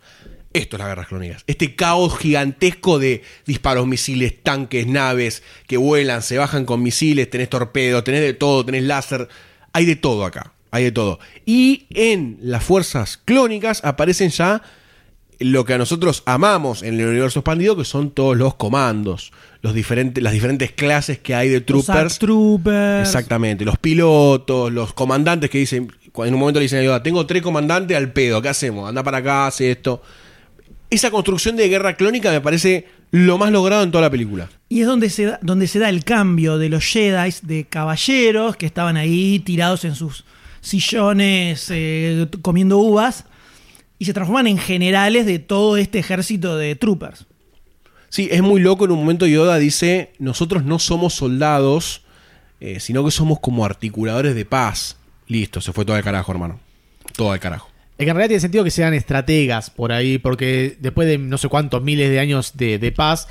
Esto 0.53 0.75
es 0.75 0.79
las 0.79 0.89
guerras 0.89 1.07
clónicas. 1.07 1.43
Este 1.47 1.75
caos 1.75 2.17
gigantesco 2.17 2.99
de 2.99 3.23
disparos, 3.45 3.87
misiles, 3.87 4.43
tanques, 4.43 4.85
naves 4.85 5.43
que 5.67 5.77
vuelan, 5.77 6.21
se 6.21 6.37
bajan 6.37 6.65
con 6.65 6.83
misiles, 6.83 7.29
tenés 7.29 7.49
torpedos, 7.49 8.03
tenés 8.03 8.21
de 8.21 8.33
todo, 8.33 8.65
tenés 8.65 8.83
láser. 8.83 9.29
Hay 9.71 9.85
de 9.85 9.95
todo 9.95 10.25
acá. 10.25 10.53
Hay 10.71 10.85
de 10.85 10.91
todo. 10.91 11.19
Y 11.45 11.85
en 11.89 12.37
las 12.41 12.63
fuerzas 12.63 13.17
clónicas 13.17 13.83
aparecen 13.83 14.29
ya 14.29 14.61
lo 15.39 15.65
que 15.65 15.73
a 15.73 15.77
nosotros 15.77 16.23
amamos 16.25 16.83
en 16.83 16.99
el 16.99 17.07
universo 17.07 17.39
expandido, 17.39 17.75
que 17.75 17.83
son 17.83 18.11
todos 18.11 18.37
los 18.37 18.55
comandos, 18.55 19.31
los 19.61 19.73
diferentes, 19.73 20.23
las 20.23 20.33
diferentes 20.33 20.71
clases 20.71 21.19
que 21.19 21.33
hay 21.33 21.49
de 21.49 21.59
Los 21.59 21.65
troopers. 21.65 21.97
ARC 21.97 22.19
troopers. 22.19 23.07
Exactamente, 23.07 23.65
los 23.65 23.77
pilotos, 23.77 24.71
los 24.71 24.93
comandantes 24.93 25.49
que 25.49 25.57
dicen, 25.57 25.91
en 26.15 26.33
un 26.33 26.39
momento 26.39 26.59
le 26.59 26.65
dicen 26.65 26.79
a 26.79 26.83
Yoda, 26.83 27.03
tengo 27.03 27.25
tres 27.25 27.41
comandantes 27.41 27.97
al 27.97 28.13
pedo, 28.13 28.41
¿qué 28.41 28.49
hacemos? 28.49 28.87
Anda 28.87 29.03
para 29.03 29.17
acá, 29.17 29.47
hace 29.47 29.71
esto. 29.71 30.01
Esa 30.91 31.09
construcción 31.09 31.55
de 31.55 31.69
guerra 31.69 31.95
clónica 31.95 32.31
me 32.31 32.41
parece 32.41 32.85
lo 33.11 33.37
más 33.37 33.49
logrado 33.49 33.81
en 33.81 33.91
toda 33.91 34.01
la 34.01 34.09
película. 34.09 34.49
Y 34.67 34.81
es 34.81 34.87
donde 34.87 35.09
se, 35.09 35.25
da, 35.25 35.39
donde 35.41 35.67
se 35.67 35.79
da 35.79 35.87
el 35.87 36.03
cambio 36.03 36.57
de 36.57 36.67
los 36.67 36.83
Jedi, 36.83 37.33
de 37.43 37.63
caballeros 37.63 38.57
que 38.57 38.65
estaban 38.65 38.97
ahí 38.97 39.39
tirados 39.39 39.85
en 39.85 39.95
sus 39.95 40.25
sillones 40.59 41.67
eh, 41.69 42.27
comiendo 42.41 42.77
uvas, 42.77 43.23
y 43.99 44.05
se 44.05 44.13
transforman 44.13 44.47
en 44.47 44.57
generales 44.57 45.25
de 45.25 45.39
todo 45.39 45.77
este 45.77 45.99
ejército 45.99 46.57
de 46.57 46.75
troopers. 46.75 47.25
Sí, 48.09 48.27
es 48.29 48.41
muy 48.41 48.59
loco. 48.59 48.83
En 48.83 48.91
un 48.91 48.99
momento 48.99 49.25
Yoda 49.25 49.57
dice: 49.59 50.11
Nosotros 50.19 50.65
no 50.65 50.77
somos 50.77 51.13
soldados, 51.13 52.01
eh, 52.59 52.81
sino 52.81 53.05
que 53.05 53.11
somos 53.11 53.39
como 53.39 53.63
articuladores 53.63 54.35
de 54.35 54.43
paz. 54.43 54.97
Listo, 55.27 55.61
se 55.61 55.71
fue 55.71 55.85
todo 55.85 55.95
al 55.95 56.03
carajo, 56.03 56.33
hermano. 56.33 56.59
Todo 57.15 57.31
al 57.31 57.39
carajo. 57.39 57.70
Es 58.01 58.05
que 58.05 58.09
en 58.11 58.15
realidad 58.17 58.29
tiene 58.29 58.41
sentido 58.41 58.63
que 58.63 58.71
sean 58.71 58.93
estrategas 58.93 59.69
por 59.69 59.91
ahí, 59.91 60.17
porque 60.17 60.77
después 60.79 61.07
de 61.07 61.17
no 61.17 61.37
sé 61.37 61.47
cuántos 61.47 61.81
miles 61.83 62.09
de 62.09 62.19
años 62.19 62.53
de, 62.55 62.77
de 62.79 62.91
paz, 62.91 63.27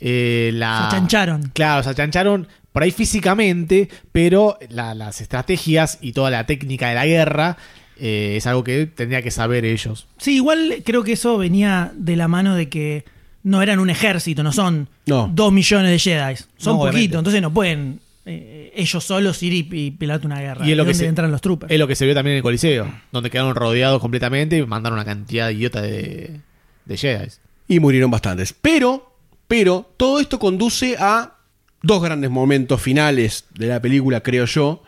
eh, 0.00 0.50
la... 0.54 0.88
Se 0.90 0.96
achancharon. 0.96 1.50
Claro, 1.54 1.82
se 1.82 1.90
achancharon 1.90 2.48
por 2.72 2.82
ahí 2.82 2.90
físicamente, 2.90 3.88
pero 4.12 4.58
la- 4.70 4.94
las 4.94 5.20
estrategias 5.20 5.98
y 6.00 6.12
toda 6.12 6.30
la 6.30 6.46
técnica 6.46 6.88
de 6.88 6.94
la 6.94 7.06
guerra 7.06 7.56
eh, 8.00 8.34
es 8.36 8.46
algo 8.46 8.62
que 8.62 8.86
tendría 8.86 9.22
que 9.22 9.30
saber 9.30 9.64
ellos. 9.64 10.06
Sí, 10.18 10.36
igual 10.36 10.82
creo 10.84 11.02
que 11.02 11.12
eso 11.12 11.36
venía 11.38 11.90
de 11.96 12.14
la 12.16 12.28
mano 12.28 12.54
de 12.54 12.68
que 12.68 13.04
no 13.42 13.62
eran 13.62 13.78
un 13.78 13.90
ejército, 13.90 14.42
no 14.42 14.52
son 14.52 14.88
No. 15.06 15.30
dos 15.32 15.52
millones 15.52 15.90
de 15.90 15.98
Jedi. 15.98 16.36
Son 16.58 16.74
No, 16.74 16.80
obviamente. 16.82 16.92
poquitos, 16.98 17.18
entonces 17.20 17.42
no 17.42 17.52
pueden 17.52 18.00
eh, 18.28 18.72
ellos 18.74 19.02
solos 19.02 19.42
ir 19.42 19.52
y, 19.54 19.68
y 19.70 19.90
pelarte 19.92 20.26
una 20.26 20.40
guerra. 20.40 20.66
Y 20.66 20.72
es 20.72 20.76
lo, 20.76 20.84
que 20.84 20.94
se, 20.94 21.06
entran 21.06 21.30
los 21.30 21.40
troopers. 21.40 21.72
es 21.72 21.78
lo 21.78 21.88
que 21.88 21.96
se 21.96 22.04
vio 22.04 22.14
también 22.14 22.32
en 22.32 22.36
el 22.38 22.42
Coliseo, 22.42 22.92
donde 23.10 23.30
quedaron 23.30 23.54
rodeados 23.54 24.00
completamente 24.00 24.58
y 24.58 24.66
mandaron 24.66 24.98
una 24.98 25.04
cantidad 25.04 25.50
idiota 25.50 25.80
de, 25.80 26.40
de 26.84 26.96
Jedi. 26.96 27.28
Y 27.68 27.80
murieron 27.80 28.10
bastantes. 28.10 28.52
Pero, 28.52 29.14
pero, 29.46 29.90
todo 29.96 30.20
esto 30.20 30.38
conduce 30.38 30.96
a 30.98 31.36
dos 31.82 32.02
grandes 32.02 32.30
momentos 32.30 32.80
finales 32.82 33.46
de 33.54 33.66
la 33.66 33.80
película, 33.80 34.22
creo 34.22 34.44
yo. 34.44 34.82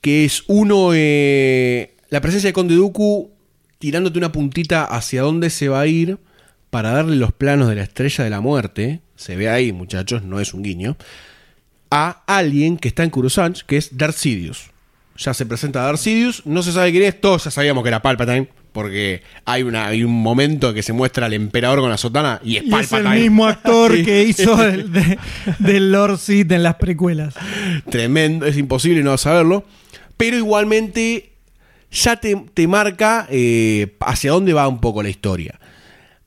Que 0.00 0.24
es 0.24 0.44
uno, 0.46 0.92
eh, 0.94 1.94
la 2.08 2.20
presencia 2.22 2.48
de 2.48 2.54
Conde 2.54 2.74
Dooku 2.74 3.30
tirándote 3.78 4.18
una 4.18 4.32
puntita 4.32 4.84
hacia 4.84 5.22
dónde 5.22 5.50
se 5.50 5.68
va 5.68 5.80
a 5.80 5.86
ir 5.86 6.18
para 6.70 6.92
darle 6.92 7.16
los 7.16 7.32
planos 7.32 7.68
de 7.68 7.74
la 7.74 7.82
estrella 7.82 8.24
de 8.24 8.30
la 8.30 8.40
muerte. 8.40 9.00
Se 9.16 9.36
ve 9.36 9.48
ahí, 9.48 9.72
muchachos, 9.72 10.22
no 10.22 10.40
es 10.40 10.54
un 10.54 10.62
guiño. 10.62 10.96
A 11.90 12.22
alguien 12.26 12.76
que 12.76 12.88
está 12.88 13.02
en 13.02 13.10
Coruscant, 13.10 13.58
que 13.66 13.76
es 13.76 13.96
Darth 13.96 14.14
Sidious. 14.16 14.70
Ya 15.16 15.34
se 15.34 15.44
presenta 15.44 15.82
Darth 15.82 15.98
Sidious, 15.98 16.46
no 16.46 16.62
se 16.62 16.72
sabe 16.72 16.92
quién 16.92 17.02
es, 17.04 17.20
todos 17.20 17.44
ya 17.44 17.50
sabíamos 17.50 17.82
que 17.82 17.88
era 17.88 18.00
Palpatine, 18.00 18.48
porque 18.72 19.22
hay, 19.44 19.62
una, 19.64 19.88
hay 19.88 20.04
un 20.04 20.12
momento 20.12 20.68
en 20.68 20.74
que 20.76 20.82
se 20.84 20.92
muestra 20.92 21.26
al 21.26 21.32
emperador 21.34 21.80
con 21.80 21.90
la 21.90 21.96
sotana 21.98 22.40
y 22.44 22.56
es 22.56 22.62
Y 22.62 22.66
es 22.66 22.70
Palpatine. 22.70 23.16
el 23.16 23.22
mismo 23.22 23.46
actor 23.46 23.92
Sí. 23.96 24.04
que 24.04 24.22
hizo 24.22 24.62
el 24.64 24.92
de, 24.92 25.18
del 25.58 25.90
Lord 25.92 26.18
Sith 26.18 26.50
en 26.52 26.62
las 26.62 26.76
precuelas. 26.76 27.34
Tremendo, 27.90 28.46
es 28.46 28.56
imposible 28.56 29.02
no 29.02 29.18
saberlo. 29.18 29.64
Pero 30.16 30.36
igualmente 30.36 31.32
ya 31.90 32.16
te, 32.16 32.36
te 32.54 32.68
marca 32.68 33.26
eh, 33.30 33.96
hacia 34.00 34.30
dónde 34.30 34.52
va 34.52 34.68
un 34.68 34.80
poco 34.80 35.02
la 35.02 35.08
historia. 35.08 35.58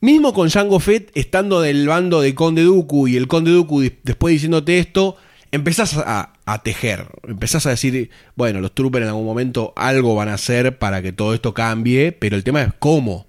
Mismo 0.00 0.34
con 0.34 0.50
Jango 0.50 0.78
Fett 0.80 1.10
estando 1.14 1.62
del 1.62 1.88
bando 1.88 2.20
de 2.20 2.34
Conde 2.34 2.62
Dooku 2.62 3.08
y 3.08 3.16
el 3.16 3.26
Conde 3.26 3.50
Dooku 3.52 3.82
después 4.02 4.32
diciéndote 4.34 4.78
esto, 4.78 5.16
empezás 5.54 5.96
a, 5.96 6.32
tejer, 6.62 7.06
empezás 7.26 7.66
a 7.66 7.70
decir, 7.70 8.10
bueno, 8.36 8.60
los 8.60 8.74
troopers 8.74 9.04
en 9.04 9.08
algún 9.08 9.24
momento 9.24 9.72
algo 9.76 10.14
van 10.14 10.28
a 10.28 10.34
hacer 10.34 10.78
para 10.78 11.00
que 11.02 11.12
todo 11.12 11.34
esto 11.34 11.54
cambie, 11.54 12.12
pero 12.12 12.36
el 12.36 12.44
tema 12.44 12.62
es 12.62 12.72
cómo. 12.78 13.26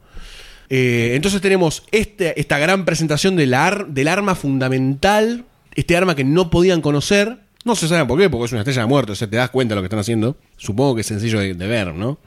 Eh, 0.70 1.12
entonces 1.16 1.42
tenemos 1.42 1.84
este- 1.92 2.40
esta 2.40 2.58
gran 2.58 2.86
presentación 2.86 3.36
del, 3.36 3.54
ar- 3.54 3.88
del 3.88 4.08
arma 4.08 4.36
fundamental, 4.36 5.46
este 5.76 5.96
arma 5.96 6.16
que 6.16 6.24
no 6.24 6.50
podían 6.50 6.82
conocer. 6.82 7.38
No 7.64 7.76
se 7.76 7.88
sabe 7.88 8.06
por 8.06 8.20
qué, 8.20 8.30
porque 8.30 8.46
es 8.46 8.52
una 8.52 8.62
estrella 8.62 8.82
de 8.82 8.88
muerte, 8.88 9.12
o 9.12 9.16
sea, 9.16 9.30
te 9.30 9.38
das 9.38 9.50
cuenta 9.50 9.74
de 9.74 9.78
lo 9.78 9.82
que 9.82 9.88
están 9.88 10.00
haciendo. 10.00 10.38
Supongo 10.58 10.96
que 10.96 11.02
es 11.02 11.08
sencillo 11.08 11.40
de, 11.40 11.54
ver, 11.54 11.94
¿no? 11.94 12.20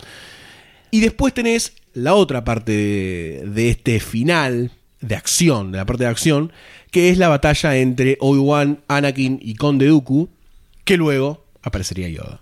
Y 0.91 1.01
después 1.01 1.35
tenés 1.35 1.73
la 1.95 2.15
otra 2.15 2.45
parte 2.45 2.73
de 2.73 3.69
este 3.71 4.01
final, 4.01 4.73
de 5.01 5.15
acción, 5.15 5.73
de 5.73 5.79
la 5.79 5.87
parte 5.87 6.05
de 6.05 6.11
acción, 6.11 6.53
que 6.91 7.11
es 7.11 7.19
la 7.19 7.29
batalla 7.29 7.77
entre 7.77 8.17
Obi-Wan, 8.21 8.83
Anakin 8.89 9.39
y 9.41 9.55
Conde 9.55 9.87
Dooku, 9.87 10.29
que 10.85 10.97
luego 10.97 11.45
aparecería 11.63 12.09
Yoda. 12.09 12.41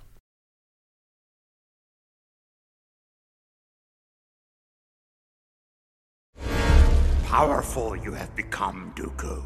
Powerful 7.29 7.97
you 7.97 8.13
have 8.13 8.35
become, 8.35 8.93
Dooku. 8.95 9.43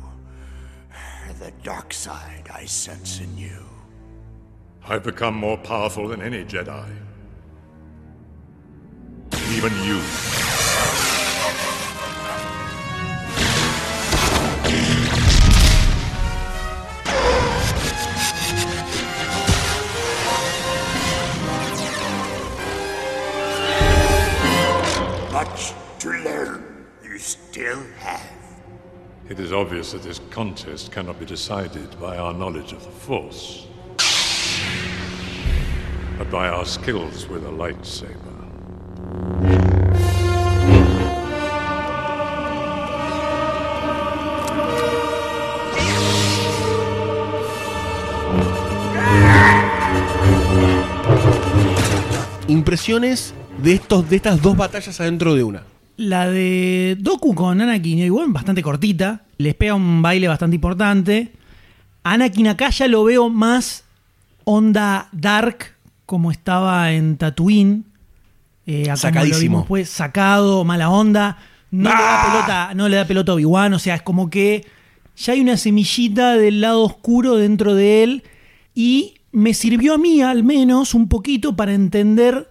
The 1.38 1.52
dark 1.64 1.92
side 1.94 2.50
I 2.52 2.66
sense 2.66 3.20
in 3.20 3.38
you. 3.38 3.64
I've 4.86 5.02
become 5.02 5.34
more 5.34 5.56
powerful 5.56 6.08
than 6.08 6.20
any 6.20 6.44
Jedi. 6.44 6.86
Even 9.56 9.72
you. 9.84 10.00
It 29.30 29.38
is 29.38 29.52
obvious 29.52 29.92
that 29.92 30.02
this 30.02 30.20
contest 30.30 30.90
cannot 30.90 31.20
be 31.20 31.24
decided 31.24 31.88
by 32.00 32.18
our 32.18 32.34
knowledge 32.34 32.72
of 32.72 32.82
the 32.82 32.90
Force, 32.90 33.68
but 36.18 36.28
by 36.32 36.48
our 36.48 36.64
skills 36.64 37.28
with 37.28 37.44
a 37.44 37.48
lightsaber. 37.48 38.18
Impresiones 52.48 53.32
de, 53.62 53.74
estos, 53.74 54.10
de 54.10 54.16
estas 54.16 54.42
dos 54.42 54.56
batallas 54.56 54.98
adentro 55.00 55.36
de 55.36 55.44
una. 55.44 55.69
La 56.00 56.30
de 56.30 56.96
Doku 56.98 57.34
con 57.34 57.60
Anakin 57.60 57.98
y 57.98 58.02
Obi-Wan 58.04 58.32
bastante 58.32 58.62
cortita. 58.62 59.26
Les 59.36 59.54
pega 59.54 59.74
un 59.74 60.00
baile 60.00 60.28
bastante 60.28 60.54
importante. 60.54 61.30
Anakin 62.04 62.48
acá 62.48 62.70
ya 62.70 62.88
lo 62.88 63.04
veo 63.04 63.28
más 63.28 63.84
onda 64.44 65.10
dark 65.12 65.74
como 66.06 66.30
estaba 66.30 66.90
en 66.92 67.18
Tatooine. 67.18 67.84
Eh, 68.66 68.84
acá 68.84 68.84
como 68.84 68.94
lo 68.94 68.96
Sacadísimo. 68.96 69.40
vimos, 69.40 69.66
pues, 69.66 69.90
sacado, 69.90 70.64
mala 70.64 70.88
onda. 70.88 71.36
No, 71.70 71.90
le 71.90 72.02
da 72.02 72.24
pelota, 72.24 72.74
no 72.74 72.88
le 72.88 72.96
da 72.96 73.04
pelota 73.04 73.32
a 73.32 73.34
Obi-Wan. 73.34 73.74
O 73.74 73.78
sea, 73.78 73.96
es 73.96 74.02
como 74.02 74.30
que 74.30 74.64
ya 75.18 75.34
hay 75.34 75.42
una 75.42 75.58
semillita 75.58 76.34
del 76.38 76.62
lado 76.62 76.80
oscuro 76.82 77.36
dentro 77.36 77.74
de 77.74 78.04
él. 78.04 78.22
Y 78.74 79.16
me 79.32 79.52
sirvió 79.52 79.92
a 79.92 79.98
mí, 79.98 80.22
al 80.22 80.44
menos, 80.44 80.94
un 80.94 81.08
poquito 81.08 81.56
para 81.56 81.74
entender 81.74 82.48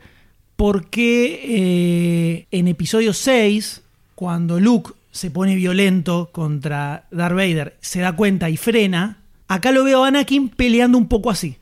por 0.60 0.88
qué 0.88 1.40
eh, 1.46 2.48
en 2.52 2.68
episodio 2.68 3.14
6, 3.14 3.82
cuando 4.14 4.60
Luke 4.60 4.92
se 5.10 5.32
pone 5.32 5.56
violento 5.56 6.32
contra 6.34 7.08
Darth 7.12 7.34
Vader, 7.34 7.78
se 7.80 8.02
da 8.02 8.14
cuenta 8.18 8.50
y 8.50 8.58
frena, 8.58 9.20
acá 9.48 9.72
lo 9.72 9.86
veo 9.86 10.04
a 10.04 10.10
Anakin 10.10 10.50
peleando 10.50 10.98
un 10.98 11.08
poco 11.08 11.30
así, 11.32 11.56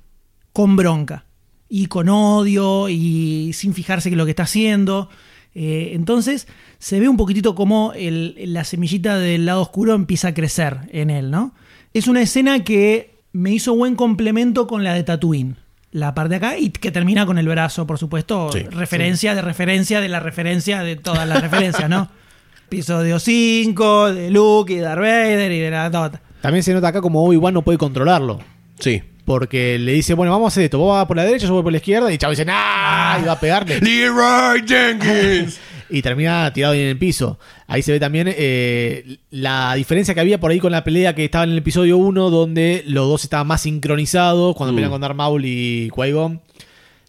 con 0.51 0.75
bronca, 0.75 1.25
y 1.69 1.85
con 1.85 2.09
odio, 2.09 2.89
y 2.89 3.53
sin 3.53 3.75
fijarse 3.75 4.09
en 4.09 4.17
lo 4.17 4.25
que 4.25 4.31
está 4.31 4.43
haciendo. 4.43 5.11
Eh, 5.53 5.91
entonces 5.93 6.47
se 6.79 6.99
ve 6.99 7.07
un 7.07 7.17
poquitito 7.17 7.53
como 7.53 7.93
la 7.95 8.63
semillita 8.63 9.19
del 9.19 9.45
lado 9.45 9.61
oscuro 9.61 9.93
empieza 9.93 10.29
a 10.29 10.33
crecer 10.33 10.89
en 10.91 11.11
él, 11.11 11.29
¿no? 11.29 11.53
Es 11.93 12.07
una 12.07 12.23
escena 12.23 12.63
que 12.63 13.13
me 13.31 13.51
hizo 13.51 13.75
buen 13.75 13.95
complemento 13.95 14.65
con 14.65 14.83
la 14.83 14.95
de 14.95 15.03
Tatooine. 15.03 15.66
La 15.91 16.13
parte 16.13 16.31
de 16.31 16.35
acá 16.35 16.57
y 16.57 16.69
que 16.69 16.91
termina 16.91 17.25
con 17.25 17.37
el 17.37 17.47
brazo, 17.47 17.87
por 17.87 17.97
supuesto. 17.97 18.49
Sí, 18.51 18.63
referencia 18.63 19.33
de 19.33 19.41
referencia 19.41 20.01
de 20.01 20.09
la 20.09 20.19
referencia 20.19 20.83
de 20.83 20.95
todas 20.95 21.27
las 21.27 21.41
referencias, 21.41 21.89
¿no? 21.89 22.09
Episodio 22.67 23.19
5, 23.19 24.13
de 24.13 24.29
Luke 24.29 24.73
y 24.73 24.75
de 24.77 24.81
Darth 24.81 24.99
Vader 24.99 25.51
y 25.51 25.59
de 25.59 25.71
la 25.71 25.89
tota. 25.89 26.21
También 26.41 26.63
se 26.63 26.73
nota 26.73 26.89
acá 26.89 27.01
como 27.01 27.23
Obi-Wan 27.23 27.53
no 27.53 27.61
puede 27.61 27.77
controlarlo. 27.77 28.39
Sí. 28.79 29.01
Porque 29.23 29.77
le 29.79 29.93
dice, 29.93 30.13
bueno, 30.13 30.31
vamos 30.31 30.47
a 30.47 30.49
hacer 30.53 30.63
esto. 30.65 30.77
Vos 30.77 30.95
vas 30.95 31.05
por 31.05 31.17
la 31.17 31.23
derecha, 31.23 31.47
yo 31.47 31.53
voy 31.53 31.63
por 31.63 31.71
la 31.71 31.77
izquierda. 31.77 32.11
Y 32.11 32.17
Chavo 32.17 32.31
dice, 32.31 32.45
¡nah! 32.45 33.19
Y 33.19 33.25
va 33.25 33.33
a 33.33 33.39
pegarle. 33.39 33.79
Leroy 33.81 34.63
Jenkins. 34.65 35.59
y 35.89 36.01
termina 36.01 36.51
tirado 36.53 36.73
en 36.73 36.87
el 36.87 36.97
piso. 36.97 37.39
Ahí 37.67 37.81
se 37.81 37.91
ve 37.91 37.99
también 37.99 38.27
eh, 38.29 39.17
la 39.31 39.73
diferencia 39.75 40.13
que 40.13 40.19
había 40.19 40.39
por 40.39 40.51
ahí 40.51 40.59
con 40.59 40.71
la 40.71 40.83
pelea 40.83 41.13
que 41.15 41.25
estaba 41.25 41.43
en 41.43 41.51
el 41.51 41.57
episodio 41.59 41.97
1, 41.97 42.29
donde 42.29 42.83
los 42.87 43.07
dos 43.07 43.23
estaban 43.23 43.47
más 43.47 43.61
sincronizados. 43.61 44.55
Cuando 44.55 44.73
Mm. 44.73 44.75
pelean 44.75 44.91
con 44.91 45.01
Darth 45.01 45.15
Maul 45.15 45.45
y 45.45 45.89
Qui-Gon. 45.91 46.41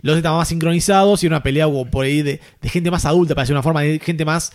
Los 0.02 0.12
dos 0.12 0.16
estaban 0.18 0.38
más 0.38 0.48
sincronizados 0.48 1.22
y 1.22 1.26
era 1.26 1.36
una 1.36 1.42
pelea 1.42 1.66
por 1.90 2.04
ahí 2.04 2.22
de, 2.22 2.40
de 2.62 2.68
gente 2.68 2.90
más 2.90 3.04
adulta, 3.04 3.34
parece 3.34 3.52
una 3.52 3.62
forma 3.62 3.82
de 3.82 3.98
gente 3.98 4.24
más. 4.24 4.52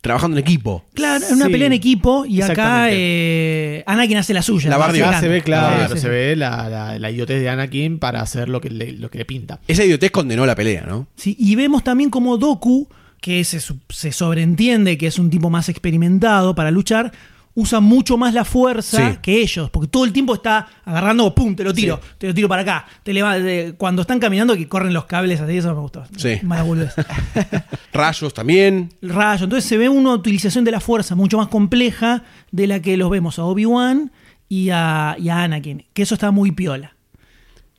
Trabajando 0.00 0.38
en 0.38 0.42
equipo. 0.42 0.82
Claro, 0.94 1.22
es 1.22 1.30
una 1.30 1.44
Sí, 1.44 1.52
pelea 1.52 1.66
en 1.66 1.74
equipo 1.74 2.24
y 2.24 2.40
acá 2.40 2.86
eh, 2.90 3.84
Anakin 3.86 4.16
hace 4.16 4.32
la 4.32 4.40
suya. 4.40 4.70
La 4.70 4.76
Acá 4.76 5.20
se 5.20 5.28
ve, 5.28 5.42
claro, 5.42 5.88
Sí, 5.88 5.94
sí, 5.96 6.00
se 6.00 6.08
ve 6.08 6.36
la, 6.36 6.70
la, 6.70 6.98
la 6.98 7.10
idiotez 7.10 7.38
de 7.42 7.50
Anakin 7.50 7.98
para 7.98 8.22
hacer 8.22 8.48
lo 8.48 8.62
que 8.62 8.70
le, 8.70 8.92
lo 8.92 9.10
que 9.10 9.18
le 9.18 9.26
pinta. 9.26 9.60
Esa 9.68 9.84
idiotez 9.84 10.10
condenó 10.10 10.46
la 10.46 10.54
pelea, 10.54 10.86
¿no? 10.88 11.06
Sí, 11.16 11.36
y 11.38 11.54
vemos 11.54 11.84
también 11.84 12.08
como 12.08 12.38
Doku, 12.38 12.88
que 13.20 13.44
se, 13.44 13.60
se 13.88 14.12
sobreentiende 14.12 14.96
que 14.98 15.06
es 15.06 15.18
un 15.18 15.30
tipo 15.30 15.50
más 15.50 15.68
experimentado 15.68 16.54
para 16.54 16.70
luchar, 16.70 17.12
usa 17.54 17.80
mucho 17.80 18.16
más 18.16 18.32
la 18.32 18.44
fuerza 18.44 19.10
Sí. 19.12 19.18
que 19.20 19.40
ellos, 19.42 19.68
porque 19.70 19.88
todo 19.88 20.04
el 20.04 20.12
tiempo 20.12 20.34
está 20.34 20.68
agarrando, 20.84 21.34
pum, 21.34 21.54
te 21.56 21.64
lo 21.64 21.74
tiro, 21.74 22.00
te 22.16 22.28
lo 22.28 22.34
tiro 22.34 22.48
para 22.48 22.62
acá. 22.62 22.86
Te 23.02 23.12
de- 23.12 23.74
cuando 23.76 24.02
están 24.02 24.20
caminando 24.20 24.56
que 24.56 24.68
corren 24.68 24.94
los 24.94 25.04
cables 25.06 25.40
así, 25.40 25.56
eso 25.58 25.74
me 25.74 25.80
gustó. 25.80 26.04
Sí. 26.16 26.38
Mala. 26.42 26.64
Rayos 27.92 28.32
también. 28.34 28.90
El 29.02 29.10
rayo. 29.10 29.44
Entonces 29.44 29.68
se 29.68 29.76
ve 29.76 29.88
una 29.88 30.12
utilización 30.14 30.64
de 30.64 30.70
la 30.70 30.80
fuerza 30.80 31.14
mucho 31.14 31.38
más 31.38 31.48
compleja 31.48 32.22
de 32.52 32.66
la 32.66 32.80
que 32.80 32.96
los 32.96 33.10
vemos 33.10 33.38
a 33.38 33.44
Obi-Wan 33.44 34.12
y 34.48 34.70
a, 34.70 35.16
y 35.18 35.28
a 35.28 35.42
Anakin, 35.42 35.84
que 35.92 36.02
eso 36.02 36.14
está 36.14 36.30
muy 36.30 36.52
piola. 36.52 36.94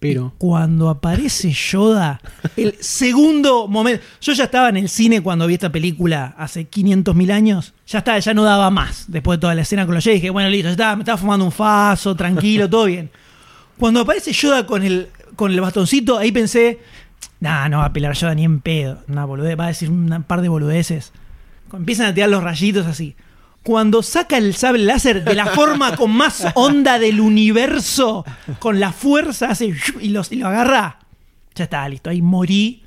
Pero. 0.02 0.34
Cuando 0.40 0.90
aparece 0.90 1.52
Yoda, 1.52 2.20
el 2.58 2.76
segundo 2.80 3.68
momento. 3.68 4.04
Yo 4.20 4.34
ya 4.34 4.46
estaba 4.46 4.70
en 4.70 4.78
el 4.78 4.90
cine 4.90 5.22
cuando 5.22 5.46
vi 5.46 5.54
esta 5.54 5.72
película 5.72 6.34
hace 6.40 6.66
500 6.66 7.16
mil 7.16 7.30
años. 7.30 7.76
Ya 7.86 8.00
estaba, 8.00 8.18
ya 8.18 8.34
no 8.34 8.44
daba 8.44 8.72
más 8.72 9.06
después 9.10 9.38
de 9.38 9.42
toda 9.42 9.54
la 9.54 9.62
escena 9.62 9.86
con 9.86 9.94
los 9.94 10.04
Jedi. 10.04 10.16
Dije, 10.16 10.32
bueno, 10.32 10.50
listo, 10.50 10.70
ya 10.70 10.72
estaba, 10.72 10.96
me 10.96 11.04
estaba 11.04 11.20
fumando 11.20 11.46
un 11.46 11.52
faso, 11.52 12.16
tranquilo, 12.16 12.68
todo 12.68 12.86
bien. 12.86 13.12
Cuando 13.78 14.00
aparece 14.00 14.34
Yoda 14.34 14.66
con 14.66 14.82
el, 14.82 15.10
con 15.36 15.52
el 15.52 15.62
bastoncito, 15.62 16.18
ahí 16.18 16.32
pensé, 16.32 16.80
nah, 17.40 17.70
no 17.70 17.78
va 17.78 17.86
a 17.86 17.94
pelar 17.94 18.16
Yoda 18.16 18.34
ni 18.34 18.44
en 18.44 18.60
pedo. 18.60 19.04
Una 19.08 19.26
boludez, 19.26 19.60
va 19.60 19.66
a 19.66 19.68
decir 19.68 19.92
un 19.92 20.24
par 20.28 20.42
de 20.42 20.50
boludeces. 20.50 21.12
Empiezan 21.72 22.08
a 22.08 22.14
tirar 22.16 22.32
los 22.32 22.42
rayitos 22.42 22.88
así. 22.88 23.16
Cuando 23.64 24.02
saca 24.02 24.38
el 24.38 24.56
sable 24.56 24.84
láser 24.86 25.24
de 25.24 25.36
la 25.36 25.46
forma 25.46 25.96
con 25.96 26.12
más 26.12 26.48
onda 26.56 26.98
del 26.98 27.20
universo, 27.20 28.26
con 28.58 28.80
la 28.80 28.92
fuerza, 28.92 29.50
hace 29.52 29.76
y, 30.02 30.08
los, 30.10 30.32
y 30.32 30.38
lo 30.38 30.48
agarra, 30.48 31.00
ya 31.54 31.66
está, 31.66 31.88
listo. 31.88 32.10
Ahí 32.10 32.22
morí 32.22 32.84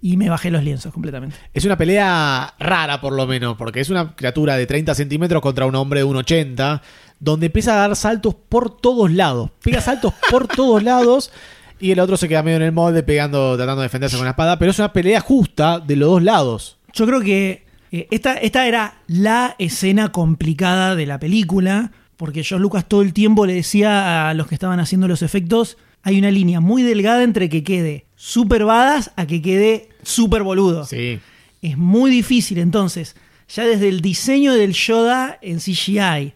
y 0.00 0.16
me 0.16 0.28
bajé 0.28 0.50
los 0.50 0.62
lienzos 0.62 0.92
completamente. 0.92 1.36
Es 1.52 1.64
una 1.64 1.76
pelea 1.76 2.54
rara, 2.58 3.00
por 3.00 3.14
lo 3.14 3.26
menos, 3.26 3.56
porque 3.56 3.80
es 3.80 3.90
una 3.90 4.14
criatura 4.14 4.56
de 4.56 4.66
30 4.66 4.94
centímetros 4.94 5.42
contra 5.42 5.66
un 5.66 5.74
hombre 5.74 6.00
de 6.00 6.06
1,80, 6.06 6.80
donde 7.20 7.46
empieza 7.46 7.72
a 7.72 7.88
dar 7.88 7.96
saltos 7.96 8.34
por 8.34 8.80
todos 8.80 9.10
lados. 9.10 9.50
Pega 9.62 9.80
saltos 9.80 10.14
por 10.30 10.46
todos 10.54 10.82
lados. 10.82 11.32
Y 11.80 11.92
el 11.92 12.00
otro 12.00 12.16
se 12.16 12.28
queda 12.28 12.42
medio 12.42 12.56
en 12.56 12.64
el 12.64 12.72
molde 12.72 13.02
pegando, 13.02 13.56
tratando 13.56 13.82
de 13.82 13.86
defenderse 13.86 14.16
con 14.16 14.24
la 14.24 14.32
espada. 14.32 14.58
Pero 14.58 14.72
es 14.72 14.78
una 14.78 14.92
pelea 14.92 15.20
justa 15.20 15.78
de 15.80 15.96
los 15.96 16.10
dos 16.10 16.22
lados. 16.22 16.76
Yo 16.92 17.06
creo 17.06 17.20
que 17.20 17.67
eh, 17.92 18.08
esta, 18.10 18.34
esta 18.34 18.66
era 18.66 19.02
la 19.06 19.56
escena 19.58 20.12
complicada 20.12 20.94
de 20.96 21.06
la 21.06 21.18
película, 21.18 21.92
porque 22.16 22.42
George 22.42 22.62
Lucas 22.62 22.88
todo 22.88 23.02
el 23.02 23.12
tiempo 23.12 23.46
le 23.46 23.54
decía 23.54 24.28
a 24.28 24.34
los 24.34 24.46
que 24.46 24.54
estaban 24.54 24.80
haciendo 24.80 25.08
los 25.08 25.22
efectos, 25.22 25.78
hay 26.02 26.18
una 26.18 26.30
línea 26.30 26.60
muy 26.60 26.82
delgada 26.82 27.22
entre 27.22 27.48
que 27.48 27.62
quede 27.62 28.06
super 28.16 28.64
badass 28.64 29.12
a 29.16 29.26
que 29.26 29.42
quede 29.42 29.88
super 30.02 30.42
boludo. 30.42 30.84
Sí. 30.84 31.20
Es 31.62 31.76
muy 31.76 32.10
difícil, 32.10 32.58
entonces, 32.58 33.16
ya 33.48 33.64
desde 33.64 33.88
el 33.88 34.00
diseño 34.00 34.54
del 34.54 34.72
Yoda 34.72 35.38
en 35.42 35.58
CGI, 35.58 36.34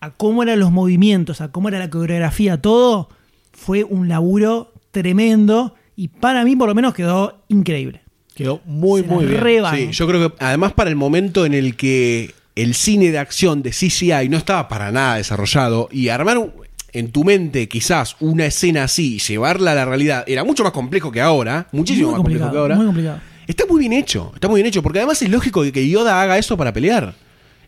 a 0.00 0.10
cómo 0.16 0.42
eran 0.42 0.60
los 0.60 0.70
movimientos, 0.70 1.40
a 1.40 1.50
cómo 1.50 1.68
era 1.68 1.78
la 1.78 1.90
coreografía, 1.90 2.60
todo, 2.60 3.08
fue 3.52 3.84
un 3.84 4.08
laburo 4.08 4.72
tremendo 4.90 5.74
y 5.96 6.08
para 6.08 6.44
mí 6.44 6.56
por 6.56 6.68
lo 6.68 6.74
menos 6.74 6.94
quedó 6.94 7.42
increíble. 7.48 8.03
Quedó 8.34 8.60
muy, 8.64 9.02
Se 9.02 9.06
muy 9.08 9.24
bien. 9.26 9.64
Sí, 9.74 9.88
yo 9.92 10.06
creo 10.06 10.30
que 10.30 10.44
además 10.44 10.72
para 10.72 10.90
el 10.90 10.96
momento 10.96 11.46
en 11.46 11.54
el 11.54 11.76
que 11.76 12.34
el 12.56 12.74
cine 12.74 13.10
de 13.10 13.18
acción 13.18 13.62
de 13.62 13.70
CCI 13.70 14.28
no 14.28 14.36
estaba 14.36 14.68
para 14.68 14.90
nada 14.92 15.16
desarrollado 15.16 15.88
y 15.92 16.08
armar 16.08 16.38
un- 16.38 16.52
en 16.92 17.10
tu 17.10 17.24
mente 17.24 17.68
quizás 17.68 18.16
una 18.20 18.46
escena 18.46 18.84
así 18.84 19.16
y 19.16 19.18
llevarla 19.18 19.72
a 19.72 19.74
la 19.74 19.84
realidad 19.84 20.24
era 20.28 20.44
mucho 20.44 20.62
más 20.62 20.72
complejo 20.72 21.10
que 21.10 21.20
ahora, 21.20 21.66
muchísimo 21.72 22.08
Muy 22.08 22.12
más 22.12 22.18
complejo 22.18 22.38
que 22.38 22.42
complicado, 22.44 22.62
ahora. 22.62 22.76
muy 22.76 22.86
complicado. 22.86 23.20
Está 23.46 23.66
muy 23.66 23.80
bien 23.80 23.92
hecho, 23.92 24.30
está 24.34 24.48
muy 24.48 24.58
bien 24.58 24.66
hecho, 24.68 24.82
porque 24.82 25.00
además 25.00 25.20
es 25.20 25.28
lógico 25.28 25.62
que- 25.62 25.72
que 25.72 25.88
Yoda 25.88 26.22
haga 26.22 26.38
eso 26.38 26.56
para 26.56 26.72
pelear. 26.72 27.14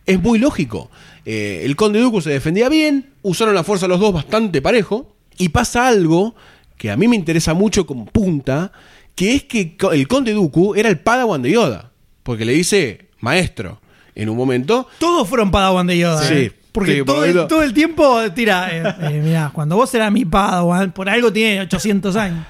Es 0.07 0.23
muy 0.23 0.39
lógico. 0.39 0.91
Eh, 1.25 1.63
el 1.65 1.75
Conde 1.75 1.99
Dooku 2.01 2.21
se 2.21 2.31
defendía 2.31 2.69
bien, 2.69 3.11
usaron 3.23 3.55
la 3.55 3.65
fuerza 3.65 3.89
los 3.89 3.99
dos 3.99 4.13
bastante 4.15 4.63
parejo, 4.63 5.13
y 5.37 5.49
pasa 5.49 5.89
algo 5.89 6.35
que 6.79 6.91
a 6.93 6.97
mí 6.97 7.09
me 7.09 7.17
interesa 7.17 7.53
mucho 7.53 7.85
como 7.87 8.07
punta, 8.07 8.71
que 9.17 9.35
es 9.35 9.43
que 9.43 9.77
el 9.93 10.07
Conde 10.07 10.33
Dooku 10.33 10.77
era 10.77 10.89
el 10.89 11.01
Padawan 11.01 11.43
de 11.43 11.51
Yoda, 11.51 11.91
porque 12.23 12.45
le 12.45 12.53
dice 12.53 13.09
maestro 13.19 13.81
en 14.15 14.29
un 14.29 14.37
momento. 14.37 14.87
Todos 15.01 15.29
fueron 15.29 15.51
Padawan 15.51 15.89
de 15.89 15.99
Yoda. 15.99 16.23
Sí, 16.23 16.35
¿eh? 16.35 16.53
Porque 16.71 16.97
sí, 16.99 17.05
todo, 17.05 17.25
el, 17.25 17.47
todo 17.49 17.63
el 17.63 17.73
tiempo 17.73 18.21
tira. 18.35 18.69
eh, 18.71 18.95
eh, 19.17 19.21
mirá, 19.25 19.51
cuando 19.53 19.77
vos 19.77 19.93
eras 19.95 20.13
mi 20.13 20.25
Padawan, 20.27 20.93
por 20.93 21.09
algo 21.09 21.33
tiene 21.33 21.61
800 21.63 22.15
años. 22.17 22.47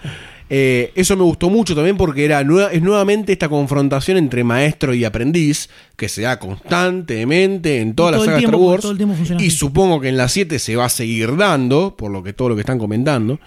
Eh, 0.48 0.92
eso 0.94 1.16
me 1.16 1.24
gustó 1.24 1.50
mucho 1.50 1.74
también 1.74 1.96
porque 1.96 2.24
era 2.24 2.40
es 2.70 2.80
nuevamente 2.82 3.32
esta 3.32 3.48
confrontación 3.48 4.16
entre 4.16 4.44
maestro 4.44 4.94
y 4.94 5.04
aprendiz 5.04 5.68
que 5.96 6.08
se 6.08 6.22
da 6.22 6.38
constantemente 6.38 7.80
en 7.80 7.94
toda 7.94 8.10
Y 8.10 8.12
la 8.20 8.24
saga 8.24 8.38
tiempo- 8.38 8.56
Star 8.56 8.68
Wars. 8.68 8.82
todo 8.82 8.92
el 8.92 9.40
y 9.42 9.46
así. 9.46 9.50
supongo 9.50 10.00
que 10.00 10.08
en 10.08 10.16
la 10.16 10.28
7 10.28 10.58
se 10.60 10.76
va 10.76 10.84
a 10.84 10.88
seguir 10.88 11.36
dando, 11.36 11.96
por 11.96 12.10
lo 12.12 12.22
que 12.22 12.32
todo 12.32 12.48
lo 12.50 12.54
que 12.54 12.60
están 12.60 12.78
comentando. 12.78 13.40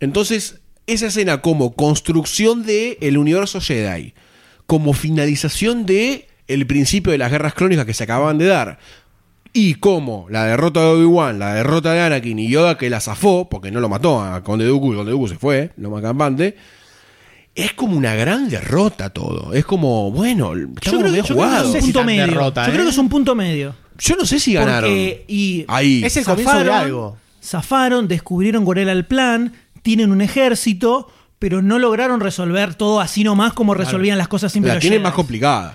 Entonces, 0.00 0.60
esa 0.86 1.06
escena 1.06 1.40
como 1.40 1.74
construcción 1.74 2.64
de 2.64 2.98
el 3.00 3.18
universo 3.18 3.60
Jedi, 3.60 4.14
como 4.66 4.92
finalización 4.92 5.86
de 5.86 6.28
el 6.48 6.66
principio 6.66 7.12
de 7.12 7.18
las 7.18 7.30
guerras 7.30 7.54
clónicas 7.54 7.86
que 7.86 7.94
se 7.94 8.04
acababan 8.04 8.38
de 8.38 8.46
dar, 8.46 8.78
y 9.52 9.74
como 9.74 10.26
la 10.30 10.44
derrota 10.46 10.80
de 10.80 10.86
Obi-Wan, 10.86 11.38
la 11.38 11.54
derrota 11.54 11.92
de 11.92 12.00
Anakin 12.00 12.38
y 12.38 12.48
Yoda 12.48 12.78
que 12.78 12.88
la 12.88 13.00
zafó, 13.00 13.48
porque 13.50 13.70
no 13.70 13.80
lo 13.80 13.88
mató 13.88 14.22
a 14.22 14.42
Conde 14.42 14.64
Dooku 14.64 14.94
y 14.94 14.96
Conde 14.96 15.12
Dooku 15.12 15.28
se 15.28 15.36
fue, 15.36 15.72
lo 15.76 15.90
más 15.90 16.00
campante, 16.02 16.56
es 17.54 17.74
como 17.74 17.96
una 17.96 18.14
gran 18.14 18.48
derrota 18.48 19.10
todo. 19.10 19.52
Es 19.52 19.66
como, 19.66 20.10
bueno, 20.10 20.54
Yo 20.54 20.62
estamos 20.62 20.80
creo, 20.82 21.00
medio 21.00 21.16
yo 21.16 21.22
creo 21.22 21.24
que 21.24 21.32
jugados. 21.34 21.74
es 21.74 21.74
un 21.74 21.80
punto 21.92 22.04
medio. 22.04 22.26
derrota, 22.26 22.64
yo 22.64 22.70
¿eh? 22.70 22.72
creo 22.72 22.84
que 22.86 22.90
es 22.90 22.98
un 22.98 23.08
punto 23.10 23.34
medio. 23.34 23.74
Yo 23.98 24.16
no 24.16 24.24
sé 24.24 24.40
si 24.40 24.54
ganaron. 24.54 24.88
Porque, 24.88 25.24
y 25.28 25.64
Ahí. 25.68 26.02
Es 26.02 26.16
el 26.16 26.24
comienzo 26.24 26.64
de 26.64 26.72
algo. 26.72 27.16
Zafaron, 27.44 28.08
descubrieron 28.08 28.64
cuál 28.64 28.78
era 28.78 28.92
el 28.92 29.04
plan, 29.04 29.52
tienen 29.82 30.12
un 30.12 30.20
ejército, 30.20 31.08
pero 31.38 31.60
no 31.60 31.78
lograron 31.78 32.20
resolver 32.20 32.74
todo 32.74 33.00
así 33.00 33.24
nomás 33.24 33.52
como 33.52 33.74
resolvían 33.74 34.16
las 34.18 34.28
cosas 34.28 34.52
siempre 34.52 34.68
La 34.68 34.74
los 34.76 34.80
tienen 34.80 34.98
Jedi. 35.00 35.04
más 35.04 35.14
complicada. 35.14 35.74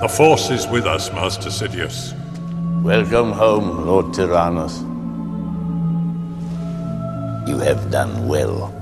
The 0.00 0.08
Force 0.08 0.54
is 0.54 0.66
with 0.70 0.84
us, 0.86 1.10
Master 1.12 1.50
Sidious. 1.50 2.14
Welcome 2.82 3.32
home, 3.32 3.84
Lord 3.86 4.12
Tyrannus. 4.12 4.84
You 7.46 7.58
have 7.60 7.90
done 7.90 8.26
well. 8.28 8.72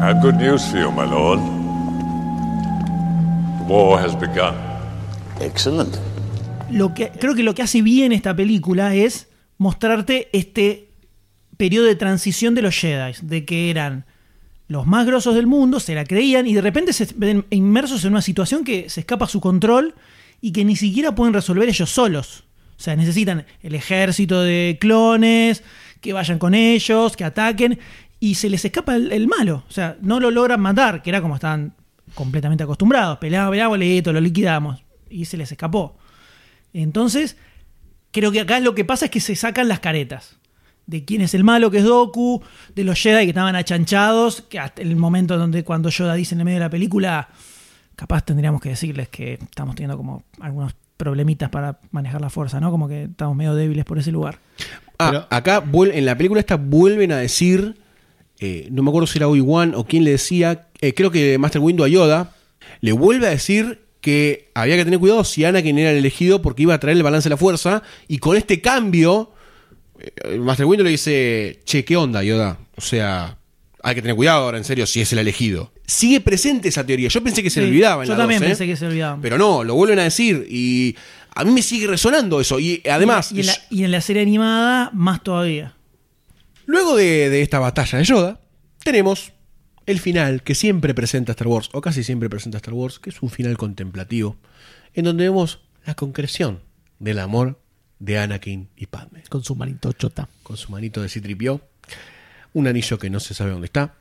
I 0.00 0.06
have 0.08 0.20
good 0.20 0.36
news 0.36 0.62
for 0.70 0.78
you, 0.78 0.90
my 0.90 1.04
lord. 1.04 1.38
The 3.58 3.64
war 3.72 3.98
has 4.00 4.14
begun. 4.14 4.54
Excellent. 5.40 5.96
Lo 6.70 6.94
que, 6.94 7.10
creo 7.10 7.34
que 7.34 7.42
lo 7.42 7.54
que 7.54 7.62
hace 7.62 7.82
bien 7.82 8.12
esta 8.12 8.34
película 8.34 8.94
es 8.94 9.28
mostrarte 9.58 10.28
este 10.32 10.91
periodo 11.62 11.86
de 11.86 11.94
transición 11.94 12.56
de 12.56 12.62
los 12.62 12.74
Jedi, 12.74 13.14
de 13.22 13.44
que 13.44 13.70
eran 13.70 14.04
los 14.66 14.84
más 14.84 15.06
grosos 15.06 15.36
del 15.36 15.46
mundo, 15.46 15.78
se 15.78 15.94
la 15.94 16.04
creían 16.04 16.44
y 16.48 16.54
de 16.54 16.60
repente 16.60 16.92
se 16.92 17.06
ven 17.14 17.44
inmersos 17.50 18.04
en 18.04 18.10
una 18.10 18.20
situación 18.20 18.64
que 18.64 18.90
se 18.90 18.98
escapa 18.98 19.26
a 19.26 19.28
su 19.28 19.40
control 19.40 19.94
y 20.40 20.50
que 20.50 20.64
ni 20.64 20.74
siquiera 20.74 21.14
pueden 21.14 21.32
resolver 21.32 21.68
ellos 21.68 21.88
solos. 21.88 22.42
O 22.76 22.82
sea, 22.82 22.96
necesitan 22.96 23.46
el 23.62 23.76
ejército 23.76 24.42
de 24.42 24.76
clones, 24.80 25.62
que 26.00 26.12
vayan 26.12 26.40
con 26.40 26.52
ellos, 26.52 27.16
que 27.16 27.22
ataquen, 27.22 27.78
y 28.18 28.34
se 28.34 28.50
les 28.50 28.64
escapa 28.64 28.96
el, 28.96 29.28
malo. 29.28 29.62
O 29.68 29.72
sea, 29.72 29.96
no 30.00 30.18
lo 30.18 30.32
logran 30.32 30.60
matar, 30.60 31.00
que 31.00 31.10
era 31.10 31.22
como 31.22 31.36
estaban 31.36 31.76
completamente 32.14 32.64
acostumbrados. 32.64 33.18
Peleamos, 33.18 33.52
peleamos, 33.52 33.78
listo, 33.78 34.12
lo 34.12 34.20
liquidamos. 34.20 34.82
Y 35.08 35.26
se 35.26 35.36
les 35.36 35.52
escapó. 35.52 35.96
Entonces, 36.72 37.36
creo 38.10 38.32
que 38.32 38.40
acá 38.40 38.58
lo 38.58 38.74
que 38.74 38.84
pasa 38.84 39.04
es 39.04 39.12
que 39.12 39.20
se 39.20 39.36
sacan 39.36 39.68
las 39.68 39.78
caretas. 39.78 40.41
De 40.86 41.04
quién 41.04 41.20
es 41.20 41.34
el 41.34 41.44
malo, 41.44 41.70
que 41.70 41.78
es 41.78 41.84
Doku, 41.84 42.42
de 42.74 42.84
los 42.84 43.00
Jedi 43.00 43.24
que 43.24 43.30
estaban 43.30 43.54
achanchados, 43.54 44.42
que 44.42 44.58
hasta 44.58 44.82
el 44.82 44.96
momento 44.96 45.38
donde 45.38 45.64
cuando 45.64 45.88
Yoda 45.90 46.14
dice 46.14 46.34
en 46.34 46.40
el 46.40 46.44
medio 46.44 46.58
de 46.58 46.64
la 46.64 46.70
película, 46.70 47.28
capaz 47.96 48.24
tendríamos 48.24 48.60
que 48.60 48.70
decirles 48.70 49.08
que 49.08 49.34
estamos 49.34 49.74
teniendo 49.74 49.96
como 49.96 50.24
algunos 50.40 50.74
problemitas 50.96 51.50
para 51.50 51.80
manejar 51.90 52.20
la 52.20 52.30
fuerza, 52.30 52.60
¿no? 52.60 52.70
Como 52.70 52.88
que 52.88 53.04
estamos 53.04 53.36
medio 53.36 53.54
débiles 53.54 53.84
por 53.84 53.98
ese 53.98 54.12
lugar. 54.12 54.38
Ah, 54.98 55.26
acá 55.30 55.64
en 55.92 56.04
la 56.04 56.16
película 56.16 56.40
esta 56.40 56.56
vuelven 56.56 57.12
a 57.12 57.16
decir, 57.16 57.76
eh, 58.38 58.68
no 58.70 58.82
me 58.82 58.90
acuerdo 58.90 59.06
si 59.06 59.18
era 59.18 59.28
Obi-Wan 59.28 59.74
o 59.74 59.84
quién 59.84 60.04
le 60.04 60.12
decía, 60.12 60.68
eh, 60.80 60.94
creo 60.94 61.10
que 61.10 61.38
Master 61.38 61.60
Windu 61.60 61.84
a 61.84 61.88
Yoda, 61.88 62.34
le 62.80 62.92
vuelve 62.92 63.26
a 63.26 63.30
decir 63.30 63.82
que 64.00 64.50
había 64.54 64.76
que 64.76 64.84
tener 64.84 64.98
cuidado 64.98 65.24
si 65.24 65.44
Anakin 65.44 65.78
era 65.78 65.92
el 65.92 65.96
elegido 65.96 66.42
porque 66.42 66.62
iba 66.62 66.74
a 66.74 66.80
traer 66.80 66.96
el 66.96 67.02
balance 67.02 67.28
de 67.28 67.34
la 67.34 67.36
fuerza 67.36 67.82
y 68.08 68.18
con 68.18 68.36
este 68.36 68.60
cambio, 68.60 69.32
Master 70.38 70.66
Windu 70.66 70.84
le 70.84 70.90
dice, 70.90 71.60
che, 71.64 71.84
¿qué 71.84 71.96
onda 71.96 72.22
Yoda? 72.22 72.58
O 72.76 72.80
sea, 72.80 73.36
hay 73.82 73.94
que 73.94 74.02
tener 74.02 74.16
cuidado 74.16 74.44
ahora, 74.44 74.58
en 74.58 74.64
serio, 74.64 74.86
si 74.86 75.00
es 75.00 75.12
el 75.12 75.18
elegido. 75.18 75.72
Sigue 75.86 76.20
presente 76.20 76.68
esa 76.68 76.84
teoría. 76.86 77.08
Yo 77.08 77.22
pensé 77.22 77.42
que 77.42 77.50
se 77.50 77.60
Sí, 77.60 77.60
le 77.60 77.66
olvidaba 77.68 78.02
en 78.02 78.08
Yo 78.08 78.14
la 78.14 78.18
también 78.18 78.42
¿eh? 78.42 78.46
pensé 78.46 78.66
que 78.66 78.76
se 78.76 78.86
olvidaban. 78.86 79.20
Pero 79.20 79.38
no, 79.38 79.64
lo 79.64 79.74
vuelven 79.74 79.98
a 79.98 80.04
decir 80.04 80.46
y 80.48 80.96
a 81.34 81.44
mí 81.44 81.50
me 81.52 81.62
sigue 81.62 81.86
resonando 81.86 82.40
eso. 82.40 82.58
Y 82.60 82.82
además, 82.90 83.32
Y 83.32 83.40
en, 83.40 83.46
la, 83.46 83.54
y 83.70 83.84
en 83.84 83.90
la 83.90 84.00
serie 84.00 84.22
animada, 84.22 84.90
más 84.92 85.22
todavía. 85.22 85.74
Luego 86.66 86.96
de, 86.96 87.28
de 87.28 87.42
esta 87.42 87.58
batalla 87.58 87.98
de 87.98 88.04
Yoda, 88.04 88.40
tenemos 88.84 89.32
el 89.86 89.98
final 89.98 90.42
que 90.42 90.54
siempre 90.54 90.94
presenta 90.94 91.32
Star 91.32 91.48
Wars, 91.48 91.68
o 91.72 91.80
casi 91.80 92.04
siempre 92.04 92.30
presenta 92.30 92.58
Star 92.58 92.74
Wars, 92.74 93.00
que 93.00 93.10
es 93.10 93.20
un 93.20 93.30
final 93.30 93.56
contemplativo, 93.58 94.36
en 94.94 95.04
donde 95.04 95.24
vemos 95.24 95.60
la 95.84 95.94
concreción 95.94 96.60
del 97.00 97.18
amor 97.18 97.58
de 98.02 98.18
Anakin 98.18 98.68
y 98.76 98.86
Padme. 98.86 99.22
Con 99.28 99.44
su 99.44 99.54
manito 99.54 99.92
chota. 99.92 100.28
Con 100.42 100.56
su 100.56 100.72
manito 100.72 101.00
de 101.02 101.08
Citripio, 101.08 101.60
un 102.52 102.66
anillo 102.66 102.98
que 102.98 103.10
no 103.10 103.20
se 103.20 103.32
sabe 103.32 103.52
dónde 103.52 103.66
está, 103.66 103.94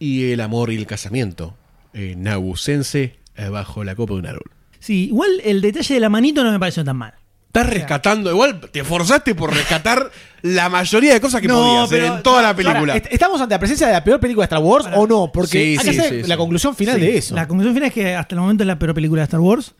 y 0.00 0.32
el 0.32 0.40
amor 0.40 0.72
y 0.72 0.76
el 0.76 0.86
casamiento 0.86 1.54
eh, 1.92 2.14
nabucense 2.18 3.16
eh, 3.36 3.48
bajo 3.48 3.84
la 3.84 3.94
copa 3.94 4.14
de 4.14 4.18
un 4.20 4.26
árbol. 4.26 4.50
Sí, 4.80 5.04
igual 5.06 5.30
el 5.44 5.60
detalle 5.60 5.94
de 5.94 6.00
la 6.00 6.08
manito 6.08 6.42
no 6.42 6.50
me 6.50 6.58
pareció 6.58 6.84
tan 6.84 6.96
mal. 6.96 7.14
Estás 7.46 7.70
rescatando, 7.72 8.32
igual 8.32 8.60
te 8.72 8.80
esforzaste 8.80 9.36
por 9.36 9.54
rescatar 9.54 10.10
la 10.42 10.68
mayoría 10.68 11.14
de 11.14 11.20
cosas 11.20 11.40
que 11.40 11.46
No, 11.46 11.54
podías 11.62 11.84
hacer 11.84 12.00
pero- 12.02 12.16
en 12.16 12.22
toda 12.24 12.42
la 12.42 12.48
Ahora, 12.48 12.56
película. 12.56 12.96
est- 12.96 13.06
¿Estamos 13.12 13.40
ante 13.40 13.54
la 13.54 13.58
presencia 13.60 13.86
de 13.86 13.92
la 13.92 14.02
peor 14.02 14.18
película 14.18 14.42
de 14.42 14.46
Star 14.46 14.58
Wars 14.64 14.86
o 14.96 15.06
no? 15.06 15.30
Porque 15.32 15.50
Sí, 15.52 15.58
hay 15.58 15.76
que 15.76 15.92
sí, 15.92 15.98
hacer 16.00 16.22
sí, 16.24 16.28
la 16.28 16.34
sí. 16.34 16.38
conclusión 16.38 16.74
final 16.74 16.96
Sí, 16.96 17.02
de 17.02 17.16
eso. 17.16 17.34
La 17.36 17.46
conclusión 17.46 17.72
final 17.74 17.88
es 17.90 17.94
que 17.94 18.16
hasta 18.16 18.34
el 18.34 18.40
momento 18.40 18.64
es 18.64 18.66
la 18.66 18.76
peor 18.80 18.92
película 18.92 19.20
de 19.22 19.24
Star 19.26 19.38
Wars. 19.38 19.72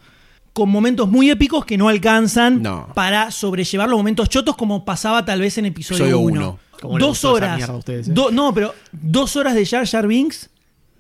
Con 0.55 0.71
momentos 0.71 1.11
muy 1.11 1.29
épicos 1.31 1.65
que 1.67 1.77
no 1.77 1.89
alcanzan 1.89 2.63
para 2.95 3.31
sobrellevar 3.33 3.89
los 3.89 3.99
momentos 3.99 4.29
chotos 4.31 4.57
como 4.57 4.85
pasaba 4.87 5.25
tal 5.25 5.41
vez 5.41 5.59
en 5.59 5.67
episodio 5.67 6.05
Episodio 6.07 6.21
1. 6.21 6.33
uno. 6.41 6.59
¿Cómo 6.81 6.97
le 6.99 7.05
Dos 7.05 7.25
horas. 7.25 7.69
ustedes, 7.69 8.09
eh? 8.09 8.13
do- 8.15 8.31
no, 8.31 8.55
pero 8.55 8.73
dos 8.93 9.35
horas 9.37 9.55
de 9.55 9.67
Jar 9.67 9.87
Jar 9.87 10.07
Binks 10.07 10.51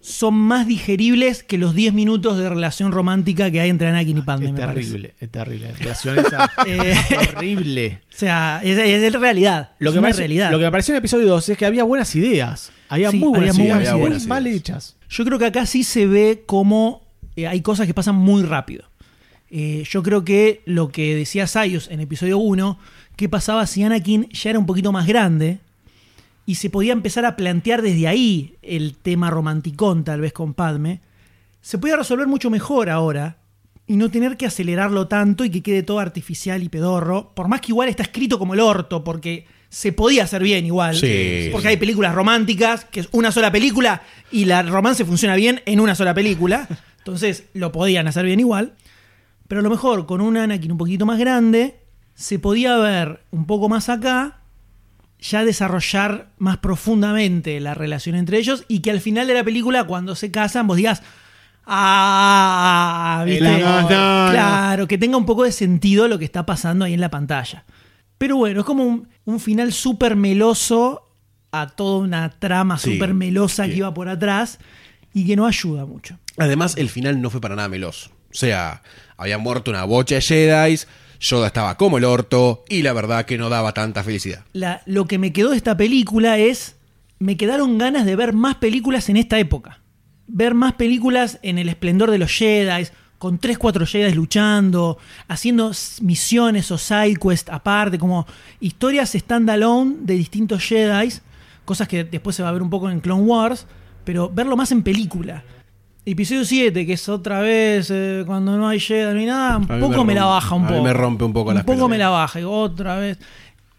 son 0.01 0.35
más 0.35 0.66
digeribles 0.66 1.43
que 1.44 1.56
los 1.56 1.74
10 1.74 1.94
minutos 1.94 2.36
de 2.36 2.48
relación 2.48 2.90
romántica 2.93 3.51
que 3.51 3.60
hay 3.60 3.70
entre 3.70 3.89
Anakin 3.89 4.18
y 4.18 4.22
Padme. 4.22 4.47
Es 4.48 4.55
terrible, 4.55 5.14
es 5.20 5.31
terrible. 5.31 5.68
La 5.72 5.78
relación 5.78 6.18
esa 6.26 6.51
Eh, 6.66 6.94
horrible. 7.36 8.01
O 8.12 8.16
sea, 8.18 8.60
es, 8.62 8.76
es 8.76 9.01
de 9.01 9.10
realidad. 9.18 9.70
Lo 9.78 9.90
es 9.90 9.94
que, 9.94 9.98
una 10.01 10.06
parece- 10.09 10.18
realidad. 10.18 10.51
lo 10.51 10.59
que 10.59 10.64
me 10.64 10.70
pareció 10.72 10.93
en 10.93 10.97
el 10.97 10.98
episodio 10.98 11.26
2 11.28 11.48
es 11.51 11.56
que 11.59 11.64
había 11.64 11.85
buenas 11.85 12.14
ideas. 12.16 12.72
Había 12.89 13.10
Sí, 13.12 13.18
muy 13.18 13.28
buenas 13.39 13.56
había 13.56 13.74
muy 13.74 13.81
ideas, 13.82 13.93
buenas 13.94 13.98
muy 13.98 14.09
ideas. 14.16 14.26
mal 14.26 14.47
hechas. 14.48 14.97
Yo 15.09 15.24
creo 15.24 15.39
que 15.39 15.47
acá 15.47 15.64
sí 15.64 15.85
se 15.85 16.06
ve 16.09 16.43
como 16.44 17.02
eh, 17.36 17.47
hay 17.47 17.62
cosas 17.62 17.86
que 17.86 17.94
pasan 17.94 18.16
muy 18.16 18.43
rápido. 18.43 18.85
Eh, 19.56 19.85
yo 19.89 20.02
creo 20.02 20.24
que 20.24 20.62
lo 20.64 20.89
que 20.89 21.14
decía 21.14 21.47
Sayus 21.47 21.89
en 21.89 22.01
episodio 22.01 22.39
1, 22.39 22.76
qué 23.14 23.28
pasaba 23.28 23.68
si 23.68 23.85
Anakin 23.85 24.28
ya 24.31 24.51
era 24.51 24.59
un 24.59 24.66
poquito 24.66 24.90
más 24.90 25.06
grande 25.06 25.59
y 26.44 26.56
se 26.56 26.70
podía 26.70 26.93
empezar 26.93 27.24
a 27.24 27.36
plantear 27.36 27.81
desde 27.81 28.09
ahí 28.09 28.55
el 28.62 28.97
tema 28.97 29.31
romanticón 29.31 30.02
tal 30.02 30.20
vez 30.20 30.32
con 30.32 30.55
Padme, 30.55 31.02
se 31.60 31.78
podía 31.78 31.97
resolver 31.97 32.26
mucho 32.26 32.51
mejor 32.51 32.90
ahora 32.90 33.36
y 33.86 33.94
no 33.94 34.10
tener 34.10 34.36
que 34.36 34.47
acelerarlo 34.47 35.06
tanto 35.06 35.44
y 35.44 35.51
que 35.51 35.62
quede 35.62 35.85
todo 35.85 36.01
artificial 36.01 36.60
y 36.64 36.68
pedorro, 36.68 37.31
por 37.36 37.47
más 37.47 37.60
que 37.60 37.70
igual 37.70 37.89
está 37.89 38.02
escrito 38.02 38.40
como 38.40 38.55
el 38.55 38.60
orto, 38.60 39.05
porque 39.05 39.47
se 39.68 39.93
podía 39.93 40.24
hacer 40.24 40.43
bien 40.43 40.66
igual, 40.66 40.97
Sí. 40.97 41.51
porque 41.52 41.68
hay 41.68 41.76
películas 41.76 42.12
románticas, 42.12 42.86
que 42.86 42.98
es 43.01 43.09
una 43.12 43.31
sola 43.31 43.52
película 43.52 44.02
y 44.32 44.47
la 44.47 44.62
romance 44.62 45.05
funciona 45.05 45.36
bien 45.36 45.62
en 45.64 45.78
una 45.78 45.94
sola 45.94 46.12
película, 46.12 46.66
entonces 46.98 47.44
lo 47.55 47.70
podían 47.70 48.09
hacer 48.09 48.24
bien 48.26 48.40
igual, 48.40 48.72
pero 49.49 49.61
a 49.61 49.62
lo 49.62 49.71
mejor 49.71 50.07
con 50.07 50.21
un 50.21 50.37
Anakin 50.37 50.73
un 50.73 50.79
poquito 50.79 51.07
más 51.07 51.19
grande, 51.19 51.81
se 52.15 52.39
podía 52.39 52.77
ver 52.77 53.21
un 53.31 53.47
poco 53.47 53.69
más 53.69 53.89
acá, 53.89 54.41
ya 55.19 55.45
desarrollar 55.45 56.31
más 56.39 56.59
profundamente 56.59 57.59
la 57.61 57.75
relación 57.75 58.15
entre 58.15 58.39
ellos 58.39 58.65
y 58.69 58.81
que 58.81 58.91
al 58.91 59.01
final 59.01 59.27
de 59.27 59.35
la 59.35 59.45
película, 59.45 59.85
cuando 59.85 60.15
se 60.15 60.31
casan, 60.31 60.66
vos 60.66 60.77
digas, 60.77 61.03
ah, 61.66 63.23
¿viste? 63.27 63.59
No, 63.59 63.83
no, 63.83 63.89
claro, 63.89 64.87
que 64.87 64.99
tenga 64.99 65.16
un 65.16 65.27
poco 65.27 65.45
de 65.45 65.53
sentido 65.53 66.09
lo 66.09 66.19
que 66.19 66.25
está 66.25 66.45
pasando 66.47 66.85
ahí 66.85 66.95
en 66.95 67.01
la 67.01 67.11
pantalla. 67.11 67.65
Pero 68.19 68.37
bueno, 68.37 68.61
es 68.61 68.66
como 68.66 68.85
un, 68.85 69.09
un 69.25 69.41
final 69.41 69.73
súper 69.73 70.16
meloso 70.16 71.11
a 71.53 71.69
toda 71.69 71.99
una 72.01 72.31
trama 72.31 72.79
Sí, 72.79 72.95
súper 72.95 73.15
melosa 73.15 73.66
que 73.66 73.77
iba 73.77 73.95
por 73.95 74.09
atrás 74.09 74.59
y 75.12 75.27
que 75.27 75.37
no 75.37 75.47
ayuda 75.47 75.87
mucho. 75.87 76.19
Además, 76.37 76.77
el 76.77 76.89
final 76.91 77.21
no 77.21 77.31
fue 77.31 77.41
para 77.41 77.55
nada 77.57 77.69
meloso. 77.69 78.11
O 78.11 78.35
sea, 78.37 78.83
habían 79.16 79.41
muerto 79.41 79.70
una 79.70 79.85
bocha 79.85 80.16
de 80.16 80.20
Jedi, 80.20 80.78
Yoda 81.20 81.47
estaba 81.47 81.77
como 81.77 81.99
el 81.99 82.05
orto 82.05 82.65
y 82.69 82.82
la 82.82 82.93
verdad 82.93 83.24
que 83.24 83.39
no 83.39 83.49
daba 83.49 83.73
tanta 83.73 84.03
felicidad. 84.05 84.45
La- 84.53 84.82
lo 84.86 85.07
que 85.07 85.19
me 85.19 85.32
quedó 85.32 85.51
de 85.51 85.57
esta 85.57 85.77
película 85.77 86.39
es. 86.39 86.77
Me 87.20 87.36
quedaron 87.36 87.78
ganas 87.78 88.05
de 88.05 88.16
ver 88.16 88.32
más 88.35 88.57
películas 88.57 89.09
en 89.09 89.16
esta 89.16 89.39
época. 89.39 89.78
Ver 90.27 90.53
más 90.53 90.74
películas 90.74 91.39
en 91.43 91.59
el 91.59 91.69
esplendor 91.69 92.11
de 92.11 92.19
los 92.19 92.31
Jedi, 92.32 92.89
con 93.19 93.39
3, 93.39 93.57
4 93.57 93.86
Jedi 93.86 94.12
luchando, 94.12 94.99
haciendo 95.28 95.70
misiones 96.03 96.70
o 96.70 96.77
side 96.77 97.16
quest 97.16 97.49
aparte, 97.49 97.99
como 97.99 98.27
historias 98.61 99.12
standalone 99.12 99.95
de 100.01 100.15
distintos 100.15 100.62
Jedi, 100.65 101.12
cosas 101.65 101.89
que 101.89 102.05
después 102.05 102.36
se 102.36 102.43
va 102.43 102.49
a 102.51 102.53
ver 102.53 102.62
un 102.62 102.69
poco 102.69 102.91
en 102.91 103.01
Clone 103.01 103.23
Wars, 103.23 103.66
pero 104.05 104.28
verlo 104.28 104.57
más 104.57 104.73
en 104.73 104.82
película. 104.82 105.43
Episodio 106.06 106.44
7, 106.44 106.85
que 106.86 106.93
es 106.93 107.09
otra 107.09 107.40
vez 107.40 107.90
eh, 107.90 108.24
cuando 108.26 108.59
no 108.59 108.68
hay 108.68 108.78
Jedi 108.78 109.14
ni 109.18 109.24
nada, 109.26 109.56
un 109.56 109.66
poco 109.66 110.05
me, 110.05 110.12
rompe- 110.12 110.14
la 110.16 110.24
baja 110.26 110.55
un 110.55 110.62
a 110.64 110.66
mí 110.66 110.72
poco. 110.72 110.85
me 110.85 110.93
rompe 110.93 111.24
un 111.24 111.32
poco 111.32 111.48
Un 111.51 111.55
las 111.56 111.64
poco 111.64 111.76
pelotas. 111.76 111.90
me 111.90 111.98
la 111.98 112.09
baja, 112.10 112.47
otra 112.47 112.97
vez. 112.98 113.18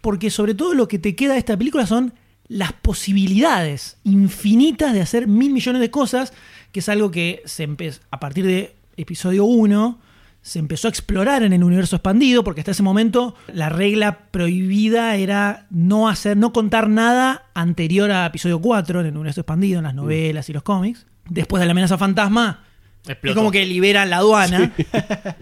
Porque 0.00 0.30
sobre 0.30 0.54
todo 0.54 0.74
lo 0.74 0.88
que 0.88 0.98
te 0.98 1.14
queda 1.14 1.34
de 1.34 1.38
esta 1.38 1.56
película 1.56 1.86
son 1.86 2.12
las 2.48 2.72
posibilidades 2.72 3.98
infinitas 4.04 4.92
de 4.92 5.02
hacer 5.02 5.28
mil 5.28 5.52
millones 5.52 5.80
de 5.80 5.90
cosas, 5.90 6.32
que 6.72 6.80
es 6.80 6.88
algo 6.88 7.10
que 7.12 7.42
se 7.44 7.68
empe- 7.68 8.00
a 8.10 8.18
partir 8.18 8.44
de 8.44 8.74
episodio 8.96 9.44
1 9.44 9.98
se 10.42 10.60
empezó 10.60 10.86
a 10.86 10.90
explorar 10.90 11.42
en 11.42 11.52
el 11.52 11.64
universo 11.64 11.96
expandido, 11.96 12.44
porque 12.44 12.60
hasta 12.60 12.70
ese 12.70 12.82
momento 12.84 13.34
la 13.52 13.68
regla 13.68 14.18
prohibida 14.30 15.16
era 15.16 15.66
no 15.70 16.08
hacer, 16.08 16.36
no 16.36 16.52
contar 16.52 16.88
nada 16.88 17.46
anterior 17.54 18.10
a 18.12 18.26
episodio 18.26 18.60
4 18.60 19.00
en 19.00 19.06
el 19.06 19.14
universo 19.16 19.40
expandido, 19.40 19.78
en 19.78 19.84
las 19.84 19.94
novelas 19.94 20.48
y 20.48 20.52
los 20.52 20.62
cómics. 20.62 21.04
Después 21.28 21.60
de 21.60 21.66
la 21.66 21.72
amenaza 21.72 21.98
fantasma, 21.98 22.64
es 23.06 23.34
como 23.34 23.50
que 23.50 23.64
liberan 23.66 24.10
la 24.10 24.18
aduana. 24.18 24.72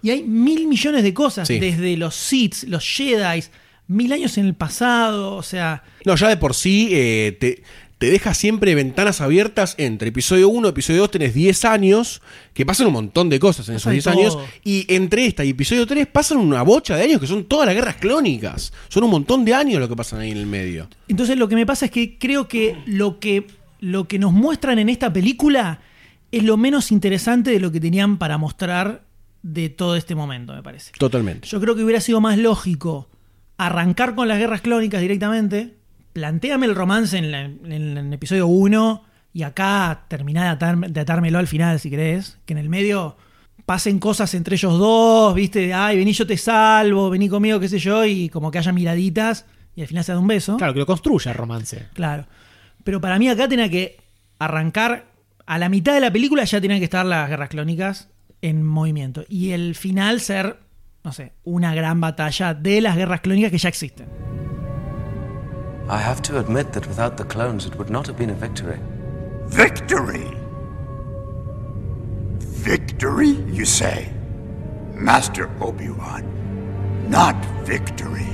Y 0.00 0.10
hay 0.10 0.22
mil 0.22 0.68
millones 0.68 1.02
de 1.02 1.12
cosas, 1.12 1.48
Sí. 1.48 1.58
desde 1.58 1.96
los 1.96 2.14
Sith, 2.14 2.62
los 2.68 2.84
Jedi, 2.88 3.42
mil 3.88 4.12
años 4.12 4.38
en 4.38 4.46
el 4.46 4.54
pasado, 4.54 5.34
o 5.34 5.42
sea, 5.42 5.82
No, 6.04 6.14
ya 6.14 6.28
de 6.28 6.36
por 6.36 6.54
sí 6.54 6.90
eh, 6.92 7.36
te, 7.40 7.64
te 7.98 8.08
deja 8.08 8.32
siempre 8.32 8.76
ventanas 8.76 9.20
abiertas 9.20 9.74
entre 9.76 10.10
episodio 10.10 10.50
1 10.50 10.68
y 10.68 10.70
episodio 10.70 11.00
2 11.00 11.10
tenés 11.10 11.34
10 11.34 11.64
años, 11.64 12.22
que 12.54 12.64
pasan 12.64 12.86
un 12.86 12.92
montón 12.92 13.28
de 13.28 13.40
cosas 13.40 13.68
en 13.70 13.74
esos 13.74 13.90
de 13.90 13.94
10 13.94 14.06
años, 14.06 14.38
y 14.62 14.86
entre 14.94 15.26
esta 15.26 15.44
y 15.44 15.50
episodio 15.50 15.84
3 15.84 16.06
pasan 16.06 16.38
una 16.38 16.62
bocha 16.62 16.94
de 16.94 17.02
años 17.02 17.20
que 17.20 17.26
son 17.26 17.46
todas 17.46 17.66
las 17.66 17.74
guerras 17.74 17.96
clónicas. 17.96 18.72
Son 18.88 19.02
un 19.02 19.10
montón 19.10 19.44
de 19.44 19.52
años 19.52 19.80
lo 19.80 19.88
que 19.88 19.96
pasan 19.96 20.20
ahí 20.20 20.30
en 20.30 20.38
el 20.38 20.46
medio. 20.46 20.88
Entonces 21.08 21.36
lo 21.36 21.48
que 21.48 21.56
me 21.56 21.66
pasa 21.66 21.86
es 21.86 21.90
que 21.90 22.18
creo 22.18 22.46
que 22.46 22.76
lo 22.86 23.18
que, 23.18 23.48
lo 23.80 24.08
que 24.08 24.18
nos 24.18 24.32
muestran 24.32 24.78
en 24.78 24.88
esta 24.88 25.12
película 25.12 25.80
es 26.32 26.42
lo 26.42 26.56
menos 26.56 26.92
interesante 26.92 27.50
de 27.50 27.60
lo 27.60 27.72
que 27.72 27.80
tenían 27.80 28.18
para 28.18 28.36
mostrar 28.38 29.04
de 29.42 29.68
todo 29.68 29.96
este 29.96 30.14
momento, 30.14 30.52
me 30.54 30.62
parece. 30.62 30.92
Totalmente. 30.98 31.46
Yo 31.48 31.60
creo 31.60 31.74
que 31.76 31.82
hubiera 31.84 32.00
sido 32.00 32.20
más 32.20 32.36
lógico 32.38 33.08
arrancar 33.56 34.14
con 34.14 34.28
las 34.28 34.38
guerras 34.38 34.60
clónicas 34.60 35.00
directamente, 35.00 35.76
planteame 36.12 36.66
el 36.66 36.74
romance 36.74 37.16
en, 37.18 37.30
la- 37.30 37.44
en 37.44 37.72
el 37.98 38.12
episodio 38.12 38.46
1 38.46 39.04
y 39.32 39.42
acá 39.42 40.04
terminá 40.08 40.44
de, 40.44 40.58
atar- 40.58 40.88
de 40.90 41.00
atármelo 41.00 41.38
al 41.38 41.46
final, 41.46 41.78
si 41.80 41.90
querés, 41.90 42.38
que 42.44 42.52
en 42.54 42.58
el 42.58 42.68
medio 42.68 43.16
pasen 43.66 43.98
cosas 43.98 44.32
entre 44.34 44.56
ellos 44.56 44.78
dos, 44.78 45.34
viste, 45.34 45.74
ay, 45.74 45.96
vení 45.98 46.12
yo 46.12 46.26
te 46.26 46.36
salvo, 46.36 47.10
vení 47.10 47.28
conmigo, 47.28 47.60
qué 47.60 47.68
sé 47.68 47.78
yo, 47.78 48.04
y 48.04 48.28
como 48.30 48.50
que 48.50 48.58
haya 48.58 48.72
miraditas 48.72 49.44
y 49.76 49.82
al 49.82 49.86
final 49.86 50.02
se 50.04 50.12
da 50.12 50.18
un 50.18 50.26
beso. 50.26 50.56
Claro, 50.56 50.72
que 50.72 50.80
lo 50.80 50.86
construya 50.86 51.30
el 51.32 51.36
romance. 51.38 51.86
Claro. 51.94 52.26
Pero 52.84 53.00
para 53.00 53.18
mí 53.18 53.28
acá 53.28 53.48
tenía 53.48 53.68
que 53.68 54.00
arrancar 54.38 55.06
a 55.46 55.58
la 55.58 55.68
mitad 55.70 55.94
de 55.94 56.00
la 56.00 56.12
película 56.12 56.44
ya 56.44 56.60
tenían 56.60 56.78
que 56.78 56.84
estar 56.84 57.06
las 57.06 57.28
guerras 57.28 57.48
clónicas 57.48 58.08
en 58.42 58.64
movimiento. 58.66 59.24
Y 59.28 59.52
el 59.52 59.74
final 59.74 60.20
ser, 60.20 60.60
no 61.02 61.12
sé, 61.12 61.32
una 61.42 61.74
gran 61.74 62.00
batalla 62.00 62.52
de 62.52 62.80
las 62.82 62.96
guerras 62.96 63.22
clónicas 63.22 63.50
que 63.50 63.58
ya 63.58 63.70
existen. 63.70 64.08
I 65.90 65.96
have 66.02 66.20
to 66.22 66.38
admit 66.38 66.72
that 66.72 66.86
without 66.86 67.16
the 67.16 67.24
clones, 67.24 67.64
it 67.64 67.74
would 67.76 67.90
not 67.90 68.06
have 68.06 68.18
been 68.18 68.28
a 68.28 68.34
victory. 68.34 68.78
Victory! 69.46 70.30
Victory, 72.38 73.42
you 73.50 73.64
say? 73.64 74.12
Master 74.92 75.48
Obi-Wan, 75.62 76.24
not 77.08 77.36
victory. 77.64 78.28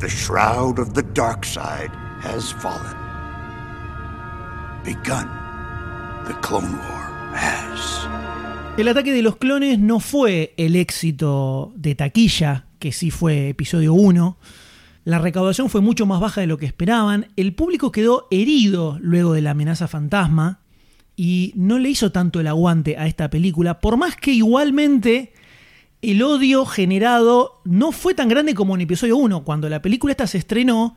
The 0.00 0.08
shroud 0.10 0.78
of 0.78 0.92
the 0.92 1.02
dark 1.02 1.46
side 1.46 1.90
has 2.24 2.52
fallen. 2.54 2.96
Begun. 4.84 5.28
The 6.26 6.34
Clone 6.40 6.68
War 6.68 7.34
has. 7.34 8.08
El 8.76 8.88
ataque 8.88 9.12
de 9.12 9.22
los 9.22 9.36
clones 9.36 9.78
no 9.78 10.00
fue 10.00 10.54
el 10.56 10.74
éxito 10.76 11.72
de 11.76 11.94
taquilla, 11.94 12.66
que 12.78 12.92
sí 12.92 13.10
fue 13.10 13.50
episodio 13.50 13.94
1. 13.94 14.36
La 15.04 15.18
recaudación 15.18 15.68
fue 15.68 15.80
mucho 15.80 16.06
más 16.06 16.20
baja 16.20 16.40
de 16.40 16.46
lo 16.46 16.58
que 16.58 16.66
esperaban. 16.66 17.28
El 17.36 17.54
público 17.54 17.92
quedó 17.92 18.26
herido 18.30 18.98
luego 19.00 19.34
de 19.34 19.42
la 19.42 19.50
amenaza 19.50 19.86
fantasma 19.86 20.60
y 21.14 21.52
no 21.56 21.78
le 21.78 21.90
hizo 21.90 22.10
tanto 22.10 22.40
el 22.40 22.46
aguante 22.46 22.96
a 22.96 23.06
esta 23.06 23.30
película, 23.30 23.80
por 23.80 23.96
más 23.96 24.16
que 24.16 24.32
igualmente 24.32 25.32
el 26.02 26.22
odio 26.22 26.66
generado 26.66 27.60
no 27.64 27.92
fue 27.92 28.14
tan 28.14 28.28
grande 28.28 28.54
como 28.54 28.74
en 28.74 28.80
episodio 28.80 29.16
1. 29.18 29.44
Cuando 29.44 29.68
la 29.68 29.80
película 29.82 30.10
esta 30.10 30.26
se 30.26 30.38
estrenó, 30.38 30.96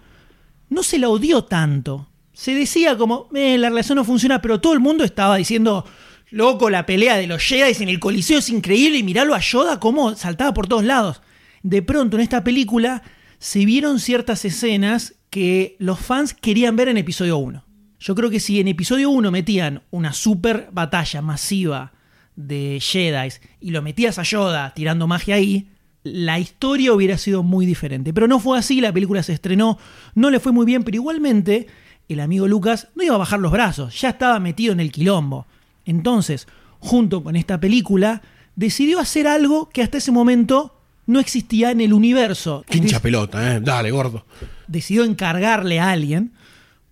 no 0.69 0.83
se 0.83 0.99
la 0.99 1.09
odió 1.09 1.43
tanto. 1.43 2.09
Se 2.33 2.53
decía 2.53 2.97
como, 2.97 3.29
"Eh, 3.33 3.57
la 3.57 3.69
relación 3.69 3.97
no 3.97 4.03
funciona, 4.05 4.41
pero 4.41 4.61
todo 4.61 4.73
el 4.73 4.79
mundo 4.79 5.03
estaba 5.03 5.37
diciendo, 5.37 5.85
loco, 6.29 6.69
la 6.69 6.85
pelea 6.85 7.17
de 7.17 7.27
los 7.27 7.41
Jedi 7.41 7.83
en 7.83 7.89
el 7.89 7.99
Coliseo 7.99 8.39
es 8.39 8.49
increíble 8.49 8.97
y 8.97 9.03
miralo 9.03 9.33
a 9.33 9.39
Yoda 9.39 9.79
cómo 9.79 10.15
saltaba 10.15 10.53
por 10.53 10.67
todos 10.67 10.83
lados. 10.83 11.21
De 11.63 11.81
pronto 11.81 12.17
en 12.17 12.21
esta 12.21 12.43
película 12.43 13.03
se 13.39 13.65
vieron 13.65 13.99
ciertas 13.99 14.45
escenas 14.45 15.15
que 15.29 15.75
los 15.79 15.99
fans 15.99 16.33
querían 16.33 16.75
ver 16.75 16.87
en 16.89 16.97
episodio 16.97 17.37
1. 17.37 17.63
Yo 17.99 18.15
creo 18.15 18.29
que 18.29 18.39
si 18.39 18.59
en 18.59 18.67
episodio 18.67 19.09
1 19.09 19.31
metían 19.31 19.81
una 19.89 20.13
super 20.13 20.69
batalla 20.71 21.21
masiva 21.21 21.93
de 22.35 22.79
Jedi 22.79 23.29
y 23.59 23.71
lo 23.71 23.81
metías 23.81 24.19
a 24.19 24.23
Yoda 24.23 24.73
tirando 24.75 25.07
magia 25.07 25.35
ahí, 25.35 25.69
la 26.13 26.39
historia 26.39 26.93
hubiera 26.93 27.17
sido 27.17 27.43
muy 27.43 27.65
diferente. 27.65 28.13
Pero 28.13 28.27
no 28.27 28.39
fue 28.39 28.57
así, 28.57 28.81
la 28.81 28.93
película 28.93 29.23
se 29.23 29.33
estrenó, 29.33 29.77
no 30.15 30.29
le 30.29 30.39
fue 30.39 30.51
muy 30.51 30.65
bien, 30.65 30.83
pero 30.83 30.95
igualmente 30.95 31.67
el 32.09 32.19
amigo 32.19 32.47
Lucas 32.47 32.87
no 32.95 33.03
iba 33.03 33.15
a 33.15 33.19
bajar 33.19 33.39
los 33.39 33.51
brazos, 33.51 33.99
ya 33.99 34.09
estaba 34.09 34.39
metido 34.39 34.73
en 34.73 34.79
el 34.79 34.91
quilombo. 34.91 35.45
Entonces, 35.85 36.47
junto 36.79 37.23
con 37.23 37.35
esta 37.35 37.59
película, 37.59 38.21
decidió 38.55 38.99
hacer 38.99 39.27
algo 39.27 39.69
que 39.69 39.81
hasta 39.81 39.97
ese 39.97 40.11
momento 40.11 40.73
no 41.05 41.19
existía 41.19 41.71
en 41.71 41.81
el 41.81 41.93
universo. 41.93 42.65
Hincha 42.69 43.01
pelota, 43.01 43.55
¿eh? 43.55 43.61
Dale, 43.61 43.91
gordo. 43.91 44.25
Decidió 44.67 45.03
encargarle 45.03 45.79
a 45.79 45.91
alguien 45.91 46.33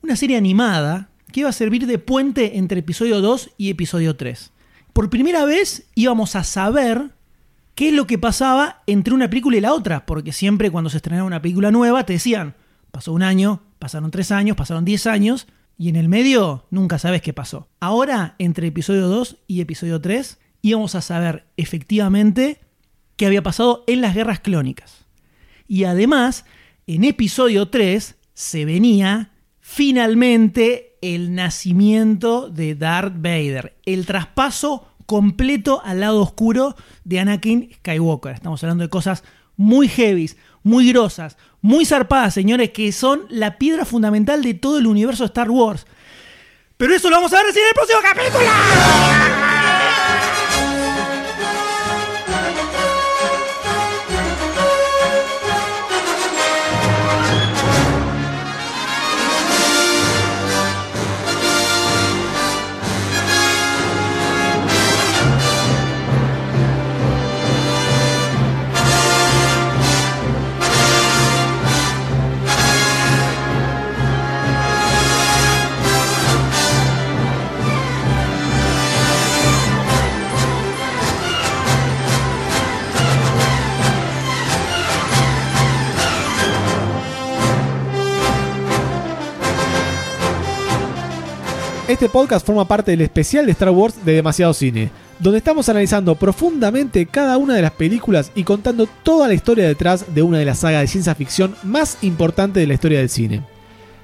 una 0.02 0.16
serie 0.16 0.38
animada 0.38 1.10
que 1.32 1.42
iba 1.42 1.50
a 1.50 1.54
servir 1.54 1.86
de 1.86 2.00
puente 2.00 2.58
entre 2.58 2.80
episodio 2.80 3.20
2 3.22 3.52
y 3.58 3.70
episodio 3.70 4.16
3. 4.16 4.52
Por 4.94 5.10
primera 5.10 5.44
vez 5.44 5.88
íbamos 5.96 6.38
a 6.38 6.46
saber 6.46 7.10
qué 7.76 7.89
es 7.89 7.93
lo 7.93 8.07
que 8.07 8.18
pasaba 8.18 8.81
entre 8.88 9.14
una 9.14 9.30
película 9.30 9.57
y 9.57 9.61
la 9.61 9.73
otra, 9.73 10.06
porque 10.06 10.31
siempre 10.31 10.72
cuando 10.72 10.89
se 10.89 10.97
estrenaba 10.97 11.27
una 11.27 11.41
película 11.41 11.72
nueva 11.72 12.06
te 12.06 12.14
decían, 12.14 12.56
pasó 12.91 13.14
un 13.14 13.22
año, 13.22 13.61
pasaron 13.80 14.11
tres 14.11 14.31
años, 14.31 14.56
pasaron 14.56 14.85
10 14.85 15.07
años, 15.07 15.47
y 15.77 15.89
en 15.89 15.97
el 15.97 16.07
medio 16.07 16.65
nunca 16.72 16.97
sabes 16.97 17.22
qué 17.22 17.34
pasó. 17.34 17.68
Ahora, 17.81 18.35
entre 18.39 18.68
episodio 18.68 19.07
2 19.10 19.38
y 19.47 19.60
episodio 19.60 19.99
3, 19.99 20.39
íbamos 20.61 20.95
a 20.95 21.02
saber 21.02 21.45
efectivamente 21.57 22.61
qué 23.18 23.26
había 23.26 23.43
pasado 23.43 23.84
en 23.88 24.02
las 24.02 24.15
guerras 24.15 24.39
clónicas. 24.39 25.06
Y 25.68 25.84
además, 25.84 26.45
en 26.88 27.03
episodio 27.03 27.68
3 27.68 28.15
se 28.34 28.65
venía 28.65 29.31
finalmente 29.60 30.97
el 31.02 31.35
nacimiento 31.35 32.49
de 32.49 32.76
Darth 32.76 33.15
Vader, 33.18 33.76
el 33.85 34.06
traspaso 34.06 34.88
completo 35.06 35.82
al 35.84 35.99
lado 35.99 36.22
oscuro 36.22 36.76
de 37.03 37.19
Anakin 37.19 37.72
Skywalker. 37.76 38.34
Estamos 38.34 38.64
hablando 38.64 38.84
de 38.84 38.90
cosas 38.90 39.23
muy 39.57 39.88
heavies, 39.88 40.38
muy 40.64 40.90
grosas, 40.91 41.38
muy 41.61 41.86
zarpadas, 41.86 42.34
señores, 42.34 42.72
que 42.72 42.91
son 42.91 43.26
la 43.30 43.57
piedra 43.57 43.86
fundamental 43.86 44.44
de 44.44 44.53
todo 44.53 44.77
el 44.77 44.88
universo 44.88 45.23
de 45.23 45.27
Star 45.27 45.49
Wars. 45.49 45.86
Pero 46.77 46.94
eso 46.94 47.10
lo 47.10 47.15
vamos 47.18 47.34
a 47.34 47.38
ver 47.38 47.45
en 47.48 47.56
el 47.56 47.73
próximo 47.73 47.99
capítulo. 48.03 49.55
Este 91.88 92.10
podcast 92.10 92.44
forma 92.44 92.68
parte 92.68 92.90
del 92.90 93.02
especial 93.02 93.45
de 93.45 93.52
Star 93.52 93.70
Wars 93.70 94.03
de 94.03 94.14
Demasiado 94.14 94.56
Cine, 94.56 94.90
donde 95.20 95.38
estamos 95.38 95.70
analizando 95.70 96.16
profundamente 96.16 97.06
cada 97.06 97.38
una 97.38 97.53
de 97.53 97.62
las 97.62 97.74
películas 97.74 98.32
y 98.34 98.44
contando 98.44 98.88
toda 99.03 99.28
la 99.28 99.36
historia 99.36 99.68
detrás 99.68 100.16
de 100.16 100.24
una 100.24 100.40
de 100.40 100.45
las 100.45 100.57
sagas 100.60 100.82
de 100.82 100.88
ciencia 100.88 101.14
ficción 101.14 101.56
más 101.62 101.99
importantes 102.02 102.62
de 102.62 102.66
la 102.66 102.74
historia 102.74 102.98
del 102.98 103.10
cine. 103.10 103.44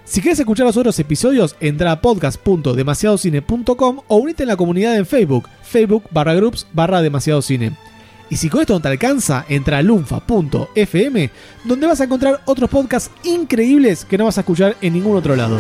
Si 0.06 0.22
quieres 0.22 0.40
escuchar 0.40 0.68
los 0.68 0.78
otros 0.78 1.00
episodios, 1.00 1.56
entra 1.60 1.92
a 1.92 2.02
podcast.demasiadocine.com 2.02 4.02
o 4.08 4.16
unite 4.16 4.44
en 4.44 4.50
la 4.50 4.58
comunidad 4.58 4.96
en 4.96 5.08
Facebook, 5.08 5.50
Facebook 5.64 6.04
barra 6.12 6.36
groups 6.36 6.68
barra 6.74 7.02
demasiado 7.02 7.42
cine. 7.42 7.72
Y 8.30 8.38
si 8.38 8.50
con 8.50 8.62
esto 8.62 8.74
no 8.74 8.80
te 8.80 8.90
alcanza, 8.90 9.44
entra 9.50 9.80
a 9.80 9.82
lunfa.fm, 9.82 11.32
donde 11.64 11.88
vas 11.88 12.00
a 12.00 12.04
encontrar 12.04 12.42
otros 12.46 12.70
podcasts 12.70 13.10
increíbles 13.24 14.06
que 14.06 14.20
no 14.20 14.26
vas 14.26 14.38
a 14.38 14.42
escuchar 14.42 14.78
en 14.82 14.94
ningún 14.94 15.18
otro 15.18 15.36
lado. 15.36 15.60